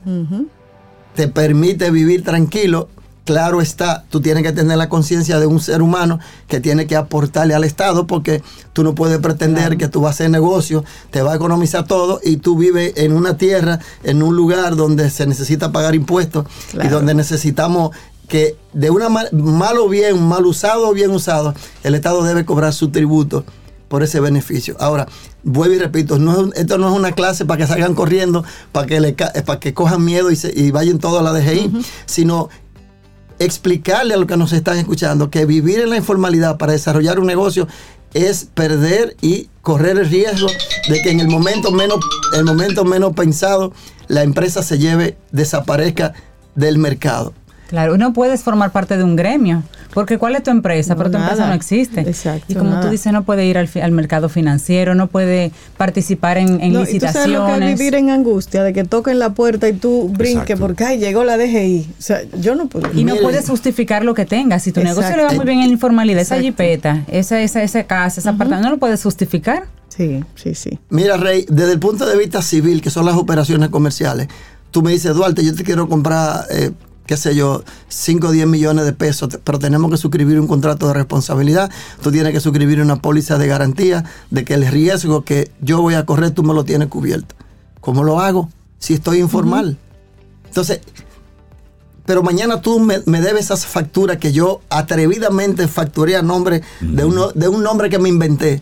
te 1.15 1.27
permite 1.27 1.89
vivir 1.91 2.23
tranquilo. 2.23 2.87
Claro 3.25 3.61
está, 3.61 4.05
tú 4.09 4.21
tienes 4.21 4.41
que 4.41 4.51
tener 4.53 4.75
la 4.79 4.89
conciencia 4.89 5.39
de 5.39 5.45
un 5.45 5.59
ser 5.59 5.83
humano 5.83 6.17
que 6.47 6.59
tiene 6.59 6.87
que 6.87 6.95
aportarle 6.95 7.53
al 7.53 7.63
Estado 7.63 8.07
porque 8.07 8.41
tú 8.73 8.83
no 8.83 8.95
puedes 8.95 9.19
pretender 9.19 9.77
que 9.77 9.87
tú 9.87 10.01
vas 10.01 10.09
a 10.09 10.13
hacer 10.15 10.29
negocio, 10.31 10.83
te 11.11 11.21
va 11.21 11.33
a 11.33 11.35
economizar 11.35 11.85
todo 11.85 12.19
y 12.23 12.37
tú 12.37 12.57
vives 12.57 12.93
en 12.95 13.13
una 13.13 13.37
tierra, 13.37 13.79
en 14.03 14.23
un 14.23 14.35
lugar 14.35 14.75
donde 14.75 15.11
se 15.11 15.27
necesita 15.27 15.71
pagar 15.71 15.93
impuestos 15.93 16.45
y 16.73 16.87
donde 16.87 17.13
necesitamos 17.13 17.91
que 18.27 18.55
de 18.73 18.89
una 18.89 19.09
mal, 19.09 19.29
mal 19.31 19.77
o 19.77 19.87
bien, 19.89 20.19
mal 20.27 20.45
usado 20.47 20.89
o 20.89 20.93
bien 20.93 21.11
usado, 21.11 21.53
el 21.83 21.93
Estado 21.93 22.23
debe 22.23 22.45
cobrar 22.45 22.73
su 22.73 22.89
tributo 22.89 23.45
por 23.89 24.03
ese 24.03 24.21
beneficio. 24.21 24.77
Ahora, 24.79 25.07
vuelvo 25.43 25.75
y 25.75 25.79
repito, 25.79 26.17
no 26.17 26.51
esto 26.53 26.77
no 26.77 26.89
es 26.89 26.95
una 26.95 27.11
clase 27.11 27.43
para 27.43 27.57
que 27.57 27.67
salgan 27.67 27.93
corriendo, 27.95 28.45
para 28.71 28.87
que, 28.87 29.01
le, 29.01 29.09
eh, 29.09 29.41
para 29.45 29.59
que 29.59 29.73
cojan 29.73 30.05
miedo 30.05 30.31
y, 30.31 30.37
se- 30.37 30.53
y 30.57 30.71
vayan 30.71 30.99
todos 30.99 31.19
a 31.19 31.23
la 31.23 31.33
DGI, 31.33 31.71
sino 32.05 32.47
explicarle 33.39 34.13
a 34.13 34.17
los 34.17 34.27
que 34.27 34.37
nos 34.37 34.51
están 34.53 34.77
escuchando 34.77 35.29
que 35.29 35.45
vivir 35.45 35.79
en 35.79 35.89
la 35.89 35.97
informalidad 35.97 36.57
para 36.57 36.73
desarrollar 36.73 37.19
un 37.19 37.27
negocio 37.27 37.67
es 38.13 38.45
perder 38.53 39.15
y 39.21 39.49
correr 39.61 39.97
el 39.97 40.09
riesgo 40.09 40.47
de 40.89 41.01
que 41.01 41.11
en 41.11 41.19
el 41.19 41.27
momento 41.27 41.71
menos, 41.71 41.99
el 42.35 42.43
momento 42.43 42.83
menos 42.85 43.13
pensado 43.13 43.71
la 44.07 44.23
empresa 44.23 44.63
se 44.63 44.77
lleve, 44.79 45.17
desaparezca 45.31 46.13
del 46.55 46.79
mercado. 46.79 47.33
Claro, 47.69 47.97
no 47.99 48.13
puedes 48.13 48.41
formar 48.41 48.71
parte 48.71 48.97
de 48.97 49.03
un 49.03 49.15
gremio, 49.15 49.61
porque 49.93 50.17
¿cuál 50.17 50.35
es 50.35 50.41
tu 50.41 50.49
empresa? 50.49 50.95
No, 50.95 50.97
Pero 50.97 51.11
tu 51.11 51.17
empresa 51.17 51.45
no 51.47 51.53
existe. 51.53 52.01
Exacto, 52.01 52.45
y 52.47 52.55
como 52.55 52.71
nada. 52.71 52.81
tú 52.81 52.89
dices, 52.89 53.13
no 53.13 53.21
puede 53.23 53.45
ir 53.45 53.59
al, 53.59 53.67
fi- 53.67 53.81
al 53.81 53.91
mercado 53.91 54.27
financiero, 54.27 54.95
no 54.95 55.05
puede 55.05 55.51
participar 55.77 56.39
en, 56.39 56.59
en 56.61 56.73
No, 56.73 56.81
y 56.81 56.97
tú 56.97 57.05
sabes 57.05 57.27
lo 57.29 57.45
que 57.45 57.51
es 57.53 57.59
licitaciones. 57.59 57.77
vivir 57.79 57.93
en 57.95 58.09
angustia, 58.09 58.63
de 58.63 58.73
que 58.73 58.83
toquen 58.85 59.19
la 59.19 59.29
puerta 59.35 59.69
y 59.69 59.73
tú 59.73 60.09
brinques 60.17 60.59
porque 60.59 60.83
ay, 60.83 60.97
llegó 60.97 61.23
la 61.23 61.37
DGI. 61.37 61.87
O 61.97 62.01
sea, 62.01 62.21
yo 62.39 62.55
no 62.55 62.65
puedo. 62.67 62.87
Y 62.93 63.03
no 63.03 63.13
Miren. 63.13 63.21
puedes 63.21 63.47
justificar 63.47 64.03
lo 64.03 64.15
que 64.15 64.25
tengas. 64.25 64.63
Si 64.63 64.71
tu 64.71 64.79
Exacto. 64.79 65.01
negocio 65.01 65.17
le 65.17 65.23
va 65.25 65.33
muy 65.33 65.45
bien 65.45 65.59
en 65.59 65.67
la 65.67 65.73
informalidad, 65.73 66.21
esa 66.21 66.39
jipeta, 66.39 67.03
esa, 67.11 67.39
esa, 67.39 67.61
esa 67.61 67.83
casa, 67.83 68.19
esa 68.19 68.31
apartamento, 68.31 68.67
no 68.67 68.73
lo 68.75 68.79
puedes 68.79 69.03
justificar. 69.03 69.65
Sí, 69.89 70.23
sí, 70.33 70.55
sí. 70.55 70.79
Mira, 70.89 71.17
Rey, 71.17 71.45
desde 71.49 71.73
el 71.73 71.79
punto 71.79 72.07
de 72.07 72.17
vista 72.17 72.41
civil, 72.41 72.81
que 72.81 72.89
son 72.89 73.05
las 73.05 73.15
operaciones 73.15 73.69
comerciales, 73.69 74.27
tú 74.71 74.81
me 74.81 74.91
dices, 74.91 75.13
Duarte, 75.13 75.43
yo 75.45 75.53
te 75.53 75.63
quiero 75.63 75.87
comprar, 75.87 76.45
eh, 76.51 76.71
qué 77.09 77.17
sé 77.17 77.33
yo, 77.33 77.63
5 77.87 78.27
o 78.27 78.31
10 78.31 78.45
millones 78.45 78.85
de 78.85 78.93
pesos, 78.93 79.39
pero 79.43 79.57
tenemos 79.57 79.89
que 79.89 79.97
suscribir 79.97 80.39
un 80.39 80.45
contrato 80.45 80.87
de 80.87 80.93
responsabilidad, 80.93 81.71
tú 82.03 82.11
tienes 82.11 82.31
que 82.33 82.39
suscribir 82.39 82.79
una 82.81 82.97
póliza 82.97 83.39
de 83.39 83.47
garantía 83.47 84.03
de 84.29 84.45
que 84.45 84.53
el 84.53 84.67
riesgo 84.67 85.23
que 85.25 85.49
yo 85.59 85.81
voy 85.81 85.95
a 85.95 86.05
correr 86.05 86.29
tú 86.29 86.43
me 86.43 86.53
lo 86.53 86.65
tienes 86.65 86.87
cubierto. 86.87 87.33
¿Cómo 87.81 88.03
lo 88.03 88.19
hago 88.19 88.51
si 88.77 88.93
estoy 88.93 89.17
informal? 89.21 89.75
Entonces, 90.45 90.81
pero 92.05 92.21
mañana 92.21 92.61
tú 92.61 92.79
me, 92.79 93.01
me 93.07 93.21
debes 93.21 93.45
esas 93.45 93.65
facturas 93.65 94.17
que 94.17 94.31
yo 94.31 94.61
atrevidamente 94.69 95.67
facturé 95.67 96.15
a 96.15 96.21
nombre 96.21 96.61
de, 96.79 97.05
uno, 97.05 97.31
de 97.31 97.47
un 97.47 97.63
nombre 97.63 97.89
que 97.89 97.97
me 97.97 98.09
inventé. 98.09 98.61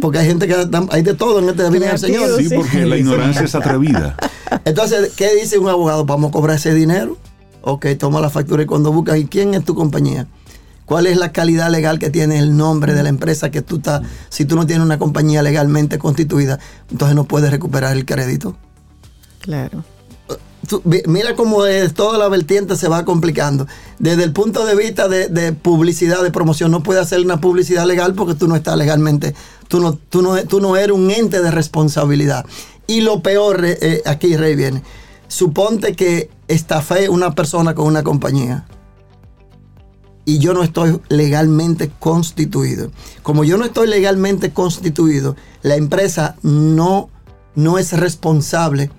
Porque 0.00 0.18
hay 0.18 0.26
gente 0.28 0.46
que 0.46 0.54
hay 0.90 1.02
de 1.02 1.14
todo 1.14 1.40
en 1.40 1.48
este 1.48 1.68
del 1.68 1.98
Señor. 1.98 2.38
Sí, 2.38 2.48
Sí. 2.48 2.54
porque 2.54 2.86
la 2.86 2.96
ignorancia 2.96 3.42
es 3.42 3.54
atrevida. 3.56 4.16
Entonces, 4.64 5.12
¿qué 5.16 5.34
dice 5.34 5.58
un 5.58 5.68
abogado? 5.68 6.04
Vamos 6.04 6.28
a 6.30 6.32
cobrar 6.32 6.56
ese 6.56 6.74
dinero. 6.74 7.16
Ok, 7.62 7.86
toma 7.98 8.20
la 8.20 8.30
factura 8.30 8.62
y 8.62 8.66
cuando 8.66 8.92
buscas, 8.92 9.18
¿y 9.18 9.26
quién 9.26 9.54
es 9.54 9.64
tu 9.64 9.74
compañía? 9.74 10.26
¿Cuál 10.84 11.06
es 11.06 11.16
la 11.16 11.32
calidad 11.32 11.70
legal 11.70 11.98
que 11.98 12.10
tiene 12.10 12.38
el 12.38 12.56
nombre 12.56 12.92
de 12.92 13.02
la 13.02 13.08
empresa 13.08 13.50
que 13.50 13.62
tú 13.62 13.76
estás? 13.76 14.02
Si 14.28 14.44
tú 14.44 14.56
no 14.56 14.66
tienes 14.66 14.84
una 14.84 14.98
compañía 14.98 15.42
legalmente 15.42 15.98
constituida, 15.98 16.58
entonces 16.90 17.14
no 17.14 17.24
puedes 17.24 17.50
recuperar 17.50 17.96
el 17.96 18.04
crédito. 18.04 18.56
Claro. 19.40 19.84
Tú, 20.68 20.82
mira 20.84 21.34
cómo 21.34 21.66
es, 21.66 21.94
toda 21.94 22.18
la 22.18 22.28
vertiente 22.28 22.76
se 22.76 22.88
va 22.88 23.04
complicando. 23.04 23.66
Desde 23.98 24.24
el 24.24 24.32
punto 24.32 24.66
de 24.66 24.76
vista 24.76 25.08
de, 25.08 25.28
de 25.28 25.52
publicidad, 25.52 26.22
de 26.22 26.30
promoción, 26.30 26.70
no 26.70 26.82
puedes 26.82 27.02
hacer 27.02 27.20
una 27.20 27.40
publicidad 27.40 27.86
legal 27.86 28.14
porque 28.14 28.34
tú 28.34 28.46
no 28.46 28.54
estás 28.54 28.76
legalmente, 28.76 29.34
tú 29.68 29.80
no, 29.80 29.94
tú 29.94 30.22
no, 30.22 30.36
tú 30.44 30.60
no 30.60 30.76
eres 30.76 30.94
un 30.94 31.10
ente 31.10 31.40
de 31.40 31.50
responsabilidad. 31.50 32.44
Y 32.86 33.00
lo 33.00 33.22
peor, 33.22 33.64
eh, 33.64 33.78
eh, 33.80 34.02
aquí 34.04 34.36
Rey 34.36 34.54
viene, 34.54 34.82
suponte 35.32 35.94
que 35.94 36.28
estafé 36.46 37.08
una 37.08 37.34
persona 37.34 37.74
con 37.74 37.86
una 37.86 38.02
compañía 38.02 38.66
y 40.26 40.40
yo 40.40 40.52
no 40.52 40.62
estoy 40.62 41.00
legalmente 41.08 41.90
constituido. 41.98 42.90
Como 43.22 43.42
yo 43.42 43.56
no 43.56 43.64
estoy 43.64 43.88
legalmente 43.88 44.52
constituido, 44.52 45.34
la 45.62 45.76
empresa 45.76 46.36
no, 46.42 47.08
no 47.54 47.78
es 47.78 47.94
responsable 47.94 48.90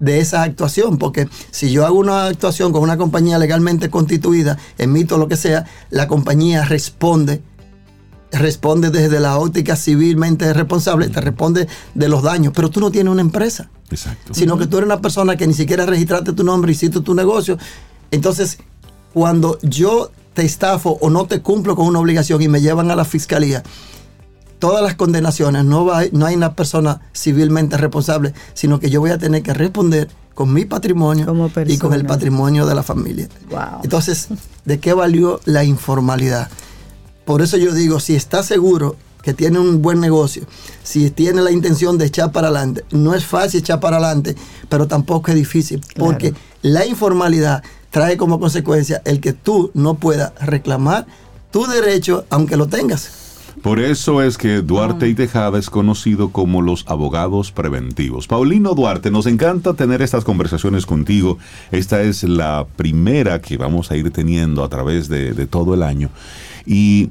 de 0.00 0.18
esa 0.18 0.42
actuación, 0.42 0.98
porque 0.98 1.28
si 1.52 1.70
yo 1.70 1.86
hago 1.86 2.00
una 2.00 2.26
actuación 2.26 2.72
con 2.72 2.82
una 2.82 2.96
compañía 2.96 3.38
legalmente 3.38 3.88
constituida, 3.88 4.58
emito 4.78 5.16
lo 5.16 5.28
que 5.28 5.36
sea, 5.36 5.64
la 5.90 6.08
compañía 6.08 6.64
responde, 6.64 7.40
responde 8.32 8.90
desde 8.90 9.20
la 9.20 9.38
óptica 9.38 9.76
civilmente 9.76 10.52
responsable, 10.52 11.08
te 11.08 11.20
responde 11.20 11.68
de 11.94 12.08
los 12.08 12.22
daños, 12.22 12.52
pero 12.54 12.70
tú 12.70 12.80
no 12.80 12.90
tienes 12.90 13.12
una 13.12 13.22
empresa, 13.22 13.70
Exacto. 13.90 14.34
sino 14.34 14.58
que 14.58 14.66
tú 14.66 14.78
eres 14.78 14.86
una 14.86 15.00
persona 15.00 15.36
que 15.36 15.46
ni 15.46 15.54
siquiera 15.54 15.86
registraste 15.86 16.32
tu 16.32 16.44
nombre, 16.44 16.72
hiciste 16.72 17.00
tu 17.00 17.14
negocio. 17.14 17.58
Entonces, 18.10 18.58
cuando 19.14 19.58
yo 19.62 20.10
te 20.34 20.44
estafo 20.44 20.98
o 21.00 21.08
no 21.08 21.26
te 21.26 21.40
cumplo 21.40 21.76
con 21.76 21.86
una 21.86 22.00
obligación 22.00 22.42
y 22.42 22.48
me 22.48 22.60
llevan 22.60 22.90
a 22.90 22.96
la 22.96 23.04
fiscalía, 23.04 23.62
todas 24.58 24.82
las 24.82 24.94
condenaciones, 24.94 25.64
no, 25.64 25.84
va, 25.84 26.02
no 26.12 26.26
hay 26.26 26.36
una 26.36 26.54
persona 26.54 27.00
civilmente 27.14 27.76
responsable, 27.76 28.34
sino 28.54 28.80
que 28.80 28.90
yo 28.90 29.00
voy 29.00 29.10
a 29.10 29.18
tener 29.18 29.42
que 29.42 29.54
responder 29.54 30.08
con 30.34 30.52
mi 30.52 30.66
patrimonio 30.66 31.24
Como 31.24 31.50
y 31.66 31.78
con 31.78 31.94
el 31.94 32.04
patrimonio 32.04 32.66
de 32.66 32.74
la 32.74 32.82
familia. 32.82 33.28
Wow. 33.50 33.80
Entonces, 33.82 34.28
¿de 34.66 34.78
qué 34.78 34.92
valió 34.92 35.40
la 35.46 35.64
informalidad? 35.64 36.50
Por 37.26 37.42
eso 37.42 37.58
yo 37.58 37.74
digo, 37.74 38.00
si 38.00 38.14
está 38.14 38.42
seguro 38.42 38.96
que 39.22 39.34
tiene 39.34 39.58
un 39.58 39.82
buen 39.82 40.00
negocio, 40.00 40.44
si 40.84 41.10
tiene 41.10 41.42
la 41.42 41.50
intención 41.50 41.98
de 41.98 42.06
echar 42.06 42.30
para 42.32 42.46
adelante, 42.48 42.84
no 42.92 43.14
es 43.14 43.26
fácil 43.26 43.60
echar 43.60 43.80
para 43.80 43.96
adelante, 43.96 44.36
pero 44.68 44.86
tampoco 44.86 45.32
es 45.32 45.34
difícil, 45.36 45.80
Claro. 45.80 46.12
porque 46.12 46.32
la 46.62 46.86
informalidad 46.86 47.62
trae 47.90 48.16
como 48.16 48.38
consecuencia 48.38 49.02
el 49.04 49.20
que 49.20 49.32
tú 49.32 49.70
no 49.74 49.94
puedas 49.94 50.32
reclamar 50.40 51.06
tu 51.50 51.66
derecho 51.66 52.24
aunque 52.30 52.56
lo 52.56 52.68
tengas. 52.68 53.10
Por 53.62 53.80
eso 53.80 54.22
es 54.22 54.36
que 54.36 54.60
Duarte 54.60 55.08
y 55.08 55.14
Tejada 55.14 55.58
es 55.58 55.70
conocido 55.70 56.28
como 56.30 56.60
los 56.62 56.84
abogados 56.86 57.50
preventivos. 57.52 58.28
Paulino 58.28 58.74
Duarte, 58.74 59.10
nos 59.10 59.26
encanta 59.26 59.72
tener 59.74 60.02
estas 60.02 60.24
conversaciones 60.24 60.84
contigo. 60.84 61.38
Esta 61.72 62.02
es 62.02 62.22
la 62.22 62.66
primera 62.76 63.40
que 63.40 63.56
vamos 63.56 63.90
a 63.90 63.96
ir 63.96 64.10
teniendo 64.10 64.62
a 64.62 64.68
través 64.68 65.08
de, 65.08 65.32
de 65.32 65.46
todo 65.46 65.72
el 65.74 65.82
año. 65.82 66.10
Y 66.66 67.10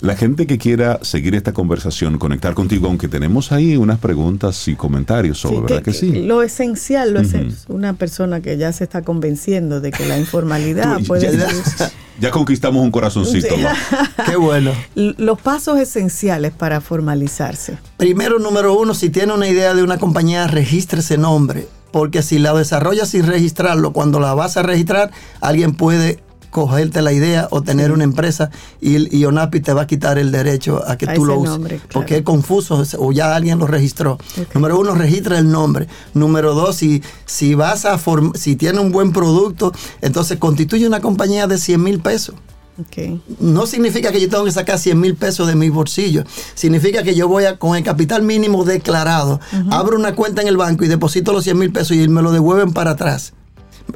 la 0.00 0.14
gente 0.14 0.46
que 0.46 0.58
quiera 0.58 0.98
seguir 1.02 1.34
esta 1.34 1.52
conversación, 1.52 2.18
conectar 2.18 2.54
contigo, 2.54 2.86
aunque 2.86 3.08
tenemos 3.08 3.50
ahí 3.50 3.76
unas 3.76 3.98
preguntas 3.98 4.68
y 4.68 4.74
comentarios 4.74 5.38
sobre, 5.38 5.56
Sí, 5.56 5.62
¿verdad 5.62 5.82
que, 5.82 5.92
sí? 5.92 6.12
Lo 6.26 6.42
esencial, 6.42 7.12
lo 7.14 7.20
Ujú. 7.20 7.28
esencial, 7.28 7.64
una 7.68 7.94
persona 7.94 8.40
que 8.40 8.56
ya 8.58 8.72
se 8.72 8.84
está 8.84 9.02
convenciendo 9.02 9.80
de 9.80 9.90
que 9.92 10.06
la 10.06 10.18
informalidad 10.18 10.98
Tú- 10.98 11.04
puede 11.04 11.22
ya, 11.22 11.48
ser 11.48 11.90
ya 12.20 12.30
conquistamos 12.30 12.82
un 12.82 12.90
corazoncito. 12.90 13.56
Sí. 13.56 13.62
Qué 14.26 14.36
bueno. 14.36 14.72
los 14.94 15.40
pasos 15.40 15.78
esenciales 15.78 16.52
para 16.52 16.80
formalizarse. 16.82 17.78
Primero, 17.96 18.38
número 18.38 18.78
uno, 18.78 18.92
si 18.94 19.08
tiene 19.10 19.32
una 19.32 19.48
idea 19.48 19.72
de 19.74 19.82
una 19.82 19.96
compañía, 19.98 20.46
registre 20.46 21.00
ese 21.00 21.16
nombre. 21.18 21.66
Porque 21.92 22.20
si 22.22 22.38
la 22.38 22.52
desarrolla 22.52 23.06
sin 23.06 23.26
registrarlo, 23.26 23.92
cuando 23.94 24.20
la 24.20 24.34
vas 24.34 24.58
a 24.58 24.62
registrar, 24.62 25.10
alguien 25.40 25.72
puede 25.74 26.18
cogerte 26.56 27.02
la 27.02 27.12
idea 27.12 27.48
o 27.50 27.60
tener 27.62 27.92
una 27.92 28.02
empresa 28.04 28.50
y, 28.80 29.14
y 29.14 29.26
ONAPI 29.26 29.60
te 29.60 29.74
va 29.74 29.82
a 29.82 29.86
quitar 29.86 30.16
el 30.16 30.32
derecho 30.32 30.82
a 30.86 30.96
que 30.96 31.04
A 31.04 31.12
tú 31.12 31.26
lo 31.26 31.36
uses. 31.38 31.50
nombre, 31.50 31.76
claro. 31.76 31.90
Porque 31.92 32.16
es 32.16 32.22
confuso 32.22 32.82
o 32.98 33.12
ya 33.12 33.36
alguien 33.36 33.58
lo 33.58 33.66
registró. 33.66 34.16
Número 34.54 34.78
uno, 34.80 34.94
registra 34.94 35.38
el 35.38 35.50
nombre. 35.50 35.86
Número 36.14 36.54
dos, 36.54 36.76
si, 36.76 37.02
si 37.26 37.54
vas 37.54 37.84
a 37.84 37.98
form- 37.98 38.34
si 38.34 38.56
tiene 38.56 38.80
un 38.80 38.90
buen 38.90 39.12
producto, 39.12 39.70
entonces 40.00 40.38
constituye 40.38 40.86
una 40.86 41.00
compañía 41.00 41.46
de 41.46 41.58
100 41.58 41.82
mil 41.82 42.00
pesos 42.00 42.34
Okay. 42.78 43.22
no 43.40 43.64
significa 43.66 44.12
que 44.12 44.20
yo 44.20 44.28
tengo 44.28 44.44
que 44.44 44.52
sacar 44.52 44.78
100 44.78 45.00
mil 45.00 45.14
pesos 45.14 45.46
de 45.48 45.54
mi 45.54 45.70
bolsillo. 45.70 46.24
Significa 46.54 47.02
que 47.02 47.14
yo 47.14 47.26
voy 47.26 47.44
a, 47.46 47.58
con 47.58 47.74
el 47.74 47.82
capital 47.82 48.20
mínimo 48.22 48.64
declarado, 48.66 49.40
abro 49.70 49.96
una 49.96 50.14
cuenta 50.14 50.42
en 50.42 50.48
el 50.48 50.58
banco 50.58 50.84
y 50.84 50.88
deposito 50.88 51.32
los 51.32 51.44
100 51.44 51.58
mil 51.58 51.72
pesos 51.72 51.96
y 51.96 52.06
me 52.08 52.20
lo 52.20 52.32
devuelven 52.32 52.74
para 52.74 52.90
atrás. 52.90 53.32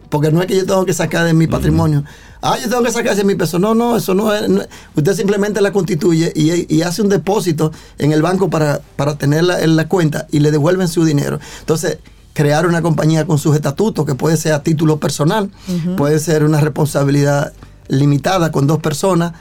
Porque 0.08 0.32
no 0.32 0.40
es 0.40 0.46
que 0.46 0.56
yo 0.56 0.64
tengo 0.64 0.86
que 0.86 0.94
sacar 0.94 1.26
de 1.26 1.34
mi 1.34 1.46
patrimonio. 1.46 2.04
Ah, 2.42 2.56
yo 2.58 2.68
tengo 2.68 2.82
que 2.82 2.90
sacar 2.90 3.14
100 3.14 3.26
mil 3.26 3.36
pesos. 3.36 3.60
No, 3.60 3.74
no, 3.74 3.96
eso 3.96 4.14
no 4.14 4.34
es. 4.34 4.48
no 4.48 4.62
usted 4.96 5.14
simplemente 5.14 5.60
la 5.60 5.72
constituye 5.72 6.32
y, 6.34 6.74
y 6.74 6.82
hace 6.82 7.02
un 7.02 7.08
depósito 7.08 7.72
en 7.98 8.12
el 8.12 8.22
banco 8.22 8.48
para, 8.48 8.80
para 8.96 9.16
tenerla 9.16 9.62
en 9.62 9.76
la 9.76 9.88
cuenta 9.88 10.26
y 10.30 10.40
le 10.40 10.50
devuelven 10.50 10.88
su 10.88 11.04
dinero. 11.04 11.38
Entonces, 11.60 11.98
crear 12.32 12.66
una 12.66 12.82
compañía 12.82 13.26
con 13.26 13.38
sus 13.38 13.54
estatutos, 13.54 14.06
que 14.06 14.14
puede 14.14 14.36
ser 14.36 14.52
a 14.52 14.62
título 14.62 14.98
personal, 14.98 15.50
puede 15.96 16.18
ser 16.18 16.44
una 16.44 16.60
responsabilidad 16.60 17.52
limitada 17.88 18.52
con 18.52 18.66
dos 18.66 18.78
personas 18.78 19.32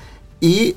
y 0.41 0.75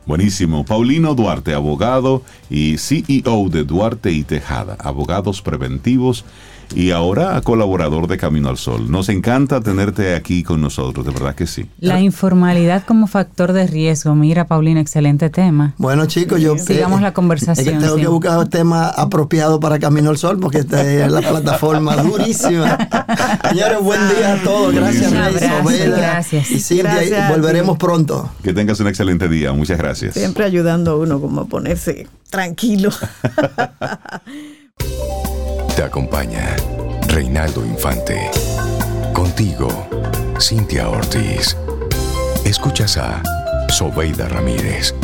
Buenísimo. 0.06 0.66
Paulino 0.66 1.14
Duarte, 1.14 1.54
abogado 1.54 2.22
y 2.50 2.76
CEO 2.76 3.48
de 3.48 3.64
Duarte 3.64 4.12
y 4.12 4.22
Tejada, 4.22 4.76
abogados 4.78 5.40
preventivos. 5.40 6.26
Y 6.74 6.90
ahora 6.90 7.40
colaborador 7.42 8.06
de 8.06 8.18
Camino 8.18 8.48
al 8.48 8.58
Sol. 8.58 8.90
Nos 8.90 9.08
encanta 9.08 9.60
tenerte 9.60 10.14
aquí 10.14 10.42
con 10.42 10.60
nosotros, 10.60 11.04
de 11.04 11.12
verdad 11.12 11.34
que 11.34 11.46
sí. 11.46 11.66
La 11.78 12.00
informalidad 12.00 12.84
como 12.84 13.06
factor 13.06 13.52
de 13.52 13.66
riesgo. 13.66 14.14
Mira, 14.14 14.46
Paulina, 14.46 14.80
excelente 14.80 15.30
tema. 15.30 15.74
Bueno, 15.78 16.06
chicos, 16.06 16.40
yo... 16.40 16.56
Sigamos 16.58 17.02
la 17.02 17.12
conversación. 17.12 17.66
Es 17.66 17.74
que 17.74 17.80
tengo 17.80 17.96
sí. 17.96 18.02
que 18.02 18.08
buscar 18.08 18.38
un 18.38 18.48
tema 18.48 18.88
apropiado 18.88 19.60
para 19.60 19.78
Camino 19.78 20.10
al 20.10 20.18
Sol 20.18 20.38
porque 20.40 20.58
esta 20.58 20.82
es 20.82 21.10
la 21.10 21.20
plataforma 21.20 21.96
durísima. 22.02 22.76
Señores, 23.48 23.80
buen 23.80 24.00
día 24.08 24.34
a 24.34 24.42
todos. 24.42 24.74
Gracias, 24.74 25.12
Rey, 25.12 25.48
Sobela 25.48 25.96
gracias. 25.96 26.50
y 26.50 26.60
Cintia. 26.60 26.94
Gracias 26.94 27.30
volveremos 27.30 27.78
pronto. 27.78 28.30
Que 28.42 28.52
tengas 28.52 28.80
un 28.80 28.88
excelente 28.88 29.28
día. 29.28 29.52
Muchas 29.52 29.78
gracias. 29.78 30.14
Siempre 30.14 30.44
ayudando 30.44 30.92
a 30.92 30.96
uno 30.96 31.20
como 31.20 31.42
a 31.42 31.46
ponerse 31.46 32.08
tranquilo. 32.30 32.90
Acompaña 35.84 36.56
Reinaldo 37.08 37.64
Infante. 37.64 38.30
Contigo, 39.12 39.68
Cintia 40.40 40.88
Ortiz. 40.88 41.56
Escuchas 42.44 42.96
a 42.96 43.22
Sobeida 43.68 44.26
Ramírez. 44.28 44.94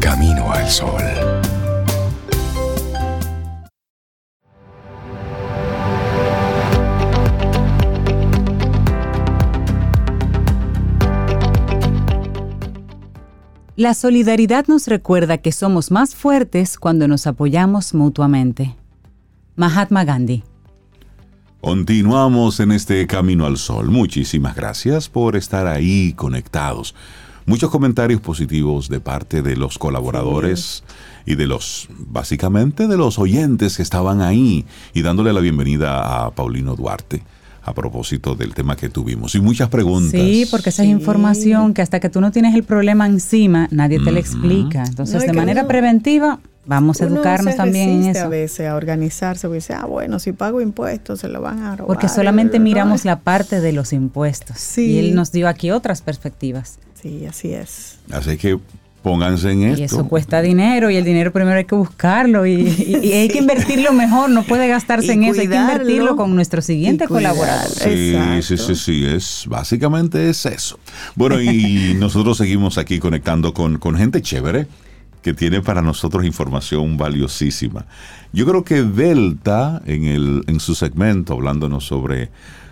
Camino 0.00 0.52
al 0.52 0.68
Sol. 0.68 1.02
La 13.76 13.94
solidaridad 13.94 14.66
nos 14.66 14.88
recuerda 14.88 15.38
que 15.38 15.52
somos 15.52 15.90
más 15.90 16.14
fuertes 16.14 16.78
cuando 16.78 17.06
nos 17.06 17.26
apoyamos 17.26 17.94
mutuamente. 17.94 18.76
Mahatma 19.56 20.04
Gandhi. 20.04 20.42
Continuamos 21.60 22.60
en 22.60 22.72
este 22.72 23.06
Camino 23.06 23.46
al 23.46 23.56
Sol. 23.56 23.90
Muchísimas 23.90 24.54
gracias 24.54 25.08
por 25.08 25.34
estar 25.34 25.66
ahí 25.66 26.12
conectados. 26.12 26.94
Muchos 27.46 27.70
comentarios 27.70 28.20
positivos 28.20 28.88
de 28.88 29.00
parte 29.00 29.42
de 29.42 29.56
los 29.56 29.78
colaboradores 29.78 30.82
y 31.26 31.36
de 31.36 31.46
los, 31.46 31.88
básicamente, 31.90 32.86
de 32.86 32.96
los 32.96 33.18
oyentes 33.18 33.76
que 33.76 33.82
estaban 33.82 34.20
ahí 34.20 34.64
y 34.92 35.02
dándole 35.02 35.32
la 35.32 35.40
bienvenida 35.40 36.24
a 36.24 36.30
Paulino 36.30 36.74
Duarte 36.74 37.22
a 37.62 37.72
propósito 37.72 38.34
del 38.34 38.54
tema 38.54 38.76
que 38.76 38.88
tuvimos. 38.88 39.34
Y 39.34 39.40
muchas 39.40 39.68
preguntas. 39.68 40.20
Sí, 40.20 40.46
porque 40.50 40.68
esa 40.68 40.82
es 40.84 40.90
información 40.90 41.72
que 41.72 41.80
hasta 41.80 41.98
que 41.98 42.10
tú 42.10 42.20
no 42.20 42.30
tienes 42.30 42.54
el 42.54 42.64
problema 42.64 43.06
encima, 43.06 43.68
nadie 43.70 44.00
te 44.00 44.12
la 44.12 44.20
explica. 44.20 44.84
Entonces, 44.84 45.22
No, 45.22 45.26
de 45.26 45.32
manera 45.32 45.66
preventiva, 45.66 46.40
vamos 46.66 47.00
a 47.00 47.06
Uno 47.06 47.16
educarnos 47.16 47.52
se 47.52 47.56
también 47.58 47.90
en 48.04 48.10
eso. 48.10 48.24
a 48.24 48.28
veces 48.28 48.66
a 48.68 48.74
organizarse 48.76 49.46
porque 49.46 49.56
dice, 49.58 49.74
ah, 49.74 49.86
bueno, 49.86 50.18
si 50.18 50.32
pago 50.32 50.60
impuestos 50.60 51.20
se 51.20 51.28
lo 51.28 51.40
van 51.42 51.62
a 51.62 51.76
robar. 51.76 51.86
Porque 51.86 52.08
solamente 52.08 52.58
¿no? 52.58 52.64
miramos 52.64 53.04
la 53.04 53.20
parte 53.20 53.60
de 53.60 53.72
los 53.72 53.92
impuestos. 53.92 54.58
Sí. 54.58 54.92
Y 54.92 54.98
él 54.98 55.14
nos 55.14 55.32
dio 55.32 55.48
aquí 55.48 55.70
otras 55.70 56.02
perspectivas. 56.02 56.78
Sí, 57.00 57.26
así 57.26 57.52
es. 57.52 57.98
Así 58.10 58.36
que 58.38 58.58
pónganse 59.02 59.50
en 59.52 59.64
esto. 59.64 59.80
Y 59.82 59.84
eso 59.84 60.08
cuesta 60.08 60.40
dinero 60.40 60.88
y 60.88 60.96
el 60.96 61.04
dinero 61.04 61.30
primero 61.30 61.58
hay 61.58 61.66
que 61.66 61.74
buscarlo 61.74 62.46
y, 62.46 62.52
y- 62.54 63.00
y 63.02 63.12
hay 63.20 63.28
que 63.28 63.36
invertirlo 63.38 63.92
mejor, 63.92 64.30
no 64.30 64.42
puede 64.44 64.66
gastarse 64.66 65.08
Y 65.08 65.10
en 65.10 65.24
eso, 65.24 65.42
hay 65.42 65.48
que 65.48 65.56
invertirlo 65.56 66.16
con 66.16 66.34
nuestro 66.34 66.62
siguiente 66.62 67.06
colaborador. 67.06 67.68
Sí, 67.70 68.14
Exacto. 68.14 68.42
sí, 68.42 68.56
sí, 68.56 68.74
sí, 68.74 69.04
es 69.04 69.44
básicamente 69.46 70.30
es 70.30 70.46
eso. 70.46 70.78
Bueno, 71.16 71.38
y 71.42 71.92
nosotros 71.98 72.38
seguimos 72.38 72.78
aquí 72.78 72.98
conectando 72.98 73.52
con, 73.52 73.78
con 73.78 73.94
gente 73.96 74.22
chévere 74.22 74.66
que 75.24 75.32
tiene 75.32 75.62
para 75.62 75.80
nosotros 75.80 76.26
información 76.26 76.98
valiosísima. 76.98 77.86
Yo 78.34 78.44
creo 78.44 78.62
que 78.62 78.82
Delta, 78.82 79.80
en, 79.86 80.04
el, 80.04 80.44
en 80.48 80.60
su 80.60 80.74
segmento, 80.74 81.32
hablándonos 81.32 81.86
sobre 81.86 82.28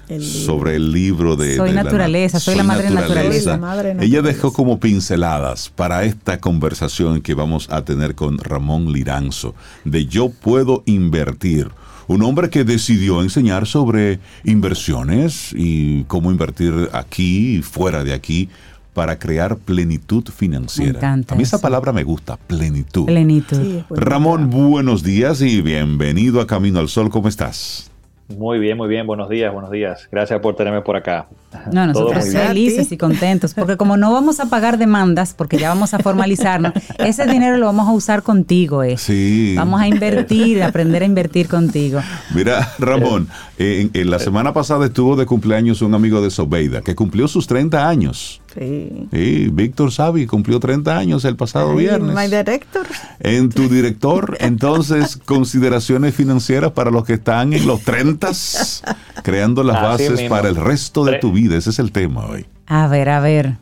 El 0.06 0.20
libro. 0.20 0.44
sobre 0.44 0.76
el 0.76 0.92
libro 0.92 1.36
de... 1.36 1.56
Soy 1.56 1.70
de 1.70 1.74
la 1.74 1.82
naturaleza, 1.82 2.38
soy 2.38 2.56
la 2.56 2.62
madre 2.62 2.90
naturaleza. 2.90 3.42
Soy 3.42 3.52
la 3.52 3.56
madre 3.56 3.88
Ella 3.92 3.94
naturaleza. 3.94 4.22
dejó 4.28 4.52
como 4.52 4.78
pinceladas 4.78 5.70
para 5.70 6.04
esta 6.04 6.40
conversación 6.40 7.22
que 7.22 7.32
vamos 7.32 7.70
a 7.70 7.86
tener 7.86 8.14
con 8.14 8.36
Ramón 8.36 8.92
Liranzo, 8.92 9.54
de 9.86 10.04
Yo 10.04 10.28
puedo 10.28 10.82
invertir. 10.84 11.70
Un 12.06 12.22
hombre 12.22 12.50
que 12.50 12.64
decidió 12.64 13.22
enseñar 13.22 13.66
sobre 13.66 14.18
inversiones 14.44 15.54
y 15.56 16.04
cómo 16.04 16.30
invertir 16.30 16.90
aquí 16.92 17.56
y 17.56 17.62
fuera 17.62 18.04
de 18.04 18.12
aquí 18.12 18.50
para 18.94 19.18
crear 19.18 19.56
plenitud 19.56 20.24
financiera. 20.28 20.92
Me 20.92 20.98
encanta 20.98 21.34
a 21.34 21.36
mí 21.36 21.42
esa 21.42 21.56
eso. 21.56 21.62
palabra 21.62 21.92
me 21.92 22.04
gusta, 22.04 22.36
plenitud. 22.36 23.06
Plenitud. 23.06 23.56
Sí. 23.60 23.84
Ramón, 23.90 24.50
buenos 24.50 25.02
días 25.02 25.40
y 25.40 25.62
bienvenido 25.62 26.40
a 26.40 26.46
Camino 26.46 26.78
al 26.78 26.88
Sol. 26.88 27.10
¿Cómo 27.10 27.28
estás? 27.28 27.90
Muy 28.38 28.58
bien, 28.58 28.76
muy 28.76 28.88
bien. 28.88 29.06
Buenos 29.06 29.28
días, 29.28 29.52
buenos 29.52 29.70
días. 29.70 30.08
Gracias 30.10 30.40
por 30.40 30.56
tenerme 30.56 30.80
por 30.82 30.96
acá. 30.96 31.28
No, 31.70 31.86
nosotros 31.86 32.24
felices 32.30 32.90
y 32.92 32.96
contentos, 32.96 33.54
porque 33.54 33.76
como 33.76 33.96
no 33.96 34.12
vamos 34.12 34.40
a 34.40 34.46
pagar 34.46 34.78
demandas, 34.78 35.34
porque 35.34 35.58
ya 35.58 35.68
vamos 35.68 35.92
a 35.94 35.98
formalizarnos, 35.98 36.72
ese 36.98 37.26
dinero 37.26 37.56
lo 37.58 37.66
vamos 37.66 37.88
a 37.88 37.92
usar 37.92 38.22
contigo. 38.22 38.82
Eh. 38.82 38.96
Sí. 38.96 39.54
Vamos 39.56 39.80
a 39.80 39.88
invertir, 39.88 40.62
aprender 40.62 41.02
a 41.02 41.06
invertir 41.06 41.48
contigo. 41.48 42.00
Mira, 42.34 42.72
Ramón, 42.78 43.28
en, 43.58 43.90
en 43.92 44.10
la 44.10 44.18
semana 44.18 44.52
pasada 44.52 44.86
estuvo 44.86 45.16
de 45.16 45.26
cumpleaños 45.26 45.82
un 45.82 45.94
amigo 45.94 46.22
de 46.22 46.30
Sobeida 46.30 46.80
que 46.80 46.94
cumplió 46.94 47.28
sus 47.28 47.46
30 47.46 47.88
años. 47.88 48.41
Sí. 48.54 49.08
Sí, 49.10 49.48
Víctor 49.52 49.92
Savi 49.92 50.26
cumplió 50.26 50.60
30 50.60 50.96
años 50.96 51.24
el 51.24 51.36
pasado 51.36 51.70
Ay, 51.70 51.78
viernes. 51.78 52.14
My 52.14 52.24
director. 52.28 52.86
En 53.20 53.48
tu 53.48 53.68
director, 53.68 54.36
entonces, 54.40 55.16
consideraciones 55.16 56.14
financieras 56.14 56.72
para 56.72 56.90
los 56.90 57.04
que 57.04 57.14
están 57.14 57.52
en 57.54 57.66
los 57.66 57.80
30, 57.82 58.30
creando 59.22 59.62
las 59.62 59.76
Así 59.76 59.84
bases 59.86 60.20
mismo. 60.20 60.28
para 60.36 60.48
el 60.48 60.56
resto 60.56 61.04
de 61.04 61.18
tu 61.18 61.32
vida. 61.32 61.56
Ese 61.56 61.70
es 61.70 61.78
el 61.78 61.92
tema 61.92 62.26
hoy. 62.26 62.46
A 62.66 62.88
ver, 62.88 63.08
a 63.08 63.20
ver. 63.20 63.54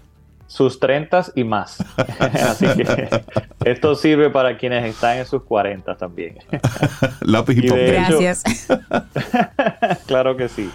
Sus 0.49 0.81
30 0.81 1.27
y 1.37 1.45
más. 1.45 1.77
Así 2.19 2.67
que 2.67 3.23
esto 3.65 3.95
sirve 3.95 4.31
para 4.31 4.59
quienes 4.59 4.85
están 4.85 5.19
en 5.19 5.27
sus 5.27 5.45
40 5.45 5.97
también. 5.97 6.39
Lápiz 7.21 7.57
y 7.59 7.67
Y 7.67 7.69
Gracias. 7.69 8.43
claro 10.07 10.37
que 10.37 10.49
sí. 10.49 10.69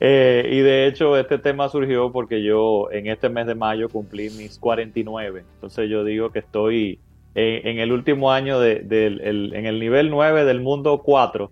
Eh, 0.00 0.48
y 0.50 0.58
de 0.58 0.86
hecho 0.86 1.16
este 1.16 1.38
tema 1.38 1.68
surgió 1.68 2.10
porque 2.10 2.42
yo 2.42 2.90
en 2.90 3.06
este 3.06 3.28
mes 3.28 3.46
de 3.46 3.54
mayo 3.54 3.88
cumplí 3.88 4.28
mis 4.30 4.58
49. 4.58 5.44
Entonces 5.54 5.88
yo 5.88 6.02
digo 6.04 6.30
que 6.30 6.40
estoy 6.40 6.98
en, 7.36 7.66
en 7.68 7.78
el 7.78 7.92
último 7.92 8.32
año 8.32 8.58
de, 8.60 8.84
el- 8.88 9.52
en 9.54 9.66
el 9.66 9.78
nivel 9.78 10.10
9 10.10 10.44
del 10.44 10.60
mundo 10.60 10.98
4. 11.04 11.50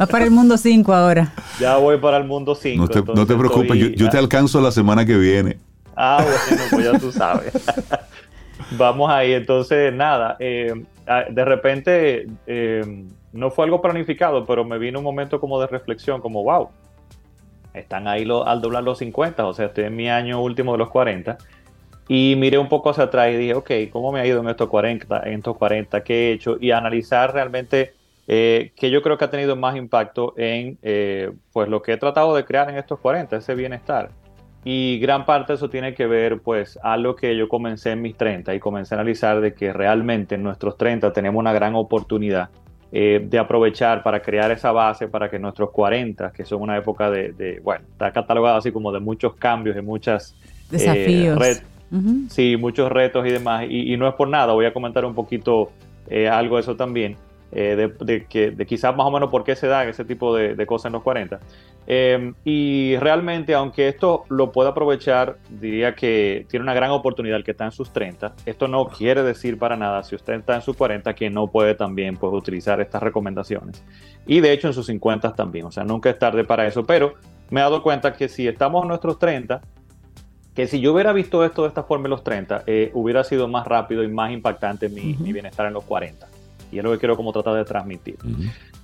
Va 0.00 0.06
para 0.06 0.24
el 0.24 0.30
mundo 0.30 0.56
5 0.56 0.94
ahora. 0.94 1.32
Ya 1.60 1.76
voy 1.76 1.98
para 1.98 2.16
el 2.18 2.24
mundo 2.24 2.54
5. 2.54 2.82
No 2.82 2.88
te, 2.88 3.02
no 3.12 3.26
te 3.26 3.34
preocupes, 3.36 3.76
yo, 3.78 3.88
yo 3.88 4.08
te 4.08 4.18
alcanzo 4.18 4.60
la 4.60 4.70
semana 4.70 5.04
que 5.04 5.16
viene. 5.16 5.58
Ah, 5.96 6.22
bueno, 6.22 6.62
pues 6.70 6.84
ya 6.84 6.98
tú 6.98 7.10
sabes. 7.12 7.52
Vamos 8.72 9.10
ahí, 9.10 9.32
entonces 9.32 9.92
nada, 9.94 10.36
eh, 10.40 10.72
de 11.30 11.44
repente 11.44 12.26
eh, 12.46 13.04
no 13.32 13.50
fue 13.50 13.64
algo 13.64 13.80
planificado, 13.82 14.44
pero 14.46 14.64
me 14.64 14.78
vino 14.78 14.98
un 14.98 15.04
momento 15.04 15.40
como 15.40 15.60
de 15.60 15.66
reflexión, 15.66 16.20
como 16.20 16.42
wow, 16.42 16.68
están 17.74 18.08
ahí 18.08 18.24
lo- 18.24 18.46
al 18.46 18.60
doblar 18.60 18.82
los 18.82 18.98
50, 18.98 19.46
o 19.46 19.52
sea, 19.52 19.66
estoy 19.66 19.84
en 19.84 19.96
mi 19.96 20.08
año 20.08 20.40
último 20.42 20.72
de 20.72 20.78
los 20.78 20.90
40, 20.90 21.38
y 22.08 22.34
miré 22.38 22.56
un 22.58 22.68
poco 22.68 22.90
hacia 22.90 23.04
atrás 23.04 23.30
y 23.30 23.36
dije, 23.36 23.54
ok, 23.54 23.70
¿cómo 23.92 24.12
me 24.12 24.20
ha 24.20 24.26
ido 24.26 24.40
en 24.40 24.48
estos 24.48 24.68
40, 24.68 25.22
en 25.26 25.34
estos 25.34 25.56
40 25.56 26.02
qué 26.02 26.30
he 26.30 26.32
hecho? 26.32 26.56
Y 26.58 26.70
analizar 26.70 27.34
realmente 27.34 27.92
eh, 28.26 28.72
que 28.76 28.90
yo 28.90 29.02
creo 29.02 29.18
que 29.18 29.26
ha 29.26 29.30
tenido 29.30 29.56
más 29.56 29.76
impacto 29.76 30.32
en 30.38 30.78
eh, 30.82 31.30
pues 31.52 31.68
lo 31.68 31.82
que 31.82 31.92
he 31.92 31.96
tratado 31.98 32.34
de 32.34 32.44
crear 32.44 32.70
en 32.70 32.76
estos 32.78 32.98
40, 32.98 33.36
ese 33.36 33.54
bienestar. 33.54 34.10
Y 34.64 34.98
gran 35.00 35.24
parte 35.24 35.52
de 35.52 35.56
eso 35.56 35.70
tiene 35.70 35.94
que 35.94 36.06
ver, 36.06 36.40
pues, 36.40 36.78
a 36.82 36.96
lo 36.96 37.14
que 37.14 37.36
yo 37.36 37.48
comencé 37.48 37.92
en 37.92 38.02
mis 38.02 38.16
30 38.16 38.54
y 38.54 38.58
comencé 38.58 38.94
a 38.94 38.98
analizar 38.98 39.40
de 39.40 39.54
que 39.54 39.72
realmente 39.72 40.34
en 40.34 40.42
nuestros 40.42 40.76
30 40.76 41.12
tenemos 41.12 41.38
una 41.38 41.52
gran 41.52 41.74
oportunidad 41.74 42.48
eh, 42.90 43.20
de 43.22 43.38
aprovechar 43.38 44.02
para 44.02 44.20
crear 44.20 44.50
esa 44.50 44.72
base 44.72 45.08
para 45.08 45.28
que 45.28 45.38
nuestros 45.38 45.70
40, 45.70 46.32
que 46.32 46.44
son 46.44 46.62
una 46.62 46.76
época 46.76 47.10
de, 47.10 47.32
de, 47.32 47.60
bueno, 47.60 47.84
está 47.92 48.12
catalogado 48.12 48.56
así 48.56 48.72
como 48.72 48.90
de 48.92 49.00
muchos 49.00 49.34
cambios 49.34 49.76
y 49.76 49.82
muchas 49.82 50.34
eh, 50.42 50.54
Desafíos. 50.70 51.62
Sí, 52.28 52.56
muchos 52.56 52.90
retos 52.90 53.26
y 53.26 53.30
demás. 53.30 53.66
Y, 53.68 53.92
y 53.92 53.96
no 53.96 54.08
es 54.08 54.14
por 54.14 54.28
nada, 54.28 54.52
voy 54.52 54.66
a 54.66 54.72
comentar 54.72 55.04
un 55.04 55.14
poquito 55.14 55.70
eh, 56.08 56.28
algo 56.28 56.56
de 56.56 56.62
eso 56.62 56.76
también, 56.76 57.16
eh, 57.52 57.76
de, 57.76 58.04
de 58.04 58.26
que, 58.26 58.50
de 58.50 58.66
quizás 58.66 58.94
más 58.94 59.06
o 59.06 59.10
menos 59.10 59.30
por 59.30 59.44
qué 59.44 59.56
se 59.56 59.66
da 59.66 59.84
ese 59.84 60.04
tipo 60.04 60.34
de, 60.34 60.54
de 60.54 60.66
cosas 60.66 60.86
en 60.86 60.92
los 60.92 61.02
40. 61.02 61.40
Eh, 61.90 62.34
y 62.44 62.98
realmente, 62.98 63.54
aunque 63.54 63.88
esto 63.88 64.24
lo 64.28 64.52
pueda 64.52 64.70
aprovechar, 64.70 65.38
diría 65.48 65.94
que 65.94 66.44
tiene 66.50 66.62
una 66.62 66.74
gran 66.74 66.90
oportunidad 66.90 67.38
el 67.38 67.44
que 67.44 67.52
está 67.52 67.64
en 67.64 67.72
sus 67.72 67.90
30. 67.94 68.34
Esto 68.44 68.68
no 68.68 68.88
quiere 68.88 69.22
decir 69.22 69.58
para 69.58 69.74
nada, 69.74 70.02
si 70.02 70.14
usted 70.14 70.34
está 70.34 70.56
en 70.56 70.60
sus 70.60 70.76
40, 70.76 71.14
que 71.14 71.30
no 71.30 71.46
puede 71.46 71.74
también 71.74 72.18
pues, 72.18 72.30
utilizar 72.30 72.78
estas 72.82 73.02
recomendaciones. 73.02 73.82
Y 74.26 74.40
de 74.40 74.52
hecho 74.52 74.66
en 74.68 74.74
sus 74.74 74.84
50 74.84 75.34
también, 75.34 75.64
o 75.64 75.70
sea, 75.70 75.84
nunca 75.84 76.10
es 76.10 76.18
tarde 76.18 76.44
para 76.44 76.66
eso. 76.66 76.84
Pero 76.84 77.14
me 77.48 77.60
he 77.60 77.62
dado 77.62 77.82
cuenta 77.82 78.12
que 78.12 78.28
si 78.28 78.46
estamos 78.46 78.82
en 78.82 78.88
nuestros 78.88 79.18
30, 79.18 79.62
que 80.54 80.66
si 80.66 80.80
yo 80.80 80.92
hubiera 80.92 81.14
visto 81.14 81.42
esto 81.42 81.62
de 81.62 81.68
esta 81.68 81.84
forma 81.84 82.04
en 82.04 82.10
los 82.10 82.22
30, 82.22 82.64
eh, 82.66 82.90
hubiera 82.92 83.24
sido 83.24 83.48
más 83.48 83.66
rápido 83.66 84.04
y 84.04 84.08
más 84.08 84.30
impactante 84.30 84.90
mi, 84.90 85.14
mi 85.14 85.32
bienestar 85.32 85.66
en 85.66 85.72
los 85.72 85.84
40. 85.84 86.26
Y 86.70 86.78
es 86.78 86.84
lo 86.84 86.90
que 86.92 86.98
quiero 86.98 87.16
como 87.16 87.32
tratar 87.32 87.54
de 87.54 87.64
transmitir. 87.64 88.18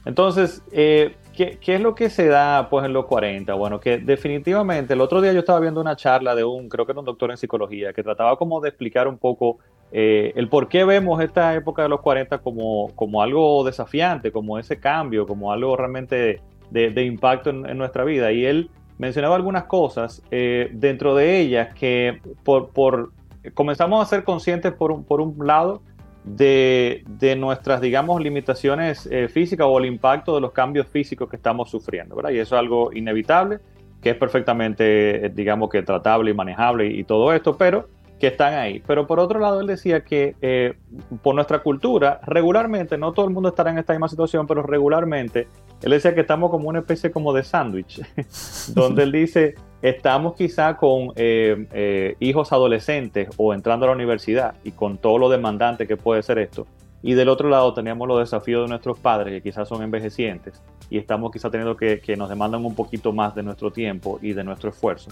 Entonces, 0.05 0.63
eh, 0.73 1.17
¿qué, 1.35 1.59
es 1.63 1.81
lo 1.81 1.95
que 1.95 2.11
se 2.11 2.27
da 2.27 2.69
pues 2.69 2.85
en 2.85 2.93
los 2.93 3.07
40? 3.07 3.55
Bueno, 3.55 3.81
que 3.81 3.99
definitivamente 3.99 4.95
el 4.95 5.01
otro 5.01 5.21
día 5.21 5.33
yo 5.33 5.41
estaba 5.41 5.61
viendo 5.61 5.81
una 5.81 5.97
charla 5.97 6.35
de 6.35 6.45
un, 6.45 6.69
creo 6.69 6.85
que 6.85 6.93
era 6.93 7.01
un 7.01 7.07
doctor 7.07 7.31
en 7.31 7.37
psicología, 7.37 7.93
que 7.93 8.03
trataba 8.03 8.37
como 8.37 8.61
de 8.61 8.69
explicar 8.69 9.09
un 9.09 9.19
poco 9.19 9.59
eh, 9.93 10.33
el 10.37 10.49
por 10.49 10.69
qué 10.69 10.85
vemos 10.85 11.23
esta 11.23 11.55
época 11.55 11.83
de 11.83 11.89
los 11.89 12.01
40 12.01 12.39
como, 12.39 12.91
como 12.95 13.23
algo 13.23 13.65
desafiante, 13.65 14.33
como 14.33 14.59
ese 14.59 14.79
cambio, 14.79 15.27
como 15.27 15.53
algo 15.53 15.77
realmente 15.77 16.41
de, 16.71 17.05
impacto 17.05 17.51
en, 17.51 17.79
nuestra 17.79 18.05
vida. 18.05 18.33
Y 18.33 18.45
él 18.45 18.71
mencionaba 18.99 19.37
algunas 19.37 19.65
cosas, 19.65 20.23
eh, 20.31 20.71
dentro 20.73 21.15
de 21.15 21.41
ellas 21.41 21.75
que 21.75 22.21
por, 22.43 22.71
por, 22.71 23.13
comenzamos 23.55 24.03
a 24.03 24.09
ser 24.09 24.25
conscientes 24.25 24.73
por 24.73 25.05
por 25.05 25.21
un 25.21 25.47
lado, 25.47 25.81
de, 26.25 27.37
nuestras, 27.39 27.81
digamos, 27.81 28.21
limitaciones 28.21 29.07
eh, 29.11 29.29
físicas 29.29 29.67
o 29.69 29.79
el 29.79 29.87
impacto 29.87 30.35
de 30.35 30.41
los 30.41 30.53
cambios 30.53 30.87
físicos 30.87 31.29
que 31.29 31.37
estamos 31.37 31.71
sufriendo, 31.71 32.17
¿verdad? 32.17 32.31
Y 32.31 32.39
eso 32.39 32.55
es 32.57 32.61
algo 32.61 32.93
inevitable, 32.93 33.59
que 34.01 34.11
es 34.11 34.17
perfectamente, 34.17 35.27
eh, 35.27 35.29
digamos, 35.29 35.69
que 35.69 35.83
tratable 35.83 36.31
y 36.31 36.35
manejable 36.35 36.87
y, 36.87 37.05
todo 37.05 37.33
esto, 37.33 37.57
pero 37.57 37.89
que 38.19 38.29
están 38.29 38.55
ahí. 38.55 38.83
Pero 38.87 39.07
por 39.07 39.21
otro 39.21 39.39
lado, 39.39 39.61
él 39.61 39.67
decía 39.67 40.03
que 40.03 40.35
eh, 40.41 40.75
por 41.23 41.35
nuestra 41.35 41.59
cultura, 41.59 42.21
regularmente, 42.25 42.97
no 42.97 43.13
todo 43.13 43.27
el 43.27 43.33
mundo 43.33 43.51
estará 43.51 43.71
en 43.71 43.79
esta 43.79 43.93
misma 43.93 44.09
situación, 44.09 44.47
pero 44.47 44.63
regularmente, 44.63 45.49
él 45.83 45.91
decía 45.91 46.15
que 46.15 46.23
estamos 46.23 46.51
como 46.51 46.69
una 46.69 46.79
especie 46.79 47.11
como 47.11 47.35
de 47.35 47.45
sándwich, 47.45 48.01
donde 48.75 49.03
él 49.03 49.13
dice, 49.13 49.57
estamos 49.85 50.35
quizá 50.35 50.79
con 50.79 51.13
eh, 51.15 51.67
eh, 51.71 52.17
hijos 52.19 52.53
adolescentes 52.55 53.29
o 53.37 53.53
entrando 53.53 53.85
a 53.85 53.89
la 53.89 53.95
universidad 53.95 54.55
y 54.65 54.71
con 54.71 54.97
todo 54.97 55.19
lo 55.19 55.29
demandante 55.29 55.87
que 55.87 55.99
puede 55.99 56.23
ser 56.23 56.39
esto. 56.39 56.67
Y 57.03 57.13
del 57.13 57.29
otro 57.29 57.51
lado 57.51 57.75
tenemos 57.75 58.09
los 58.09 58.19
desafíos 58.19 58.63
de 58.63 58.69
nuestros 58.71 58.99
padres 58.99 59.35
que 59.35 59.43
quizás 59.43 59.69
son 59.69 59.83
envejecientes 59.83 60.63
y 60.89 60.97
estamos 60.97 61.31
quizá 61.31 61.51
teniendo 61.51 61.77
que, 61.77 62.01
que 62.01 62.17
nos 62.17 62.31
demandan 62.31 62.65
un 62.65 62.75
poquito 62.75 63.13
más 63.13 63.35
de 63.35 63.43
nuestro 63.43 63.71
tiempo 63.71 64.19
y 64.23 64.33
de 64.33 64.43
nuestro 64.43 64.71
esfuerzo. 64.71 65.11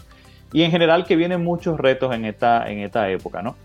Y 0.55 0.63
en 0.63 0.71
general 0.71 1.05
que 1.05 1.17
vienen 1.17 1.45
muchos 1.45 1.79
retos 1.79 2.15
en 2.15 2.25
esta, 2.25 2.71
en 2.71 2.79
esta 2.79 3.11
época, 3.11 3.43
¿no? 3.43 3.57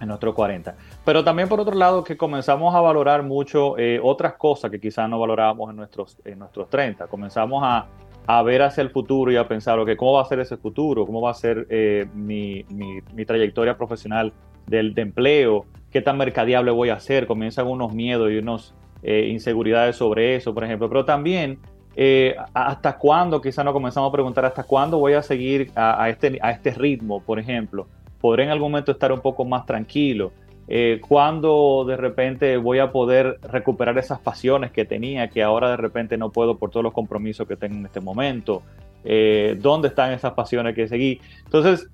En 0.00 0.06
nuestros 0.06 0.32
40. 0.32 0.76
Pero 1.04 1.24
también 1.24 1.48
por 1.48 1.58
otro 1.58 1.74
lado 1.74 2.04
que 2.04 2.16
comenzamos 2.16 2.72
a 2.72 2.80
valorar 2.80 3.24
mucho 3.24 3.76
eh, 3.78 3.98
otras 4.00 4.34
cosas 4.34 4.70
que 4.70 4.80
quizás 4.80 5.10
no 5.10 5.18
valorábamos 5.18 5.70
en 5.70 5.76
nuestros, 5.76 6.16
en 6.24 6.38
nuestros 6.38 6.70
30. 6.70 7.08
Comenzamos 7.08 7.64
a, 7.64 7.86
a 8.26 8.42
ver 8.42 8.62
hacia 8.62 8.82
el 8.82 8.90
futuro 8.90 9.32
y 9.32 9.36
a 9.36 9.48
pensar, 9.48 9.78
ok, 9.78 9.96
¿cómo 9.96 10.12
va 10.12 10.22
a 10.22 10.24
ser 10.24 10.40
ese 10.40 10.56
futuro? 10.56 11.06
¿Cómo 11.06 11.20
va 11.20 11.30
a 11.30 11.34
ser 11.34 11.66
eh, 11.70 12.06
mi, 12.14 12.64
mi, 12.70 13.24
trayectoria 13.24 13.76
profesional 13.76 14.32
del, 14.66 14.94
de 14.94 15.02
empleo? 15.02 15.66
¿Qué 15.90 16.00
tan 16.00 16.16
mercadeable 16.16 16.70
voy 16.70 16.90
a 16.90 17.00
ser? 17.00 17.26
Comienzan 17.26 17.66
unos 17.66 17.92
miedos 17.92 18.30
y 18.30 18.38
unas 18.38 18.74
eh, 19.02 19.28
inseguridades 19.30 19.96
sobre 19.96 20.36
eso, 20.36 20.54
por 20.54 20.64
ejemplo. 20.64 20.88
Pero 20.88 21.04
también, 21.04 21.58
eh, 21.96 22.36
¿hasta 22.54 22.96
cuándo? 22.98 23.40
Quizás 23.40 23.64
nos 23.64 23.74
comenzamos 23.74 24.08
a 24.08 24.12
preguntar, 24.12 24.44
¿hasta 24.44 24.62
cuándo 24.62 24.98
voy 24.98 25.14
a 25.14 25.22
seguir 25.22 25.72
a, 25.74 26.08
este, 26.08 26.38
a 26.42 26.52
este 26.52 26.70
ritmo, 26.72 27.20
por 27.20 27.38
ejemplo? 27.38 27.88
¿Podré 28.20 28.44
en 28.44 28.50
algún 28.50 28.70
momento 28.70 28.92
estar 28.92 29.12
un 29.12 29.20
poco 29.20 29.44
más 29.44 29.66
tranquilo? 29.66 30.32
Eh, 30.72 31.00
cuándo 31.06 31.84
de 31.84 31.96
repente 31.96 32.56
voy 32.56 32.78
a 32.78 32.92
poder 32.92 33.40
recuperar 33.42 33.98
esas 33.98 34.20
pasiones 34.20 34.70
que 34.70 34.84
tenía, 34.84 35.28
que 35.28 35.42
ahora 35.42 35.70
de 35.70 35.76
repente 35.76 36.16
no 36.16 36.30
puedo 36.30 36.58
por 36.58 36.70
todos 36.70 36.84
los 36.84 36.92
compromisos 36.92 37.48
que 37.48 37.56
tengo 37.56 37.74
en 37.74 37.86
este 37.86 38.00
momento, 38.00 38.62
eh, 39.02 39.58
dónde 39.60 39.88
están 39.88 40.12
esas 40.12 40.32
pasiones 40.32 40.76
que 40.76 40.86
seguí. 40.86 41.20
Entonces, 41.44 41.90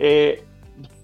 eh, 0.00 0.42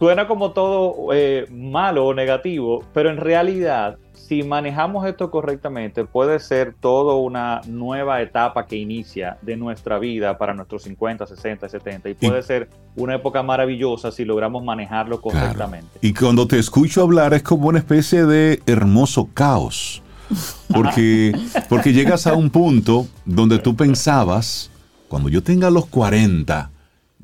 suena 0.01 0.27
como 0.27 0.51
todo 0.51 1.13
eh, 1.15 1.47
malo 1.49 2.07
o 2.07 2.15
negativo, 2.15 2.85
pero 2.93 3.09
en 3.09 3.19
realidad 3.19 3.99
si 4.27 4.43
manejamos 4.43 5.07
esto 5.07 5.31
correctamente, 5.31 6.05
puede 6.05 6.39
ser 6.39 6.75
toda 6.79 7.15
una 7.15 7.61
nueva 7.67 8.23
etapa 8.23 8.67
que 8.67 8.77
inicia 8.77 9.37
de 9.43 9.57
nuestra 9.57 9.99
vida 9.99 10.39
para 10.39 10.55
nuestros 10.55 10.85
50, 10.85 11.27
60, 11.27 11.69
70 11.69 12.09
y 12.09 12.15
puede 12.15 12.43
ser 12.43 12.69
una 12.95 13.17
época 13.17 13.43
maravillosa 13.43 14.13
si 14.13 14.25
logramos 14.25 14.65
manejarlo 14.65 15.21
correctamente. 15.21 15.99
Y 16.01 16.15
cuando 16.15 16.47
te 16.47 16.59
escucho 16.59 17.03
hablar 17.03 17.35
es 17.35 17.43
como 17.43 17.69
una 17.69 17.79
especie 17.79 18.25
de 18.25 18.63
hermoso 18.67 19.29
caos, 19.35 20.03
porque, 20.73 21.37
porque 21.69 21.93
llegas 21.93 22.27
a 22.27 22.35
un 22.35 22.51
punto 22.51 23.07
donde 23.25 23.59
tú 23.59 23.75
pensabas, 23.75 24.71
cuando 25.09 25.29
yo 25.29 25.43
tenga 25.43 25.69
los 25.69 25.87
40, 25.87 26.71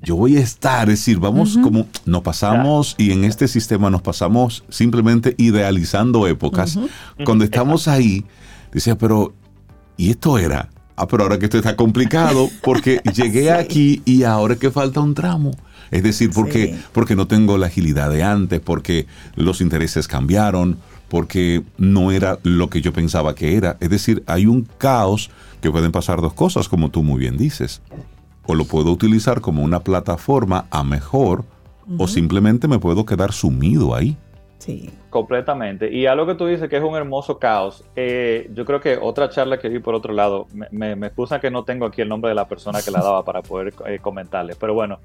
yo 0.00 0.16
voy 0.16 0.36
a 0.36 0.40
estar, 0.40 0.88
es 0.88 1.00
decir, 1.00 1.18
vamos 1.18 1.58
como 1.62 1.88
nos 2.04 2.22
pasamos 2.22 2.94
y 2.98 3.10
en 3.10 3.24
este 3.24 3.48
sistema 3.48 3.90
nos 3.90 4.02
pasamos 4.02 4.64
simplemente 4.68 5.34
idealizando 5.38 6.26
épocas. 6.28 6.78
Cuando 7.24 7.44
estamos 7.44 7.88
ahí, 7.88 8.24
decía, 8.72 8.96
pero, 8.96 9.34
¿y 9.96 10.10
esto 10.10 10.38
era? 10.38 10.68
Ah, 10.94 11.06
pero 11.08 11.24
ahora 11.24 11.38
que 11.38 11.46
esto 11.46 11.58
está 11.58 11.74
complicado 11.74 12.48
porque 12.62 13.00
llegué 13.14 13.50
aquí 13.50 14.02
y 14.04 14.22
ahora 14.22 14.56
que 14.56 14.70
falta 14.70 15.00
un 15.00 15.14
tramo. 15.14 15.50
Es 15.90 16.02
decir, 16.02 16.30
porque, 16.32 16.76
porque 16.92 17.16
no 17.16 17.26
tengo 17.26 17.58
la 17.58 17.66
agilidad 17.66 18.10
de 18.10 18.22
antes, 18.22 18.60
porque 18.60 19.06
los 19.34 19.60
intereses 19.60 20.06
cambiaron, 20.06 20.78
porque 21.08 21.62
no 21.78 22.12
era 22.12 22.38
lo 22.42 22.68
que 22.68 22.82
yo 22.82 22.92
pensaba 22.92 23.34
que 23.34 23.56
era. 23.56 23.78
Es 23.80 23.90
decir, 23.90 24.22
hay 24.26 24.46
un 24.46 24.68
caos 24.78 25.30
que 25.60 25.70
pueden 25.70 25.90
pasar 25.90 26.20
dos 26.20 26.34
cosas, 26.34 26.68
como 26.68 26.90
tú 26.90 27.02
muy 27.02 27.18
bien 27.18 27.36
dices 27.36 27.80
o 28.48 28.54
lo 28.54 28.64
puedo 28.64 28.90
utilizar 28.90 29.42
como 29.42 29.62
una 29.62 29.80
plataforma 29.80 30.64
a 30.70 30.82
mejor 30.82 31.44
o 31.98 32.06
simplemente 32.06 32.66
me 32.66 32.78
puedo 32.78 33.06
quedar 33.06 33.32
sumido 33.32 33.94
ahí. 33.94 34.16
Sí. 34.58 34.90
Completamente. 35.10 35.92
Y 35.92 36.06
algo 36.06 36.26
que 36.26 36.34
tú 36.34 36.46
dices 36.46 36.68
que 36.68 36.76
es 36.76 36.82
un 36.82 36.94
hermoso 36.94 37.38
caos, 37.38 37.84
eh, 37.94 38.50
yo 38.54 38.64
creo 38.64 38.80
que 38.80 38.98
otra 39.00 39.28
charla 39.30 39.58
que 39.58 39.68
vi 39.68 39.78
por 39.78 39.94
otro 39.94 40.12
lado, 40.12 40.46
me, 40.70 40.96
me, 40.96 41.06
excusa 41.06 41.40
que 41.40 41.50
no 41.50 41.64
tengo 41.64 41.86
aquí 41.86 42.02
el 42.02 42.08
nombre 42.08 42.30
de 42.30 42.34
la 42.34 42.48
persona 42.48 42.80
que 42.82 42.90
la 42.90 43.00
daba 43.00 43.24
para 43.24 43.42
poder 43.42 43.72
eh, 43.86 43.98
comentarle, 44.00 44.54
pero 44.58 44.74
bueno, 44.74 44.98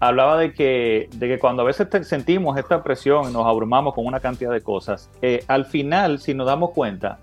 hablaba 0.00 0.38
de 0.38 0.52
que, 0.52 1.08
de 1.12 1.28
que 1.28 1.38
cuando 1.38 1.62
a 1.62 1.66
veces 1.66 1.88
sentimos 2.06 2.56
esta 2.58 2.82
presión 2.82 3.30
y 3.30 3.32
nos 3.32 3.46
abrumamos 3.46 3.94
con 3.94 4.06
una 4.06 4.18
cantidad 4.20 4.50
de 4.50 4.60
cosas, 4.60 5.10
eh, 5.22 5.44
al 5.46 5.66
final, 5.66 6.20
si 6.20 6.34
nos 6.34 6.46
damos 6.46 6.70
cuenta, 6.70 7.18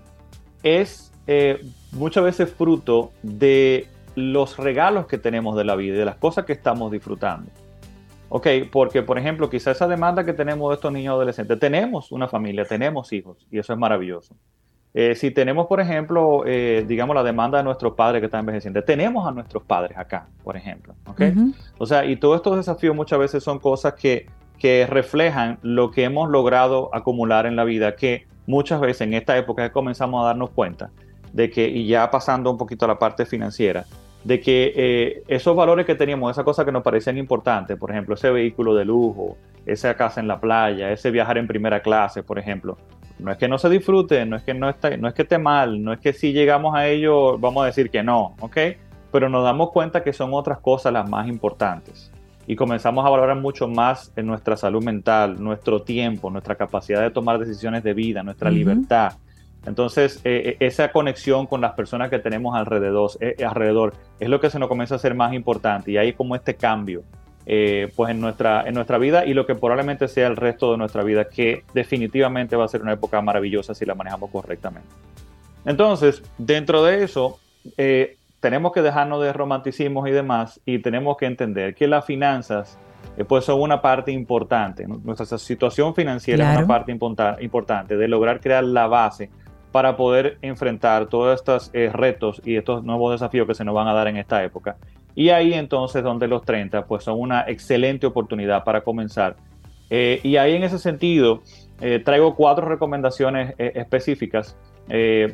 es 0.62 1.12
muchas 1.92 2.24
veces 2.24 2.52
fruto 2.52 3.12
de 3.22 3.86
los 4.14 4.56
regalos 4.58 5.06
que 5.06 5.18
tenemos 5.18 5.56
de 5.56 5.64
la 5.64 5.76
vida 5.76 5.94
y 5.94 5.98
de 5.98 6.04
las 6.04 6.16
cosas 6.16 6.44
que 6.44 6.52
estamos 6.52 6.90
disfrutando. 6.90 7.50
Ok, 8.28 8.46
porque 8.70 9.02
por 9.02 9.18
ejemplo, 9.18 9.50
quizá 9.50 9.72
esa 9.72 9.86
demanda 9.86 10.24
que 10.24 10.32
tenemos 10.32 10.70
de 10.70 10.76
estos 10.76 10.92
niños 10.92 11.12
adolescentes, 11.12 11.58
tenemos 11.58 12.12
una 12.12 12.28
familia, 12.28 12.64
tenemos 12.64 13.12
hijos 13.12 13.46
y 13.50 13.58
eso 13.58 13.72
es 13.72 13.78
maravilloso. 13.78 14.34
Eh, 14.94 15.14
si 15.14 15.30
tenemos, 15.30 15.66
por 15.66 15.80
ejemplo, 15.80 16.44
eh, 16.46 16.84
digamos, 16.86 17.16
la 17.16 17.22
demanda 17.22 17.58
de 17.58 17.64
nuestros 17.64 17.94
padres 17.94 18.20
que 18.20 18.26
están 18.26 18.40
envejeciendo, 18.40 18.82
tenemos 18.84 19.26
a 19.26 19.32
nuestros 19.32 19.62
padres 19.62 19.96
acá, 19.96 20.28
por 20.44 20.56
ejemplo. 20.56 20.94
¿okay? 21.06 21.34
O 21.78 21.86
sea, 21.86 22.04
y 22.04 22.16
todos 22.16 22.36
estos 22.36 22.56
desafíos 22.56 22.94
muchas 22.94 23.18
veces 23.18 23.42
son 23.42 23.58
cosas 23.58 23.94
que, 23.94 24.26
que 24.58 24.86
reflejan 24.86 25.58
lo 25.62 25.90
que 25.90 26.04
hemos 26.04 26.28
logrado 26.28 26.90
acumular 26.94 27.46
en 27.46 27.56
la 27.56 27.64
vida, 27.64 27.96
que 27.96 28.26
muchas 28.46 28.80
veces 28.80 29.02
en 29.02 29.14
esta 29.14 29.36
época 29.38 29.72
comenzamos 29.72 30.22
a 30.22 30.26
darnos 30.26 30.50
cuenta 30.50 30.90
de 31.32 31.50
que, 31.50 31.68
y 31.68 31.86
ya 31.86 32.10
pasando 32.10 32.50
un 32.50 32.58
poquito 32.58 32.84
a 32.84 32.88
la 32.88 32.98
parte 32.98 33.24
financiera, 33.24 33.86
de 34.24 34.40
que 34.40 34.72
eh, 34.76 35.22
esos 35.28 35.56
valores 35.56 35.84
que 35.84 35.94
teníamos, 35.94 36.30
esas 36.30 36.44
cosas 36.44 36.64
que 36.64 36.72
nos 36.72 36.82
parecían 36.82 37.18
importantes, 37.18 37.76
por 37.76 37.90
ejemplo, 37.90 38.14
ese 38.14 38.30
vehículo 38.30 38.74
de 38.74 38.84
lujo, 38.84 39.36
esa 39.66 39.94
casa 39.94 40.20
en 40.20 40.28
la 40.28 40.40
playa, 40.40 40.90
ese 40.92 41.10
viajar 41.10 41.38
en 41.38 41.46
primera 41.46 41.80
clase, 41.80 42.22
por 42.22 42.38
ejemplo, 42.38 42.78
no 43.18 43.32
es 43.32 43.38
que 43.38 43.48
no 43.48 43.58
se 43.58 43.68
disfrute, 43.68 44.24
no 44.26 44.36
es 44.36 44.42
que 44.42 44.54
no, 44.54 44.68
está, 44.68 44.96
no 44.96 45.08
es 45.08 45.14
que 45.14 45.22
esté 45.22 45.38
mal, 45.38 45.82
no 45.82 45.92
es 45.92 46.00
que 46.00 46.12
si 46.12 46.32
llegamos 46.32 46.74
a 46.74 46.88
ello 46.88 47.38
vamos 47.38 47.62
a 47.62 47.66
decir 47.66 47.90
que 47.90 48.02
no, 48.02 48.34
¿ok? 48.40 48.56
Pero 49.10 49.28
nos 49.28 49.44
damos 49.44 49.70
cuenta 49.70 50.02
que 50.02 50.12
son 50.12 50.32
otras 50.32 50.58
cosas 50.58 50.92
las 50.92 51.08
más 51.08 51.28
importantes 51.28 52.10
y 52.46 52.56
comenzamos 52.56 53.06
a 53.06 53.10
valorar 53.10 53.36
mucho 53.36 53.68
más 53.68 54.12
en 54.16 54.26
nuestra 54.26 54.56
salud 54.56 54.82
mental, 54.82 55.42
nuestro 55.42 55.82
tiempo, 55.82 56.30
nuestra 56.30 56.56
capacidad 56.56 57.00
de 57.00 57.10
tomar 57.10 57.38
decisiones 57.38 57.84
de 57.84 57.94
vida, 57.94 58.22
nuestra 58.22 58.50
libertad 58.50 59.12
entonces, 59.66 60.20
eh, 60.24 60.56
eh, 60.60 60.66
esa 60.66 60.90
conexión 60.90 61.46
con 61.46 61.60
las 61.60 61.72
personas 61.72 62.10
que 62.10 62.18
tenemos 62.18 62.56
alrededor, 62.56 63.10
eh, 63.20 63.36
alrededor 63.44 63.94
es 64.18 64.28
lo 64.28 64.40
que 64.40 64.50
se 64.50 64.58
nos 64.58 64.68
comienza 64.68 64.96
a 64.96 64.98
ser 64.98 65.14
más 65.14 65.32
importante 65.34 65.92
y 65.92 65.96
hay 65.96 66.12
como 66.12 66.34
este 66.34 66.54
cambio 66.54 67.02
pues 67.96 68.12
en 68.12 68.20
nuestra, 68.20 68.62
en 68.68 68.74
nuestra 68.74 68.98
vida 68.98 69.26
y 69.26 69.34
lo 69.34 69.46
que 69.46 69.56
probablemente 69.56 70.06
sea 70.06 70.28
el 70.28 70.36
resto 70.36 70.70
de 70.70 70.78
nuestra 70.78 71.02
vida, 71.02 71.24
que 71.28 71.64
definitivamente 71.74 72.54
va 72.54 72.66
a 72.66 72.68
ser 72.68 72.82
una 72.82 72.92
época 72.92 73.20
maravillosa 73.20 73.74
si 73.74 73.84
la 73.84 73.96
manejamos 73.96 74.30
correctamente. 74.30 74.88
Entonces, 75.64 76.22
dentro 76.38 76.84
de 76.84 77.02
eso, 77.02 77.40
tenemos 78.38 78.70
que 78.70 78.80
dejarnos 78.80 79.20
de 79.24 79.32
romanticismos 79.32 80.08
y 80.08 80.12
demás 80.12 80.60
y 80.64 80.78
tenemos 80.78 81.16
que 81.16 81.26
entender 81.26 81.74
que 81.74 81.88
las 81.88 82.06
finanzas 82.06 82.78
pues 83.26 83.44
son 83.44 83.60
una 83.60 83.82
parte 83.82 84.12
importante. 84.12 84.86
Nuestra 84.86 85.36
situación 85.36 85.96
financiera 85.96 86.52
es 86.52 86.58
una 86.58 86.66
parte 86.68 86.92
importante 86.92 87.96
de 87.96 88.06
lograr 88.06 88.38
crear 88.40 88.62
la 88.62 88.86
base 88.86 89.30
para 89.72 89.96
poder 89.96 90.38
enfrentar 90.42 91.06
todos 91.06 91.34
estos 91.34 91.70
eh, 91.72 91.90
retos 91.92 92.40
y 92.44 92.56
estos 92.56 92.84
nuevos 92.84 93.12
desafíos 93.12 93.46
que 93.46 93.54
se 93.54 93.64
nos 93.64 93.74
van 93.74 93.88
a 93.88 93.94
dar 93.94 94.06
en 94.06 94.18
esta 94.18 94.44
época. 94.44 94.76
Y 95.14 95.30
ahí 95.30 95.54
entonces 95.54 96.04
donde 96.04 96.28
los 96.28 96.44
30 96.44 96.86
pues 96.86 97.04
son 97.04 97.18
una 97.18 97.44
excelente 97.48 98.06
oportunidad 98.06 98.64
para 98.64 98.82
comenzar. 98.82 99.36
Eh, 99.90 100.20
y 100.22 100.36
ahí 100.36 100.54
en 100.54 100.62
ese 100.62 100.78
sentido 100.78 101.42
eh, 101.80 102.00
traigo 102.04 102.36
cuatro 102.36 102.68
recomendaciones 102.68 103.54
específicas 103.58 104.56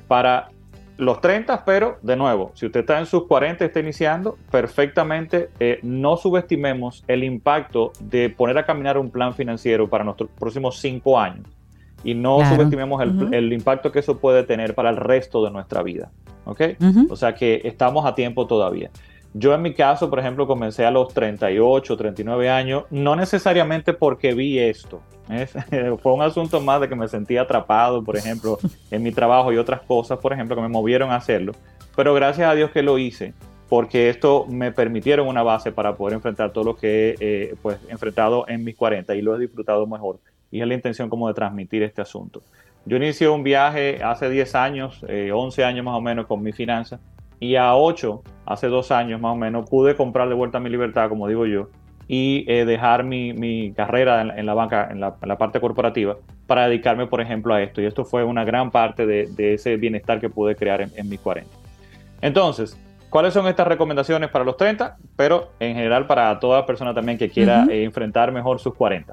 para 0.06 0.50
los 0.98 1.20
30, 1.20 1.64
pero 1.64 1.98
de 2.02 2.16
nuevo, 2.16 2.52
si 2.54 2.66
usted 2.66 2.80
está 2.80 2.98
en 2.98 3.06
sus 3.06 3.26
40 3.26 3.64
y 3.64 3.66
está 3.66 3.80
iniciando, 3.80 4.36
perfectamente 4.50 5.48
no 5.82 6.16
subestimemos 6.16 7.02
el 7.08 7.24
impacto 7.24 7.92
de 7.98 8.30
poner 8.30 8.58
a 8.58 8.66
caminar 8.66 8.98
un 8.98 9.10
plan 9.10 9.34
financiero 9.34 9.88
para 9.88 10.04
nuestros 10.04 10.30
próximos 10.38 10.78
5 10.78 11.18
años 11.18 11.57
y 12.04 12.14
no 12.14 12.38
Claro. 12.38 12.54
subestimemos 12.56 13.02
el, 13.02 13.10
Ujú. 13.10 13.34
el 13.34 13.52
impacto 13.52 13.90
que 13.92 13.98
eso 14.00 14.18
puede 14.18 14.42
tener 14.44 14.74
para 14.74 14.90
el 14.90 14.96
resto 14.96 15.44
de 15.44 15.50
nuestra 15.50 15.82
vida. 15.82 16.10
¿Ok? 16.44 16.60
Ujú. 16.80 17.06
O 17.10 17.16
sea 17.16 17.34
que 17.34 17.60
estamos 17.64 18.06
a 18.06 18.14
tiempo 18.14 18.46
todavía. 18.46 18.90
Yo 19.34 19.54
en 19.54 19.60
mi 19.60 19.74
caso, 19.74 20.08
por 20.08 20.18
ejemplo, 20.18 20.46
comencé 20.46 20.86
a 20.86 20.90
los 20.90 21.12
38, 21.12 21.96
39 21.96 22.48
años, 22.48 22.84
no 22.90 23.14
necesariamente 23.14 23.92
porque 23.92 24.32
vi 24.34 24.58
esto. 24.58 25.00
¿es? 25.28 25.52
Fue 26.02 26.12
un 26.14 26.22
asunto 26.22 26.60
más 26.62 26.80
de 26.80 26.88
que 26.88 26.96
me 26.96 27.06
sentía 27.08 27.42
atrapado, 27.42 28.02
por 28.02 28.16
ejemplo, 28.16 28.58
en 28.90 29.02
mi 29.02 29.12
trabajo 29.12 29.52
y 29.52 29.58
otras 29.58 29.82
cosas, 29.82 30.18
por 30.18 30.32
ejemplo, 30.32 30.56
que 30.56 30.62
me 30.62 30.68
movieron 30.68 31.10
a 31.10 31.16
hacerlo. 31.16 31.52
Pero 31.94 32.14
gracias 32.14 32.48
a 32.50 32.54
Dios 32.54 32.70
que 32.70 32.82
lo 32.82 32.96
hice, 32.96 33.34
porque 33.68 34.08
esto 34.08 34.46
me 34.48 34.72
permitieron 34.72 35.28
una 35.28 35.42
base 35.42 35.72
para 35.72 35.94
poder 35.94 36.14
enfrentar 36.14 36.50
todo 36.52 36.64
lo 36.64 36.76
que 36.76 37.10
he 37.10 37.16
eh, 37.20 37.54
pues, 37.60 37.78
enfrentado 37.90 38.46
en 38.48 38.64
mis 38.64 38.76
40 38.76 39.14
y 39.14 39.20
lo 39.20 39.36
he 39.36 39.38
disfrutado 39.38 39.86
mejor. 39.86 40.18
Y 40.50 40.60
es 40.60 40.66
la 40.66 40.74
intención 40.74 41.08
como 41.08 41.28
de 41.28 41.34
transmitir 41.34 41.82
este 41.82 42.02
asunto. 42.02 42.42
Yo 42.84 42.96
inicié 42.96 43.28
un 43.28 43.42
viaje 43.42 44.02
hace 44.02 44.30
10 44.30 44.54
años, 44.54 45.04
eh, 45.08 45.30
11 45.32 45.64
años 45.64 45.84
más 45.84 45.94
o 45.94 46.00
menos 46.00 46.26
con 46.26 46.42
mi 46.42 46.52
finanza, 46.52 47.00
y 47.40 47.56
a 47.56 47.74
8, 47.74 48.22
hace 48.46 48.68
dos 48.68 48.90
años 48.90 49.20
más 49.20 49.32
o 49.32 49.36
menos, 49.36 49.68
pude 49.68 49.94
comprar 49.94 50.28
de 50.28 50.34
vuelta 50.34 50.58
mi 50.58 50.70
libertad, 50.70 51.08
como 51.08 51.28
digo 51.28 51.46
yo, 51.46 51.68
y 52.08 52.44
eh, 52.48 52.64
dejar 52.64 53.04
mi, 53.04 53.32
mi 53.34 53.72
carrera 53.72 54.22
en, 54.22 54.30
en 54.30 54.46
la 54.46 54.54
banca, 54.54 54.88
en 54.90 55.00
la, 55.00 55.16
en 55.20 55.28
la 55.28 55.36
parte 55.36 55.60
corporativa, 55.60 56.16
para 56.46 56.66
dedicarme, 56.66 57.06
por 57.06 57.20
ejemplo, 57.20 57.54
a 57.54 57.62
esto. 57.62 57.82
Y 57.82 57.84
esto 57.84 58.04
fue 58.04 58.24
una 58.24 58.44
gran 58.44 58.70
parte 58.70 59.06
de, 59.06 59.26
de 59.26 59.54
ese 59.54 59.76
bienestar 59.76 60.18
que 60.18 60.30
pude 60.30 60.56
crear 60.56 60.80
en, 60.80 60.90
en 60.96 61.08
mis 61.08 61.20
40. 61.20 61.48
Entonces, 62.22 62.76
¿cuáles 63.10 63.34
son 63.34 63.46
estas 63.46 63.68
recomendaciones 63.68 64.30
para 64.30 64.44
los 64.44 64.56
30? 64.56 64.96
Pero 65.16 65.50
en 65.60 65.74
general 65.74 66.06
para 66.06 66.40
toda 66.40 66.66
persona 66.66 66.94
también 66.94 67.18
que 67.18 67.28
quiera 67.28 67.66
eh, 67.70 67.84
enfrentar 67.84 68.32
mejor 68.32 68.58
sus 68.58 68.74
40. 68.74 69.12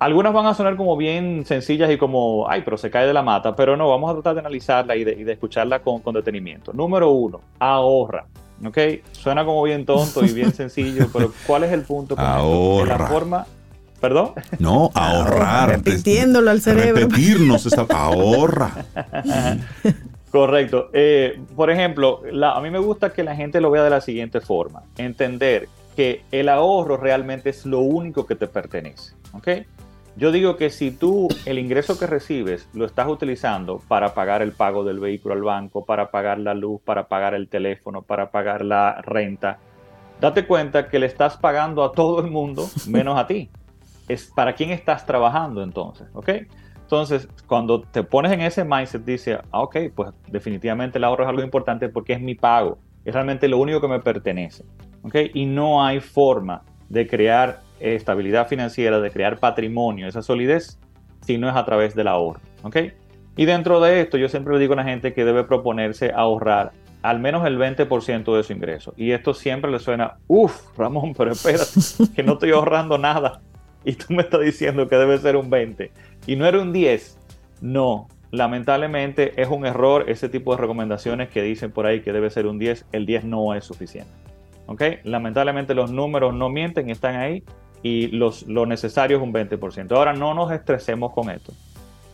Algunas 0.00 0.32
van 0.32 0.46
a 0.46 0.54
sonar 0.54 0.76
como 0.76 0.96
bien 0.96 1.44
sencillas 1.44 1.90
y 1.90 1.98
como, 1.98 2.46
ay, 2.48 2.62
pero 2.64 2.76
se 2.78 2.88
cae 2.90 3.06
de 3.06 3.12
la 3.12 3.22
mata, 3.22 3.56
pero 3.56 3.76
no, 3.76 3.88
vamos 3.88 4.10
a 4.10 4.14
tratar 4.14 4.34
de 4.34 4.40
analizarla 4.40 4.94
y 4.96 5.02
de, 5.04 5.12
y 5.12 5.24
de 5.24 5.32
escucharla 5.32 5.80
con, 5.80 6.00
con 6.00 6.14
detenimiento. 6.14 6.72
Número 6.72 7.10
uno, 7.10 7.40
ahorra. 7.58 8.26
¿Ok? 8.64 8.76
Suena 9.12 9.44
como 9.44 9.62
bien 9.62 9.84
tonto 9.86 10.24
y 10.24 10.32
bien 10.32 10.52
sencillo, 10.54 11.08
pero 11.12 11.32
¿cuál 11.46 11.64
es 11.64 11.72
el 11.72 11.82
punto? 11.82 12.14
con 12.16 12.24
esto? 12.24 12.36
De 12.36 12.86
la 12.86 12.94
Ahorra. 12.94 13.06
forma, 13.08 13.46
¿Perdón? 14.00 14.30
No, 14.60 14.90
ahorrar. 14.94 15.70
Repitiéndolo 15.70 16.50
al 16.50 16.60
cerebro. 16.60 17.02
Repetirnos 17.08 17.66
esa 17.66 17.82
ahorra. 17.90 18.70
Correcto. 20.30 20.90
Eh, 20.92 21.40
por 21.56 21.70
ejemplo, 21.70 22.20
la- 22.30 22.52
a 22.52 22.60
mí 22.60 22.70
me 22.70 22.78
gusta 22.78 23.12
que 23.12 23.22
la 23.24 23.34
gente 23.34 23.60
lo 23.60 23.70
vea 23.70 23.82
de 23.82 23.90
la 23.90 24.00
siguiente 24.00 24.40
forma. 24.40 24.82
Entender 24.98 25.68
que 25.96 26.22
el 26.30 26.48
ahorro 26.48 26.96
realmente 26.96 27.50
es 27.50 27.66
lo 27.66 27.80
único 27.80 28.26
que 28.26 28.34
te 28.36 28.46
pertenece. 28.46 29.14
¿ok? 29.32 29.48
Yo 30.18 30.32
digo 30.32 30.56
que 30.56 30.70
si 30.70 30.90
tú 30.90 31.28
el 31.46 31.60
ingreso 31.60 31.96
que 31.96 32.08
recibes 32.08 32.68
lo 32.74 32.86
estás 32.86 33.06
utilizando 33.06 33.78
para 33.86 34.14
pagar 34.14 34.42
el 34.42 34.50
pago 34.50 34.82
del 34.82 34.98
vehículo 34.98 35.34
al 35.36 35.42
banco, 35.42 35.84
para 35.84 36.10
pagar 36.10 36.40
la 36.40 36.54
luz, 36.54 36.80
para 36.84 37.06
pagar 37.06 37.34
el 37.34 37.48
teléfono, 37.48 38.02
para 38.02 38.32
pagar 38.32 38.64
la 38.64 39.00
renta, 39.02 39.60
date 40.20 40.44
cuenta 40.44 40.88
que 40.88 40.98
le 40.98 41.06
estás 41.06 41.36
pagando 41.36 41.84
a 41.84 41.92
todo 41.92 42.18
el 42.20 42.32
mundo 42.32 42.68
menos 42.88 43.16
a 43.16 43.28
ti. 43.28 43.48
Es 44.08 44.32
para 44.34 44.54
quién 44.54 44.70
estás 44.70 45.06
trabajando 45.06 45.62
entonces, 45.62 46.08
¿ok? 46.14 46.30
Entonces, 46.80 47.28
cuando 47.46 47.82
te 47.82 48.02
pones 48.02 48.32
en 48.32 48.40
ese 48.40 48.64
mindset, 48.64 49.04
dice, 49.04 49.38
ah, 49.52 49.60
ok, 49.60 49.76
pues 49.94 50.10
definitivamente 50.26 50.98
el 50.98 51.04
ahorro 51.04 51.22
es 51.22 51.28
algo 51.28 51.42
importante 51.42 51.88
porque 51.90 52.14
es 52.14 52.20
mi 52.20 52.34
pago, 52.34 52.78
es 53.04 53.14
realmente 53.14 53.46
lo 53.46 53.58
único 53.58 53.80
que 53.80 53.86
me 53.86 54.00
pertenece, 54.00 54.64
¿ok? 55.04 55.14
Y 55.34 55.46
no 55.46 55.84
hay 55.84 56.00
forma 56.00 56.64
de 56.88 57.06
crear 57.06 57.67
estabilidad 57.80 58.48
financiera, 58.48 59.00
de 59.00 59.10
crear 59.10 59.38
patrimonio, 59.38 60.08
esa 60.08 60.22
solidez, 60.22 60.78
si 61.24 61.38
no 61.38 61.48
es 61.48 61.56
a 61.56 61.64
través 61.64 61.94
del 61.94 62.08
ahorro, 62.08 62.40
¿ok? 62.62 62.76
Y 63.36 63.44
dentro 63.44 63.80
de 63.80 64.00
esto, 64.00 64.18
yo 64.18 64.28
siempre 64.28 64.54
le 64.54 64.60
digo 64.60 64.72
a 64.72 64.76
la 64.76 64.84
gente 64.84 65.12
que 65.12 65.24
debe 65.24 65.44
proponerse 65.44 66.12
ahorrar 66.12 66.72
al 67.02 67.20
menos 67.20 67.46
el 67.46 67.58
20% 67.58 68.36
de 68.36 68.42
su 68.42 68.52
ingreso. 68.52 68.92
Y 68.96 69.12
esto 69.12 69.34
siempre 69.34 69.70
le 69.70 69.78
suena, 69.78 70.16
uff, 70.26 70.76
Ramón, 70.76 71.14
pero 71.16 71.32
espérate, 71.32 71.70
que 72.16 72.22
no 72.22 72.34
estoy 72.34 72.50
ahorrando 72.50 72.98
nada. 72.98 73.40
Y 73.84 73.92
tú 73.92 74.12
me 74.12 74.22
estás 74.22 74.40
diciendo 74.40 74.88
que 74.88 74.96
debe 74.96 75.18
ser 75.18 75.36
un 75.36 75.50
20 75.50 75.92
y 76.26 76.36
no 76.36 76.46
era 76.46 76.60
un 76.60 76.72
10. 76.72 77.16
No, 77.60 78.08
lamentablemente 78.30 79.40
es 79.40 79.48
un 79.48 79.64
error 79.64 80.04
ese 80.08 80.28
tipo 80.28 80.54
de 80.54 80.60
recomendaciones 80.60 81.28
que 81.28 81.42
dicen 81.42 81.70
por 81.70 81.86
ahí 81.86 82.00
que 82.00 82.12
debe 82.12 82.30
ser 82.30 82.46
un 82.46 82.58
10. 82.58 82.86
El 82.92 83.06
10 83.06 83.24
no 83.24 83.54
es 83.54 83.64
suficiente. 83.64 84.10
¿Ok? 84.66 84.82
Lamentablemente 85.04 85.74
los 85.74 85.92
números 85.92 86.34
no 86.34 86.50
mienten, 86.50 86.90
están 86.90 87.16
ahí 87.16 87.42
y 87.82 88.08
los, 88.08 88.46
lo 88.46 88.66
necesario 88.66 89.16
es 89.18 89.22
un 89.22 89.32
20%. 89.32 89.92
Ahora 89.96 90.12
no 90.12 90.34
nos 90.34 90.50
estresemos 90.52 91.12
con 91.12 91.30
esto 91.30 91.52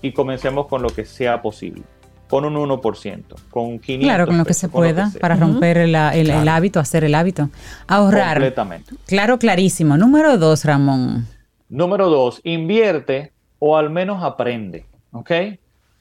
y 0.02 0.12
comencemos 0.12 0.66
con 0.66 0.82
lo 0.82 0.88
que 0.90 1.04
sea 1.04 1.40
posible. 1.42 1.82
Con 2.28 2.44
un 2.46 2.54
1%, 2.54 3.22
con 3.50 3.78
500 3.78 4.06
Claro, 4.06 4.26
con 4.26 4.38
lo 4.38 4.44
que 4.46 4.54
se 4.54 4.68
pueda 4.68 5.10
para 5.20 5.36
romper 5.36 5.76
el, 5.78 5.94
el- 5.94 6.30
el 6.30 6.48
hábito, 6.48 6.80
hacer 6.80 7.04
el 7.04 7.14
hábito. 7.14 7.50
Ahorrar. 7.86 8.36
Completamente. 8.38 8.94
Claro, 9.06 9.38
clarísimo. 9.38 9.96
Número 9.98 10.36
dos, 10.38 10.64
Ramón. 10.64 11.26
Número 11.68 12.08
dos, 12.08 12.40
invierte 12.44 13.32
o 13.58 13.76
al 13.76 13.90
menos 13.90 14.22
aprende, 14.24 14.86
¿ok? 15.12 15.30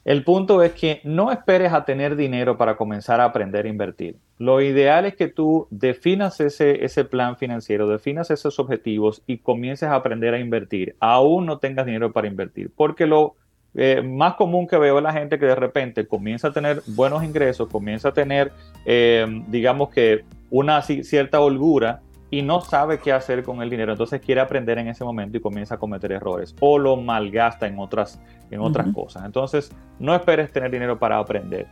El 0.06 0.24
punto 0.26 0.62
es 0.64 0.74
que 0.74 1.00
no 1.06 1.32
esperes 1.32 1.72
a 1.72 1.86
tener 1.86 2.18
dinero 2.18 2.58
para 2.58 2.76
comenzar 2.76 3.22
a 3.22 3.26
aprender 3.26 3.66
a 3.66 3.70
invertir. 3.70 4.18
Lo 4.38 4.60
ideal 4.60 5.06
es 5.06 5.16
que 5.16 5.30
tú 5.30 5.68
definas 5.72 6.42
ese, 6.42 6.84
ese 6.84 7.06
plan 7.06 7.38
financiero, 7.38 7.88
definas 7.88 8.30
esos 8.30 8.60
objetivos 8.60 9.24
y 9.28 9.38
comiences 9.38 9.88
a 9.88 9.96
aprender 9.96 10.34
a 10.34 10.40
invertir. 10.40 10.96
Aún 11.00 11.46
no 11.46 11.60
tengas 11.60 11.86
dinero 11.86 12.12
para 12.12 12.28
invertir, 12.28 12.70
porque 12.76 13.06
lo 13.08 13.36
eh, 13.76 14.02
más 14.04 14.36
común 14.36 14.68
que 14.68 14.78
veo 14.78 14.98
es 14.98 15.04
la 15.04 15.14
gente 15.14 15.40
que 15.40 15.46
de 15.46 15.56
repente 15.56 16.06
comienza 16.06 16.50
a 16.50 16.54
tener 16.54 16.82
buenos 16.88 17.24
ingresos, 17.24 17.70
comienza 17.70 18.10
a 18.10 18.14
tener, 18.14 18.52
eh, 18.86 19.26
digamos 19.48 19.90
que, 19.90 20.26
una 20.52 20.80
ci- 20.82 21.04
cierta 21.04 21.40
holgura 21.42 22.02
y 22.34 22.42
no 22.42 22.62
sabe 22.62 22.98
qué 22.98 23.12
hacer 23.12 23.44
con 23.44 23.62
el 23.62 23.70
dinero. 23.70 23.92
Entonces 23.92 24.20
quiere 24.20 24.42
aprender 24.42 24.80
en 24.80 24.88
ese 24.88 25.04
momento 25.04 25.38
y 25.38 25.40
comienza 25.40 25.76
a 25.76 25.78
cometer 25.78 26.12
errores 26.14 26.56
o 26.60 26.80
lo 26.80 26.98
malgasta 26.98 27.68
en 27.68 27.78
otras, 27.78 28.20
en 28.50 28.60
otras 28.60 28.88
cosas. 28.92 29.24
Entonces 29.24 29.72
no 30.00 30.16
esperes 30.16 30.52
tener 30.52 30.72
dinero 30.72 30.98
para 30.98 31.20
aprender. 31.20 31.68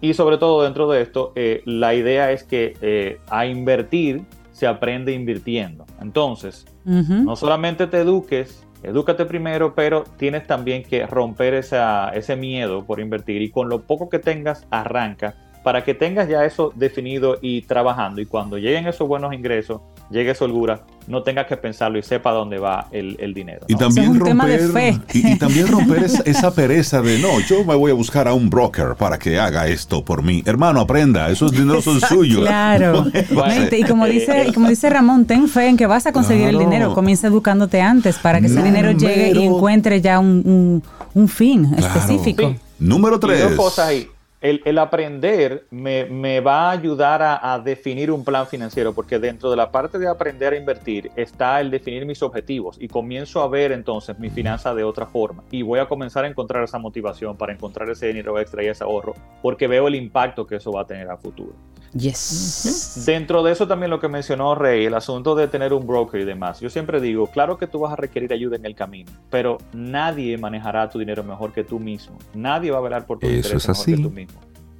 Y 0.00 0.14
sobre 0.14 0.38
todo 0.38 0.62
dentro 0.62 0.90
de 0.90 1.02
esto, 1.02 1.32
eh, 1.36 1.60
la 1.66 1.92
idea 1.92 2.32
es 2.32 2.44
que 2.44 2.78
eh, 2.80 3.20
a 3.28 3.44
invertir 3.44 4.24
se 4.52 4.66
aprende 4.66 5.12
invirtiendo. 5.12 5.84
Entonces, 6.00 6.64
no 6.86 7.36
solamente 7.36 7.86
te 7.86 7.98
eduques, 7.98 8.66
edúcate 8.82 9.26
primero, 9.26 9.74
pero 9.74 10.04
tienes 10.16 10.46
también 10.46 10.82
que 10.82 11.06
romper 11.06 11.52
esa, 11.52 12.08
ese 12.14 12.36
miedo 12.36 12.86
por 12.86 13.00
invertir 13.00 13.42
y 13.42 13.50
con 13.50 13.68
lo 13.68 13.82
poco 13.82 14.08
que 14.08 14.18
tengas, 14.18 14.66
arranca 14.70 15.34
para 15.66 15.82
que 15.82 15.94
tengas 15.94 16.28
ya 16.28 16.44
eso 16.44 16.72
definido 16.76 17.38
y 17.42 17.62
trabajando 17.62 18.20
y 18.20 18.26
cuando 18.26 18.56
lleguen 18.56 18.86
esos 18.86 19.08
buenos 19.08 19.34
ingresos, 19.34 19.80
llegue 20.10 20.30
esa 20.30 20.44
holgura, 20.44 20.80
no 21.08 21.22
tengas 21.22 21.46
que 21.46 21.56
pensarlo 21.56 21.98
y 21.98 22.02
sepa 22.02 22.32
dónde 22.32 22.58
va 22.58 22.88
el, 22.90 23.16
el 23.20 23.32
dinero. 23.34 23.66
Y 23.68 23.72
¿no? 23.74 23.78
también 23.78 24.10
un 24.10 24.20
tema 24.20 24.46
de 24.46 24.58
romper, 24.58 24.94
fe. 24.94 25.00
Y, 25.18 25.32
y 25.32 25.38
también 25.38 25.68
romper 25.68 26.02
esa, 26.04 26.22
esa 26.26 26.54
pereza 26.54 27.00
de 27.02 27.18
no, 27.18 27.38
yo 27.40 27.64
me 27.64 27.74
voy 27.74 27.90
a 27.90 27.94
buscar 27.94 28.26
a 28.28 28.34
un 28.34 28.50
broker 28.50 28.94
para 28.98 29.18
que 29.18 29.38
haga 29.38 29.66
esto 29.68 30.04
por 30.04 30.22
mí. 30.22 30.42
Hermano, 30.46 30.80
aprenda, 30.80 31.28
esos 31.30 31.52
dineros 31.52 31.84
son 31.84 32.00
suyos. 32.00 32.40
Claro. 32.46 33.06
Bueno, 33.30 33.54
No, 33.70 33.76
y, 33.76 33.80
y 33.80 33.84
como 33.84 34.06
eh, 34.06 34.10
dice, 34.10 34.46
y 34.48 34.52
como 34.52 34.68
dice 34.68 34.90
Ramón, 34.90 35.24
ten 35.26 35.48
fe 35.48 35.68
en 35.68 35.76
que 35.76 35.86
vas 35.86 36.06
a 36.06 36.12
conseguir 36.12 36.44
el 36.48 36.56
Claro. 36.56 36.70
dinero. 36.70 36.94
Comienza 36.94 37.26
educándote 37.28 37.80
antes 37.80 38.18
para 38.18 38.40
que 38.40 38.46
ese 38.46 38.62
dinero 38.62 38.90
llegue 38.92 39.32
y 39.38 39.44
encuentre 39.44 40.00
ya 40.00 40.18
un, 40.18 40.42
un- 40.44 40.82
un 41.14 41.28
fin 41.28 41.66
Claro. 41.72 41.86
específico. 41.86 42.50
Sí. 42.50 42.56
Número 42.78 43.16
Y 43.16 43.20
tres. 43.20 43.42
dos 43.42 43.52
cosas 43.54 43.86
ahí. 43.88 44.08
El, 44.48 44.62
el 44.64 44.78
aprender 44.78 45.66
me, 45.70 46.04
me 46.04 46.38
va 46.40 46.68
a 46.68 46.70
ayudar 46.70 47.20
a, 47.20 47.52
a 47.52 47.58
definir 47.58 48.12
un 48.12 48.24
plan 48.24 48.46
financiero, 48.46 48.92
porque 48.94 49.18
dentro 49.18 49.50
de 49.50 49.56
la 49.56 49.72
parte 49.72 49.98
de 49.98 50.06
aprender 50.06 50.52
a 50.52 50.56
invertir 50.56 51.10
está 51.16 51.60
el 51.60 51.70
definir 51.70 52.06
mis 52.06 52.22
objetivos 52.22 52.76
y 52.80 52.86
comienzo 52.86 53.42
a 53.42 53.48
ver 53.48 53.72
entonces 53.72 54.18
mi 54.20 54.30
finanza 54.30 54.72
de 54.72 54.84
otra 54.84 55.06
forma 55.06 55.42
y 55.50 55.62
voy 55.62 55.80
a 55.80 55.86
comenzar 55.88 56.24
a 56.24 56.28
encontrar 56.28 56.62
esa 56.62 56.78
motivación 56.78 57.36
para 57.36 57.52
encontrar 57.52 57.90
ese 57.90 58.06
dinero 58.06 58.38
extra 58.38 58.62
y 58.62 58.68
ese 58.68 58.84
ahorro, 58.84 59.14
porque 59.42 59.66
veo 59.66 59.88
el 59.88 59.96
impacto 59.96 60.46
que 60.46 60.56
eso 60.56 60.70
va 60.70 60.82
a 60.82 60.86
tener 60.86 61.10
a 61.10 61.16
futuro. 61.16 61.52
Yes. 61.92 63.04
Dentro 63.06 63.42
de 63.42 63.52
eso 63.52 63.66
también 63.66 63.88
lo 63.90 63.98
que 64.00 64.08
mencionó 64.08 64.54
Rey, 64.54 64.84
el 64.84 64.94
asunto 64.94 65.34
de 65.34 65.48
tener 65.48 65.72
un 65.72 65.86
broker 65.86 66.20
y 66.20 66.24
demás. 66.24 66.60
Yo 66.60 66.68
siempre 66.68 67.00
digo, 67.00 67.26
claro 67.28 67.56
que 67.56 67.66
tú 67.66 67.78
vas 67.80 67.92
a 67.92 67.96
requerir 67.96 68.32
ayuda 68.34 68.56
en 68.56 68.66
el 68.66 68.74
camino, 68.74 69.10
pero 69.30 69.56
nadie 69.72 70.36
manejará 70.36 70.90
tu 70.90 70.98
dinero 70.98 71.24
mejor 71.24 71.52
que 71.52 71.64
tú 71.64 71.78
mismo. 71.80 72.18
Nadie 72.34 72.70
va 72.70 72.78
a 72.78 72.82
velar 72.82 73.06
por 73.06 73.18
tu 73.18 73.26
Eso 73.26 73.36
interés 73.36 73.62
es 73.62 73.68
mejor 73.68 73.80
así. 73.82 73.96
que 73.96 74.02
tú 74.02 74.10
mismo. 74.10 74.35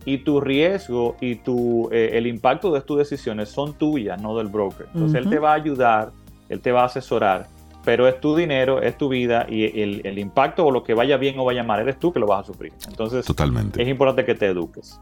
Y 0.06 0.18
tu 0.18 0.40
riesgo 0.40 1.16
y 1.20 1.34
tu, 1.34 1.90
eh, 1.92 2.12
el 2.14 2.26
impacto 2.26 2.72
de 2.72 2.80
tus 2.80 2.96
decisiones 2.96 3.50
son 3.50 3.74
tuyas, 3.74 4.18
no 4.22 4.38
del 4.38 4.46
broker. 4.46 4.86
Entonces 4.94 5.22
él 5.22 5.28
te 5.28 5.38
va 5.38 5.50
a 5.50 5.54
ayudar, 5.54 6.12
él 6.48 6.60
te 6.60 6.72
va 6.72 6.82
a 6.82 6.84
asesorar, 6.86 7.48
pero 7.84 8.08
es 8.08 8.20
tu 8.20 8.34
dinero, 8.34 8.80
es 8.80 8.96
tu 8.96 9.08
vida 9.08 9.46
y 9.48 9.80
el, 9.80 10.00
el 10.04 10.18
impacto 10.18 10.64
o 10.64 10.70
lo 10.70 10.82
que 10.82 10.94
vaya 10.94 11.16
bien 11.16 11.38
o 11.38 11.44
vaya 11.44 11.62
mal, 11.62 11.80
eres 11.80 11.98
tú 11.98 12.12
que 12.12 12.20
lo 12.20 12.26
vas 12.26 12.44
a 12.44 12.46
sufrir. 12.46 12.72
Entonces, 12.88 13.26
Totalmente. 13.26 13.82
es 13.82 13.88
importante 13.88 14.24
que 14.24 14.34
te 14.34 14.46
eduques. 14.46 14.98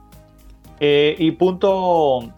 Eh, 0.80 1.14
y 1.18 1.30
punto, 1.30 2.32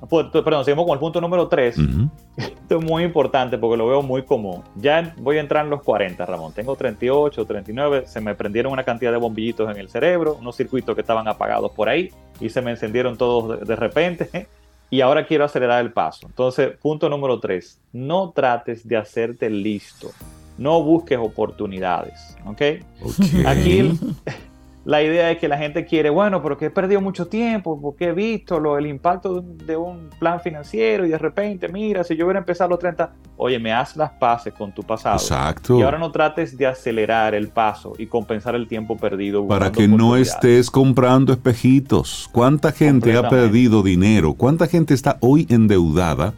perdón, 0.44 0.64
seguimos 0.64 0.86
con 0.86 0.94
el 0.94 1.00
punto 1.00 1.20
número 1.20 1.48
3. 1.48 1.78
Ujú. 1.78 2.10
Esto 2.36 2.78
es 2.78 2.84
muy 2.84 3.02
importante 3.04 3.56
porque 3.58 3.76
lo 3.76 3.86
veo 3.86 4.02
muy 4.02 4.22
común. 4.22 4.62
Ya 4.76 5.14
voy 5.18 5.38
a 5.38 5.40
entrar 5.40 5.64
en 5.64 5.70
los 5.70 5.82
40, 5.82 6.24
Ramón. 6.26 6.52
Tengo 6.52 6.76
38, 6.76 7.44
39. 7.44 8.04
Se 8.06 8.20
me 8.20 8.34
prendieron 8.34 8.72
una 8.72 8.84
cantidad 8.84 9.12
de 9.12 9.18
bombillitos 9.18 9.70
en 9.70 9.78
el 9.78 9.88
cerebro, 9.88 10.36
unos 10.40 10.56
circuitos 10.56 10.94
que 10.94 11.00
estaban 11.00 11.26
apagados 11.28 11.72
por 11.72 11.88
ahí 11.88 12.10
y 12.40 12.50
se 12.50 12.60
me 12.60 12.72
encendieron 12.72 13.16
todos 13.16 13.60
de, 13.60 13.64
de 13.64 13.76
repente. 13.76 14.48
Y 14.88 15.00
ahora 15.00 15.26
quiero 15.26 15.44
acelerar 15.44 15.84
el 15.84 15.92
paso. 15.92 16.28
Entonces, 16.28 16.76
punto 16.80 17.08
número 17.08 17.40
3. 17.40 17.80
No 17.92 18.30
trates 18.30 18.86
de 18.86 18.96
hacerte 18.96 19.50
listo. 19.50 20.12
No 20.58 20.80
busques 20.82 21.18
oportunidades. 21.18 22.36
¿Ok? 22.46 22.62
Ok. 23.02 23.46
Aquí 23.46 23.98
la 24.86 25.02
idea 25.02 25.32
es 25.32 25.38
que 25.38 25.48
la 25.48 25.58
gente 25.58 25.84
quiere, 25.84 26.10
bueno, 26.10 26.40
pero 26.40 26.56
que 26.56 26.66
he 26.66 26.70
perdido 26.70 27.00
mucho 27.00 27.26
tiempo, 27.26 27.78
porque 27.80 28.04
he 28.04 28.12
visto 28.12 28.60
lo, 28.60 28.78
el 28.78 28.86
impacto 28.86 29.34
de 29.34 29.40
un, 29.40 29.58
de 29.58 29.76
un 29.76 30.10
plan 30.20 30.40
financiero 30.40 31.04
y 31.04 31.08
de 31.08 31.18
repente, 31.18 31.68
mira, 31.68 32.04
si 32.04 32.14
yo 32.14 32.24
hubiera 32.24 32.38
empezado 32.38 32.68
a 32.68 32.70
los 32.70 32.78
30, 32.78 33.10
oye, 33.36 33.58
me 33.58 33.72
haz 33.72 33.96
las 33.96 34.12
paces 34.12 34.54
con 34.54 34.72
tu 34.72 34.84
pasado. 34.84 35.16
Exacto. 35.16 35.76
Y 35.76 35.82
ahora 35.82 35.98
no 35.98 36.12
trates 36.12 36.56
de 36.56 36.68
acelerar 36.68 37.34
el 37.34 37.48
paso 37.48 37.94
y 37.98 38.06
compensar 38.06 38.54
el 38.54 38.68
tiempo 38.68 38.96
perdido. 38.96 39.44
Para 39.48 39.72
que 39.72 39.88
no 39.88 40.14
estés 40.14 40.70
comprando 40.70 41.32
espejitos. 41.32 42.30
¿Cuánta 42.30 42.70
gente 42.70 43.16
ha 43.16 43.28
perdido 43.28 43.82
dinero? 43.82 44.34
¿Cuánta 44.34 44.68
gente 44.68 44.94
está 44.94 45.18
hoy 45.18 45.48
endeudada 45.50 46.32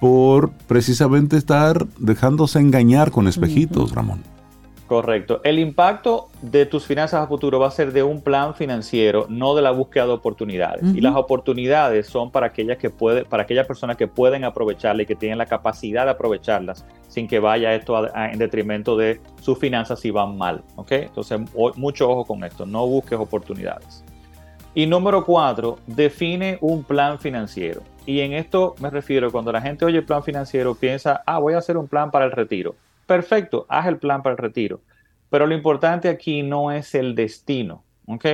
por 0.00 0.50
precisamente 0.66 1.36
estar 1.36 1.86
dejándose 1.98 2.58
engañar 2.58 3.10
con 3.10 3.28
espejitos, 3.28 3.92
Ramón? 3.94 4.22
Correcto. 4.90 5.40
El 5.44 5.60
impacto 5.60 6.30
de 6.42 6.66
tus 6.66 6.84
finanzas 6.84 7.22
a 7.22 7.28
futuro 7.28 7.60
va 7.60 7.68
a 7.68 7.70
ser 7.70 7.92
de 7.92 8.02
un 8.02 8.20
plan 8.22 8.56
financiero, 8.56 9.26
no 9.28 9.54
de 9.54 9.62
la 9.62 9.70
búsqueda 9.70 10.04
de 10.06 10.14
oportunidades. 10.14 10.82
Y 10.96 11.00
las 11.00 11.14
oportunidades 11.14 12.08
son 12.08 12.32
para 12.32 12.46
aquellas 12.46 12.76
que 12.76 12.90
puede, 12.90 13.24
para 13.24 13.44
aquellas 13.44 13.68
personas 13.68 13.96
que 13.96 14.08
pueden 14.08 14.42
aprovecharlas 14.42 15.04
y 15.04 15.06
que 15.06 15.14
tienen 15.14 15.38
la 15.38 15.46
capacidad 15.46 16.06
de 16.06 16.10
aprovecharlas 16.10 16.84
sin 17.06 17.28
que 17.28 17.38
vaya 17.38 17.72
esto 17.72 17.96
a- 17.96 18.10
a- 18.12 18.32
en 18.32 18.38
detrimento 18.40 18.96
de 18.96 19.20
sus 19.40 19.56
finanzas 19.60 20.00
si 20.00 20.10
van 20.10 20.36
mal. 20.36 20.64
¿ok? 20.74 20.90
Entonces, 20.90 21.40
o- 21.54 21.72
mucho 21.76 22.10
ojo 22.10 22.24
con 22.24 22.42
esto. 22.42 22.66
No 22.66 22.84
busques 22.88 23.16
oportunidades. 23.16 24.04
Y 24.74 24.86
número 24.88 25.24
cuatro, 25.24 25.78
define 25.86 26.58
un 26.60 26.82
plan 26.82 27.20
financiero. 27.20 27.82
Y 28.06 28.22
en 28.22 28.32
esto 28.32 28.74
me 28.80 28.90
refiero 28.90 29.30
cuando 29.30 29.52
la 29.52 29.60
gente 29.62 29.84
oye 29.84 30.02
plan 30.02 30.24
financiero 30.24 30.74
piensa, 30.74 31.22
ah, 31.26 31.38
voy 31.38 31.54
a 31.54 31.58
hacer 31.58 31.76
un 31.76 31.86
plan 31.86 32.10
para 32.10 32.24
el 32.24 32.32
retiro. 32.32 32.74
Perfecto, 33.10 33.66
haz 33.68 33.88
el 33.88 33.98
plan 33.98 34.22
para 34.22 34.34
el 34.34 34.38
retiro. 34.38 34.82
Pero 35.30 35.44
lo 35.48 35.52
importante 35.52 36.08
aquí 36.08 36.44
no 36.44 36.70
es 36.70 36.94
el 36.94 37.16
destino, 37.16 37.82
¿ok? 38.06 38.24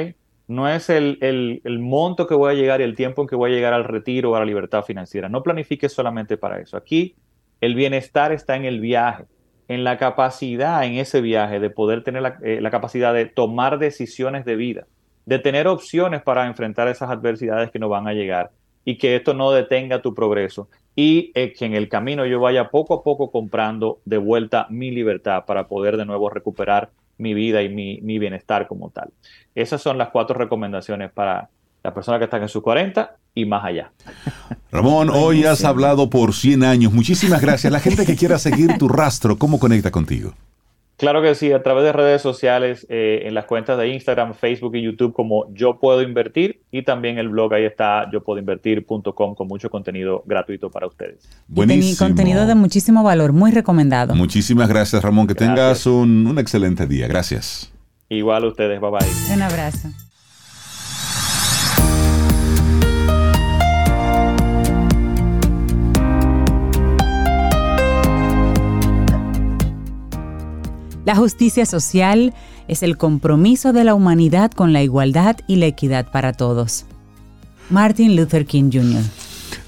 No 0.48 0.68
es 0.68 0.90
el, 0.90 1.62
monto 1.80 2.26
que 2.26 2.34
voy 2.34 2.52
a 2.52 2.54
llegar 2.54 2.82
y 2.82 2.84
el 2.84 2.94
tiempo 2.94 3.22
en 3.22 3.28
que 3.28 3.36
voy 3.36 3.52
a 3.52 3.54
llegar 3.54 3.72
al 3.72 3.84
retiro 3.84 4.32
o 4.32 4.36
a 4.36 4.40
la 4.40 4.44
libertad 4.44 4.82
financiera. 4.82 5.30
No 5.30 5.42
planifiques 5.42 5.94
solamente 5.94 6.36
para 6.36 6.60
eso. 6.60 6.76
Aquí 6.76 7.14
el 7.62 7.74
bienestar 7.74 8.32
está 8.32 8.54
en 8.54 8.66
el 8.66 8.80
viaje, 8.80 9.24
en 9.66 9.82
la 9.82 9.96
capacidad 9.96 10.84
en 10.84 10.96
ese 10.96 11.22
viaje 11.22 11.58
de 11.58 11.70
poder 11.70 12.04
tener 12.04 12.20
la, 12.20 12.36
eh, 12.42 12.60
la 12.60 12.70
capacidad 12.70 13.14
de 13.14 13.24
tomar 13.24 13.78
decisiones 13.78 14.44
de 14.44 14.56
vida, 14.56 14.86
de 15.24 15.38
tener 15.38 15.68
opciones 15.68 16.20
para 16.20 16.46
enfrentar 16.46 16.86
esas 16.88 17.08
adversidades 17.08 17.70
que 17.70 17.78
nos 17.78 17.88
van 17.88 18.08
a 18.08 18.12
llegar 18.12 18.50
y 18.84 18.98
que 18.98 19.16
esto 19.16 19.32
no 19.32 19.52
detenga 19.52 20.02
tu 20.02 20.14
progreso 20.14 20.68
y 20.96 21.30
eh, 21.34 21.52
que 21.52 21.66
en 21.66 21.74
el 21.74 21.88
camino 21.88 22.24
yo 22.24 22.40
vaya 22.40 22.70
poco 22.70 22.94
a 22.94 23.02
poco 23.04 23.30
comprando 23.30 24.00
de 24.06 24.16
vuelta 24.16 24.66
mi 24.70 24.90
libertad 24.90 25.44
para 25.46 25.68
poder 25.68 25.98
de 25.98 26.06
nuevo 26.06 26.30
recuperar 26.30 26.90
mi 27.18 27.34
vida 27.34 27.62
y 27.62 27.68
mi, 27.68 28.00
mi 28.00 28.18
bienestar 28.18 28.66
como 28.66 28.90
tal. 28.90 29.10
Esas 29.54 29.82
son 29.82 29.98
las 29.98 30.08
cuatro 30.08 30.36
recomendaciones 30.36 31.12
para 31.12 31.50
las 31.84 31.94
personas 31.94 32.18
que 32.18 32.24
están 32.24 32.42
en 32.42 32.48
sus 32.48 32.62
40 32.62 33.14
y 33.34 33.44
más 33.44 33.64
allá. 33.64 33.92
Ramón, 34.72 35.10
hoy 35.10 35.44
has 35.44 35.64
hablado 35.64 36.10
por 36.10 36.34
100 36.34 36.64
años. 36.64 36.92
Muchísimas 36.92 37.40
gracias. 37.40 37.72
La 37.72 37.80
gente 37.80 38.04
que 38.04 38.16
quiera 38.16 38.38
seguir 38.38 38.76
tu 38.78 38.88
rastro, 38.88 39.38
¿cómo 39.38 39.58
conecta 39.58 39.90
contigo? 39.90 40.32
Claro 40.96 41.20
que 41.20 41.34
sí, 41.34 41.52
a 41.52 41.62
través 41.62 41.84
de 41.84 41.92
redes 41.92 42.22
sociales, 42.22 42.86
eh, 42.88 43.24
en 43.24 43.34
las 43.34 43.44
cuentas 43.44 43.76
de 43.78 43.88
Instagram, 43.88 44.32
Facebook 44.34 44.74
y 44.76 44.82
YouTube 44.82 45.12
como 45.12 45.52
Yo 45.52 45.78
Puedo 45.78 46.00
Invertir 46.00 46.62
y 46.70 46.82
también 46.82 47.18
el 47.18 47.28
blog 47.28 47.52
ahí 47.52 47.64
está 47.64 48.08
yo 48.10 48.22
puedo 48.22 48.38
invertir.com 48.38 49.34
con 49.34 49.46
mucho 49.46 49.68
contenido 49.68 50.22
gratuito 50.26 50.70
para 50.70 50.86
ustedes. 50.86 51.28
Y 51.48 51.54
Buenísimo. 51.54 52.08
contenido 52.08 52.46
de 52.46 52.54
muchísimo 52.54 53.02
valor, 53.02 53.32
muy 53.32 53.50
recomendado. 53.50 54.14
Muchísimas 54.14 54.68
gracias, 54.68 55.02
Ramón. 55.02 55.26
Que 55.26 55.34
tengas 55.34 55.86
un, 55.86 56.26
un 56.26 56.38
excelente 56.38 56.86
día. 56.86 57.08
Gracias. 57.08 57.72
Igual 58.08 58.44
a 58.44 58.48
ustedes, 58.48 58.80
bye 58.80 58.90
bye. 58.90 59.34
Un 59.34 59.42
abrazo. 59.42 60.05
La 71.06 71.14
justicia 71.14 71.64
social 71.66 72.34
es 72.68 72.82
el 72.82 72.96
compromiso 72.98 73.72
de 73.72 73.84
la 73.84 73.94
humanidad 73.94 74.50
con 74.50 74.72
la 74.72 74.82
igualdad 74.82 75.36
y 75.46 75.56
la 75.56 75.66
equidad 75.66 76.10
para 76.10 76.32
todos. 76.32 76.84
Martin 77.70 78.16
Luther 78.16 78.44
King 78.44 78.70
Jr. 78.72 79.02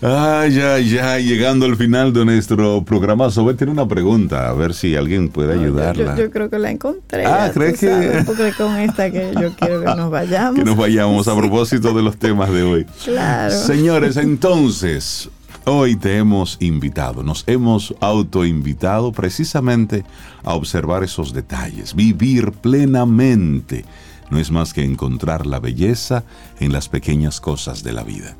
Ay, 0.02 0.58
ay, 0.60 0.98
ay, 0.98 1.24
llegando 1.24 1.64
al 1.66 1.76
final 1.76 2.12
de 2.12 2.24
nuestro 2.24 2.84
programa, 2.84 3.30
Sobe 3.30 3.54
tiene 3.54 3.72
una 3.72 3.86
pregunta, 3.86 4.48
a 4.48 4.52
ver 4.52 4.74
si 4.74 4.96
alguien 4.96 5.28
puede 5.28 5.54
ayudarla. 5.54 6.16
Yo, 6.16 6.24
yo 6.24 6.30
creo 6.32 6.50
que 6.50 6.58
la 6.58 6.72
encontré. 6.72 7.24
Ah, 7.24 7.46
ya 7.46 7.52
¿crees 7.52 7.78
que- 7.80 8.22
Porque 8.26 8.52
con 8.58 8.76
esta 8.76 9.08
que 9.10 9.32
yo 9.40 9.52
quiero 9.58 9.80
que 9.80 9.94
nos 9.94 10.10
vayamos. 10.10 10.56
Que 10.58 10.64
nos 10.64 10.76
vayamos 10.76 11.28
a 11.28 11.36
propósito 11.36 11.94
de 11.94 12.02
los 12.02 12.16
temas 12.16 12.50
de 12.50 12.64
hoy. 12.64 12.86
Claro. 13.04 13.54
Señores, 13.54 14.16
entonces, 14.16 15.30
hoy 15.68 15.96
te 15.96 16.16
hemos 16.16 16.56
invitado, 16.60 17.22
nos 17.22 17.44
hemos 17.46 17.94
autoinvitado 18.00 19.12
precisamente 19.12 20.04
a 20.42 20.54
observar 20.54 21.04
esos 21.04 21.32
detalles, 21.32 21.94
vivir 21.94 22.52
plenamente. 22.52 23.84
No 24.30 24.38
es 24.38 24.50
más 24.50 24.72
que 24.72 24.82
encontrar 24.82 25.46
la 25.46 25.60
belleza 25.60 26.24
en 26.58 26.72
las 26.72 26.88
pequeñas 26.88 27.40
cosas 27.40 27.82
de 27.82 27.92
la 27.92 28.02
vida. 28.02 28.36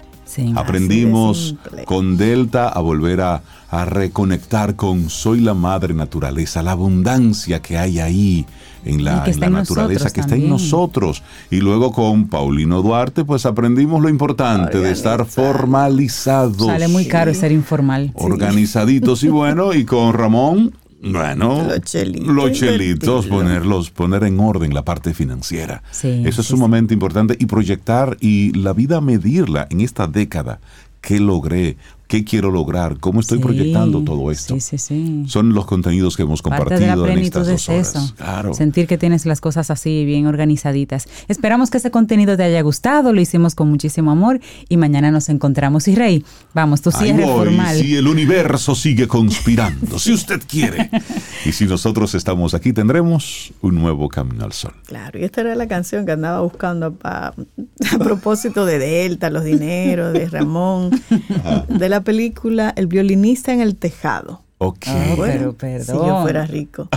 Aprendimos 0.55 1.57
de 1.75 1.85
con 1.85 2.17
Delta 2.17 2.69
a 2.69 2.81
volver 2.81 3.21
a, 3.21 3.43
a 3.71 3.85
reconectar 3.85 4.77
con 4.77 5.11
Soy 5.11 5.41
la 5.41 5.55
Madre 5.55 5.95
Naturaleza, 5.95 6.63
la 6.63 6.73
abundancia 6.73 7.61
que 7.61 7.77
hay 7.77 8.01
ahí 8.01 8.47
en 8.85 9.05
la, 9.05 9.25
en 9.27 9.53
naturaleza 9.53 10.11
que 10.11 10.21
está 10.21 10.37
en 10.37 10.49
nosotros. 10.49 11.23
Y 11.51 11.61
luego 11.61 11.93
con 11.93 12.29
Paulino 12.29 12.83
Duarte, 12.83 13.25
pues 13.25 13.47
aprendimos 13.47 14.01
lo 14.01 14.09
importante 14.09 14.79
de 14.79 14.91
estar 14.91 15.27
formalizados. 15.27 16.67
Sale 16.67 16.89
muy 16.89 17.07
caro 17.07 17.35
ser 17.35 17.53
informal. 17.53 18.13
Organizaditos 18.15 19.23
y 19.25 19.29
bueno, 19.29 19.75
y 19.75 19.85
con 19.85 20.15
Ramón, 20.15 20.73
bueno, 21.01 21.65
Los 21.69 21.81
chelitos, 21.83 22.27
los 22.27 22.53
chelitos, 22.53 23.27
ponerlos, 23.27 23.91
poner 23.91 24.25
en 24.25 24.41
orden 24.41 24.75
la 24.75 24.85
parte 24.85 25.15
financiera. 25.15 25.83
Sí, 25.91 26.23
Eso 26.27 26.41
es 26.41 26.47
sí, 26.47 26.53
sumamente 26.53 26.95
importante 26.95 27.37
y 27.39 27.47
proyectar 27.47 28.17
y 28.21 28.53
la 28.53 28.73
vida 28.73 29.01
medirla 29.01 29.67
en 29.71 29.81
esta 29.81 30.07
década. 30.07 30.61
¿Qué 31.01 31.21
logré? 31.21 31.77
¿Qué 32.09 32.25
quiero 32.25 32.51
lograr? 32.51 32.99
¿Cómo 32.99 33.21
estoy 33.21 33.37
Sí, 33.39 33.45
proyectando 33.45 34.03
todo 34.03 34.31
esto? 34.31 34.55
Sí, 34.55 34.61
sí, 34.61 34.79
sí. 34.79 35.25
Son 35.29 35.53
los 35.53 35.67
contenidos 35.67 36.17
que 36.17 36.23
hemos 36.23 36.41
Parte 36.43 36.59
compartido 36.61 37.03
de 37.03 37.07
la 37.09 37.13
en 37.13 37.19
estas 37.21 37.43
es 37.49 37.53
dos 37.53 37.69
horas. 37.69 37.89
eso. 37.95 38.15
Claro. 38.17 38.55
Sentir 38.55 38.87
que 38.87 38.97
tienes 38.97 39.27
las 39.27 39.41
cosas 39.43 39.71
así 39.71 40.05
bien 40.07 40.27
organizaditas. 40.27 41.07
Esperamos 41.29 41.71
que 41.71 41.77
ese 41.79 41.91
contenido 41.91 42.37
te 42.37 42.45
haya 42.45 42.63
gustado, 42.63 43.13
lo 43.13 43.21
hicimos 43.21 43.55
con 43.55 43.69
muchísimo 43.69 44.11
amor 44.11 44.41
y 44.71 44.79
mañana 44.79 45.11
nos 45.11 45.29
encontramos. 45.29 45.87
Y 45.87 45.95
Rey, 45.95 46.25
vamos, 46.55 46.81
tu 46.81 46.89
Ahí 46.95 46.97
cierre 47.09 47.25
voy, 47.25 47.47
formal. 47.47 47.77
si 47.77 47.95
el 47.97 48.09
universo 48.09 48.75
sigue 48.75 49.07
conspirando, 49.07 49.99
si 49.99 50.13
usted 50.13 50.41
quiere. 50.49 50.91
Y 51.45 51.53
si 51.53 51.67
nosotros 51.67 52.15
estamos 52.17 52.53
aquí, 52.53 52.73
tendremos 52.73 53.53
un 53.63 53.77
nuevo 53.77 54.09
camino 54.09 54.45
al 54.45 54.53
sol. 54.53 54.73
Claro, 54.87 55.19
y 55.21 55.25
esta 55.25 55.43
era 55.43 55.55
la 55.55 55.69
canción 55.69 56.05
que 56.05 56.13
andaba 56.13 56.41
buscando 56.41 56.97
a, 57.05 57.29
a 57.93 57.99
propósito 57.99 58.67
de 58.67 58.79
Delta, 58.81 59.31
los 59.31 59.45
dineros, 59.45 60.13
de 60.13 60.29
Ramón, 60.29 60.91
de 61.69 61.89
la 61.89 61.98
película 62.03 62.73
El 62.77 62.87
violinista 62.87 63.53
en 63.53 63.61
el 63.61 63.77
tejado. 63.77 64.43
Ok. 64.59 64.87
Ah, 64.89 65.15
Bueno, 65.17 65.55
pero 65.57 65.85
Si 65.85 65.93
yo 65.93 66.23
fuera 66.23 66.45
rico. 66.47 66.89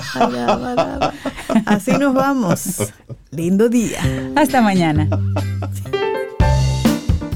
Así 1.65 1.91
nos 1.91 2.13
vamos. 2.13 2.91
Lindo 3.31 3.69
día. 3.69 3.99
Hasta 4.35 4.61
mañana. 4.61 5.07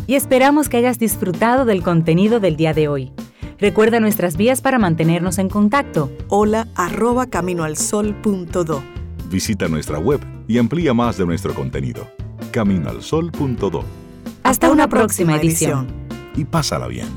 Y 0.08 0.16
esperamos 0.16 0.70
que 0.70 0.78
hayas 0.78 1.00
disfrutado 1.00 1.66
del 1.66 1.82
contenido 1.84 2.40
del 2.40 2.56
día 2.58 2.74
de 2.74 2.88
hoy. 2.88 3.12
Recuerda 3.60 4.00
nuestras 4.00 4.36
vías 4.38 4.62
para 4.62 4.78
mantenernos 4.80 5.38
en 5.40 5.50
contacto. 5.50 6.12
Hola 6.28 6.68
arroba 6.76 7.26
caminoalsol.do. 7.28 8.84
Visita 9.30 9.68
nuestra 9.68 9.98
web 10.00 10.20
y 10.48 10.58
amplía 10.58 10.94
más 10.94 11.18
de 11.18 11.26
nuestro 11.26 11.54
contenido. 11.56 12.08
Caminoalsol.do 12.52 13.84
Hasta 14.44 14.72
una 14.72 14.88
próxima 14.88 15.36
edición. 15.38 15.88
y 16.36 16.46
pásala 16.46 16.88
bien. 16.88 17.08